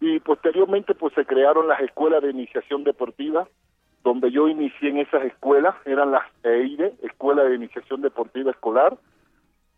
y 0.00 0.18
posteriormente 0.20 0.94
pues 0.94 1.14
se 1.14 1.26
crearon 1.26 1.68
las 1.68 1.80
escuelas 1.80 2.22
de 2.22 2.30
iniciación 2.30 2.84
deportiva 2.84 3.46
donde 4.02 4.30
yo 4.30 4.48
inicié 4.48 4.88
en 4.88 4.98
esas 4.98 5.24
escuelas 5.24 5.74
eran 5.84 6.10
las 6.10 6.24
EIDE, 6.42 6.94
Escuela 7.02 7.44
de 7.44 7.54
Iniciación 7.54 8.00
Deportiva 8.00 8.50
Escolar 8.50 8.96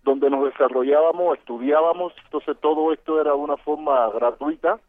donde 0.05 0.31
nos 0.31 0.45
desarrollábamos, 0.45 1.39
estudiábamos, 1.39 2.13
entonces 2.25 2.57
todo 2.61 2.93
esto 2.93 3.21
era 3.21 3.33
de 3.33 3.37
una 3.37 3.57
forma 3.57 4.09
gratuita. 4.11 4.81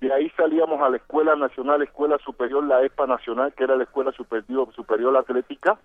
De 0.00 0.12
ahí 0.12 0.30
salíamos 0.30 0.80
a 0.80 0.88
la 0.88 0.96
Escuela 0.96 1.36
Nacional, 1.36 1.82
Escuela 1.82 2.18
Superior, 2.18 2.64
la 2.64 2.82
ESPA 2.82 3.06
Nacional, 3.06 3.52
que 3.54 3.64
era 3.64 3.76
la 3.76 3.84
Escuela 3.84 4.12
Superior, 4.12 4.72
Superior 4.74 5.16
Atlética, 5.16 5.78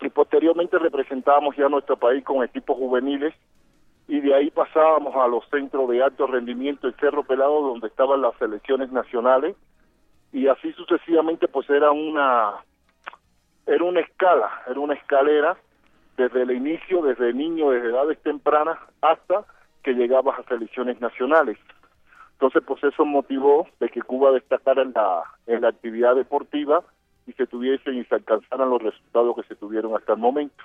y 0.00 0.08
posteriormente 0.08 0.78
representábamos 0.78 1.56
ya 1.56 1.68
nuestro 1.68 1.96
país 1.96 2.24
con 2.24 2.44
equipos 2.44 2.76
juveniles 2.76 3.34
y 4.06 4.20
de 4.20 4.34
ahí 4.34 4.50
pasábamos 4.50 5.14
a 5.16 5.26
los 5.26 5.48
centros 5.48 5.88
de 5.88 6.02
alto 6.02 6.26
rendimiento 6.26 6.86
el 6.86 6.94
Cerro 6.96 7.24
Pelado 7.24 7.62
donde 7.62 7.88
estaban 7.88 8.20
las 8.20 8.36
selecciones 8.38 8.92
nacionales 8.92 9.56
y 10.32 10.46
así 10.48 10.72
sucesivamente 10.72 11.48
pues 11.48 11.68
era 11.70 11.90
una 11.90 12.54
era 13.66 13.84
una 13.84 14.00
escala, 14.00 14.62
era 14.68 14.78
una 14.78 14.94
escalera 14.94 15.56
desde 16.16 16.42
el 16.42 16.50
inicio, 16.50 17.02
desde 17.02 17.32
niño, 17.32 17.70
desde 17.70 17.88
edades 17.88 18.20
tempranas 18.22 18.78
hasta 19.00 19.44
que 19.82 19.94
llegabas 19.94 20.38
a 20.38 20.44
selecciones 20.44 21.00
nacionales. 21.00 21.58
Entonces, 22.32 22.62
pues 22.66 22.82
eso 22.84 23.04
motivó 23.04 23.66
de 23.80 23.88
que 23.88 24.02
Cuba 24.02 24.32
destacara 24.32 24.82
en 24.82 24.92
la, 24.92 25.22
en 25.46 25.62
la 25.62 25.68
actividad 25.68 26.14
deportiva 26.14 26.82
y 27.26 27.32
se 27.32 27.46
tuviesen 27.46 27.94
y 27.94 28.04
se 28.04 28.14
alcanzaran 28.14 28.70
los 28.70 28.82
resultados 28.82 29.36
que 29.36 29.42
se 29.44 29.56
tuvieron 29.56 29.96
hasta 29.96 30.12
el 30.12 30.18
momento. 30.18 30.62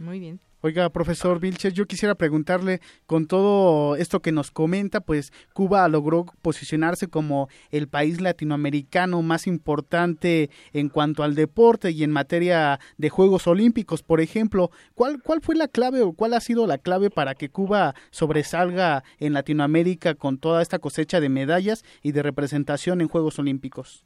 Muy 0.00 0.20
bien. 0.20 0.40
Oiga, 0.60 0.90
profesor 0.90 1.38
Vilches, 1.38 1.72
yo 1.72 1.86
quisiera 1.86 2.16
preguntarle, 2.16 2.80
con 3.06 3.28
todo 3.28 3.94
esto 3.94 4.18
que 4.18 4.32
nos 4.32 4.50
comenta, 4.50 5.00
pues 5.00 5.32
Cuba 5.52 5.86
logró 5.86 6.24
posicionarse 6.42 7.06
como 7.06 7.46
el 7.70 7.86
país 7.86 8.20
latinoamericano 8.20 9.22
más 9.22 9.46
importante 9.46 10.50
en 10.72 10.88
cuanto 10.88 11.22
al 11.22 11.36
deporte 11.36 11.92
y 11.92 12.02
en 12.02 12.10
materia 12.10 12.80
de 12.96 13.08
Juegos 13.08 13.46
Olímpicos, 13.46 14.02
por 14.02 14.20
ejemplo. 14.20 14.70
¿Cuál, 14.96 15.22
cuál 15.22 15.42
fue 15.42 15.54
la 15.54 15.68
clave 15.68 16.02
o 16.02 16.12
cuál 16.12 16.34
ha 16.34 16.40
sido 16.40 16.66
la 16.66 16.78
clave 16.78 17.08
para 17.08 17.36
que 17.36 17.50
Cuba 17.50 17.94
sobresalga 18.10 19.04
en 19.20 19.34
Latinoamérica 19.34 20.16
con 20.16 20.38
toda 20.38 20.60
esta 20.60 20.80
cosecha 20.80 21.20
de 21.20 21.28
medallas 21.28 21.84
y 22.02 22.10
de 22.10 22.24
representación 22.24 23.00
en 23.00 23.06
Juegos 23.06 23.38
Olímpicos? 23.38 24.04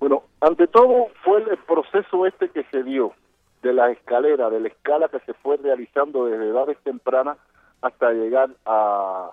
Bueno, 0.00 0.24
ante 0.40 0.66
todo 0.66 1.10
fue 1.22 1.44
el 1.44 1.58
proceso 1.58 2.26
este 2.26 2.48
que 2.48 2.64
se 2.72 2.82
dio 2.82 3.14
de 3.62 3.72
la 3.72 3.90
escalera, 3.90 4.50
de 4.50 4.60
la 4.60 4.68
escala 4.68 5.08
que 5.08 5.20
se 5.20 5.34
fue 5.34 5.56
realizando 5.56 6.26
desde 6.26 6.48
edades 6.48 6.76
tempranas 6.82 7.38
hasta 7.80 8.12
llegar 8.12 8.50
a, 8.66 9.30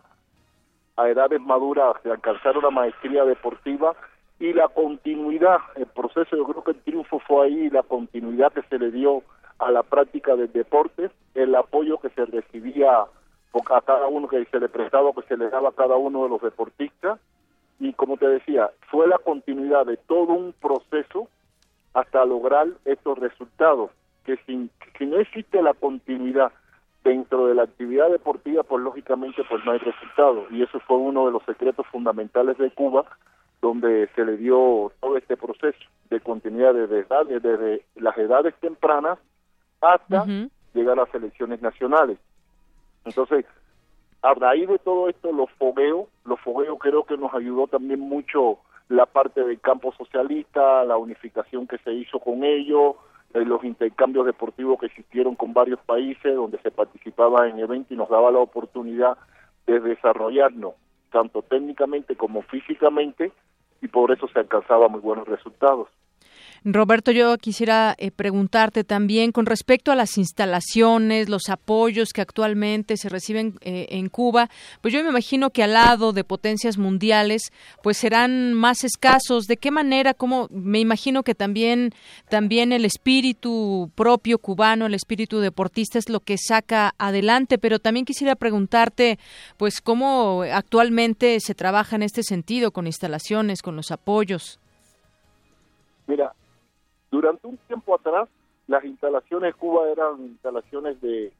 edades 0.98 1.42
maduras, 1.42 2.02
de 2.04 2.12
alcanzar 2.12 2.58
una 2.58 2.70
maestría 2.70 3.24
deportiva. 3.26 3.96
Y 4.40 4.54
la 4.54 4.68
continuidad, 4.68 5.58
el 5.76 5.88
proceso, 5.88 6.36
yo 6.36 6.46
creo 6.46 6.64
que 6.64 6.72
el 6.72 6.82
triunfo 6.82 7.20
fue 7.20 7.48
ahí, 7.48 7.70
la 7.70 7.84
continuidad 7.84 8.54
que 8.54 8.64
se 8.64 8.78
le 8.78 8.92
dio 8.92 9.24
a 9.60 9.72
la 9.72 9.84
práctica 9.84 10.36
del 10.36 10.52
deporte, 10.52 11.10
el 11.36 11.56
apoyo 11.56 12.00
que 12.00 12.10
se 12.10 12.26
recibía 12.26 13.00
a 13.02 13.82
cada 13.82 14.08
uno, 14.08 14.28
que 14.28 14.46
se 14.46 14.60
le 14.60 14.70
prestaba, 14.70 15.12
que 15.14 15.24
se 15.24 15.38
le 15.38 15.50
daba 15.50 15.70
a 15.70 15.74
cada 15.74 15.96
uno 15.96 16.24
de 16.24 16.30
los 16.30 16.42
deportistas, 16.42 17.20
y 17.80 17.94
como 17.94 18.18
te 18.18 18.28
decía, 18.28 18.70
fue 18.90 19.08
la 19.08 19.18
continuidad 19.18 19.86
de 19.86 19.98
todo 19.98 20.34
un 20.34 20.54
proceso 20.54 21.28
hasta 21.94 22.24
lograr 22.26 22.68
estos 22.86 23.18
resultados 23.18 23.92
que 24.26 24.38
si, 24.46 24.70
si 24.98 25.06
no 25.06 25.20
existe 25.20 25.62
la 25.62 25.74
continuidad 25.74 26.52
dentro 27.04 27.48
de 27.48 27.56
la 27.56 27.64
actividad 27.64 28.10
deportiva, 28.10 28.64
pues 28.64 28.84
lógicamente 28.84 29.44
pues 29.50 29.64
no 29.66 29.72
hay 29.72 29.80
resultado. 29.80 30.46
Y 30.52 30.64
eso 30.64 30.80
fue 30.82 30.98
uno 30.98 31.26
de 31.26 31.32
los 31.32 31.44
secretos 31.44 31.86
fundamentales 31.88 32.58
de 32.58 32.72
Cuba, 32.72 33.06
donde 33.62 34.08
se 34.16 34.26
le 34.26 34.38
dio 34.38 34.92
todo 35.00 35.18
este 35.18 35.38
proceso 35.38 35.80
de 36.10 36.20
continuidad 36.20 36.74
desde, 36.74 37.06
desde 37.40 37.86
las 37.96 38.18
edades 38.18 38.56
tempranas 38.60 39.20
hasta 39.82 40.26
llegar 40.74 41.00
a 41.00 41.04
las 41.04 41.16
elecciones 41.16 41.62
nacionales. 41.62 42.18
Entonces, 43.06 43.46
a 44.22 44.34
raíz 44.34 44.68
de 44.68 44.80
todo 44.80 45.10
esto, 45.10 45.32
los 45.32 45.50
fogueos, 45.52 46.08
los 46.26 46.40
fogueos 46.42 46.78
creo 46.80 47.04
que 47.04 47.18
nos 47.18 47.34
ayudó 47.34 47.68
también 47.68 48.00
mucho 48.00 48.60
la 48.90 49.06
parte 49.06 49.44
del 49.44 49.60
campo 49.60 49.94
socialista, 49.94 50.84
la 50.84 50.98
unificación 50.98 51.68
que 51.68 51.78
se 51.80 51.94
hizo 51.94 52.20
con 52.20 52.44
ellos, 52.44 52.96
eh, 53.34 53.46
los 53.46 53.64
intercambios 53.64 54.26
deportivos 54.26 54.80
que 54.80 54.88
existieron 54.88 55.36
con 55.36 55.54
varios 55.54 55.80
países 55.82 56.36
donde 56.36 56.60
se 56.60 56.72
participaba 56.72 57.48
en 57.48 57.60
eventos 57.60 57.92
y 57.92 57.96
nos 57.96 58.10
daba 58.10 58.32
la 58.32 58.40
oportunidad 58.40 59.18
de 59.68 59.80
desarrollarnos 59.80 60.74
tanto 61.12 61.42
técnicamente 61.42 62.16
como 62.16 62.42
físicamente 62.44 63.32
y 63.82 63.88
por 63.88 64.12
eso 64.12 64.28
se 64.28 64.40
alcanzaba 64.40 64.88
muy 64.88 65.00
buenos 65.00 65.28
resultados. 65.28 65.88
Roberto, 66.64 67.12
yo 67.12 67.38
quisiera 67.38 67.96
eh, 67.98 68.12
preguntarte 68.12 68.84
también 68.84 69.32
con 69.32 69.46
respecto 69.46 69.92
a 69.92 69.96
las 69.96 70.18
instalaciones, 70.18 71.30
los 71.30 71.50
apoyos 71.50 72.14
que 72.14 72.22
actualmente 72.22 72.98
se 72.98 73.10
reciben 73.10 73.56
eh, 73.62 73.88
en 73.90 74.10
Cuba, 74.10 74.50
pues 74.82 74.94
yo 74.94 75.04
me 75.04 75.10
imagino 75.10 75.52
que 75.52 75.64
al 75.64 75.74
lado 75.74 76.12
de 76.12 76.24
potencias 76.24 76.78
mundiales, 76.78 77.52
pues 77.82 77.98
serán 77.98 78.54
más 78.54 78.84
escasos. 78.84 79.46
¿De 79.46 79.58
qué 79.58 79.72
manera? 79.72 80.14
Cómo 80.14 80.48
me 80.52 80.80
imagino 80.80 81.24
que 81.24 81.36
también 81.36 81.94
también 82.30 82.72
el 82.72 82.86
espíritu 82.86 83.92
propio 83.96 84.38
cubano, 84.40 84.86
el 84.86 84.94
espíritu 84.94 85.40
deportista 85.40 85.98
es 85.98 86.10
lo 86.10 86.20
que 86.20 86.38
saca 86.38 86.94
adelante, 86.98 87.58
pero 87.58 87.80
también 87.80 88.06
quisiera 88.06 88.36
preguntarte, 88.36 89.20
pues 89.58 89.82
cómo 89.82 90.44
actualmente 90.44 91.40
se 91.40 91.56
trabaja 91.56 91.96
en 91.96 92.04
este 92.04 92.24
sentido 92.24 92.72
con 92.72 92.88
instalaciones, 92.88 93.62
con 93.62 93.76
los 93.76 93.92
apoyos. 93.92 94.60
Mira, 96.08 96.34
durante 97.12 97.48
un 97.48 97.58
tiempo 97.68 97.96
atrás, 97.96 98.30
las 98.68 98.84
instalaciones 98.86 99.54
de 99.54 99.60
Cuba 99.60 99.90
eran 99.90 100.22
instalaciones 100.22 101.02
de, 101.02 101.32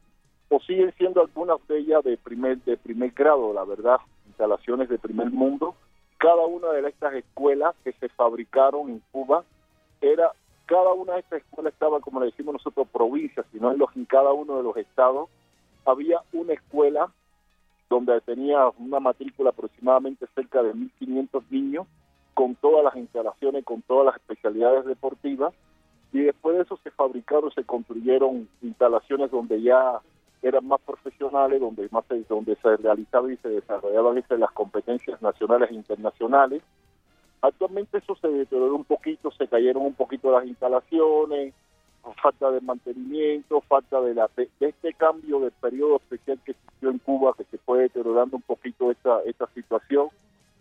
o 0.48 0.60
siguen 0.60 0.92
siendo 0.98 1.20
algunas 1.20 1.58
de 1.68 1.78
ellas 1.78 2.02
de 2.04 2.16
primer, 2.16 2.58
de 2.64 2.76
primer 2.76 3.12
grado, 3.12 3.52
la 3.52 3.64
verdad, 3.64 3.98
instalaciones 4.26 4.88
de 4.88 4.98
primer 4.98 5.30
mundo. 5.30 5.74
Cada 6.18 6.44
una 6.44 6.72
de 6.72 6.88
estas 6.88 7.14
escuelas 7.14 7.74
que 7.84 7.92
se 7.92 8.08
fabricaron 8.10 8.90
en 8.90 9.02
Cuba 9.12 9.44
era, 10.00 10.32
cada 10.66 10.92
una 10.92 11.14
de 11.14 11.20
estas 11.20 11.42
escuelas 11.42 11.72
estaba, 11.72 12.00
como 12.00 12.20
le 12.20 12.26
decimos 12.26 12.54
nosotros, 12.54 12.88
provincias, 12.92 13.46
sino 13.52 13.70
en, 13.70 13.78
los, 13.78 13.94
en 13.96 14.04
cada 14.06 14.32
uno 14.32 14.56
de 14.56 14.62
los 14.62 14.76
estados 14.76 15.28
había 15.86 16.20
una 16.32 16.52
escuela 16.52 17.10
donde 17.88 18.20
tenía 18.20 18.68
una 18.78 19.00
matrícula 19.00 19.50
aproximadamente 19.50 20.26
cerca 20.34 20.62
de 20.62 20.74
1.500 20.74 21.42
niños 21.50 21.86
con 22.40 22.54
todas 22.54 22.82
las 22.82 22.96
instalaciones, 22.96 23.66
con 23.66 23.82
todas 23.82 24.06
las 24.06 24.16
especialidades 24.16 24.86
deportivas, 24.86 25.52
y 26.10 26.20
después 26.20 26.56
de 26.56 26.62
eso 26.62 26.78
se 26.82 26.90
fabricaron, 26.90 27.50
se 27.50 27.64
construyeron 27.64 28.48
instalaciones 28.62 29.30
donde 29.30 29.60
ya 29.60 30.00
eran 30.40 30.66
más 30.66 30.80
profesionales, 30.80 31.60
donde 31.60 31.86
más 31.90 32.02
se, 32.06 32.22
donde 32.22 32.56
se 32.56 32.78
realizaban 32.78 33.32
y 33.32 33.36
se 33.36 33.50
desarrollaban 33.50 34.24
las 34.38 34.50
competencias 34.52 35.20
nacionales 35.20 35.70
e 35.70 35.74
internacionales. 35.74 36.62
Actualmente 37.42 37.98
eso 37.98 38.16
se 38.16 38.28
deterioró 38.28 38.74
un 38.74 38.84
poquito, 38.84 39.30
se 39.32 39.46
cayeron 39.46 39.84
un 39.84 39.94
poquito 39.94 40.32
las 40.32 40.46
instalaciones, 40.46 41.52
falta 42.22 42.50
de 42.52 42.62
mantenimiento, 42.62 43.60
falta 43.68 44.00
de, 44.00 44.14
la, 44.14 44.30
este 44.60 44.94
cambio 44.94 45.40
de 45.40 45.50
periodo 45.50 45.96
especial 45.96 46.38
que 46.42 46.52
existió 46.52 46.88
en 46.88 47.00
Cuba, 47.00 47.34
que 47.36 47.44
se 47.50 47.58
fue 47.58 47.80
deteriorando 47.80 48.36
un 48.36 48.42
poquito 48.42 48.90
esta, 48.90 49.20
esta 49.26 49.46
situación 49.48 50.08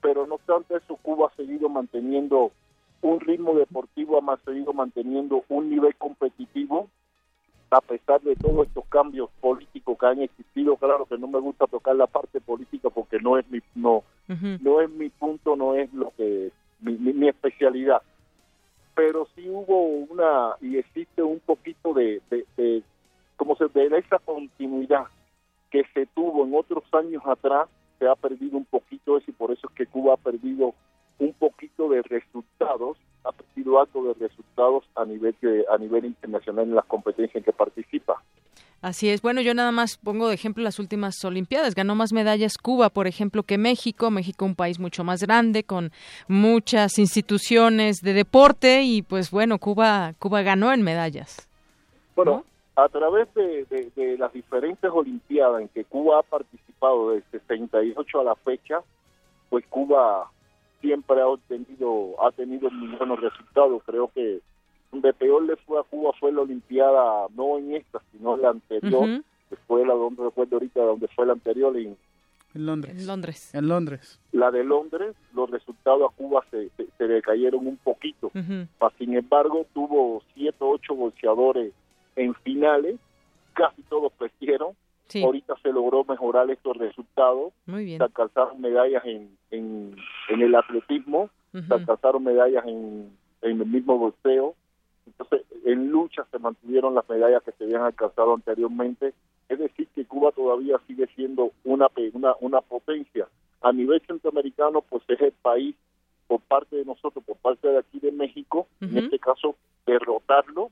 pero 0.01 0.25
no 0.25 0.35
obstante 0.35 0.77
eso 0.77 0.95
Cuba 1.01 1.29
ha 1.31 1.35
seguido 1.35 1.69
manteniendo 1.69 2.51
un 3.01 3.19
ritmo 3.19 3.53
deportivo, 3.53 4.19
ha 4.19 4.37
seguido 4.45 4.73
manteniendo 4.73 5.43
un 5.49 5.69
nivel 5.69 5.95
competitivo 5.95 6.89
a 7.71 7.81
pesar 7.81 8.19
de 8.21 8.35
todos 8.35 8.67
estos 8.67 8.85
cambios 8.85 9.29
políticos 9.39 9.97
que 9.99 10.05
han 10.05 10.21
existido, 10.21 10.75
claro 10.77 11.05
que 11.05 11.17
no 11.17 11.27
me 11.27 11.39
gusta 11.39 11.67
tocar 11.67 11.95
la 11.95 12.07
parte 12.07 12.41
política 12.41 12.89
porque 12.89 13.19
no 13.19 13.37
es 13.37 13.49
mi 13.49 13.59
no 13.75 14.03
no 14.61 14.81
es 14.81 14.89
mi 14.89 15.09
punto, 15.09 15.55
no 15.55 15.75
es 15.75 15.91
lo 15.93 16.11
que 16.15 16.51
mi, 16.81 16.93
mi, 16.93 17.27
especialidad, 17.27 18.01
pero 18.95 19.27
sí 19.35 19.49
hubo 19.49 19.81
una 19.83 20.55
y 20.61 20.77
existe 20.77 21.21
un 21.21 21.39
poquito 21.39 21.93
de, 21.93 22.21
de, 22.29 22.45
de 22.57 22.83
como 23.35 23.55
se 23.55 23.67
de 23.67 23.97
esa 23.97 24.19
continuidad 24.19 25.05
que 25.71 25.83
se 25.93 26.05
tuvo 26.07 26.45
en 26.45 26.55
otros 26.55 26.83
años 26.93 27.21
atrás 27.25 27.69
se 27.99 28.07
ha 28.07 28.15
perdido 28.15 28.57
un 28.57 28.65
poquito 28.65 29.17
eso 29.17 29.29
y 29.29 29.33
por 29.33 29.51
eso 29.51 29.67
es 29.69 29.75
que 29.75 29.85
Cuba 29.85 30.15
ha 30.15 30.17
perdido 30.17 30.73
un 31.19 31.33
poquito 31.33 31.89
de 31.89 32.01
resultados, 32.01 32.97
ha 33.25 33.31
perdido 33.31 33.79
algo 33.79 34.13
de 34.13 34.27
resultados 34.27 34.85
a 34.95 35.05
nivel 35.05 35.35
a 35.69 35.77
nivel 35.77 36.05
internacional 36.05 36.65
en 36.65 36.75
las 36.75 36.85
competencias 36.85 37.35
en 37.35 37.43
que 37.43 37.51
participa. 37.51 38.23
Así 38.81 39.09
es. 39.09 39.21
Bueno, 39.21 39.41
yo 39.41 39.53
nada 39.53 39.73
más 39.73 39.97
pongo 39.97 40.29
de 40.29 40.35
ejemplo 40.35 40.63
las 40.63 40.79
últimas 40.79 41.21
Olimpiadas. 41.25 41.75
Ganó 41.75 41.95
más 41.95 42.13
medallas 42.13 42.57
Cuba, 42.57 42.89
por 42.89 43.07
ejemplo, 43.07 43.43
que 43.43 43.57
México. 43.57 44.09
México 44.09 44.45
un 44.45 44.55
país 44.55 44.79
mucho 44.79 45.03
más 45.03 45.21
grande, 45.21 45.65
con 45.65 45.91
muchas 46.29 46.97
instituciones 46.97 47.97
de 47.97 48.13
deporte 48.13 48.83
y 48.83 49.01
pues 49.01 49.31
bueno, 49.31 49.59
Cuba, 49.59 50.13
Cuba 50.17 50.43
ganó 50.43 50.71
en 50.71 50.81
medallas. 50.81 51.49
Bueno, 52.15 52.45
a 52.77 52.87
través 52.87 53.33
de, 53.33 53.65
de, 53.95 54.17
las 54.17 54.31
diferentes 54.31 54.89
Olimpiadas 54.89 55.61
en 55.61 55.67
que 55.67 55.83
Cuba 55.83 56.19
ha 56.19 56.23
participado 56.23 56.68
desde 56.81 57.39
68 57.39 58.19
a 58.19 58.23
la 58.23 58.35
fecha, 58.35 58.81
pues 59.49 59.65
Cuba 59.67 60.29
siempre 60.81 61.21
ha 61.21 61.27
obtenido, 61.27 62.15
ha 62.23 62.31
tenido 62.31 62.69
muy 62.71 62.95
buenos 62.95 63.19
resultados. 63.19 63.81
Creo 63.85 64.11
que 64.13 64.41
donde 64.91 65.13
peor 65.13 65.43
le 65.43 65.55
fue 65.57 65.79
a 65.79 65.83
Cuba 65.83 66.11
fue 66.19 66.31
la 66.31 66.41
Olimpiada, 66.41 67.27
no 67.35 67.57
en 67.57 67.75
esta, 67.75 68.01
sino 68.11 68.35
en 68.35 68.41
la 68.41 68.49
anterior, 68.49 69.23
después 69.49 69.87
la 69.87 69.93
donde 69.93 70.23
recuerdo 70.23 70.55
ahorita, 70.55 70.81
donde 70.81 71.07
fue 71.09 71.25
la 71.25 71.33
anterior, 71.33 71.75
en, 71.77 71.97
En 72.55 72.65
Londres. 72.65 72.95
En 72.97 73.07
Londres. 73.07 73.55
En 73.55 73.67
Londres. 73.67 74.19
La 74.31 74.51
de 74.51 74.63
Londres, 74.63 75.15
los 75.33 75.49
resultados 75.49 76.11
a 76.11 76.15
Cuba 76.15 76.43
se, 76.49 76.69
se, 76.77 76.87
se 76.97 77.07
decayeron 77.07 77.67
un 77.67 77.77
poquito. 77.77 78.31
Mas, 78.33 78.93
Sin 78.97 79.15
embargo, 79.15 79.67
tuvo 79.73 80.23
siete 80.33 80.57
o 80.61 80.69
ocho 80.69 80.95
boxeadores 80.95 81.73
en 82.15 82.33
finales, 82.35 82.95
casi 83.53 83.81
todos 83.83 84.11
perdieron. 84.13 84.73
Sí. 85.09 85.23
Ahorita 85.23 85.55
se 85.61 85.73
logró 85.73 86.05
mejorar 86.05 86.49
estos 86.49 86.77
resultados. 86.77 87.51
Muy 87.65 87.83
bien. 87.83 87.97
Se 87.97 88.03
alcanzaron 88.05 88.61
medallas 88.61 89.03
en, 89.05 89.37
en, 89.51 89.95
en 90.29 90.41
el 90.41 90.55
atletismo, 90.55 91.29
se 91.51 91.73
alcanzaron 91.73 92.23
medallas 92.23 92.65
en, 92.65 93.11
en 93.41 93.61
el 93.61 93.67
mismo 93.67 93.97
boxeo. 93.97 94.55
Entonces, 95.07 95.41
en 95.65 95.89
lucha 95.89 96.25
se 96.31 96.39
mantuvieron 96.39 96.93
las 96.93 97.09
medallas 97.09 97.43
que 97.43 97.51
se 97.53 97.63
habían 97.63 97.81
alcanzado 97.81 98.33
anteriormente. 98.35 99.13
Es 99.49 99.57
decir, 99.57 99.87
que 99.95 100.05
Cuba 100.05 100.31
todavía 100.31 100.79
sigue 100.85 101.07
siendo 101.15 101.51
una, 101.63 101.87
una, 102.13 102.35
una 102.39 102.61
potencia. 102.61 103.27
A 103.61 103.71
nivel 103.73 103.99
centroamericano, 104.05 104.81
pues 104.81 105.03
es 105.07 105.19
el 105.19 105.33
país, 105.41 105.75
por 106.27 106.39
parte 106.41 106.75
de 106.75 106.85
nosotros, 106.85 107.23
por 107.25 107.37
parte 107.37 107.67
de 107.67 107.79
aquí 107.79 107.99
de 107.99 108.11
México, 108.11 108.67
en 108.79 108.95
este 108.95 109.17
caso, 109.17 109.55
derrotarlo, 109.87 110.69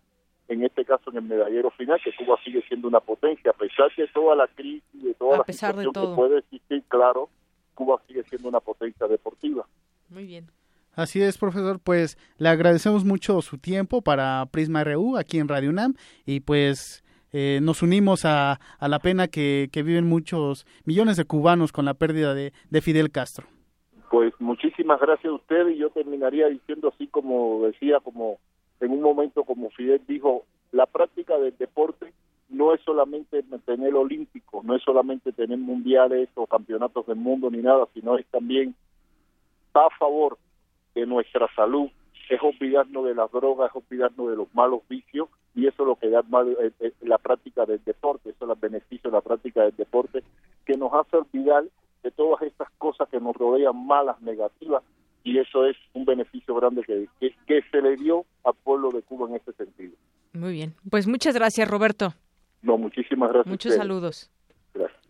en 0.48 0.64
este 0.64 0.86
caso 0.86 1.10
en 1.12 1.18
el 1.18 1.24
medallero 1.24 1.72
final, 1.72 2.00
que 2.04 2.12
Cuba 2.16 2.38
sigue 2.44 2.62
siendo 2.68 2.88
una 2.88 3.00
potencia, 3.00 3.52
a 3.52 3.54
pesar 3.54 3.92
de 3.96 4.08
toda 4.08 4.36
la 4.36 4.48
crisis, 4.48 4.84
de 5.04 5.14
toda 5.14 5.36
A 5.36 5.38
la 5.40 5.44
pesar 5.44 5.76
de 5.76 5.84
situación 5.84 5.94
todo. 5.94 6.16
que 6.16 6.22
puede 6.22 6.40
existir, 6.40 6.84
claro, 6.88 7.30
Cuba 7.76 8.02
sigue 8.08 8.24
siendo 8.24 8.50
una 8.50 8.60
potencia 8.60 9.08
deportiva. 9.08 9.66
Muy 10.10 10.26
bien. 10.26 10.48
Así 10.96 11.22
es, 11.22 11.38
profesor. 11.38 11.80
Pues 11.84 12.18
le 12.38 12.50
agradecemos 12.50 13.06
mucho 13.06 13.42
su 13.42 13.58
tiempo 13.60 14.02
para 14.02 14.46
Prisma 14.52 14.84
RU 14.84 15.18
aquí 15.18 15.38
en 15.38 15.48
Radio 15.48 15.70
UNAM 15.70 15.94
y 16.26 16.40
pues 16.40 17.04
eh, 17.34 17.60
nos 17.62 17.84
unimos 17.84 18.26
a, 18.26 18.60
a 18.80 18.88
la 18.88 18.98
pena 19.00 19.28
que, 19.28 19.70
que 19.72 19.84
viven 19.84 20.08
muchos 20.08 20.66
millones 20.86 21.18
de 21.18 21.26
cubanos 21.26 21.72
con 21.72 21.86
la 21.86 21.94
pérdida 21.94 22.34
de, 22.34 22.52
de 22.72 22.82
Fidel 22.82 23.12
Castro. 23.12 23.46
Pues 24.10 24.34
muchísimas 24.40 25.00
gracias 25.00 25.30
a 25.32 25.36
usted 25.36 25.68
y 25.68 25.78
yo 25.78 25.90
terminaría 25.92 26.48
diciendo 26.48 26.92
así 26.96 27.06
como 27.08 27.62
decía, 27.68 28.00
como 28.00 28.40
en 28.80 28.92
un 28.92 29.02
momento 29.02 29.44
como 29.44 29.70
Fidel 29.72 30.02
dijo, 30.08 30.46
la 30.72 30.86
práctica 30.86 31.38
del 31.38 31.58
deporte 31.58 32.14
no 32.50 32.74
es 32.74 32.82
solamente 32.82 33.44
tener 33.66 33.94
olímpicos, 33.96 34.64
no 34.64 34.76
es 34.76 34.84
solamente 34.84 35.32
tener 35.34 35.58
mundiales 35.58 36.30
o 36.36 36.48
campeonatos 36.48 37.06
del 37.08 37.18
mundo 37.18 37.50
ni 37.50 37.60
nada, 37.60 37.88
sino 37.94 38.18
es 38.18 38.26
también 38.28 38.76
a 39.74 39.90
favor 40.00 40.38
de 40.96 41.06
nuestra 41.06 41.48
salud, 41.56 41.90
es 42.30 42.42
olvidarnos 42.42 43.06
de 43.06 43.16
las 43.16 43.32
drogas, 43.32 43.70
es 43.70 43.76
olvidarnos 43.76 44.30
de 44.30 44.36
los 44.36 44.54
malos 44.56 44.82
vicios 44.90 45.30
y 45.56 45.68
eso 45.68 45.84
es 45.84 45.88
lo 45.88 45.96
que 45.96 46.10
da 46.10 46.22
eh, 46.22 46.72
eh, 46.80 46.94
la 47.02 47.18
práctica 47.18 47.66
del 47.66 47.84
deporte, 47.84 48.30
eso 48.30 48.46
es 48.46 48.52
el 48.52 48.60
beneficio 48.60 49.10
de 49.10 49.18
la 49.18 49.22
práctica 49.22 49.64
del 49.64 49.76
deporte 49.76 50.24
que 50.66 50.78
nos 50.78 50.94
hace 50.94 51.18
olvidar 51.18 51.66
de 52.04 52.12
todas 52.12 52.42
estas 52.44 52.70
cosas 52.78 53.08
que 53.10 53.20
nos 53.20 53.36
rodean 53.36 53.86
malas, 53.86 54.22
negativas 54.22 54.84
y 55.28 55.38
eso 55.40 55.66
es 55.66 55.76
un 55.94 56.06
beneficio 56.06 56.56
grande 56.56 56.84
que, 56.84 57.10
que, 57.20 57.36
que 57.46 57.62
se 57.70 57.82
le 57.82 57.98
dio 57.98 58.26
al 58.46 58.54
pueblo 58.64 58.92
de 58.92 59.02
Cuba 59.02 59.28
en 59.28 59.36
ese 59.36 59.52
sentido. 59.52 59.92
Muy 60.32 60.54
bien. 60.54 60.74
Pues 60.90 61.06
muchas 61.06 61.36
gracias, 61.36 61.68
Roberto. 61.68 62.14
No, 62.62 62.78
muchísimas 62.78 63.30
gracias. 63.30 63.48
Muchos 63.48 63.76
saludos. 63.76 64.32
Gracias. 64.74 65.02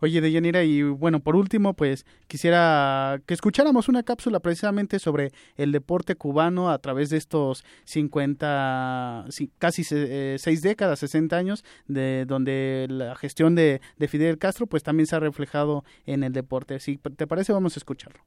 Oye, 0.00 0.20
Deyanira, 0.20 0.64
y 0.64 0.82
bueno, 0.82 1.20
por 1.20 1.34
último, 1.34 1.72
pues 1.72 2.04
quisiera 2.26 3.22
que 3.24 3.32
escucháramos 3.32 3.88
una 3.88 4.02
cápsula 4.02 4.38
precisamente 4.40 4.98
sobre 4.98 5.30
el 5.56 5.72
deporte 5.72 6.14
cubano 6.14 6.68
a 6.68 6.78
través 6.78 7.08
de 7.08 7.16
estos 7.16 7.64
50, 7.84 9.24
sí, 9.30 9.50
casi 9.58 9.82
eh, 9.92 10.36
seis 10.38 10.60
décadas, 10.60 10.98
60 10.98 11.34
años, 11.38 11.64
de 11.86 12.26
donde 12.26 12.86
la 12.90 13.14
gestión 13.16 13.54
de, 13.54 13.80
de 13.96 14.08
Fidel 14.08 14.36
Castro 14.36 14.66
pues 14.66 14.82
también 14.82 15.06
se 15.06 15.16
ha 15.16 15.20
reflejado 15.20 15.84
en 16.04 16.22
el 16.22 16.34
deporte. 16.34 16.78
Si 16.80 16.98
te 16.98 17.26
parece, 17.26 17.54
vamos 17.54 17.76
a 17.76 17.80
escucharlo. 17.80 18.20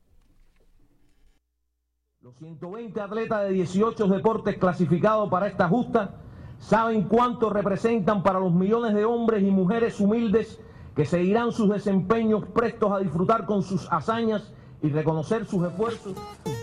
Los 2.22 2.35
120 2.38 2.99
atletas 2.99 3.44
de 3.44 3.53
18 3.53 4.07
deportes 4.07 4.57
clasificados 4.57 5.30
para 5.30 5.48
esta 5.48 5.69
justa 5.69 6.15
saben 6.57 7.03
cuánto 7.03 7.52
representan 7.52 8.23
para 8.23 8.39
los 8.39 8.52
millones 8.52 8.95
de 8.95 9.06
hombres 9.06 9.44
y 9.44 9.52
mujeres 9.52 9.99
humildes 9.99 10.60
que 10.95 11.06
seguirán 11.06 11.52
sus 11.52 11.69
desempeños 11.69 12.44
prestos 12.56 12.91
a 12.91 12.98
disfrutar 12.98 13.45
con 13.45 13.61
sus 13.61 13.88
hazañas 13.91 14.52
y 14.81 14.89
reconocer 14.89 15.45
sus 15.45 15.68
esfuerzos 15.68 16.15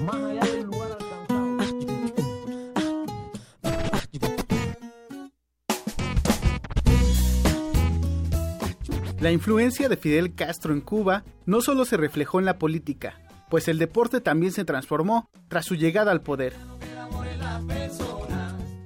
más 0.04 0.16
allá 0.16 0.40
del 0.40 0.64
lugar 0.64 0.88
alcanzado. 0.90 1.14
La 9.20 9.30
influencia 9.30 9.88
de 9.88 9.96
Fidel 9.96 10.34
Castro 10.34 10.74
en 10.74 10.80
Cuba 10.80 11.22
no 11.46 11.60
solo 11.60 11.84
se 11.84 11.96
reflejó 11.96 12.40
en 12.40 12.44
la 12.44 12.58
política, 12.58 13.23
pues 13.54 13.68
el 13.68 13.78
deporte 13.78 14.20
también 14.20 14.50
se 14.50 14.64
transformó 14.64 15.30
tras 15.46 15.64
su 15.64 15.76
llegada 15.76 16.10
al 16.10 16.22
poder. 16.22 16.54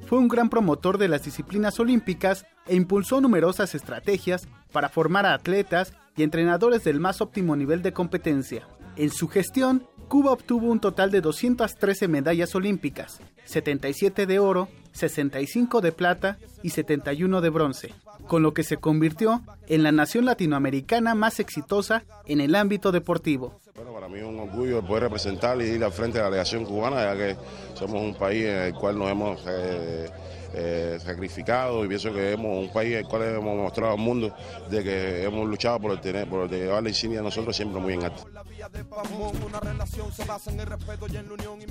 Fue 0.05 0.19
un 0.19 0.29
gran 0.29 0.51
promotor 0.51 0.99
de 0.99 1.09
las 1.09 1.25
disciplinas 1.25 1.81
olímpicas 1.81 2.45
e 2.67 2.77
impulsó 2.77 3.23
numerosas 3.23 3.75
estrategias 3.75 4.47
para 4.71 4.91
formar 4.91 5.25
a 5.25 5.33
atletas 5.33 5.95
y 6.19 6.23
entrenadores 6.23 6.85
del 6.85 7.01
más 7.01 7.23
óptimo 7.23 7.57
nivel 7.57 7.81
de 7.81 7.95
competencia. 7.95 8.69
En 8.97 9.11
su 9.11 9.29
gestión, 9.29 9.87
Cuba 10.07 10.33
obtuvo 10.33 10.71
un 10.71 10.81
total 10.81 11.11
de 11.11 11.23
213 11.23 12.07
medallas 12.07 12.55
olímpicas, 12.55 13.23
77 13.47 14.27
de 14.27 14.39
oro, 14.39 14.69
65 14.93 15.81
de 15.81 15.93
plata 15.93 16.37
y 16.63 16.71
71 16.71 17.41
de 17.41 17.49
bronce, 17.49 17.95
con 18.27 18.43
lo 18.43 18.53
que 18.53 18.65
se 18.65 18.77
convirtió 18.77 19.41
en 19.67 19.83
la 19.83 19.93
nación 19.93 20.27
latinoamericana 20.27 21.15
más 21.15 21.41
exitosa 21.41 22.05
en 22.27 22.43
el 22.43 22.55
ámbito 22.55 22.93
deportivo. 22.93 23.59
Bueno, 23.79 23.93
para 23.93 24.09
mí 24.09 24.19
es 24.19 24.25
un 24.25 24.41
orgullo 24.41 24.85
poder 24.85 25.05
representar 25.05 25.63
y 25.63 25.67
ir 25.67 25.85
al 25.85 25.93
frente 25.93 26.19
de 26.19 26.25
la 26.25 26.31
delegación 26.31 26.65
cubana, 26.65 26.97
ya 26.97 27.17
que 27.17 27.37
somos 27.75 28.03
un 28.03 28.13
país 28.13 28.45
en 28.45 28.59
el 28.59 28.75
cual 28.75 28.99
nos 28.99 29.09
hemos 29.09 29.41
eh, 29.47 30.11
eh, 30.53 30.99
sacrificado 31.01 31.85
y 31.85 31.89
pienso 31.89 32.13
que 32.13 32.33
hemos 32.33 32.59
un 32.59 32.73
país 32.73 32.95
en 32.95 32.99
el 32.99 33.05
cual 33.05 33.23
hemos 33.37 33.57
mostrado 33.57 33.93
al 33.93 34.01
mundo 34.01 34.35
de 34.69 34.83
que 34.83 35.23
hemos 35.23 35.49
luchado 35.49 35.79
por 35.79 36.01
tener, 36.01 36.29
por 36.29 36.51
llevar 36.51 36.83
la 36.83 36.89
insignia 36.89 37.19
de 37.19 37.25
nosotros 37.27 37.55
siempre 37.55 37.81
muy 37.81 37.93
en 37.93 38.03
alto. 38.03 38.27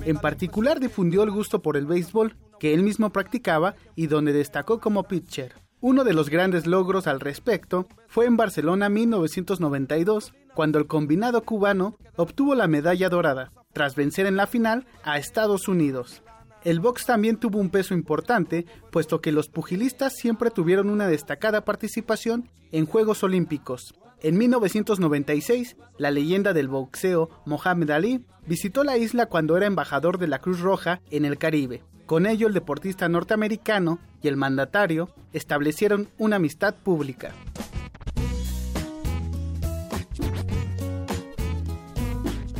En 0.06 0.16
particular 0.16 0.80
difundió 0.80 1.22
el 1.24 1.30
gusto 1.30 1.60
por 1.60 1.76
el 1.76 1.84
béisbol, 1.84 2.36
que 2.58 2.72
él 2.72 2.84
mismo 2.84 3.10
practicaba 3.10 3.74
y 3.94 4.06
donde 4.06 4.32
destacó 4.32 4.80
como 4.80 5.02
pitcher. 5.02 5.56
Uno 5.80 6.02
de 6.02 6.14
los 6.14 6.30
grandes 6.30 6.66
logros 6.66 7.06
al 7.06 7.20
respecto 7.20 7.86
fue 8.08 8.24
en 8.24 8.36
Barcelona 8.36 8.88
1992, 8.88 10.32
cuando 10.58 10.80
el 10.80 10.88
combinado 10.88 11.42
cubano 11.42 11.96
obtuvo 12.16 12.56
la 12.56 12.66
medalla 12.66 13.08
dorada, 13.08 13.52
tras 13.72 13.94
vencer 13.94 14.26
en 14.26 14.34
la 14.34 14.48
final 14.48 14.88
a 15.04 15.16
Estados 15.16 15.68
Unidos. 15.68 16.24
El 16.64 16.80
box 16.80 17.06
también 17.06 17.36
tuvo 17.36 17.60
un 17.60 17.70
peso 17.70 17.94
importante, 17.94 18.66
puesto 18.90 19.20
que 19.20 19.30
los 19.30 19.48
pugilistas 19.48 20.14
siempre 20.16 20.50
tuvieron 20.50 20.90
una 20.90 21.06
destacada 21.06 21.64
participación 21.64 22.50
en 22.72 22.86
Juegos 22.86 23.22
Olímpicos. 23.22 23.94
En 24.20 24.36
1996, 24.36 25.76
la 25.96 26.10
leyenda 26.10 26.52
del 26.52 26.66
boxeo 26.66 27.30
Mohamed 27.46 27.90
Ali 27.90 28.24
visitó 28.44 28.82
la 28.82 28.98
isla 28.98 29.26
cuando 29.26 29.56
era 29.56 29.66
embajador 29.66 30.18
de 30.18 30.26
la 30.26 30.40
Cruz 30.40 30.58
Roja 30.58 31.00
en 31.12 31.24
el 31.24 31.38
Caribe. 31.38 31.84
Con 32.04 32.26
ello, 32.26 32.48
el 32.48 32.54
deportista 32.54 33.08
norteamericano 33.08 34.00
y 34.22 34.26
el 34.26 34.36
mandatario 34.36 35.08
establecieron 35.32 36.08
una 36.18 36.34
amistad 36.34 36.74
pública. 36.74 37.32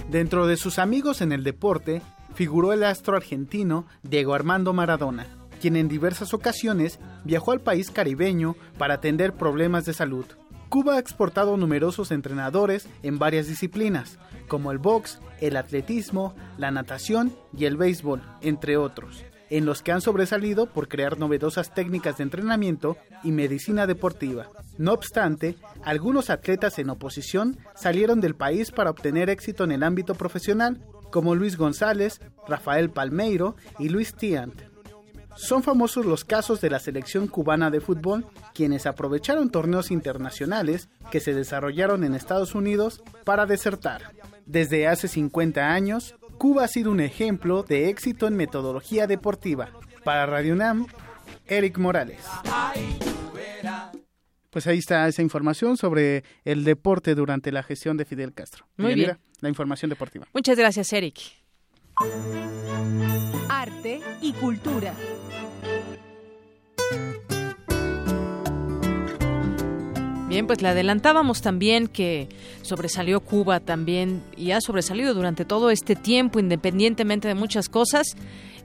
Dentro 0.08 0.46
de 0.46 0.56
sus 0.56 0.78
amigos 0.78 1.20
en 1.20 1.32
el 1.32 1.44
deporte, 1.44 2.00
figuró 2.34 2.72
el 2.72 2.82
astro 2.82 3.14
argentino 3.14 3.86
Diego 4.02 4.32
Armando 4.32 4.72
Maradona, 4.72 5.26
quien 5.60 5.76
en 5.76 5.86
diversas 5.86 6.32
ocasiones 6.32 6.98
viajó 7.24 7.52
al 7.52 7.60
país 7.60 7.90
caribeño 7.90 8.56
para 8.78 8.94
atender 8.94 9.34
problemas 9.34 9.84
de 9.84 9.92
salud. 9.92 10.24
Cuba 10.70 10.94
ha 10.94 10.98
exportado 10.98 11.58
numerosos 11.58 12.10
entrenadores 12.10 12.88
en 13.02 13.18
varias 13.18 13.48
disciplinas, 13.48 14.18
como 14.48 14.72
el 14.72 14.78
box, 14.78 15.20
el 15.40 15.58
atletismo, 15.58 16.34
la 16.56 16.70
natación 16.70 17.36
y 17.54 17.66
el 17.66 17.76
béisbol, 17.76 18.22
entre 18.40 18.78
otros, 18.78 19.24
en 19.50 19.66
los 19.66 19.82
que 19.82 19.92
han 19.92 20.00
sobresalido 20.00 20.66
por 20.66 20.88
crear 20.88 21.18
novedosas 21.18 21.74
técnicas 21.74 22.18
de 22.18 22.24
entrenamiento 22.24 22.96
y 23.24 23.32
medicina 23.32 23.86
deportiva. 23.86 24.50
No 24.76 24.92
obstante, 24.92 25.56
algunos 25.82 26.30
atletas 26.30 26.78
en 26.78 26.90
oposición 26.90 27.58
salieron 27.74 28.20
del 28.20 28.34
país 28.34 28.70
para 28.70 28.90
obtener 28.90 29.30
éxito 29.30 29.64
en 29.64 29.72
el 29.72 29.82
ámbito 29.82 30.14
profesional, 30.14 30.80
como 31.10 31.34
Luis 31.34 31.56
González, 31.56 32.20
Rafael 32.46 32.90
Palmeiro 32.90 33.56
y 33.78 33.88
Luis 33.88 34.14
Tiant. 34.14 34.68
Son 35.36 35.62
famosos 35.62 36.04
los 36.04 36.24
casos 36.24 36.60
de 36.60 36.68
la 36.68 36.80
selección 36.80 37.28
cubana 37.28 37.70
de 37.70 37.80
fútbol, 37.80 38.26
quienes 38.54 38.86
aprovecharon 38.86 39.50
torneos 39.50 39.92
internacionales 39.92 40.88
que 41.12 41.20
se 41.20 41.32
desarrollaron 41.32 42.02
en 42.02 42.16
Estados 42.16 42.56
Unidos 42.56 43.02
para 43.24 43.46
desertar. 43.46 44.12
Desde 44.46 44.88
hace 44.88 45.06
50 45.06 45.60
años, 45.60 46.16
Cuba 46.38 46.64
ha 46.64 46.68
sido 46.68 46.92
un 46.92 47.00
ejemplo 47.00 47.64
de 47.64 47.88
éxito 47.88 48.28
en 48.28 48.36
metodología 48.36 49.06
deportiva. 49.06 49.70
Para 50.04 50.24
Radio 50.24 50.54
UNAM, 50.54 50.86
Eric 51.46 51.78
Morales. 51.78 52.24
Pues 54.50 54.66
ahí 54.66 54.78
está 54.78 55.06
esa 55.08 55.20
información 55.20 55.76
sobre 55.76 56.24
el 56.44 56.64
deporte 56.64 57.14
durante 57.14 57.52
la 57.52 57.62
gestión 57.62 57.96
de 57.96 58.04
Fidel 58.04 58.32
Castro. 58.32 58.66
Muy 58.76 58.94
bien. 58.94 59.18
La 59.40 59.48
información 59.48 59.88
deportiva. 59.88 60.26
Muchas 60.32 60.56
gracias, 60.56 60.92
Eric. 60.92 61.18
Arte 63.48 64.00
y 64.20 64.32
cultura. 64.32 64.94
Bien, 70.28 70.46
pues 70.46 70.60
le 70.60 70.68
adelantábamos 70.68 71.40
también 71.40 71.88
que 71.88 72.28
sobresalió 72.60 73.20
Cuba 73.20 73.60
también 73.60 74.22
y 74.36 74.50
ha 74.50 74.60
sobresalido 74.60 75.14
durante 75.14 75.46
todo 75.46 75.70
este 75.70 75.96
tiempo, 75.96 76.38
independientemente 76.38 77.28
de 77.28 77.34
muchas 77.34 77.70
cosas, 77.70 78.14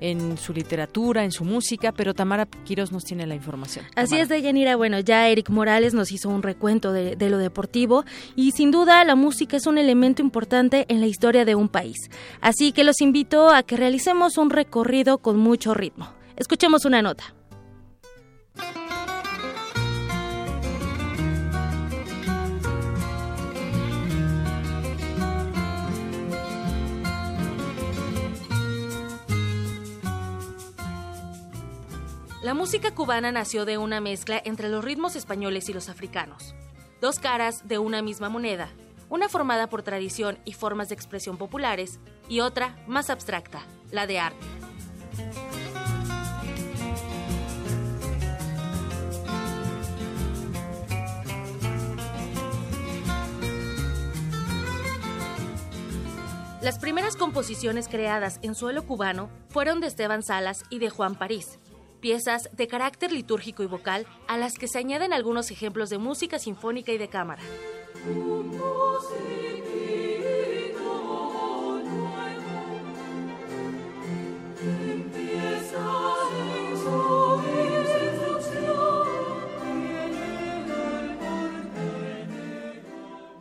en 0.02 0.38
su 0.38 0.52
literatura, 0.52 1.24
en 1.24 1.32
su 1.32 1.46
música, 1.46 1.94
pero 1.94 2.14
Tamara 2.14 2.48
Quiroz 2.66 2.92
nos 2.92 3.06
tiene 3.06 3.26
la 3.26 3.36
información. 3.36 3.86
Así 3.96 4.18
es, 4.18 4.28
Deyanira. 4.28 4.76
Bueno, 4.76 5.00
ya 5.00 5.30
Eric 5.30 5.50
Morales 5.50 5.94
nos 5.94 6.12
hizo 6.12 6.28
un 6.28 6.44
recuento 6.44 6.92
de, 6.92 7.16
de 7.16 7.30
lo 7.30 7.38
deportivo 7.38 8.04
y 8.36 8.52
sin 8.52 8.70
duda 8.70 9.06
la 9.06 9.16
música 9.16 9.56
es 9.56 9.66
un 9.66 9.78
elemento 9.78 10.22
importante 10.22 10.86
en 10.90 11.00
la 11.00 11.08
historia 11.08 11.46
de 11.46 11.56
un 11.56 11.70
país. 11.70 12.10
Así 12.42 12.74
que 12.74 12.84
los 12.84 13.00
invito 13.00 13.50
a 13.50 13.64
que 13.64 13.78
realicemos 13.78 14.38
un 14.38 14.50
recorrido 14.50 15.20
con 15.20 15.38
mucho 15.38 15.74
ritmo. 15.74 16.10
Escuchemos 16.36 16.84
una 16.84 17.02
nota. 17.02 17.34
La 32.44 32.54
música 32.54 32.94
cubana 32.94 33.32
nació 33.32 33.64
de 33.64 33.78
una 33.78 34.02
mezcla 34.02 34.42
entre 34.44 34.68
los 34.68 34.84
ritmos 34.84 35.16
españoles 35.16 35.70
y 35.70 35.74
los 35.74 35.88
africanos. 35.88 36.54
Dos 37.00 37.18
caras 37.18 37.70
de 37.70 37.78
una 37.78 38.02
misma 38.02 38.28
moneda, 38.28 38.68
una 39.08 39.30
formada 39.30 39.68
por 39.68 39.82
tradición 39.82 40.38
y 40.44 40.52
formas 40.52 40.90
de 40.90 40.96
expresión 40.96 41.38
populares 41.38 42.02
y 42.28 42.42
otra 42.42 42.76
más 42.86 43.10
abstracta, 43.10 43.62
la 43.92 44.08
de 44.08 44.20
arte. 44.20 44.46
Las 56.62 56.78
primeras 56.78 57.16
composiciones 57.16 57.88
creadas 57.88 58.40
en 58.42 58.54
suelo 58.54 58.86
cubano 58.86 59.30
fueron 59.50 59.80
de 59.80 59.88
Esteban 59.88 60.24
Salas 60.24 60.64
y 60.70 60.80
de 60.80 60.90
Juan 60.90 61.16
París, 61.16 61.60
piezas 62.04 62.50
de 62.52 62.68
carácter 62.68 63.14
litúrgico 63.14 63.64
y 63.64 63.66
vocal 63.66 64.06
a 64.28 64.38
las 64.38 64.56
que 64.56 64.68
se 64.68 64.78
añaden 64.78 65.14
algunos 65.14 65.52
ejemplos 65.52 65.90
de 65.90 66.00
música 66.00 66.38
sinfónica 66.38 66.92
y 66.92 66.98
de 66.98 67.08
cámara. 67.08 67.42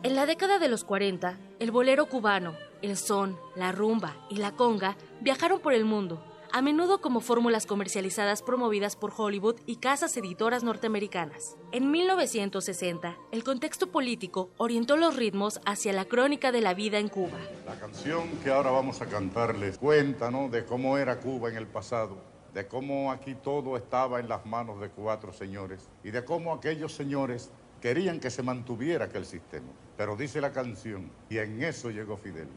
En 0.03 0.15
la 0.15 0.25
década 0.25 0.59
de 0.59 0.69
los 0.69 0.85
40, 0.85 1.37
el 1.59 1.71
bolero 1.71 2.05
cubano, 2.05 2.55
el 2.81 2.95
son, 2.95 3.37
la 3.57 3.73
rumba 3.73 4.15
y 4.29 4.37
la 4.37 4.53
conga 4.53 4.95
viajaron 5.19 5.59
por 5.59 5.73
el 5.73 5.83
mundo, 5.83 6.23
a 6.53 6.61
menudo 6.61 7.01
como 7.01 7.19
fórmulas 7.19 7.65
comercializadas 7.65 8.43
promovidas 8.43 8.95
por 8.95 9.11
Hollywood 9.17 9.55
y 9.65 9.77
casas 9.77 10.15
editoras 10.17 10.63
norteamericanas. 10.63 11.57
En 11.71 11.89
1960, 11.89 13.17
el 13.31 13.43
contexto 13.43 13.91
político 13.91 14.51
orientó 14.57 14.95
los 14.95 15.15
ritmos 15.15 15.59
hacia 15.65 15.93
la 15.93 16.05
crónica 16.05 16.51
de 16.51 16.61
la 16.61 16.75
vida 16.75 16.99
en 16.99 17.09
Cuba. 17.09 17.39
La 17.65 17.79
canción 17.79 18.29
que 18.43 18.51
ahora 18.51 18.69
vamos 18.69 19.01
a 19.01 19.07
cantarles 19.07 19.79
cuenta 19.79 20.29
¿no? 20.29 20.47
de 20.47 20.63
cómo 20.63 20.99
era 20.99 21.19
Cuba 21.19 21.49
en 21.49 21.57
el 21.57 21.65
pasado, 21.65 22.17
de 22.53 22.67
cómo 22.67 23.11
aquí 23.11 23.33
todo 23.33 23.75
estaba 23.75 24.19
en 24.19 24.29
las 24.29 24.45
manos 24.45 24.79
de 24.79 24.89
cuatro 24.89 25.33
señores 25.33 25.89
y 26.03 26.11
de 26.11 26.23
cómo 26.23 26.53
aquellos 26.53 26.93
señores 26.93 27.49
querían 27.81 28.19
que 28.19 28.29
se 28.29 28.43
mantuviera 28.43 29.05
aquel 29.05 29.25
sistema. 29.25 29.71
Pero 29.97 30.15
dice 30.15 30.39
la 30.39 30.51
canción, 30.51 31.09
y 31.31 31.39
en 31.39 31.63
eso 31.63 31.89
llegó 31.89 32.15
Fidel. 32.15 32.47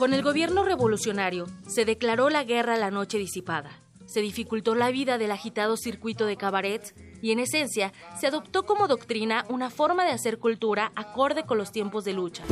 Con 0.00 0.14
el 0.14 0.22
gobierno 0.22 0.64
revolucionario 0.64 1.46
se 1.68 1.84
declaró 1.84 2.30
la 2.30 2.42
guerra 2.42 2.78
la 2.78 2.90
noche 2.90 3.18
disipada. 3.18 3.70
Se 4.06 4.22
dificultó 4.22 4.74
la 4.74 4.90
vida 4.90 5.18
del 5.18 5.30
agitado 5.30 5.76
circuito 5.76 6.24
de 6.24 6.38
cabarets 6.38 6.94
y 7.20 7.32
en 7.32 7.38
esencia 7.38 7.92
se 8.18 8.26
adoptó 8.26 8.64
como 8.64 8.88
doctrina 8.88 9.44
una 9.50 9.68
forma 9.68 10.06
de 10.06 10.12
hacer 10.12 10.38
cultura 10.38 10.90
acorde 10.96 11.44
con 11.44 11.58
los 11.58 11.70
tiempos 11.70 12.04
de 12.04 12.14
lucha. 12.14 12.44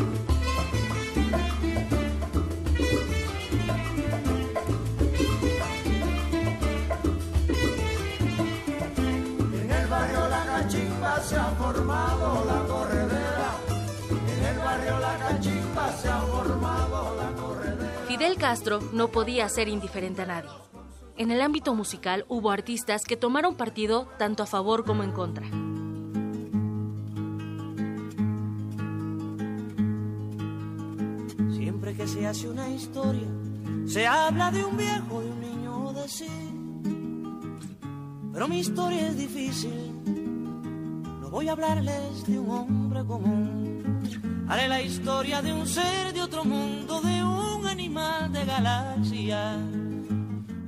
En 9.55 9.71
el 9.71 9.87
barrio 9.87 10.29
La 10.29 11.23
se 11.23 11.37
ha 11.37 11.47
formado 11.53 12.45
la 12.45 12.67
corredera. 12.67 13.55
En 14.37 14.45
el 14.45 14.59
barrio 14.59 14.99
La 14.99 15.97
se 15.97 16.09
ha 16.11 16.21
formado. 16.21 16.88
Fidel 18.19 18.37
Castro 18.37 18.81
no 18.93 19.13
podía 19.13 19.49
ser 19.49 19.69
indiferente 19.69 20.23
a 20.23 20.27
nadie. 20.27 20.51
En 21.17 21.31
el 21.31 21.41
ámbito 21.41 21.73
musical 21.73 22.25
hubo 22.27 22.51
artistas 22.51 23.05
que 23.05 23.17
tomaron 23.17 23.55
partido 23.55 24.09
tanto 24.19 24.43
a 24.43 24.47
favor 24.47 24.85
como 24.85 25.05
en 25.05 25.13
contra. 25.13 25.47
Siempre 31.53 31.95
que 31.95 32.09
se 32.09 32.27
hace 32.27 32.49
una 32.49 32.69
historia, 32.69 33.29
se 33.87 34.05
habla 34.09 34.51
de 34.51 34.65
un 34.65 34.77
viejo 34.77 35.23
y 35.23 35.27
un 35.27 35.41
niño 35.41 35.93
de 35.93 36.09
sí. 36.09 36.27
Pero 38.33 38.49
mi 38.49 38.59
historia 38.59 39.07
es 39.07 39.17
difícil. 39.17 39.93
No 41.21 41.31
voy 41.31 41.47
a 41.47 41.53
hablarles 41.53 42.27
de 42.27 42.37
un 42.37 42.51
hombre 42.51 43.05
común. 43.05 44.45
Haré 44.49 44.67
la 44.67 44.83
historia 44.83 45.41
de 45.41 45.53
un 45.53 45.69
ser 45.69 46.13
de 46.13 46.23
otro 46.23 46.45
mundo, 46.45 47.01
de 47.01 47.23
un 47.23 47.48
animal 47.69 48.33
de 48.33 48.45
galaxia. 48.45 49.57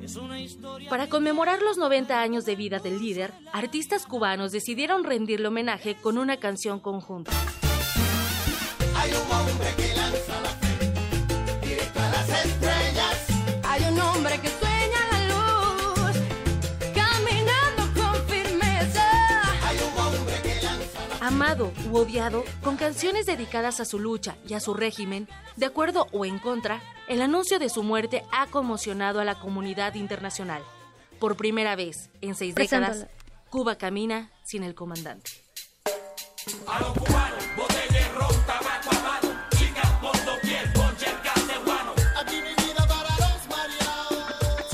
Es 0.02 0.16
una 0.16 0.40
historia. 0.40 0.89
Para 0.90 1.09
conmemorar 1.09 1.62
los 1.62 1.78
90 1.78 2.20
años 2.20 2.44
de 2.44 2.56
vida 2.56 2.78
del 2.78 3.01
líder, 3.01 3.32
artistas 3.52 4.06
cubanos 4.06 4.52
decidieron 4.52 5.05
rendirle 5.05 5.48
homenaje 5.48 5.94
con 5.97 6.18
una 6.18 6.39
canción 6.39 6.81
conjunta. 6.81 7.32
Hay 8.97 9.10
un 9.10 9.32
hombre 9.32 9.80
Amado 21.51 21.72
u 21.90 21.97
odiado, 21.97 22.44
con 22.62 22.77
canciones 22.77 23.27
dedicadas 23.27 23.81
a 23.81 23.85
su 23.85 23.98
lucha 23.98 24.36
y 24.47 24.55
a 24.55 24.60
su 24.60 24.72
régimen, 24.72 25.28
de 25.56 25.66
acuerdo 25.66 26.06
o 26.12 26.24
en 26.24 26.39
contra, 26.39 26.81
el 27.09 27.20
anuncio 27.20 27.59
de 27.59 27.68
su 27.68 27.82
muerte 27.82 28.22
ha 28.31 28.47
conmocionado 28.47 29.18
a 29.18 29.24
la 29.24 29.40
comunidad 29.40 29.94
internacional. 29.97 30.62
Por 31.18 31.36
primera 31.36 31.74
vez 31.74 32.09
en 32.20 32.36
seis 32.36 32.55
décadas. 32.55 33.09
Cuba 33.48 33.74
camina 33.74 34.31
sin 34.44 34.62
el 34.62 34.77
comandante. 34.77 35.32
A 36.68 36.78
los 36.78 36.93
cubanos, 36.93 37.44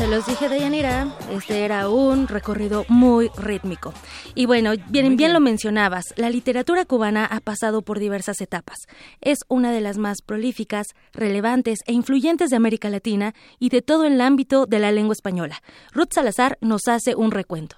Se 0.06 0.12
los 0.12 0.24
dije 0.24 0.48
de 0.48 0.60
Yanira, 0.60 1.08
este 1.32 1.64
era 1.64 1.88
un 1.88 2.28
recorrido 2.28 2.84
muy 2.88 3.28
rítmico. 3.36 3.92
Y 4.36 4.46
bueno, 4.46 4.70
bien, 4.88 5.16
bien 5.16 5.32
lo 5.32 5.40
mencionabas, 5.40 6.14
la 6.14 6.30
literatura 6.30 6.84
cubana 6.84 7.26
ha 7.26 7.40
pasado 7.40 7.82
por 7.82 7.98
diversas 7.98 8.40
etapas. 8.40 8.78
Es 9.20 9.40
una 9.48 9.72
de 9.72 9.80
las 9.80 9.98
más 9.98 10.18
prolíficas, 10.24 10.94
relevantes 11.12 11.80
e 11.86 11.92
influyentes 11.92 12.50
de 12.50 12.56
América 12.56 12.88
Latina 12.88 13.34
y 13.58 13.70
de 13.70 13.82
todo 13.82 14.04
el 14.04 14.20
ámbito 14.20 14.66
de 14.66 14.78
la 14.78 14.92
lengua 14.92 15.12
española. 15.12 15.60
Ruth 15.90 16.12
Salazar 16.12 16.56
nos 16.60 16.86
hace 16.86 17.16
un 17.16 17.32
recuento. 17.32 17.76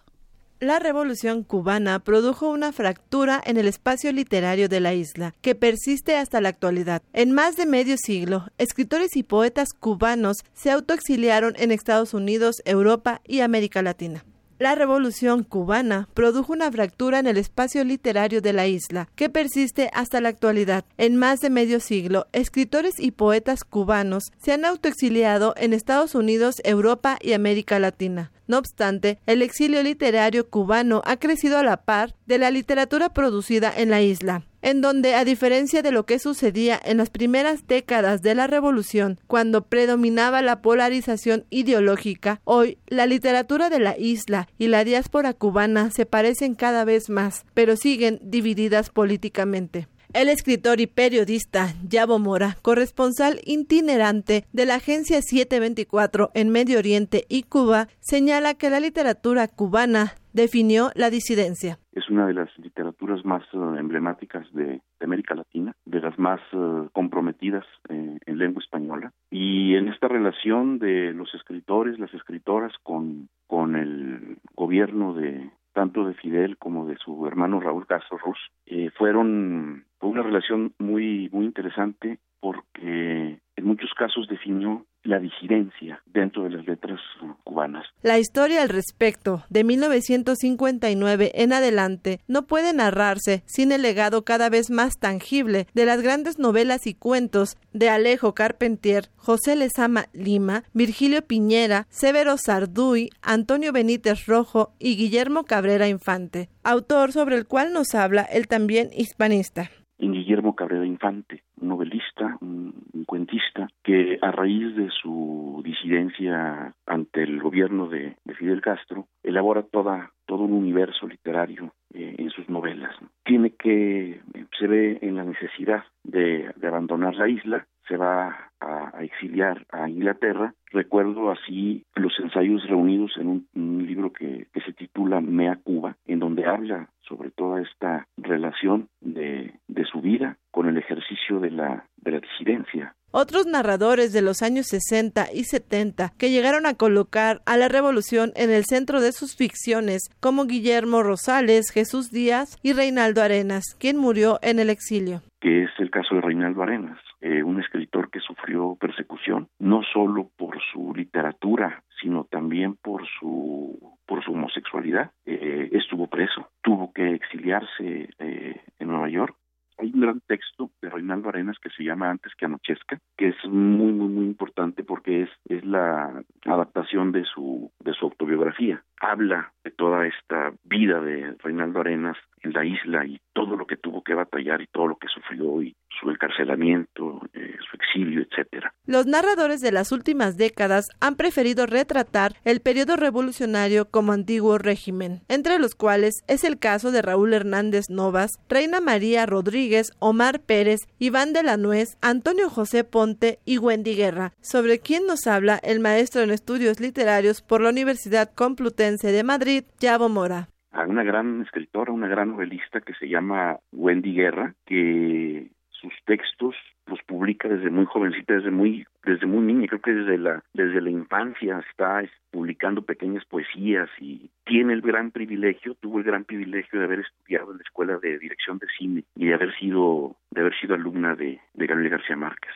La 0.60 0.80
revolución 0.80 1.44
cubana 1.44 2.00
produjo 2.00 2.50
una 2.50 2.72
fractura 2.72 3.40
en 3.46 3.58
el 3.58 3.68
espacio 3.68 4.10
literario 4.10 4.68
de 4.68 4.80
la 4.80 4.92
isla, 4.92 5.32
que 5.40 5.54
persiste 5.54 6.16
hasta 6.16 6.40
la 6.40 6.48
actualidad. 6.48 7.00
En 7.12 7.30
más 7.30 7.54
de 7.54 7.64
medio 7.64 7.96
siglo, 7.96 8.48
escritores 8.58 9.14
y 9.14 9.22
poetas 9.22 9.68
cubanos 9.72 10.38
se 10.54 10.72
autoexiliaron 10.72 11.54
en 11.58 11.70
Estados 11.70 12.12
Unidos, 12.12 12.56
Europa 12.64 13.20
y 13.24 13.38
América 13.38 13.82
Latina. 13.82 14.24
La 14.58 14.74
revolución 14.74 15.44
cubana 15.44 16.08
produjo 16.12 16.52
una 16.52 16.72
fractura 16.72 17.20
en 17.20 17.28
el 17.28 17.36
espacio 17.36 17.84
literario 17.84 18.40
de 18.40 18.52
la 18.52 18.66
isla, 18.66 19.08
que 19.14 19.30
persiste 19.30 19.88
hasta 19.94 20.20
la 20.20 20.30
actualidad. 20.30 20.84
En 20.96 21.14
más 21.14 21.38
de 21.38 21.50
medio 21.50 21.78
siglo, 21.78 22.26
escritores 22.32 22.98
y 22.98 23.12
poetas 23.12 23.62
cubanos 23.62 24.24
se 24.42 24.50
han 24.50 24.64
autoexiliado 24.64 25.54
en 25.56 25.72
Estados 25.72 26.16
Unidos, 26.16 26.56
Europa 26.64 27.16
y 27.22 27.34
América 27.34 27.78
Latina. 27.78 28.32
No 28.48 28.58
obstante, 28.58 29.20
el 29.26 29.42
exilio 29.42 29.82
literario 29.82 30.50
cubano 30.50 31.02
ha 31.04 31.18
crecido 31.18 31.58
a 31.58 31.62
la 31.62 31.82
par 31.82 32.16
de 32.26 32.38
la 32.38 32.50
literatura 32.50 33.10
producida 33.10 33.72
en 33.76 33.90
la 33.90 34.02
isla 34.02 34.42
en 34.62 34.80
donde, 34.80 35.14
a 35.14 35.24
diferencia 35.24 35.82
de 35.82 35.92
lo 35.92 36.04
que 36.04 36.18
sucedía 36.18 36.80
en 36.84 36.96
las 36.98 37.10
primeras 37.10 37.66
décadas 37.66 38.22
de 38.22 38.34
la 38.34 38.46
Revolución, 38.46 39.20
cuando 39.26 39.66
predominaba 39.66 40.42
la 40.42 40.62
polarización 40.62 41.44
ideológica, 41.50 42.40
hoy 42.44 42.78
la 42.86 43.06
literatura 43.06 43.70
de 43.70 43.78
la 43.78 43.96
isla 43.96 44.48
y 44.58 44.68
la 44.68 44.84
diáspora 44.84 45.32
cubana 45.32 45.90
se 45.90 46.06
parecen 46.06 46.54
cada 46.54 46.84
vez 46.84 47.08
más, 47.08 47.44
pero 47.54 47.76
siguen 47.76 48.18
divididas 48.22 48.90
políticamente. 48.90 49.86
El 50.18 50.30
escritor 50.30 50.80
y 50.80 50.88
periodista 50.88 51.68
Yabo 51.88 52.18
Mora, 52.18 52.56
corresponsal 52.62 53.38
itinerante 53.44 54.42
de 54.52 54.66
la 54.66 54.74
agencia 54.74 55.22
724 55.22 56.32
en 56.34 56.50
Medio 56.50 56.80
Oriente 56.80 57.22
y 57.28 57.44
Cuba, 57.44 57.86
señala 58.00 58.54
que 58.54 58.68
la 58.68 58.80
literatura 58.80 59.46
cubana 59.46 60.14
definió 60.32 60.90
la 60.96 61.10
disidencia. 61.10 61.78
Es 61.92 62.10
una 62.10 62.26
de 62.26 62.34
las 62.34 62.48
literaturas 62.58 63.24
más 63.24 63.44
uh, 63.54 63.76
emblemáticas 63.76 64.44
de, 64.52 64.80
América 64.98 65.36
Latina, 65.36 65.76
de 65.84 66.00
las 66.00 66.18
más 66.18 66.40
uh, 66.52 66.88
comprometidas 66.92 67.64
eh, 67.88 68.18
en 68.26 68.38
lengua 68.38 68.60
española. 68.60 69.12
Y 69.30 69.76
en 69.76 69.86
esta 69.86 70.08
relación 70.08 70.80
de 70.80 71.12
los 71.12 71.32
escritores, 71.32 71.96
las 72.00 72.12
escritoras 72.12 72.72
con, 72.82 73.28
con 73.46 73.76
el 73.76 74.38
gobierno 74.56 75.14
de 75.14 75.48
tanto 75.72 76.06
de 76.06 76.14
Fidel 76.14 76.56
como 76.58 76.86
de 76.86 76.96
su 76.96 77.26
hermano 77.26 77.60
Raúl 77.60 77.86
Castro 77.86 78.18
Ruz, 78.18 78.38
eh, 78.66 78.90
fueron 78.96 79.84
fue 79.98 80.10
una 80.10 80.22
relación 80.22 80.72
muy 80.78 81.28
muy 81.32 81.44
interesante 81.44 82.18
porque 82.40 83.40
en 83.56 83.64
muchos 83.64 83.90
casos 83.96 84.28
definió 84.28 84.86
la 85.02 85.18
disidencia 85.18 86.02
dentro 86.06 86.44
de 86.44 86.50
las 86.50 86.66
letras 86.66 87.00
cubanas. 87.44 87.86
La 88.02 88.18
historia 88.18 88.62
al 88.62 88.68
respecto, 88.68 89.44
de 89.48 89.64
1959 89.64 91.32
en 91.34 91.52
adelante, 91.52 92.20
no 92.28 92.46
puede 92.46 92.72
narrarse 92.72 93.42
sin 93.46 93.72
el 93.72 93.82
legado 93.82 94.24
cada 94.24 94.50
vez 94.50 94.70
más 94.70 94.98
tangible 94.98 95.66
de 95.74 95.86
las 95.86 96.02
grandes 96.02 96.38
novelas 96.38 96.86
y 96.86 96.94
cuentos 96.94 97.56
de 97.72 97.88
Alejo 97.88 98.34
Carpentier, 98.34 99.08
José 99.16 99.56
Lezama 99.56 100.06
Lima, 100.12 100.64
Virgilio 100.72 101.22
Piñera, 101.22 101.86
Severo 101.90 102.36
Sarduy, 102.36 103.10
Antonio 103.22 103.72
Benítez 103.72 104.26
Rojo 104.26 104.72
y 104.78 104.96
Guillermo 104.96 105.44
Cabrera 105.44 105.88
Infante, 105.88 106.48
autor 106.62 107.12
sobre 107.12 107.36
el 107.36 107.46
cual 107.46 107.72
nos 107.72 107.94
habla 107.94 108.22
el 108.22 108.46
también 108.46 108.90
hispanista 108.92 109.70
en 109.98 110.12
Guillermo 110.12 110.54
Cabrera 110.54 110.86
Infante, 110.86 111.42
un 111.60 111.68
novelista, 111.68 112.36
un, 112.40 112.74
cuentista, 113.06 113.68
que 113.82 114.18
a 114.20 114.30
raíz 114.30 114.76
de 114.76 114.90
su 114.90 115.62
disidencia 115.64 116.74
ante 116.86 117.22
el 117.22 117.40
gobierno 117.40 117.88
de, 117.88 118.16
de 118.24 118.34
Fidel 118.34 118.60
Castro, 118.60 119.06
elabora 119.22 119.62
toda, 119.62 120.12
todo 120.26 120.42
un 120.42 120.52
universo 120.52 121.06
literario 121.06 121.72
eh, 121.98 122.14
en 122.16 122.30
sus 122.30 122.48
novelas. 122.48 122.94
Tiene 123.24 123.50
que, 123.50 124.20
se 124.56 124.66
ve 124.68 124.98
en 125.02 125.16
la 125.16 125.24
necesidad 125.24 125.82
de, 126.04 126.48
abandonar 126.62 127.16
la 127.16 127.28
isla, 127.28 127.66
se 127.88 127.96
va 127.96 128.52
a, 128.60 129.02
exiliar 129.02 129.66
a 129.72 129.88
Inglaterra. 129.88 130.54
Recuerdo 130.70 131.32
así 131.32 131.84
los 131.96 132.12
ensayos 132.20 132.64
reunidos 132.68 133.16
en 133.16 133.26
un, 133.26 133.48
un 133.56 133.84
libro 133.84 134.12
que, 134.12 134.46
que 134.52 134.60
se 134.60 134.74
titula 134.74 135.20
Mea 135.20 135.56
Cuba, 135.56 135.96
en 136.06 136.20
donde 136.20 136.46
habla 136.46 136.88
sobre 137.00 137.32
toda 137.32 137.62
esta 137.62 138.06
relación 138.16 138.88
de, 139.00 139.54
de 139.66 139.84
su 139.84 140.00
vida 140.00 140.36
con 140.52 140.68
el 140.68 140.78
ejercicio 140.78 141.40
de 141.40 141.50
la, 141.50 141.84
de 141.96 142.12
la 142.12 142.20
disidencia. 142.20 142.94
Otros 143.10 143.46
narradores 143.46 144.12
de 144.12 144.20
los 144.20 144.42
años 144.42 144.66
60 144.66 145.28
y 145.32 145.44
70 145.44 146.12
que 146.18 146.30
llegaron 146.30 146.66
a 146.66 146.74
colocar 146.74 147.40
a 147.46 147.56
la 147.56 147.68
revolución 147.68 148.32
en 148.36 148.50
el 148.50 148.64
centro 148.64 149.00
de 149.00 149.12
sus 149.12 149.34
ficciones, 149.34 150.10
como 150.20 150.44
Guillermo 150.44 151.02
Rosales, 151.02 151.70
Jesús 151.70 152.10
Díaz 152.10 152.58
y 152.62 152.74
Reinaldo 152.74 153.22
Arenas, 153.22 153.76
quien 153.80 153.96
murió 153.96 154.38
en 154.42 154.58
el 154.58 154.68
exilio. 154.68 155.22
Que 155.40 155.64
es 155.64 155.70
el 155.78 155.90
caso 155.90 156.16
de 156.16 156.20
Reinaldo 156.20 156.62
Arenas, 156.62 156.98
eh, 157.22 157.42
un 157.42 157.60
escritor 157.60 158.10
que 158.10 158.20
sufrió 158.20 158.76
persecución, 158.78 159.48
no 159.58 159.80
solo 159.90 160.30
por 160.36 160.58
su 160.72 160.92
literatura, 160.94 161.82
sino 162.00 162.24
también 162.24 162.76
por 162.76 163.06
su 163.18 163.96
por 164.06 164.24
su 164.24 164.32
homosexualidad. 164.32 165.12
Eh, 165.26 165.68
estuvo 165.72 166.08
preso, 166.08 166.48
tuvo 166.62 166.92
que 166.92 167.14
exiliarse 167.14 168.08
eh, 168.18 168.60
en 168.78 168.88
Nueva 168.88 169.08
York. 169.08 169.36
Hay 169.78 169.92
un 169.94 170.00
gran 170.00 170.20
texto 170.20 170.70
de 170.82 170.90
Reinaldo 170.90 171.28
Arenas 171.28 171.56
que 171.62 171.70
se 171.70 171.84
llama 171.84 172.10
Antes 172.10 172.32
que 172.36 172.46
anochezca, 172.46 172.98
que 173.16 173.28
es 173.28 173.36
muy 173.44 173.92
muy 173.92 174.08
muy 174.08 174.26
importante 174.26 174.82
porque 174.84 175.22
es 175.22 175.30
es 175.48 175.64
la 175.64 176.22
adaptación 176.44 177.12
de 177.12 177.24
su 177.24 177.70
de 177.80 177.92
su 177.94 178.06
autobiografía. 178.06 178.82
Habla 179.00 179.52
de 179.64 179.70
toda 179.70 180.06
esta 180.06 180.52
vida 180.64 181.00
de 181.00 181.36
Reinaldo 181.38 181.80
Arenas 181.80 182.16
en 182.42 182.52
la 182.52 182.64
isla 182.64 183.06
y 183.06 183.20
todo 183.32 183.56
lo 183.56 183.66
que 183.66 183.76
tuvo 183.76 184.02
que 184.02 184.14
batallar 184.14 184.60
y 184.60 184.66
todo 184.66 184.88
lo 184.88 184.96
que 184.96 185.08
sufrió 185.08 185.62
y 185.62 185.76
su 186.00 186.10
encarcelamiento, 186.10 187.20
eh, 187.32 187.56
su 187.68 187.76
exilio, 187.76 188.22
etcétera. 188.22 188.72
Los 188.86 189.06
narradores 189.06 189.60
de 189.60 189.72
las 189.72 189.92
últimas 189.92 190.36
décadas 190.36 190.86
han 191.00 191.16
preferido 191.16 191.66
retratar 191.66 192.32
el 192.44 192.60
periodo 192.60 192.96
revolucionario 192.96 193.90
como 193.90 194.12
antiguo 194.12 194.58
régimen, 194.58 195.22
entre 195.28 195.58
los 195.58 195.74
cuales 195.74 196.22
es 196.28 196.44
el 196.44 196.58
caso 196.58 196.90
de 196.90 197.02
Raúl 197.02 197.34
Hernández 197.34 197.90
Novas, 197.90 198.30
Reina 198.48 198.80
María 198.80 199.26
Rodríguez, 199.26 199.92
Omar 199.98 200.40
Pérez, 200.40 200.80
Iván 200.98 201.32
de 201.32 201.42
la 201.42 201.56
Nuez, 201.56 201.96
Antonio 202.00 202.48
José 202.50 202.84
Ponte 202.84 203.38
y 203.44 203.58
Wendy 203.58 203.94
Guerra, 203.94 204.32
sobre 204.40 204.78
quien 204.78 205.06
nos 205.06 205.26
habla 205.26 205.58
el 205.62 205.80
maestro 205.80 206.22
en 206.22 206.30
estudios 206.30 206.80
literarios 206.80 207.42
por 207.42 207.60
la 207.60 207.70
Universidad 207.70 208.30
Complutense 208.34 209.12
de 209.12 209.24
Madrid, 209.24 209.64
Yabo 209.80 210.08
Mora 210.08 210.48
a 210.70 210.86
una 210.86 211.02
gran 211.02 211.42
escritora, 211.42 211.92
una 211.92 212.08
gran 212.08 212.30
novelista 212.30 212.80
que 212.80 212.94
se 212.94 213.08
llama 213.08 213.58
Wendy 213.72 214.14
Guerra, 214.14 214.54
que 214.64 215.50
sus 215.80 215.92
textos 216.04 216.54
los 216.86 217.00
publica 217.02 217.48
desde 217.48 217.70
muy 217.70 217.84
jovencita, 217.84 218.34
desde 218.34 218.50
muy 218.50 218.86
desde 219.04 219.26
muy 219.26 219.40
niña, 219.40 219.66
creo 219.68 219.80
que 219.80 219.92
desde 219.92 220.18
la 220.18 220.42
desde 220.52 220.80
la 220.80 220.90
infancia 220.90 221.64
está 221.70 222.02
publicando 222.30 222.82
pequeñas 222.82 223.24
poesías 223.24 223.88
y 223.98 224.30
tiene 224.44 224.72
el 224.72 224.80
gran 224.80 225.10
privilegio, 225.10 225.74
tuvo 225.74 225.98
el 225.98 226.04
gran 226.04 226.24
privilegio 226.24 226.78
de 226.78 226.84
haber 226.84 227.00
estudiado 227.00 227.52
en 227.52 227.58
la 227.58 227.62
escuela 227.62 227.98
de 227.98 228.18
dirección 228.18 228.58
de 228.58 228.66
cine 228.78 229.04
y 229.16 229.26
de 229.26 229.34
haber 229.34 229.54
sido 229.58 230.16
de 230.30 230.40
haber 230.40 230.58
sido 230.60 230.74
alumna 230.74 231.14
de, 231.14 231.40
de 231.54 231.66
Gabriel 231.66 231.90
García 231.90 232.16
Márquez. 232.16 232.52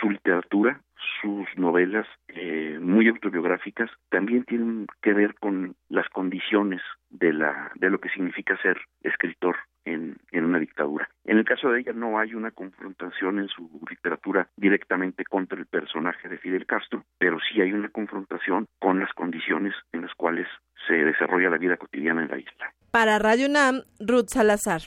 Su 0.00 0.10
literatura, 0.10 0.80
sus 1.20 1.46
novelas 1.56 2.06
eh, 2.28 2.78
muy 2.80 3.08
autobiográficas 3.08 3.90
también 4.10 4.44
tienen 4.44 4.86
que 5.00 5.12
ver 5.12 5.34
con 5.34 5.74
las 5.88 6.08
condiciones 6.08 6.80
de 7.10 7.32
la 7.32 7.70
de 7.74 7.90
lo 7.90 8.00
que 8.00 8.08
significa 8.08 8.56
ser 8.62 8.78
escritor 9.02 9.56
en, 9.84 10.16
en 10.30 10.44
una 10.44 10.58
dictadura. 10.58 11.08
En 11.24 11.38
el 11.38 11.44
caso 11.44 11.70
de 11.70 11.80
ella 11.80 11.92
no 11.92 12.18
hay 12.18 12.34
una 12.34 12.50
confrontación 12.50 13.38
en 13.38 13.48
su 13.48 13.68
literatura 13.88 14.48
directamente 14.56 15.24
contra 15.24 15.58
el 15.58 15.66
personaje 15.66 16.28
de 16.28 16.38
Fidel 16.38 16.66
Castro, 16.66 17.04
pero 17.18 17.38
sí 17.40 17.60
hay 17.60 17.72
una 17.72 17.88
confrontación 17.88 18.66
con 18.78 19.00
las 19.00 19.12
condiciones 19.12 19.74
en 19.92 20.02
las 20.02 20.14
cuales 20.14 20.46
se 20.86 20.94
desarrolla 20.94 21.50
la 21.50 21.58
vida 21.58 21.76
cotidiana 21.76 22.22
en 22.22 22.30
la 22.30 22.38
isla. 22.38 22.72
Para 22.90 23.18
Radio 23.18 23.48
UNAM, 23.48 23.82
Ruth 24.00 24.28
Salazar. 24.28 24.82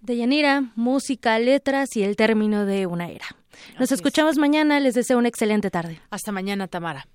Deyanira, 0.00 0.62
música, 0.76 1.38
letras 1.38 1.96
y 1.96 2.04
el 2.04 2.14
término 2.14 2.66
de 2.66 2.86
una 2.86 3.08
era. 3.08 3.26
Nos 3.78 3.92
escuchamos 3.92 4.36
mañana, 4.38 4.80
les 4.80 4.94
deseo 4.94 5.18
una 5.18 5.28
excelente 5.28 5.70
tarde. 5.70 6.00
Hasta 6.10 6.32
mañana, 6.32 6.68
Tamara. 6.68 7.06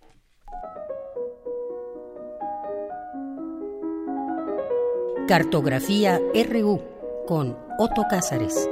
Cartografía 5.28 6.20
RU 6.34 6.82
con 7.26 7.58
Otto 7.80 8.04
Cázares. 8.10 8.70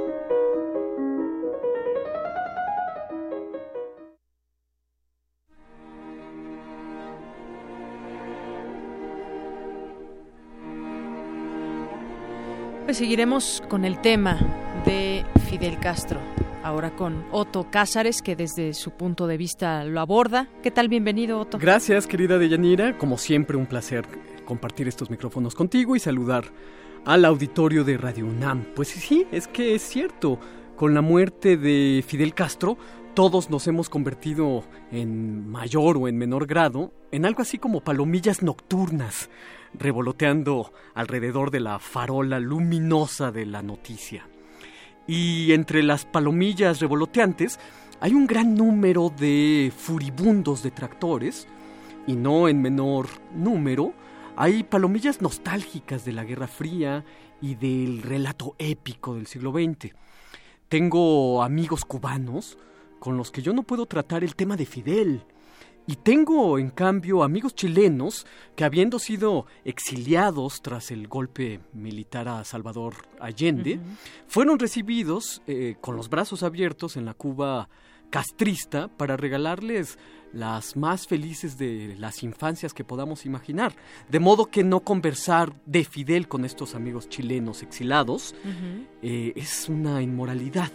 Pues 12.84 12.98
seguiremos 12.98 13.62
con 13.70 13.86
el 13.86 13.98
tema 14.02 14.38
de 14.84 15.24
Fidel 15.48 15.78
Castro, 15.78 16.20
ahora 16.62 16.94
con 16.96 17.24
Otto 17.30 17.68
Cázares, 17.70 18.22
que 18.22 18.36
desde 18.36 18.74
su 18.74 18.92
punto 18.92 19.26
de 19.26 19.36
vista 19.36 19.84
lo 19.84 20.00
aborda. 20.00 20.48
¿Qué 20.62 20.70
tal? 20.70 20.88
Bienvenido, 20.88 21.40
Otto. 21.40 21.58
Gracias, 21.58 22.06
querida 22.06 22.38
Deyanira. 22.38 22.96
Como 22.98 23.18
siempre, 23.18 23.56
un 23.56 23.66
placer 23.66 24.06
compartir 24.44 24.88
estos 24.88 25.10
micrófonos 25.10 25.54
contigo 25.54 25.96
y 25.96 26.00
saludar 26.00 26.44
al 27.04 27.24
auditorio 27.24 27.84
de 27.84 27.96
Radio 27.96 28.26
UNAM. 28.26 28.64
Pues 28.74 28.88
sí, 28.88 29.26
es 29.32 29.48
que 29.48 29.74
es 29.74 29.82
cierto, 29.82 30.38
con 30.76 30.94
la 30.94 31.00
muerte 31.00 31.56
de 31.56 32.04
Fidel 32.06 32.34
Castro, 32.34 32.76
todos 33.14 33.50
nos 33.50 33.66
hemos 33.66 33.88
convertido 33.88 34.64
en 34.90 35.48
mayor 35.48 35.96
o 35.98 36.08
en 36.08 36.16
menor 36.16 36.46
grado 36.46 36.92
en 37.10 37.26
algo 37.26 37.42
así 37.42 37.58
como 37.58 37.82
palomillas 37.82 38.42
nocturnas, 38.42 39.28
revoloteando 39.74 40.72
alrededor 40.94 41.50
de 41.50 41.60
la 41.60 41.78
farola 41.78 42.40
luminosa 42.40 43.30
de 43.30 43.46
la 43.46 43.62
noticia. 43.62 44.26
Y 45.06 45.52
entre 45.52 45.82
las 45.82 46.04
palomillas 46.04 46.80
revoloteantes 46.80 47.58
hay 48.00 48.14
un 48.14 48.26
gran 48.26 48.54
número 48.54 49.10
de 49.10 49.72
furibundos 49.76 50.62
detractores 50.62 51.46
y 52.06 52.14
no 52.14 52.48
en 52.48 52.60
menor 52.60 53.08
número, 53.34 53.94
hay 54.36 54.62
palomillas 54.62 55.20
nostálgicas 55.20 56.04
de 56.04 56.12
la 56.12 56.24
Guerra 56.24 56.48
Fría 56.48 57.04
y 57.40 57.54
del 57.54 58.02
relato 58.02 58.54
épico 58.58 59.14
del 59.14 59.26
siglo 59.26 59.52
XX. 59.52 59.94
Tengo 60.68 61.42
amigos 61.42 61.84
cubanos 61.84 62.56
con 62.98 63.16
los 63.16 63.30
que 63.30 63.42
yo 63.42 63.52
no 63.52 63.62
puedo 63.62 63.86
tratar 63.86 64.24
el 64.24 64.34
tema 64.36 64.56
de 64.56 64.66
Fidel. 64.66 65.24
Y 65.86 65.96
tengo, 65.96 66.58
en 66.58 66.70
cambio, 66.70 67.24
amigos 67.24 67.54
chilenos 67.54 68.26
que 68.54 68.64
habiendo 68.64 68.98
sido 68.98 69.46
exiliados 69.64 70.62
tras 70.62 70.92
el 70.92 71.08
golpe 71.08 71.60
militar 71.72 72.28
a 72.28 72.44
Salvador 72.44 72.94
Allende, 73.18 73.80
fueron 74.28 74.60
recibidos 74.60 75.42
eh, 75.46 75.76
con 75.80 75.96
los 75.96 76.08
brazos 76.08 76.44
abiertos 76.44 76.96
en 76.96 77.04
la 77.04 77.14
Cuba 77.14 77.68
castrista 78.10 78.88
para 78.88 79.16
regalarles 79.16 79.98
las 80.32 80.76
más 80.76 81.06
felices 81.06 81.58
de 81.58 81.96
las 81.98 82.22
infancias 82.22 82.74
que 82.74 82.84
podamos 82.84 83.26
imaginar. 83.26 83.74
De 84.08 84.20
modo 84.20 84.46
que 84.46 84.62
no 84.62 84.80
conversar 84.80 85.52
de 85.66 85.84
Fidel 85.84 86.28
con 86.28 86.44
estos 86.44 86.74
amigos 86.74 87.08
chilenos 87.08 87.62
exilados 87.62 88.34
eh, 89.02 89.32
es 89.34 89.68
una 89.68 90.00
inmoralidad. 90.02 90.70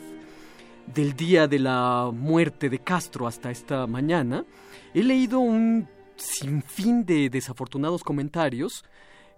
Del 0.93 1.15
día 1.15 1.47
de 1.47 1.59
la 1.59 2.11
muerte 2.13 2.69
de 2.69 2.79
Castro 2.79 3.27
hasta 3.27 3.51
esta 3.51 3.87
mañana, 3.87 4.45
he 4.93 5.03
leído 5.03 5.39
un 5.39 5.87
sinfín 6.15 7.05
de 7.05 7.29
desafortunados 7.29 8.03
comentarios 8.03 8.83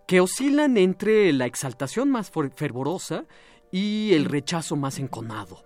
que 0.07 0.21
oscilan 0.21 0.77
entre 0.77 1.31
la 1.33 1.45
exaltación 1.45 2.09
más 2.09 2.31
fer- 2.31 2.51
fervorosa 2.55 3.25
y 3.71 4.13
el 4.13 4.25
rechazo 4.25 4.75
más 4.75 4.97
enconado. 4.99 5.63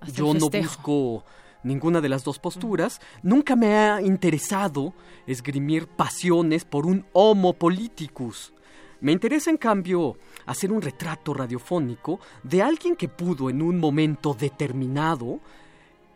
Hasta 0.00 0.14
Yo 0.16 0.34
no 0.34 0.48
busco 0.48 1.24
ninguna 1.62 2.00
de 2.00 2.08
las 2.08 2.24
dos 2.24 2.38
posturas. 2.40 3.00
Nunca 3.22 3.54
me 3.54 3.76
ha 3.76 4.02
interesado 4.02 4.94
esgrimir 5.26 5.86
pasiones 5.86 6.64
por 6.64 6.86
un 6.86 7.06
homo 7.12 7.52
politicus. 7.52 8.52
Me 9.00 9.12
interesa, 9.12 9.50
en 9.50 9.58
cambio, 9.58 10.16
hacer 10.46 10.72
un 10.72 10.80
retrato 10.82 11.34
radiofónico 11.34 12.18
de 12.42 12.62
alguien 12.62 12.96
que 12.96 13.08
pudo 13.08 13.50
en 13.50 13.60
un 13.62 13.78
momento 13.78 14.34
determinado 14.34 15.40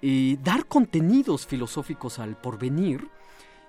eh, 0.03 0.37
dar 0.43 0.67
contenidos 0.67 1.47
filosóficos 1.47 2.19
al 2.19 2.37
porvenir 2.37 3.09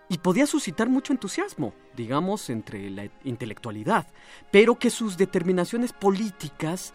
y 0.10 0.20
podía 0.20 0.48
suscitar 0.48 0.90
mucho 0.90 1.14
entusiasmo, 1.14 1.74
digamos, 1.96 2.50
entre 2.50 2.90
la 2.90 3.10
intelectualidad, 3.24 4.08
pero 4.52 4.80
que 4.80 4.90
sus 4.90 5.18
determinaciones 5.18 5.94
políticas 5.94 6.94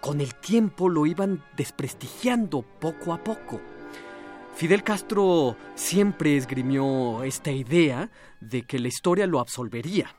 con 0.00 0.20
el 0.20 0.34
tiempo 0.34 0.88
lo 0.88 1.06
iban 1.06 1.44
desprestigiando 1.56 2.62
poco 2.62 3.12
a 3.12 3.22
poco. 3.22 3.60
Fidel 4.54 4.82
Castro 4.82 5.56
siempre 5.74 6.36
esgrimió 6.36 7.22
esta 7.22 7.50
idea 7.50 8.10
de 8.40 8.62
que 8.62 8.78
la 8.78 8.88
historia 8.88 9.26
lo 9.26 9.40
absolvería. 9.40 10.14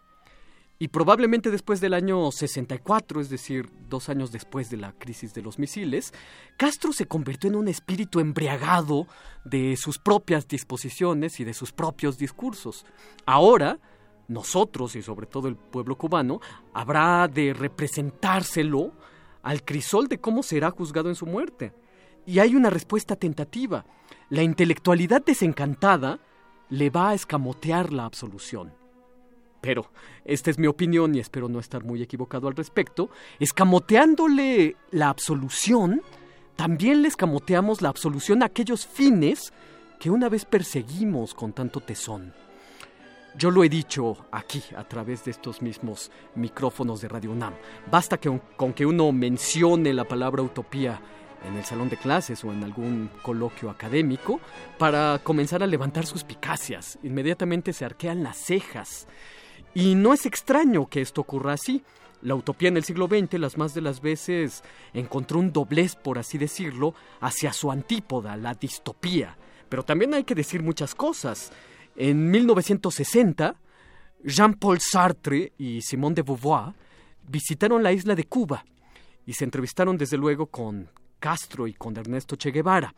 Y 0.83 0.89
probablemente 0.89 1.49
después 1.49 1.79
del 1.79 1.93
año 1.93 2.29
64, 2.29 3.21
es 3.21 3.29
decir, 3.29 3.69
dos 3.87 4.09
años 4.09 4.33
después 4.33 4.69
de 4.69 4.75
la 4.75 4.91
crisis 4.91 5.33
de 5.33 5.41
los 5.41 5.57
misiles, 5.57 6.13
Castro 6.57 6.91
se 6.91 7.05
convirtió 7.05 7.49
en 7.49 7.55
un 7.55 7.69
espíritu 7.69 8.19
embriagado 8.19 9.07
de 9.45 9.77
sus 9.77 9.97
propias 9.97 10.45
disposiciones 10.45 11.39
y 11.39 11.45
de 11.45 11.53
sus 11.53 11.71
propios 11.71 12.17
discursos. 12.17 12.85
Ahora, 13.25 13.79
nosotros 14.27 14.97
y 14.97 15.01
sobre 15.01 15.25
todo 15.25 15.47
el 15.47 15.55
pueblo 15.55 15.97
cubano, 15.97 16.41
habrá 16.73 17.29
de 17.29 17.53
representárselo 17.53 18.91
al 19.41 19.63
crisol 19.63 20.09
de 20.09 20.19
cómo 20.19 20.43
será 20.43 20.69
juzgado 20.69 21.07
en 21.07 21.15
su 21.15 21.25
muerte. 21.25 21.71
Y 22.25 22.39
hay 22.39 22.57
una 22.57 22.69
respuesta 22.69 23.15
tentativa. 23.15 23.85
La 24.27 24.43
intelectualidad 24.43 25.23
desencantada 25.23 26.19
le 26.67 26.89
va 26.89 27.11
a 27.11 27.13
escamotear 27.13 27.93
la 27.93 28.03
absolución. 28.03 28.82
Pero 29.63 29.89
esta 30.25 30.51
es 30.51 30.59
mi 30.59 30.67
opinión 30.67 31.15
y 31.15 31.19
espero 31.19 31.47
no 31.47 31.57
estar 31.61 31.85
muy 31.85 32.01
equivocado 32.01 32.49
al 32.49 32.55
respecto. 32.55 33.09
Escamoteándole 33.39 34.75
la 34.91 35.07
absolución, 35.07 36.01
también 36.57 37.01
le 37.01 37.07
escamoteamos 37.07 37.81
la 37.81 37.87
absolución 37.87 38.43
a 38.43 38.47
aquellos 38.47 38.85
fines 38.85 39.53
que 40.01 40.09
una 40.11 40.27
vez 40.27 40.43
perseguimos 40.43 41.33
con 41.33 41.53
tanto 41.53 41.79
tesón. 41.79 42.33
Yo 43.37 43.51
lo 43.51 43.63
he 43.63 43.69
dicho 43.69 44.25
aquí 44.33 44.61
a 44.75 44.83
través 44.83 45.23
de 45.23 45.31
estos 45.31 45.61
mismos 45.61 46.11
micrófonos 46.35 46.99
de 46.99 47.07
Radio 47.07 47.31
UNAM. 47.31 47.53
Basta 47.89 48.19
con 48.19 48.73
que 48.73 48.85
uno 48.85 49.13
mencione 49.13 49.93
la 49.93 50.03
palabra 50.03 50.41
utopía 50.41 50.99
en 51.47 51.55
el 51.55 51.63
salón 51.63 51.87
de 51.87 51.95
clases 51.95 52.43
o 52.43 52.51
en 52.51 52.65
algún 52.65 53.09
coloquio 53.21 53.69
académico 53.69 54.41
para 54.77 55.21
comenzar 55.23 55.63
a 55.63 55.67
levantar 55.67 56.05
suspicacias. 56.05 56.99
Inmediatamente 57.01 57.71
se 57.71 57.85
arquean 57.85 58.23
las 58.23 58.35
cejas. 58.35 59.07
Y 59.73 59.95
no 59.95 60.13
es 60.13 60.25
extraño 60.25 60.87
que 60.87 61.01
esto 61.01 61.21
ocurra 61.21 61.53
así. 61.53 61.83
La 62.21 62.35
utopía 62.35 62.69
en 62.69 62.77
el 62.77 62.83
siglo 62.83 63.07
XX 63.07 63.39
las 63.39 63.57
más 63.57 63.73
de 63.73 63.81
las 63.81 64.01
veces 64.01 64.63
encontró 64.93 65.39
un 65.39 65.51
doblez, 65.51 65.95
por 65.95 66.17
así 66.17 66.37
decirlo, 66.37 66.93
hacia 67.19 67.51
su 67.51 67.69
antípoda, 67.71 68.37
la 68.37 68.53
distopía. 68.53 69.37
Pero 69.67 69.83
también 69.83 70.13
hay 70.13 70.23
que 70.23 70.35
decir 70.35 70.63
muchas 70.63 70.95
cosas. 70.95 71.51
En 71.95 72.31
1960, 72.31 73.55
Jean-Paul 74.23 74.79
Sartre 74.79 75.51
y 75.57 75.81
Simone 75.81 76.15
de 76.15 76.21
Beauvoir 76.21 76.73
visitaron 77.27 77.83
la 77.83 77.91
isla 77.91 78.15
de 78.15 78.23
Cuba 78.25 78.63
y 79.25 79.33
se 79.33 79.43
entrevistaron 79.43 79.97
desde 79.97 80.17
luego 80.17 80.47
con 80.47 80.89
Castro 81.19 81.67
y 81.67 81.73
con 81.73 81.95
Ernesto 81.97 82.35
Che 82.35 82.51
Guevara. 82.51 82.93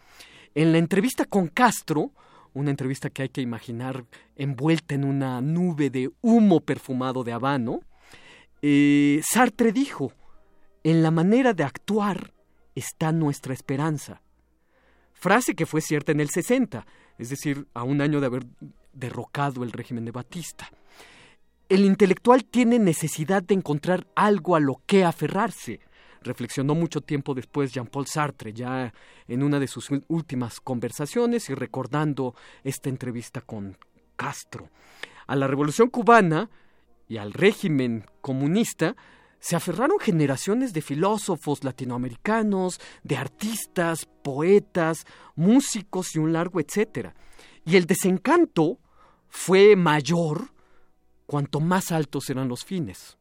En 0.53 0.71
la 0.71 0.77
entrevista 0.77 1.25
con 1.25 1.47
Castro, 1.47 2.11
una 2.55 2.71
entrevista 2.71 3.09
que 3.09 3.23
hay 3.23 3.29
que 3.29 3.41
imaginar 3.41 4.05
envuelta 4.35 4.95
en 4.95 5.03
una 5.03 5.41
nube 5.41 5.89
de 5.89 6.09
humo 6.21 6.61
perfumado 6.61 7.23
de 7.23 7.33
habano, 7.33 7.81
eh, 8.61 9.21
Sartre 9.23 9.71
dijo, 9.71 10.13
en 10.83 11.03
la 11.03 11.11
manera 11.11 11.53
de 11.53 11.63
actuar 11.63 12.33
está 12.73 13.11
nuestra 13.11 13.53
esperanza. 13.53 14.21
Frase 15.13 15.53
que 15.53 15.65
fue 15.65 15.81
cierta 15.81 16.13
en 16.13 16.21
el 16.21 16.29
60, 16.29 16.87
es 17.17 17.29
decir, 17.29 17.67
a 17.73 17.83
un 17.83 18.01
año 18.01 18.21
de 18.21 18.27
haber 18.27 18.45
derrocado 18.93 19.63
el 19.63 19.73
régimen 19.73 20.05
de 20.05 20.11
Batista. 20.11 20.69
El 21.67 21.83
intelectual 21.83 22.45
tiene 22.45 22.79
necesidad 22.79 23.43
de 23.43 23.55
encontrar 23.55 24.07
algo 24.15 24.55
a 24.55 24.61
lo 24.61 24.81
que 24.85 25.03
aferrarse, 25.03 25.81
reflexionó 26.25 26.75
mucho 26.75 27.01
tiempo 27.01 27.33
después 27.33 27.71
Jean-Paul 27.71 28.07
Sartre, 28.07 28.51
ya 28.51 28.93
en 29.27 29.43
una 29.43 29.59
de 29.59 29.67
sus 29.67 29.89
últimas 30.07 30.59
conversaciones 30.59 31.49
y 31.49 31.53
recordando 31.53 32.35
esta 32.63 32.89
entrevista 32.89 33.41
con 33.41 33.77
Castro. 34.15 34.69
A 35.27 35.35
la 35.35 35.47
revolución 35.47 35.89
cubana 35.89 36.49
y 37.07 37.17
al 37.17 37.31
régimen 37.31 38.05
comunista 38.21 38.95
se 39.39 39.55
aferraron 39.55 39.99
generaciones 39.99 40.73
de 40.73 40.81
filósofos 40.81 41.63
latinoamericanos, 41.63 42.79
de 43.03 43.17
artistas, 43.17 44.07
poetas, 44.23 45.05
músicos 45.35 46.15
y 46.15 46.19
un 46.19 46.33
largo 46.33 46.59
etcétera. 46.59 47.13
Y 47.63 47.75
el 47.75 47.85
desencanto 47.85 48.79
fue 49.29 49.75
mayor 49.75 50.49
cuanto 51.27 51.59
más 51.59 51.91
altos 51.91 52.29
eran 52.29 52.47
los 52.47 52.65
fines 52.65 53.17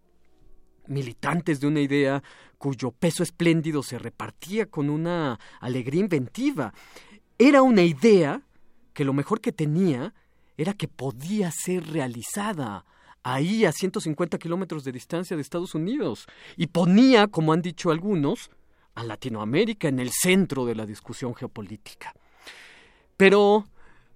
militantes 0.86 1.61
de 1.61 1.66
una 1.66 1.81
idea 1.81 2.23
cuyo 2.59 2.90
peso 2.90 3.23
espléndido 3.23 3.82
se 3.82 3.98
repartía 3.98 4.66
con 4.66 4.90
una 4.90 5.39
alegría 5.61 6.01
inventiva. 6.01 6.73
Era 7.39 7.62
una 7.62 7.82
idea 7.82 8.43
que 8.93 9.05
lo 9.05 9.12
mejor 9.12 9.40
que 9.40 9.52
tenía 9.52 10.15
era 10.56 10.73
que 10.73 10.89
podía 10.89 11.51
ser 11.51 11.86
realizada 11.89 12.85
ahí 13.23 13.65
a 13.65 13.73
150 13.73 14.39
kilómetros 14.39 14.85
de 14.85 14.93
distancia 14.93 15.36
de 15.36 15.43
Estados 15.43 15.74
Unidos 15.74 16.27
y 16.56 16.69
ponía, 16.69 17.27
como 17.27 17.52
han 17.52 17.62
dicho 17.62 17.90
algunos, 17.90 18.51
a 18.94 19.02
Latinoamérica 19.02 19.89
en 19.89 19.98
el 19.98 20.11
centro 20.12 20.65
de 20.65 20.74
la 20.74 20.86
discusión 20.86 21.35
geopolítica. 21.35 22.15
Pero 23.16 23.66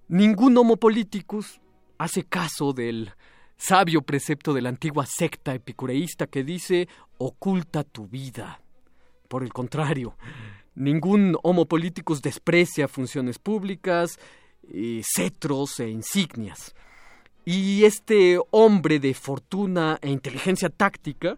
ningún 0.07 0.57
homo 0.57 0.77
politicus 0.77 1.59
hace 1.97 2.23
caso 2.23 2.71
del 2.71 3.11
sabio 3.59 4.01
precepto 4.01 4.53
de 4.53 4.61
la 4.61 4.69
antigua 4.69 5.05
secta 5.05 5.53
epicureísta 5.53 6.25
que 6.25 6.43
dice 6.43 6.87
oculta 7.17 7.83
tu 7.83 8.07
vida. 8.07 8.61
Por 9.27 9.43
el 9.43 9.53
contrario, 9.53 10.15
ningún 10.73 11.37
homo 11.43 11.65
politicus 11.65 12.21
desprecia 12.21 12.87
funciones 12.87 13.37
públicas, 13.37 14.17
eh, 14.63 15.01
cetros 15.03 15.79
e 15.81 15.89
insignias. 15.89 16.73
Y 17.45 17.83
este 17.83 18.39
hombre 18.51 18.99
de 18.99 19.13
fortuna 19.13 19.99
e 20.01 20.09
inteligencia 20.09 20.69
táctica, 20.69 21.37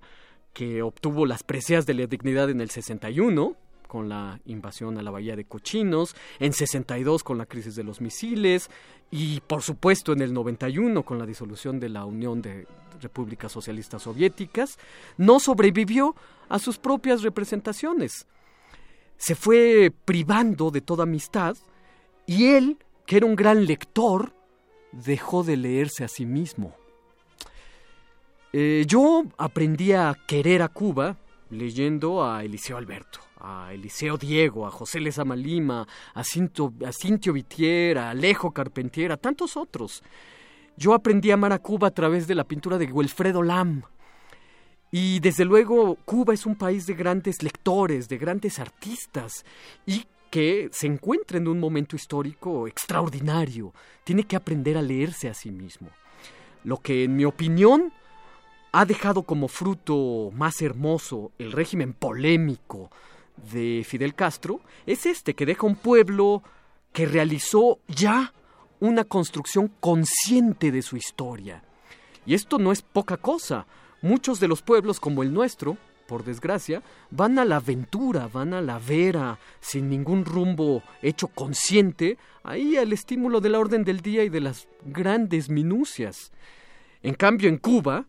que 0.53 0.81
obtuvo 0.81 1.25
las 1.25 1.43
preseas 1.43 1.85
de 1.85 1.95
la 1.95 2.05
dignidad 2.05 2.49
en 2.49 2.61
el 2.61 2.69
61, 2.69 3.55
con 3.91 4.07
la 4.07 4.39
invasión 4.45 4.97
a 4.97 5.01
la 5.01 5.11
Bahía 5.11 5.35
de 5.35 5.43
Cochinos, 5.43 6.15
en 6.39 6.53
62 6.53 7.25
con 7.25 7.37
la 7.37 7.45
crisis 7.45 7.75
de 7.75 7.83
los 7.83 7.99
misiles 7.99 8.69
y 9.11 9.41
por 9.41 9.63
supuesto 9.63 10.13
en 10.13 10.21
el 10.21 10.33
91 10.33 11.03
con 11.03 11.19
la 11.19 11.25
disolución 11.25 11.77
de 11.77 11.89
la 11.89 12.05
Unión 12.05 12.41
de 12.41 12.65
Repúblicas 13.01 13.51
Socialistas 13.51 14.03
Soviéticas, 14.03 14.79
no 15.17 15.41
sobrevivió 15.41 16.15
a 16.47 16.57
sus 16.57 16.77
propias 16.77 17.21
representaciones. 17.21 18.27
Se 19.17 19.35
fue 19.35 19.91
privando 20.05 20.71
de 20.71 20.79
toda 20.79 21.03
amistad 21.03 21.57
y 22.25 22.45
él, 22.45 22.77
que 23.05 23.17
era 23.17 23.25
un 23.25 23.35
gran 23.35 23.65
lector, 23.65 24.33
dejó 24.93 25.43
de 25.43 25.57
leerse 25.57 26.05
a 26.05 26.07
sí 26.07 26.25
mismo. 26.25 26.77
Eh, 28.53 28.85
yo 28.87 29.25
aprendí 29.37 29.91
a 29.91 30.17
querer 30.27 30.61
a 30.61 30.69
Cuba 30.69 31.17
leyendo 31.49 32.23
a 32.23 32.45
Eliseo 32.45 32.77
Alberto, 32.77 33.19
a 33.41 33.73
Eliseo 33.73 34.17
Diego, 34.17 34.65
a 34.65 34.71
José 34.71 34.99
Lezama 34.99 35.35
Lima, 35.35 35.87
a 36.13 36.23
Cinto, 36.23 36.73
a 36.85 36.91
Cintio 36.91 37.33
Vitier, 37.33 37.97
a 37.97 38.11
Alejo 38.11 38.51
Carpentier, 38.51 39.11
a 39.11 39.17
tantos 39.17 39.57
otros. 39.57 40.03
Yo 40.77 40.93
aprendí 40.93 41.31
a 41.31 41.35
amar 41.35 41.53
a 41.53 41.59
Cuba 41.59 41.87
a 41.87 41.91
través 41.91 42.27
de 42.27 42.35
la 42.35 42.43
pintura 42.43 42.77
de 42.77 42.85
Wilfredo 42.85 43.43
Lam. 43.43 43.83
Y 44.91 45.19
desde 45.19 45.45
luego 45.45 45.95
Cuba 46.05 46.33
es 46.33 46.45
un 46.45 46.55
país 46.55 46.85
de 46.85 46.93
grandes 46.93 47.43
lectores, 47.43 48.09
de 48.09 48.17
grandes 48.17 48.59
artistas 48.59 49.45
y 49.85 50.05
que 50.29 50.69
se 50.71 50.87
encuentra 50.87 51.37
en 51.37 51.47
un 51.47 51.59
momento 51.59 51.95
histórico 51.95 52.67
extraordinario. 52.67 53.73
Tiene 54.03 54.23
que 54.23 54.35
aprender 54.35 54.77
a 54.77 54.81
leerse 54.81 55.29
a 55.29 55.33
sí 55.33 55.51
mismo. 55.51 55.89
Lo 56.63 56.77
que 56.77 57.05
en 57.05 57.15
mi 57.15 57.25
opinión 57.25 57.93
ha 58.71 58.85
dejado 58.85 59.23
como 59.23 59.47
fruto 59.47 60.31
más 60.33 60.61
hermoso 60.61 61.31
el 61.37 61.51
régimen 61.51 61.93
polémico 61.93 62.89
de 63.51 63.83
Fidel 63.85 64.13
Castro 64.13 64.61
es 64.85 65.05
este 65.05 65.33
que 65.33 65.45
deja 65.45 65.65
un 65.65 65.75
pueblo 65.75 66.43
que 66.93 67.05
realizó 67.05 67.79
ya 67.87 68.33
una 68.79 69.03
construcción 69.03 69.71
consciente 69.79 70.71
de 70.71 70.81
su 70.81 70.97
historia. 70.97 71.63
Y 72.25 72.33
esto 72.33 72.57
no 72.57 72.71
es 72.71 72.81
poca 72.81 73.17
cosa. 73.17 73.65
Muchos 74.01 74.39
de 74.39 74.47
los 74.47 74.61
pueblos 74.61 74.99
como 74.99 75.23
el 75.23 75.33
nuestro, 75.33 75.77
por 76.07 76.23
desgracia, 76.23 76.81
van 77.11 77.39
a 77.39 77.45
la 77.45 77.57
aventura, 77.57 78.27
van 78.27 78.53
a 78.53 78.61
la 78.61 78.79
vera, 78.79 79.39
sin 79.59 79.89
ningún 79.89 80.25
rumbo 80.25 80.83
hecho 81.01 81.27
consciente, 81.27 82.17
ahí 82.43 82.75
al 82.75 82.91
estímulo 82.91 83.39
de 83.39 83.49
la 83.49 83.59
orden 83.59 83.83
del 83.83 84.01
día 84.01 84.23
y 84.23 84.29
de 84.29 84.41
las 84.41 84.67
grandes 84.83 85.49
minucias. 85.49 86.31
En 87.03 87.13
cambio, 87.13 87.49
en 87.49 87.57
Cuba, 87.57 88.07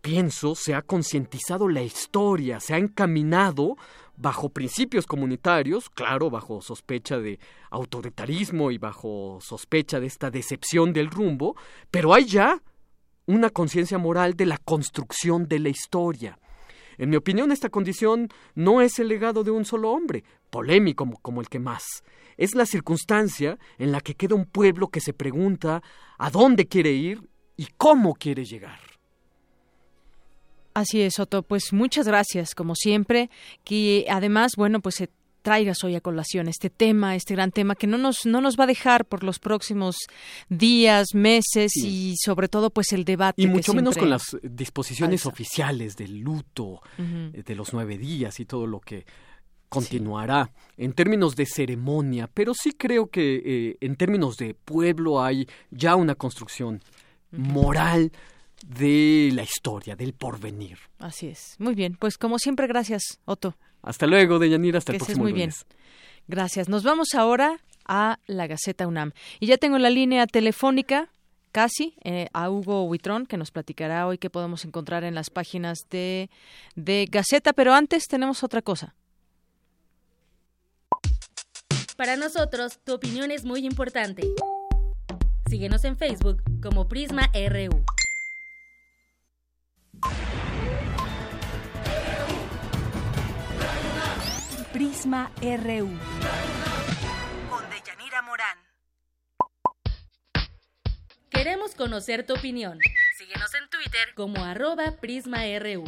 pienso, 0.00 0.54
se 0.54 0.74
ha 0.74 0.82
concientizado 0.82 1.68
la 1.68 1.82
historia, 1.82 2.60
se 2.60 2.74
ha 2.74 2.78
encaminado 2.78 3.76
bajo 4.22 4.48
principios 4.50 5.06
comunitarios, 5.06 5.90
claro, 5.90 6.30
bajo 6.30 6.62
sospecha 6.62 7.18
de 7.18 7.40
autoritarismo 7.70 8.70
y 8.70 8.78
bajo 8.78 9.38
sospecha 9.40 9.98
de 9.98 10.06
esta 10.06 10.30
decepción 10.30 10.92
del 10.92 11.10
rumbo, 11.10 11.56
pero 11.90 12.14
hay 12.14 12.24
ya 12.24 12.62
una 13.26 13.50
conciencia 13.50 13.98
moral 13.98 14.34
de 14.34 14.46
la 14.46 14.58
construcción 14.58 15.48
de 15.48 15.58
la 15.58 15.68
historia. 15.68 16.38
En 16.98 17.10
mi 17.10 17.16
opinión, 17.16 17.50
esta 17.50 17.68
condición 17.68 18.28
no 18.54 18.80
es 18.80 18.98
el 19.00 19.08
legado 19.08 19.42
de 19.42 19.50
un 19.50 19.64
solo 19.64 19.90
hombre, 19.90 20.22
polémico 20.50 21.08
como, 21.20 21.40
el 21.40 21.48
que 21.48 21.58
más. 21.58 22.04
Es 22.36 22.54
la 22.54 22.64
circunstancia 22.64 23.58
en 23.78 23.90
la 23.90 24.00
que 24.00 24.14
queda 24.14 24.36
un 24.36 24.46
pueblo 24.46 24.88
que 24.88 25.00
se 25.00 25.12
pregunta 25.12 25.82
a 26.18 26.30
dónde 26.30 26.68
quiere 26.68 26.92
ir 26.92 27.28
y 27.56 27.66
cómo 27.76 28.14
quiere 28.14 28.44
llegar. 28.44 28.91
Así 30.74 31.02
es, 31.02 31.18
Otto. 31.18 31.42
Pues 31.42 31.72
muchas 31.72 32.06
gracias, 32.06 32.54
como 32.54 32.74
siempre. 32.74 33.30
Que 33.64 34.06
además, 34.08 34.52
bueno, 34.56 34.80
pues 34.80 34.96
se 34.96 35.10
traigas 35.42 35.82
hoy 35.84 35.96
a 35.96 36.00
colación 36.00 36.48
este 36.48 36.70
tema, 36.70 37.14
este 37.16 37.34
gran 37.34 37.50
tema 37.50 37.74
que 37.74 37.86
no 37.86 37.98
nos, 37.98 38.24
no 38.24 38.40
nos 38.40 38.56
va 38.56 38.64
a 38.64 38.68
dejar 38.68 39.04
por 39.04 39.24
los 39.24 39.38
próximos 39.38 39.96
días, 40.48 41.08
meses 41.14 41.72
y 41.76 42.14
sobre 42.16 42.48
todo 42.48 42.70
pues 42.70 42.92
el 42.92 43.04
debate. 43.04 43.42
Y 43.42 43.48
mucho 43.48 43.74
menos 43.74 43.96
con 43.98 44.08
las 44.08 44.36
disposiciones 44.42 45.22
alza. 45.22 45.28
oficiales 45.28 45.96
del 45.96 46.20
luto, 46.20 46.80
eh, 46.96 47.42
de 47.44 47.54
los 47.54 47.72
nueve 47.72 47.98
días 47.98 48.40
y 48.40 48.44
todo 48.44 48.66
lo 48.66 48.80
que 48.80 49.04
continuará 49.68 50.52
en 50.76 50.92
términos 50.92 51.34
de 51.34 51.46
ceremonia, 51.46 52.28
pero 52.32 52.52
sí 52.54 52.72
creo 52.72 53.08
que 53.08 53.42
eh, 53.44 53.76
en 53.80 53.96
términos 53.96 54.36
de 54.36 54.54
pueblo 54.54 55.22
hay 55.22 55.48
ya 55.70 55.96
una 55.96 56.14
construcción 56.14 56.82
moral 57.30 58.12
de 58.66 59.30
la 59.32 59.42
historia, 59.42 59.96
del 59.96 60.12
porvenir. 60.12 60.78
Así 60.98 61.28
es. 61.28 61.56
Muy 61.58 61.74
bien. 61.74 61.96
Pues 61.98 62.18
como 62.18 62.38
siempre, 62.38 62.66
gracias, 62.66 63.20
Otto. 63.24 63.56
Hasta 63.82 64.06
luego, 64.06 64.38
Deyanira, 64.38 64.78
hasta 64.78 64.92
Que 64.92 64.96
el 64.96 65.00
próximo 65.00 65.24
muy 65.24 65.32
bien. 65.32 65.52
Gracias. 66.28 66.68
Nos 66.68 66.84
vamos 66.84 67.14
ahora 67.14 67.60
a 67.86 68.18
la 68.26 68.46
Gaceta 68.46 68.86
UNAM. 68.86 69.12
Y 69.40 69.46
ya 69.46 69.58
tengo 69.58 69.76
en 69.76 69.82
la 69.82 69.90
línea 69.90 70.26
telefónica 70.26 71.10
casi 71.50 71.94
eh, 72.02 72.28
a 72.32 72.48
Hugo 72.50 72.84
Huitrón, 72.84 73.26
que 73.26 73.36
nos 73.36 73.50
platicará 73.50 74.06
hoy 74.06 74.18
qué 74.18 74.30
podemos 74.30 74.64
encontrar 74.64 75.04
en 75.04 75.14
las 75.14 75.30
páginas 75.30 75.80
de, 75.90 76.30
de 76.74 77.06
Gaceta. 77.10 77.52
Pero 77.52 77.74
antes 77.74 78.06
tenemos 78.06 78.42
otra 78.42 78.62
cosa. 78.62 78.94
Para 81.96 82.16
nosotros, 82.16 82.78
tu 82.84 82.94
opinión 82.94 83.30
es 83.30 83.44
muy 83.44 83.66
importante. 83.66 84.22
Síguenos 85.48 85.84
en 85.84 85.96
Facebook 85.96 86.42
como 86.62 86.88
Prisma 86.88 87.30
RU. 87.34 87.84
Prisma 94.82 95.30
RU. 95.40 95.90
Con 97.48 97.62
Deyanira 97.70 98.20
Morán. 98.22 98.58
Queremos 101.30 101.76
conocer 101.76 102.26
tu 102.26 102.34
opinión. 102.34 102.80
Síguenos 103.16 103.54
en 103.54 103.70
Twitter 103.70 104.12
como 104.16 104.42
arroba 104.42 104.96
Prisma 105.00 105.42
RU. 105.60 105.84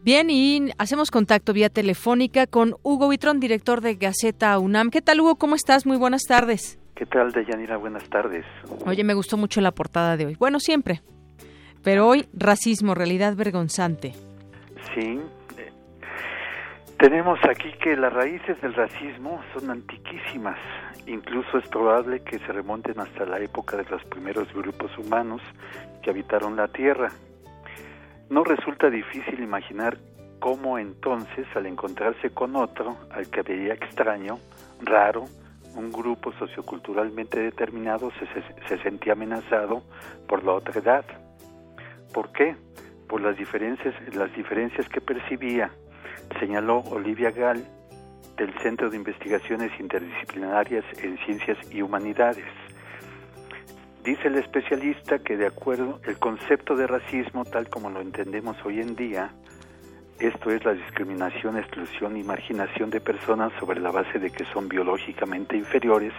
Bien, 0.00 0.30
y 0.30 0.70
hacemos 0.78 1.10
contacto 1.10 1.52
vía 1.52 1.68
telefónica 1.68 2.46
con 2.46 2.76
Hugo 2.82 3.08
Huitrón, 3.08 3.40
director 3.40 3.82
de 3.82 3.96
Gaceta 3.96 4.58
UNAM. 4.58 4.88
¿Qué 4.88 5.02
tal, 5.02 5.20
Hugo? 5.20 5.36
¿Cómo 5.36 5.54
estás? 5.54 5.84
Muy 5.84 5.98
buenas 5.98 6.22
tardes. 6.22 6.78
¿Qué 6.94 7.06
tal, 7.06 7.32
Deyanira? 7.32 7.76
Buenas 7.76 8.08
tardes. 8.08 8.44
Oye, 8.86 9.02
me 9.04 9.14
gustó 9.14 9.36
mucho 9.36 9.60
la 9.60 9.72
portada 9.72 10.16
de 10.16 10.26
hoy. 10.26 10.36
Bueno, 10.38 10.60
siempre. 10.60 11.00
Pero 11.82 12.06
hoy, 12.06 12.26
racismo, 12.32 12.94
realidad 12.94 13.34
vergonzante. 13.36 14.12
Sí. 14.94 15.20
eh, 15.58 15.72
Tenemos 16.98 17.38
aquí 17.50 17.72
que 17.82 17.96
las 17.96 18.12
raíces 18.12 18.60
del 18.62 18.74
racismo 18.74 19.42
son 19.54 19.70
antiquísimas. 19.70 20.58
Incluso 21.06 21.58
es 21.58 21.68
probable 21.68 22.20
que 22.20 22.38
se 22.38 22.52
remonten 22.52 22.98
hasta 23.00 23.26
la 23.26 23.38
época 23.40 23.76
de 23.76 23.84
los 23.90 24.02
primeros 24.04 24.50
grupos 24.54 24.96
humanos 24.96 25.42
que 26.02 26.10
habitaron 26.10 26.56
la 26.56 26.68
Tierra. 26.68 27.10
No 28.30 28.44
resulta 28.44 28.88
difícil 28.88 29.40
imaginar 29.40 29.98
cómo 30.38 30.78
entonces, 30.78 31.46
al 31.54 31.66
encontrarse 31.66 32.30
con 32.30 32.56
otro, 32.56 32.96
al 33.10 33.28
que 33.30 33.42
veía 33.42 33.74
extraño, 33.74 34.38
raro, 34.82 35.24
un 35.74 35.90
grupo 35.92 36.32
socioculturalmente 36.32 37.40
determinado 37.40 38.10
se, 38.12 38.26
se- 38.26 38.68
se 38.68 38.82
sentía 38.82 39.12
amenazado 39.14 39.82
por 40.28 40.44
la 40.44 40.52
otra 40.52 40.80
edad. 40.80 41.04
¿Por 42.12 42.30
qué? 42.32 42.56
Por 43.08 43.20
las 43.20 43.36
diferencias, 43.36 43.94
las 44.14 44.34
diferencias 44.34 44.88
que 44.88 45.00
percibía, 45.00 45.70
señaló 46.40 46.78
Olivia 46.90 47.30
Gall 47.30 47.64
del 48.36 48.52
Centro 48.60 48.90
de 48.90 48.96
Investigaciones 48.96 49.70
Interdisciplinarias 49.78 50.84
en 51.02 51.18
Ciencias 51.18 51.58
y 51.70 51.82
Humanidades. 51.82 52.44
Dice 54.02 54.28
el 54.28 54.36
especialista 54.36 55.18
que 55.18 55.36
de 55.36 55.46
acuerdo 55.46 56.00
el 56.04 56.18
concepto 56.18 56.76
de 56.76 56.86
racismo 56.86 57.44
tal 57.44 57.68
como 57.68 57.90
lo 57.90 58.00
entendemos 58.00 58.56
hoy 58.64 58.80
en 58.80 58.94
día, 58.96 59.30
esto 60.18 60.50
es 60.50 60.64
la 60.64 60.74
discriminación, 60.74 61.56
exclusión 61.58 62.16
y 62.16 62.22
marginación 62.22 62.90
de 62.90 63.00
personas 63.00 63.52
sobre 63.58 63.80
la 63.80 63.90
base 63.90 64.18
de 64.18 64.30
que 64.30 64.44
son 64.46 64.68
biológicamente 64.68 65.56
inferiores, 65.56 66.12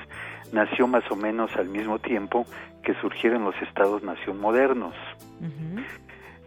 nació 0.51 0.87
más 0.87 1.09
o 1.11 1.15
menos 1.15 1.55
al 1.55 1.69
mismo 1.69 1.99
tiempo 1.99 2.45
que 2.83 2.93
surgieron 2.95 3.43
los 3.45 3.55
estados-nación 3.61 4.39
modernos. 4.39 4.93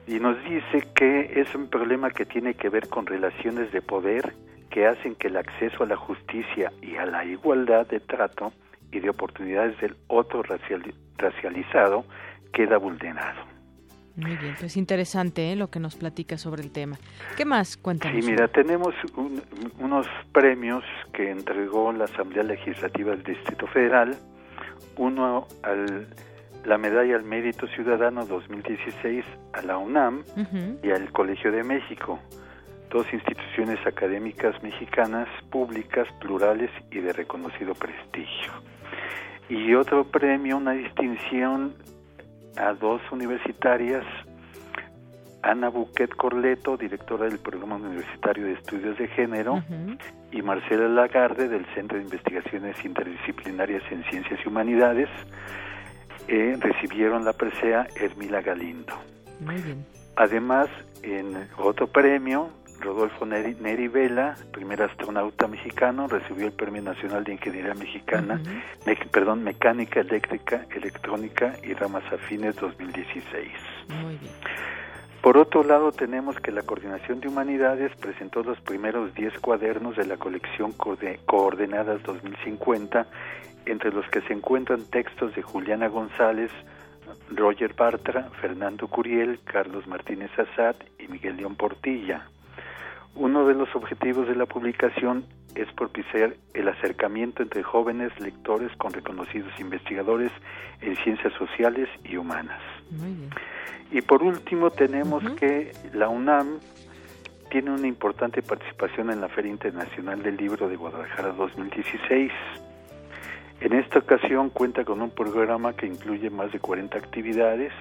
Y 0.07 0.21
nos 0.21 0.43
dice 0.45 0.89
que 0.95 1.41
es 1.41 1.55
un 1.55 1.69
problema 1.69 2.11
que 2.11 2.25
tiene 2.25 2.55
que 2.55 2.69
ver 2.69 2.89
con 2.89 3.07
relaciones 3.07 3.73
de 3.73 3.83
poder 3.83 4.35
que 4.71 4.87
hacen 4.87 5.15
que 5.15 5.29
el 5.29 5.37
acceso 5.37 5.83
a 5.83 5.87
la 5.87 5.97
justicia 5.97 6.73
y 6.83 6.97
a 6.97 7.07
la 7.07 7.25
igualdad 7.25 7.87
de 7.87 8.01
trato 8.01 8.53
y 8.93 9.01
de 9.01 9.11
oportunidades 9.11 9.79
del 9.81 9.97
otro 10.07 10.43
raciali- 10.43 10.95
racializado 11.17 12.05
queda 12.53 12.79
vulnerado. 12.79 13.58
Muy 14.19 14.37
bien, 14.37 14.55
pues 14.59 14.77
interesante 14.77 15.53
¿eh? 15.53 15.57
lo 15.57 15.69
que 15.71 15.79
nos 15.81 15.95
platica 15.95 16.37
sobre 16.39 16.63
el 16.63 16.73
tema. 16.73 16.99
¿Qué 17.37 17.45
más? 17.45 17.77
Cuéntanos. 17.77 18.23
Sí, 18.25 18.31
mira, 18.31 18.49
tenemos 18.49 18.93
un- 19.17 19.41
unos 19.79 20.07
premios 20.33 20.83
que 21.13 21.31
entregó 21.31 21.93
la 21.93 22.05
Asamblea 22.05 22.43
Legislativa 22.43 23.13
del 23.13 23.23
Distrito 23.23 23.67
Federal, 23.69 24.17
uno 24.97 25.47
al 25.63 26.07
la 26.65 26.77
Medalla 26.77 27.15
al 27.15 27.23
Mérito 27.23 27.67
Ciudadano 27.69 28.27
2016 28.27 29.25
a 29.55 29.63
la 29.63 29.79
UNAM 29.79 30.25
y 30.83 30.91
al 30.91 31.11
Colegio 31.13 31.53
de 31.53 31.63
México, 31.63 32.19
dos 32.91 33.07
instituciones 33.13 33.79
académicas 33.87 34.61
mexicanas 34.63 35.29
públicas, 35.51 36.09
plurales 36.21 36.71
y 36.91 36.99
de 36.99 37.13
reconocido 37.13 37.75
prestigio. 37.75 38.53
Y 39.49 39.73
otro 39.75 40.05
premio, 40.05 40.57
una 40.57 40.73
distinción 40.73 41.75
a 42.59 42.75
dos 42.75 43.01
universitarias, 43.13 44.05
Ana 45.43 45.69
Buquet 45.69 46.15
Corleto, 46.15 46.77
directora 46.77 47.27
del 47.27 47.39
Programa 47.39 47.77
Universitario 47.77 48.47
de 48.47 48.53
Estudios 48.55 48.99
de 48.99 49.09
Género, 49.09 49.63
y 50.33 50.43
Marcela 50.43 50.89
Lagarde, 50.89 51.49
del 51.49 51.65
Centro 51.75 51.97
de 51.97 52.05
Investigaciones 52.05 52.85
Interdisciplinarias 52.85 53.83
en 53.91 54.05
Ciencias 54.05 54.41
y 54.45 54.49
Humanidades, 54.49 55.09
eh, 56.27 56.57
recibieron 56.59 57.25
la 57.25 57.33
presea 57.33 57.87
Hermila 57.97 58.43
Galindo. 58.43 58.93
Muy 59.41 59.57
bien. 59.63 59.87
Además, 60.17 60.69
en 61.03 61.49
otro 61.57 61.87
premio, 61.87 62.51
Rodolfo 62.81 63.27
Neri, 63.27 63.57
Neri 63.61 63.89
Vela, 63.89 64.37
primer 64.53 64.83
astronauta 64.83 65.49
mexicano, 65.49 66.07
recibió 66.07 66.47
el 66.47 66.53
Premio 66.53 66.83
Nacional 66.83 67.25
de 67.25 67.33
Ingeniería 67.33 67.75
Mexicana, 67.75 68.41
me- 68.87 68.97
perdón, 69.11 69.43
Mecánica 69.43 70.01
Eléctrica, 70.01 70.65
Electrónica 70.75 71.55
y 71.63 71.75
Ramas 71.75 72.05
Afines 72.13 72.57
2016. 72.57 73.49
Muy 74.03 74.17
bien. 74.17 74.33
Por 75.23 75.37
otro 75.37 75.65
lado, 75.65 75.91
tenemos 75.91 76.39
que 76.39 76.53
la 76.53 76.63
Coordinación 76.63 77.21
de 77.21 77.29
Humanidades 77.29 77.91
presentó 77.97 78.43
los 78.45 78.61
primeros 78.61 79.13
10 79.15 79.37
cuadernos 79.41 79.97
de 79.97 80.07
la 80.07 80.17
colección 80.17 80.73
Coorde- 80.73 81.19
Coordenadas 81.27 82.03
2050, 82.05 83.07
entre 83.67 83.91
los 83.93 84.09
que 84.11 84.21
se 84.23 84.33
encuentran 84.33 84.85
textos 84.91 85.35
de 85.35 85.43
Juliana 85.43 85.89
González, 85.89 86.51
Roger 87.31 87.75
Bartra, 87.75 88.29
Fernando 88.41 88.87
Curiel, 88.87 89.41
Carlos 89.45 89.87
Martínez 89.87 90.31
Azad 90.39 90.77
y 90.99 91.09
Miguel 91.09 91.37
León 91.37 91.57
Portilla. 91.57 92.29
Uno 93.19 93.45
de 93.47 93.55
los 93.55 93.75
objetivos 93.75 94.29
de 94.29 94.37
la 94.37 94.47
publicación 94.47 95.25
es 95.57 95.67
propiciar 95.73 96.37
el 96.55 96.69
acercamiento 96.69 97.43
entre 97.43 97.65
jóvenes 97.65 98.13
lectores 98.21 98.71
con 98.77 98.93
reconocidos 98.93 99.53
investigadores 99.59 100.31
en 100.81 100.95
ciencias 100.99 101.33
sociales 101.33 101.89
y 102.05 102.17
humanas. 102.17 102.61
Muy 102.93 103.13
bien. 103.15 103.31
Y 103.91 104.03
por 104.03 104.23
último 104.23 104.71
tenemos 104.71 105.25
que 105.33 105.73
la 105.95 106.09
UNAM 106.09 106.61
tiene 107.51 107.73
una 107.73 107.89
importante 107.89 108.41
participación 108.41 109.11
en 109.11 109.21
la 109.21 109.29
Feria 109.29 109.51
Internacional 109.51 110.23
del 110.23 110.37
Libro 110.37 110.69
de 110.69 110.77
Guadalajara 110.77 111.33
2016. 111.33 112.31
En 113.61 113.73
esta 113.73 113.99
ocasión 113.99 114.51
cuenta 114.51 114.85
con 114.85 115.03
un 115.03 115.11
programa 115.11 115.73
que 115.73 115.87
incluye 115.87 116.31
más 116.31 116.53
de 116.53 116.61
40 116.61 116.97
actividades, 116.97 117.73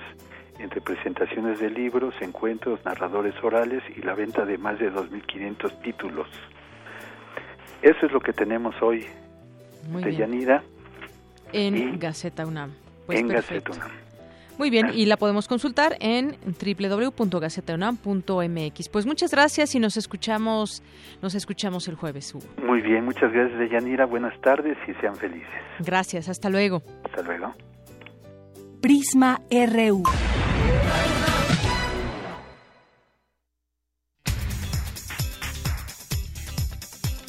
entre 0.59 0.81
presentaciones 0.81 1.59
de 1.59 1.69
libros, 1.69 2.13
encuentros, 2.21 2.83
narradores 2.85 3.35
orales 3.43 3.83
y 3.95 4.01
la 4.01 4.15
venta 4.15 4.45
de 4.45 4.57
más 4.57 4.79
de 4.79 4.91
2.500 4.91 5.81
títulos. 5.81 6.27
Eso 7.81 8.05
es 8.05 8.11
lo 8.11 8.19
que 8.19 8.33
tenemos 8.33 8.75
hoy, 8.81 9.05
Muy 9.89 10.03
de 10.03 10.09
bien. 10.09 10.21
Yanira, 10.21 10.63
En 11.53 11.99
Gaceta 11.99 12.45
UNAM. 12.45 12.73
Pues 13.05 13.19
en 13.19 13.27
perfecto. 13.27 13.71
Gaceta 13.71 13.87
UNAM. 13.87 14.07
Muy 14.57 14.71
bien, 14.71 14.89
y 14.91 15.05
la 15.05 15.17
podemos 15.17 15.47
consultar 15.47 15.95
en 15.99 16.35
www.gacetaunam.mx. 16.41 18.89
Pues 18.89 19.05
muchas 19.05 19.29
gracias 19.29 19.75
y 19.75 19.79
nos 19.79 19.97
escuchamos, 19.97 20.81
nos 21.21 21.35
escuchamos 21.35 21.87
el 21.87 21.93
jueves, 21.93 22.33
Hugo. 22.33 22.47
Muy 22.65 22.81
bien, 22.81 23.05
muchas 23.05 23.31
gracias, 23.31 23.59
de 23.59 23.69
Yanira. 23.69 24.07
Buenas 24.07 24.33
tardes 24.41 24.75
y 24.87 24.93
sean 24.99 25.15
felices. 25.15 25.47
Gracias, 25.79 26.27
hasta 26.27 26.49
luego. 26.49 26.81
Hasta 27.03 27.21
luego. 27.21 27.53
Prisma 28.81 29.41
RU. 29.51 30.01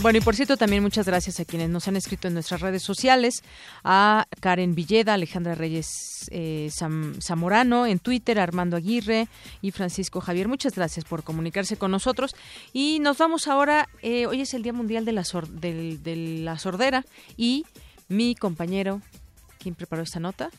Bueno, 0.00 0.18
y 0.18 0.20
por 0.20 0.36
cierto, 0.36 0.56
también 0.56 0.80
muchas 0.80 1.06
gracias 1.06 1.40
a 1.40 1.44
quienes 1.44 1.70
nos 1.70 1.88
han 1.88 1.96
escrito 1.96 2.28
en 2.28 2.34
nuestras 2.34 2.60
redes 2.60 2.84
sociales, 2.84 3.42
a 3.82 4.28
Karen 4.38 4.76
Villeda, 4.76 5.14
Alejandra 5.14 5.56
Reyes 5.56 5.88
eh, 6.30 6.68
Zam- 6.70 7.20
Zamorano, 7.20 7.84
en 7.84 7.98
Twitter, 7.98 8.38
Armando 8.38 8.76
Aguirre 8.76 9.26
y 9.60 9.72
Francisco 9.72 10.20
Javier. 10.20 10.46
Muchas 10.46 10.76
gracias 10.76 11.04
por 11.04 11.24
comunicarse 11.24 11.76
con 11.76 11.90
nosotros. 11.90 12.36
Y 12.72 13.00
nos 13.00 13.18
vamos 13.18 13.48
ahora, 13.48 13.88
eh, 14.02 14.26
hoy 14.26 14.42
es 14.42 14.54
el 14.54 14.62
Día 14.62 14.72
Mundial 14.72 15.04
de 15.04 15.12
la 15.12 16.58
Sordera 16.58 17.04
y 17.36 17.64
mi 18.06 18.36
compañero, 18.36 19.02
¿quién 19.58 19.74
preparó 19.74 20.02
esta 20.02 20.20
nota? 20.20 20.50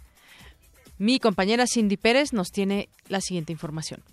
Mi 0.98 1.18
compañera 1.22 1.66
Cindy 1.66 1.96
Pérez 1.96 2.34
nos 2.34 2.52
tiene 2.52 2.90
la 3.08 3.22
siguiente 3.22 3.54
información. 3.54 4.04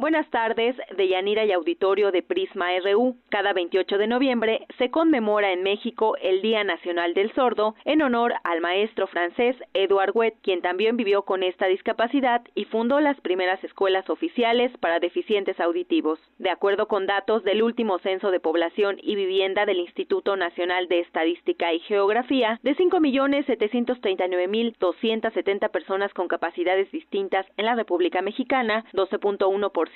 Buenas 0.00 0.28
tardes, 0.30 0.74
Deyanira 0.96 1.44
y 1.44 1.52
auditorio 1.52 2.10
de 2.10 2.22
Prisma 2.22 2.68
RU. 2.82 3.18
Cada 3.28 3.52
28 3.52 3.98
de 3.98 4.06
noviembre 4.06 4.66
se 4.78 4.90
conmemora 4.90 5.52
en 5.52 5.62
México 5.62 6.16
el 6.22 6.40
Día 6.40 6.64
Nacional 6.64 7.12
del 7.12 7.34
Sordo 7.34 7.74
en 7.84 8.00
honor 8.00 8.32
al 8.44 8.62
maestro 8.62 9.06
francés 9.08 9.56
Edouard 9.74 10.12
Huet, 10.14 10.36
quien 10.40 10.62
también 10.62 10.96
vivió 10.96 11.26
con 11.26 11.42
esta 11.42 11.66
discapacidad 11.66 12.40
y 12.54 12.64
fundó 12.64 12.98
las 13.00 13.20
primeras 13.20 13.62
escuelas 13.62 14.08
oficiales 14.08 14.72
para 14.78 15.00
deficientes 15.00 15.60
auditivos. 15.60 16.18
De 16.38 16.48
acuerdo 16.48 16.88
con 16.88 17.04
datos 17.04 17.44
del 17.44 17.62
último 17.62 17.98
Censo 17.98 18.30
de 18.30 18.40
Población 18.40 18.96
y 19.02 19.16
Vivienda 19.16 19.66
del 19.66 19.80
Instituto 19.80 20.34
Nacional 20.34 20.88
de 20.88 21.00
Estadística 21.00 21.74
y 21.74 21.80
Geografía, 21.80 22.58
de 22.62 22.74
5.739.270 22.74 25.70
personas 25.70 26.14
con 26.14 26.26
capacidades 26.26 26.90
distintas 26.90 27.44
en 27.58 27.66
la 27.66 27.74
República 27.74 28.22
Mexicana, 28.22 28.86
12.1% 28.94 29.89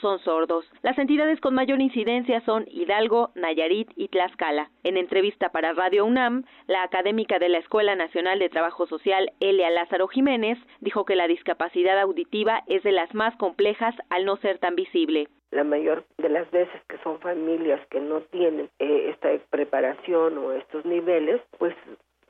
son 0.00 0.18
sordos. 0.20 0.64
Las 0.82 0.98
entidades 0.98 1.40
con 1.40 1.54
mayor 1.54 1.80
incidencia 1.80 2.40
son 2.42 2.64
Hidalgo, 2.68 3.30
Nayarit 3.34 3.90
y 3.96 4.08
Tlaxcala. 4.08 4.70
En 4.84 4.96
entrevista 4.96 5.50
para 5.50 5.72
Radio 5.72 6.04
UNAM, 6.04 6.44
la 6.66 6.82
académica 6.82 7.38
de 7.38 7.48
la 7.48 7.58
Escuela 7.58 7.94
Nacional 7.94 8.38
de 8.38 8.48
Trabajo 8.48 8.86
Social, 8.86 9.32
Elia 9.40 9.70
Lázaro 9.70 10.08
Jiménez, 10.08 10.58
dijo 10.80 11.04
que 11.04 11.16
la 11.16 11.26
discapacidad 11.26 11.98
auditiva 12.00 12.62
es 12.66 12.82
de 12.82 12.92
las 12.92 13.14
más 13.14 13.36
complejas 13.36 13.94
al 14.10 14.24
no 14.24 14.36
ser 14.36 14.58
tan 14.58 14.74
visible. 14.74 15.28
la 15.50 15.64
mayor 15.64 16.04
de 16.16 16.30
las 16.30 16.50
veces 16.50 16.80
que 16.88 16.96
son 17.04 17.20
familias 17.20 17.78
que 17.90 18.00
no 18.00 18.22
tienen 18.22 18.70
eh, 18.78 19.10
esta 19.10 19.28
preparación 19.50 20.38
o 20.38 20.52
estos 20.52 20.86
niveles, 20.86 21.42
pues 21.58 21.74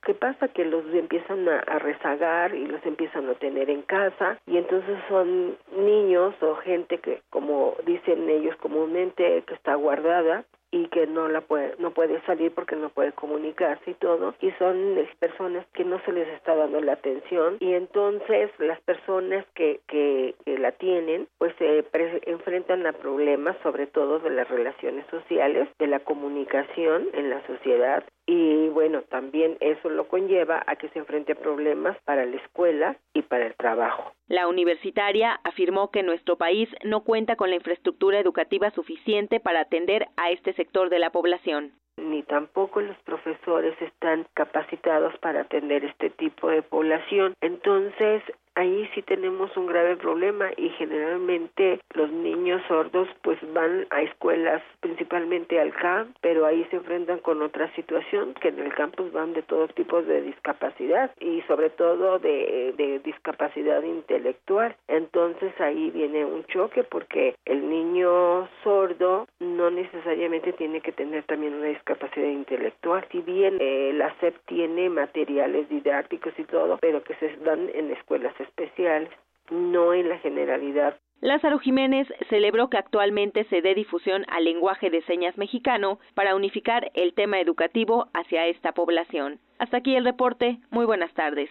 ¿qué 0.04 0.14
pasa? 0.14 0.48
Que 0.48 0.64
los 0.64 0.84
empiezan 0.94 1.48
a, 1.48 1.58
a 1.60 1.78
rezagar 1.78 2.54
y 2.54 2.66
los 2.66 2.84
empiezan 2.84 3.28
a 3.28 3.34
tener 3.34 3.70
en 3.70 3.82
casa 3.82 4.38
y 4.46 4.56
entonces 4.56 4.98
son 5.08 5.56
niños 5.76 6.34
o 6.42 6.56
gente 6.56 6.98
que, 6.98 7.22
como 7.30 7.74
dicen 7.86 8.28
ellos 8.28 8.56
comúnmente, 8.56 9.42
que 9.46 9.54
está 9.54 9.74
guardada 9.74 10.44
y 10.72 10.88
que 10.88 11.06
no 11.06 11.28
la 11.28 11.42
puede 11.42 11.74
no 11.78 11.92
puede 11.92 12.20
salir 12.22 12.50
porque 12.52 12.74
no 12.76 12.88
puede 12.88 13.12
comunicarse 13.12 13.90
y 13.92 13.94
todo 13.94 14.34
y 14.40 14.50
son 14.52 14.98
eh, 14.98 15.08
personas 15.20 15.64
que 15.74 15.84
no 15.84 16.00
se 16.04 16.12
les 16.12 16.26
está 16.28 16.56
dando 16.56 16.80
la 16.80 16.94
atención 16.94 17.58
y 17.60 17.74
entonces 17.74 18.50
las 18.58 18.80
personas 18.80 19.44
que 19.54 19.80
que, 19.86 20.34
que 20.44 20.58
la 20.58 20.72
tienen 20.72 21.28
pues 21.38 21.54
se 21.58 21.82
pre- 21.84 22.22
enfrentan 22.26 22.86
a 22.86 22.92
problemas 22.94 23.56
sobre 23.62 23.86
todo 23.86 24.18
de 24.18 24.30
las 24.30 24.48
relaciones 24.48 25.04
sociales 25.10 25.68
de 25.78 25.86
la 25.86 26.00
comunicación 26.00 27.08
en 27.12 27.30
la 27.30 27.46
sociedad 27.46 28.02
y 28.26 28.68
bueno 28.68 29.02
también 29.02 29.56
eso 29.60 29.90
lo 29.90 30.08
conlleva 30.08 30.62
a 30.66 30.76
que 30.76 30.88
se 30.90 30.98
enfrente 31.00 31.32
a 31.32 31.36
problemas 31.36 31.96
para 32.04 32.24
la 32.24 32.36
escuela 32.36 32.96
y 33.12 33.22
para 33.22 33.46
el 33.46 33.54
trabajo 33.56 34.12
La 34.32 34.48
universitaria 34.48 35.38
afirmó 35.44 35.90
que 35.90 36.02
nuestro 36.02 36.38
país 36.38 36.66
no 36.84 37.02
cuenta 37.04 37.36
con 37.36 37.50
la 37.50 37.56
infraestructura 37.56 38.18
educativa 38.18 38.70
suficiente 38.70 39.40
para 39.40 39.60
atender 39.60 40.06
a 40.16 40.30
este 40.30 40.54
sector 40.54 40.88
de 40.88 40.98
la 40.98 41.10
población. 41.10 41.72
ni 41.98 42.22
tampoco 42.22 42.80
los 42.80 42.96
profesores 43.04 43.76
están 43.82 44.26
capacitados 44.32 45.12
para 45.18 45.42
atender 45.42 45.84
este 45.84 46.08
tipo 46.08 46.48
de 46.48 46.62
población. 46.62 47.34
Entonces, 47.42 48.22
ahí 48.54 48.88
sí 48.94 49.02
tenemos 49.02 49.56
un 49.56 49.66
grave 49.66 49.96
problema 49.96 50.50
y 50.56 50.68
generalmente 50.70 51.80
los 51.94 52.10
niños 52.10 52.62
sordos 52.68 53.08
pues 53.22 53.38
van 53.52 53.86
a 53.90 54.02
escuelas 54.02 54.62
principalmente 54.80 55.60
al 55.60 55.72
CAM, 55.72 56.14
pero 56.20 56.46
ahí 56.46 56.66
se 56.70 56.76
enfrentan 56.76 57.18
con 57.18 57.42
otra 57.42 57.72
situación 57.74 58.34
que 58.34 58.48
en 58.48 58.58
el 58.58 58.74
campus 58.74 59.12
van 59.12 59.32
de 59.32 59.42
todo 59.42 59.68
tipo 59.68 60.02
de 60.02 60.22
discapacidad 60.22 61.10
y 61.20 61.42
sobre 61.42 61.70
todo 61.70 62.18
de, 62.18 62.74
de 62.76 62.98
discapacidad 63.00 63.82
intelectual. 63.82 64.74
Entonces 64.88 65.52
ahí 65.60 65.90
viene 65.90 66.24
un 66.24 66.44
choque 66.44 66.84
porque 66.84 67.36
el 67.44 67.68
niño 67.68 68.48
sordo 68.62 69.26
no 69.40 69.70
necesariamente 69.70 70.52
tiene 70.52 70.80
que 70.80 70.92
tener 70.92 71.24
también 71.24 71.54
una 71.54 71.66
discapacidad 71.66 72.28
intelectual. 72.28 73.06
Si 73.10 73.20
bien 73.20 73.56
eh, 73.60 73.92
la 73.94 74.14
SEP 74.20 74.36
tiene 74.46 74.88
materiales 74.90 75.68
didácticos 75.68 76.32
y 76.38 76.44
todo, 76.44 76.78
pero 76.80 77.02
que 77.02 77.14
se 77.16 77.36
dan 77.38 77.70
en 77.74 77.90
escuelas 77.90 78.34
especiales, 78.42 79.10
no 79.50 79.94
en 79.94 80.08
la 80.08 80.18
generalidad. 80.18 80.98
Lázaro 81.22 81.60
Jiménez 81.60 82.08
celebró 82.28 82.68
que 82.68 82.78
actualmente 82.78 83.44
se 83.44 83.62
dé 83.62 83.74
difusión 83.76 84.24
al 84.28 84.44
lenguaje 84.44 84.90
de 84.90 85.02
señas 85.02 85.38
mexicano 85.38 86.00
para 86.14 86.34
unificar 86.34 86.90
el 86.94 87.14
tema 87.14 87.38
educativo 87.38 88.08
hacia 88.12 88.48
esta 88.48 88.72
población. 88.72 89.38
Hasta 89.60 89.76
aquí 89.76 89.94
el 89.94 90.04
reporte. 90.04 90.58
Muy 90.70 90.84
buenas 90.84 91.14
tardes. 91.14 91.48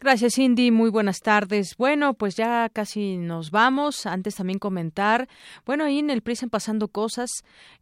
Gracias, 0.00 0.36
Cindy. 0.36 0.70
Muy 0.70 0.90
buenas 0.90 1.18
tardes. 1.18 1.74
Bueno, 1.76 2.14
pues 2.14 2.36
ya 2.36 2.68
casi 2.72 3.16
nos 3.16 3.50
vamos. 3.50 4.06
Antes 4.06 4.36
también 4.36 4.60
comentar, 4.60 5.28
bueno, 5.66 5.82
ahí 5.82 5.98
en 5.98 6.10
el 6.10 6.22
PRI 6.22 6.34
están 6.34 6.50
pasando 6.50 6.86
cosas 6.86 7.28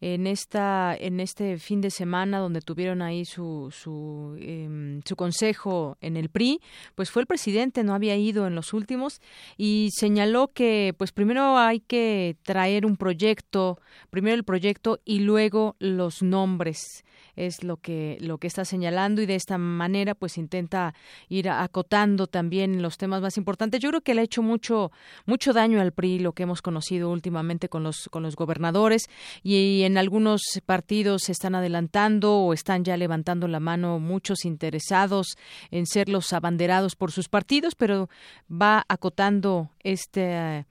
en 0.01 0.27
esta, 0.27 0.97
en 0.99 1.21
este 1.21 1.59
fin 1.59 1.83
de 1.83 1.91
semana 1.91 2.39
donde 2.39 2.63
tuvieron 2.63 3.03
ahí 3.03 3.27
su 3.27 3.71
su, 3.71 4.35
em, 4.41 5.03
su 5.05 5.15
consejo 5.15 5.99
en 6.01 6.17
el 6.17 6.31
PRI, 6.31 6.63
pues 6.95 7.11
fue 7.11 7.21
el 7.21 7.27
presidente, 7.27 7.85
no 7.85 7.93
había 7.93 8.17
ido 8.17 8.47
en 8.47 8.55
los 8.55 8.73
últimos 8.73 9.21
y 9.59 9.91
señaló 9.93 10.49
que, 10.49 10.95
pues 10.97 11.13
primero 11.13 11.59
hay 11.59 11.81
que 11.81 12.39
traer 12.45 12.87
un 12.87 12.97
proyecto, 12.97 13.79
primero 14.09 14.35
el 14.35 14.45
proyecto 14.45 15.01
y 15.05 15.19
luego 15.19 15.77
los 15.81 16.23
nombres 16.23 17.05
es 17.35 17.63
lo 17.63 17.77
que 17.77 18.17
lo 18.21 18.39
que 18.39 18.47
está 18.47 18.65
señalando 18.65 19.21
y 19.21 19.27
de 19.27 19.35
esta 19.35 19.59
manera 19.59 20.15
pues 20.15 20.39
intenta 20.39 20.95
ir 21.29 21.51
acotando 21.51 22.06
también 22.29 22.83
los 22.83 22.99
temas 22.99 23.21
más 23.21 23.37
importantes. 23.37 23.81
Yo 23.81 23.89
creo 23.89 24.01
que 24.01 24.15
le 24.15 24.21
ha 24.21 24.25
hecho 24.25 24.43
mucho 24.43 24.93
mucho 25.25 25.53
daño 25.53 25.81
al 25.81 25.93
PRI 25.93 26.21
lo 26.21 26.33
que 26.33 26.45
hemos 26.45 26.63
conocido 26.63 27.11
últimamente 27.11 27.69
con 27.69 27.83
los 27.83 28.09
con 28.11 28.23
los 28.23 28.37
gobernadores 28.37 29.09
y 29.43 29.83
en 29.83 29.99
algunos 29.99 30.43
partidos 30.65 31.23
se 31.25 31.33
están 31.33 31.55
adelantando 31.55 32.39
o 32.39 32.53
están 32.53 32.85
ya 32.85 32.97
levantando 32.97 33.49
la 33.49 33.59
mano 33.59 33.99
muchos 33.99 34.45
interesados 34.45 35.37
en 35.71 35.87
ser 35.87 36.09
los 36.09 36.33
abanderados 36.33 36.95
por 36.95 37.11
sus 37.11 37.29
partidos, 37.29 37.75
pero 37.75 38.09
va 38.51 38.85
acotando 38.89 39.71
este 39.93 40.67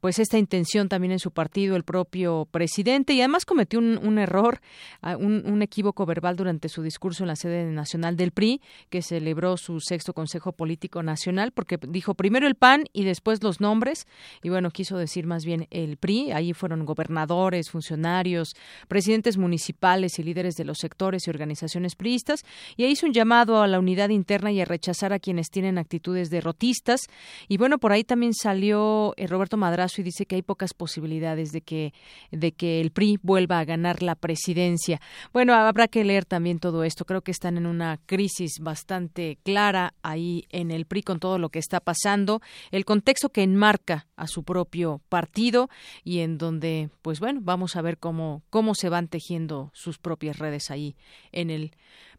pues 0.00 0.20
esta 0.20 0.38
intención 0.38 0.88
también 0.88 1.12
en 1.12 1.18
su 1.18 1.32
partido 1.32 1.74
el 1.74 1.82
propio 1.82 2.46
presidente 2.50 3.12
y 3.12 3.20
además 3.20 3.44
cometió 3.44 3.80
un, 3.80 4.18
error, 4.18 4.60
ah, 5.00 5.16
un, 5.16 5.42
un, 5.44 5.62
equívoco 5.62 6.06
verbal 6.06 6.36
durante 6.36 6.68
su 6.68 6.82
discurso 6.82 7.24
en 7.24 7.28
la 7.28 7.36
sede 7.36 7.64
nacional 7.64 8.16
del 8.16 8.30
PRI, 8.30 8.60
que 8.88 9.02
celebró 9.02 9.56
su 9.56 9.80
sexto 9.80 10.12
Consejo 10.12 10.52
Político 10.52 11.02
Nacional, 11.02 11.50
porque 11.50 11.78
dijo 11.88 12.14
primero 12.14 12.46
el 12.46 12.54
PAN 12.54 12.84
y 12.92 13.04
después 13.04 13.42
los 13.42 13.60
nombres, 13.60 14.06
y 14.42 14.48
bueno, 14.48 14.70
quiso 14.70 14.96
decir 14.96 15.26
más 15.26 15.44
bien 15.44 15.66
el 15.70 15.96
PRI, 15.96 16.30
ahí 16.30 16.52
fueron 16.52 16.84
gobernadores, 16.84 17.70
funcionarios, 17.70 18.54
presidentes 18.86 19.38
municipales 19.38 20.18
y 20.18 20.22
líderes 20.22 20.54
de 20.54 20.64
los 20.64 20.78
sectores 20.78 21.26
y 21.26 21.30
organizaciones 21.30 21.96
priistas, 21.96 22.44
y 22.76 22.84
ahí 22.84 22.92
hizo 22.92 23.06
un 23.06 23.12
llamado 23.12 23.60
a 23.60 23.66
la 23.66 23.80
unidad 23.80 24.10
interna 24.10 24.52
y 24.52 24.60
a 24.60 24.64
rechazar 24.64 25.12
a 25.12 25.18
quienes 25.18 25.50
tienen 25.50 25.78
actitudes 25.78 26.30
derrotistas, 26.30 27.00
y 27.48 27.56
bueno, 27.56 27.78
por 27.78 27.90
ahí 27.90 28.04
también 28.12 28.34
salió 28.34 29.14
eh, 29.16 29.26
Roberto 29.26 29.56
Madrazo 29.56 30.02
y 30.02 30.04
dice 30.04 30.26
que 30.26 30.34
hay 30.34 30.42
pocas 30.42 30.74
posibilidades 30.74 31.50
de 31.50 31.62
que 31.62 31.94
de 32.30 32.52
que 32.52 32.82
el 32.82 32.90
PRI 32.90 33.18
vuelva 33.22 33.58
a 33.58 33.64
ganar 33.64 34.02
la 34.02 34.16
presidencia. 34.16 35.00
Bueno, 35.32 35.54
habrá 35.54 35.88
que 35.88 36.04
leer 36.04 36.26
también 36.26 36.58
todo 36.58 36.84
esto. 36.84 37.06
Creo 37.06 37.22
que 37.22 37.30
están 37.30 37.56
en 37.56 37.64
una 37.64 37.98
crisis 38.04 38.58
bastante 38.60 39.38
clara 39.44 39.94
ahí 40.02 40.44
en 40.50 40.70
el 40.70 40.84
PRI 40.84 41.04
con 41.04 41.20
todo 41.20 41.38
lo 41.38 41.48
que 41.48 41.58
está 41.58 41.80
pasando, 41.80 42.42
el 42.70 42.84
contexto 42.84 43.30
que 43.30 43.44
enmarca 43.44 44.06
a 44.16 44.26
su 44.26 44.44
propio 44.44 45.00
partido 45.08 45.70
y 46.04 46.18
en 46.18 46.36
donde, 46.36 46.90
pues 47.00 47.18
bueno, 47.18 47.40
vamos 47.42 47.76
a 47.76 47.80
ver 47.80 47.96
cómo 47.96 48.42
cómo 48.50 48.74
se 48.74 48.90
van 48.90 49.08
tejiendo 49.08 49.70
sus 49.72 49.96
propias 49.96 50.38
redes 50.38 50.70
ahí 50.70 50.96
en 51.32 51.48
el 51.48 51.72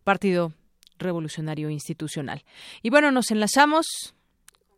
Partido 0.03 0.53
Revolucionario 0.98 1.70
Institucional. 1.70 2.45
Y 2.82 2.90
bueno, 2.90 3.11
nos 3.11 3.30
enlazamos 3.30 4.15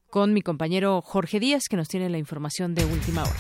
con 0.10 0.34
mi 0.34 0.42
compañero 0.42 1.02
Jorge 1.02 1.40
Díaz, 1.40 1.64
que 1.70 1.78
nos 1.78 1.88
tiene 1.88 2.10
la 2.10 2.18
información 2.18 2.76
de 2.76 2.86
última 2.86 3.24
hora. 3.24 3.36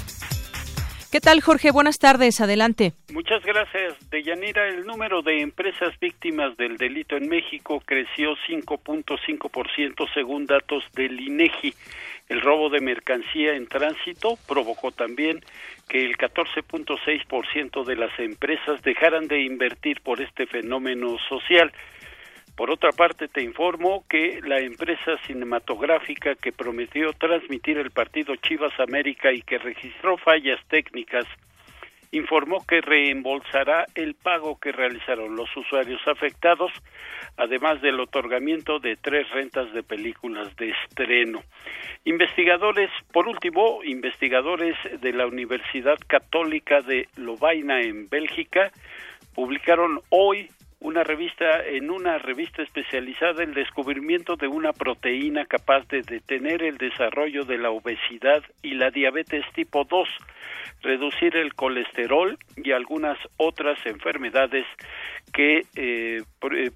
¿Qué 1.15 1.21
tal, 1.21 1.39
Jorge? 1.39 1.71
Buenas 1.71 1.97
tardes. 1.97 2.41
Adelante. 2.41 2.91
Muchas 3.13 3.41
gracias, 3.45 3.93
Deyanira. 4.09 4.67
El 4.67 4.85
número 4.85 5.21
de 5.21 5.39
empresas 5.39 5.97
víctimas 6.01 6.57
del 6.57 6.75
delito 6.75 7.15
en 7.15 7.29
México 7.29 7.81
creció 7.85 8.35
5.5% 8.49 10.13
según 10.13 10.45
datos 10.45 10.83
del 10.93 11.17
INEGI. 11.21 11.73
El 12.27 12.41
robo 12.41 12.69
de 12.69 12.81
mercancía 12.81 13.55
en 13.55 13.67
tránsito 13.67 14.37
provocó 14.45 14.91
también 14.91 15.39
que 15.87 16.03
el 16.03 16.17
14.6% 16.17 17.85
de 17.85 17.95
las 17.95 18.19
empresas 18.19 18.81
dejaran 18.81 19.29
de 19.29 19.41
invertir 19.41 20.01
por 20.01 20.19
este 20.21 20.47
fenómeno 20.47 21.17
social. 21.29 21.71
Por 22.55 22.71
otra 22.71 22.91
parte, 22.91 23.27
te 23.27 23.41
informo 23.41 24.05
que 24.09 24.39
la 24.41 24.59
empresa 24.59 25.17
cinematográfica 25.27 26.35
que 26.35 26.53
prometió 26.53 27.11
transmitir 27.13 27.77
el 27.77 27.91
partido 27.91 28.35
Chivas 28.37 28.79
América 28.79 29.31
y 29.33 29.41
que 29.41 29.57
registró 29.57 30.17
fallas 30.17 30.59
técnicas 30.69 31.25
informó 32.11 32.65
que 32.65 32.81
reembolsará 32.81 33.85
el 33.93 34.15
pago 34.15 34.57
que 34.59 34.71
realizaron 34.71 35.35
los 35.35 35.49
usuarios 35.57 36.01
afectados, 36.07 36.71
además 37.35 37.81
del 37.81 37.99
otorgamiento 37.99 38.79
de 38.79 38.95
tres 38.95 39.29
rentas 39.31 39.73
de 39.73 39.83
películas 39.83 40.55
de 40.55 40.69
estreno. 40.69 41.41
Investigadores, 42.05 42.89
por 43.11 43.27
último, 43.27 43.83
investigadores 43.83 44.77
de 45.01 45.11
la 45.11 45.27
Universidad 45.27 45.97
Católica 46.07 46.81
de 46.81 47.09
Lovaina 47.17 47.81
en 47.81 48.07
Bélgica 48.07 48.71
publicaron 49.33 49.99
hoy 50.09 50.49
una 50.85 51.03
revista 51.03 51.65
en 51.65 51.89
una 51.89 52.19
revista 52.19 52.61
especializada 52.61 53.43
el 53.43 53.55
descubrimiento 53.55 54.35
de 54.35 54.47
una 54.47 54.71
proteína 54.71 55.45
capaz 55.45 55.87
de 55.87 56.03
detener 56.03 56.61
el 56.61 56.77
desarrollo 56.77 57.43
de 57.43 57.57
la 57.57 57.71
obesidad 57.71 58.43
y 58.61 58.75
la 58.75 58.91
diabetes 58.91 59.43
tipo 59.55 59.83
2, 59.83 60.07
reducir 60.83 61.35
el 61.37 61.55
colesterol 61.55 62.37
y 62.55 62.71
algunas 62.71 63.17
otras 63.37 63.83
enfermedades 63.87 64.65
que 65.33 65.63
eh, 65.75 66.21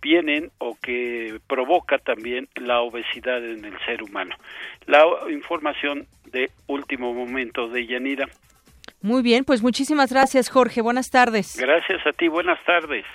vienen 0.01 0.49
o 0.57 0.75
que 0.81 1.39
provoca 1.47 1.99
también 1.99 2.47
la 2.55 2.81
obesidad 2.81 3.45
en 3.45 3.63
el 3.63 3.79
ser 3.85 4.01
humano. 4.01 4.35
La 4.87 5.03
información 5.29 6.07
de 6.31 6.49
último 6.65 7.13
momento 7.13 7.67
de 7.67 7.85
Yanira. 7.85 8.25
Muy 9.03 9.21
bien, 9.21 9.45
pues 9.45 9.61
muchísimas 9.61 10.11
gracias 10.11 10.49
Jorge, 10.49 10.81
buenas 10.81 11.11
tardes. 11.11 11.55
Gracias 11.61 12.05
a 12.07 12.11
ti, 12.11 12.27
buenas 12.27 12.57
tardes. 12.65 13.05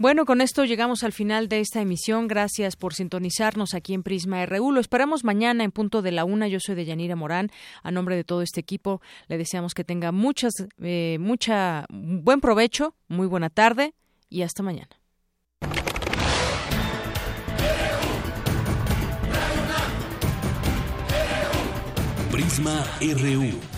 Bueno, 0.00 0.26
con 0.26 0.40
esto 0.40 0.64
llegamos 0.64 1.02
al 1.02 1.12
final 1.12 1.48
de 1.48 1.58
esta 1.58 1.80
emisión. 1.80 2.28
Gracias 2.28 2.76
por 2.76 2.94
sintonizarnos 2.94 3.74
aquí 3.74 3.94
en 3.94 4.04
Prisma 4.04 4.46
RU. 4.46 4.70
Lo 4.70 4.78
esperamos 4.78 5.24
mañana 5.24 5.64
en 5.64 5.72
punto 5.72 6.02
de 6.02 6.12
la 6.12 6.24
una. 6.24 6.46
Yo 6.46 6.60
soy 6.60 6.76
de 6.76 6.84
Yanira 6.84 7.16
Morán. 7.16 7.50
A 7.82 7.90
nombre 7.90 8.14
de 8.14 8.22
todo 8.22 8.42
este 8.42 8.60
equipo, 8.60 9.02
le 9.26 9.38
deseamos 9.38 9.74
que 9.74 9.82
tenga 9.82 10.12
muchas, 10.12 10.52
eh, 10.80 11.16
mucha, 11.18 11.84
buen 11.90 12.40
provecho, 12.40 12.94
muy 13.08 13.26
buena 13.26 13.50
tarde 13.50 13.92
y 14.30 14.42
hasta 14.42 14.62
mañana. 14.62 15.00
Prisma 22.30 22.84
RU. 23.00 23.77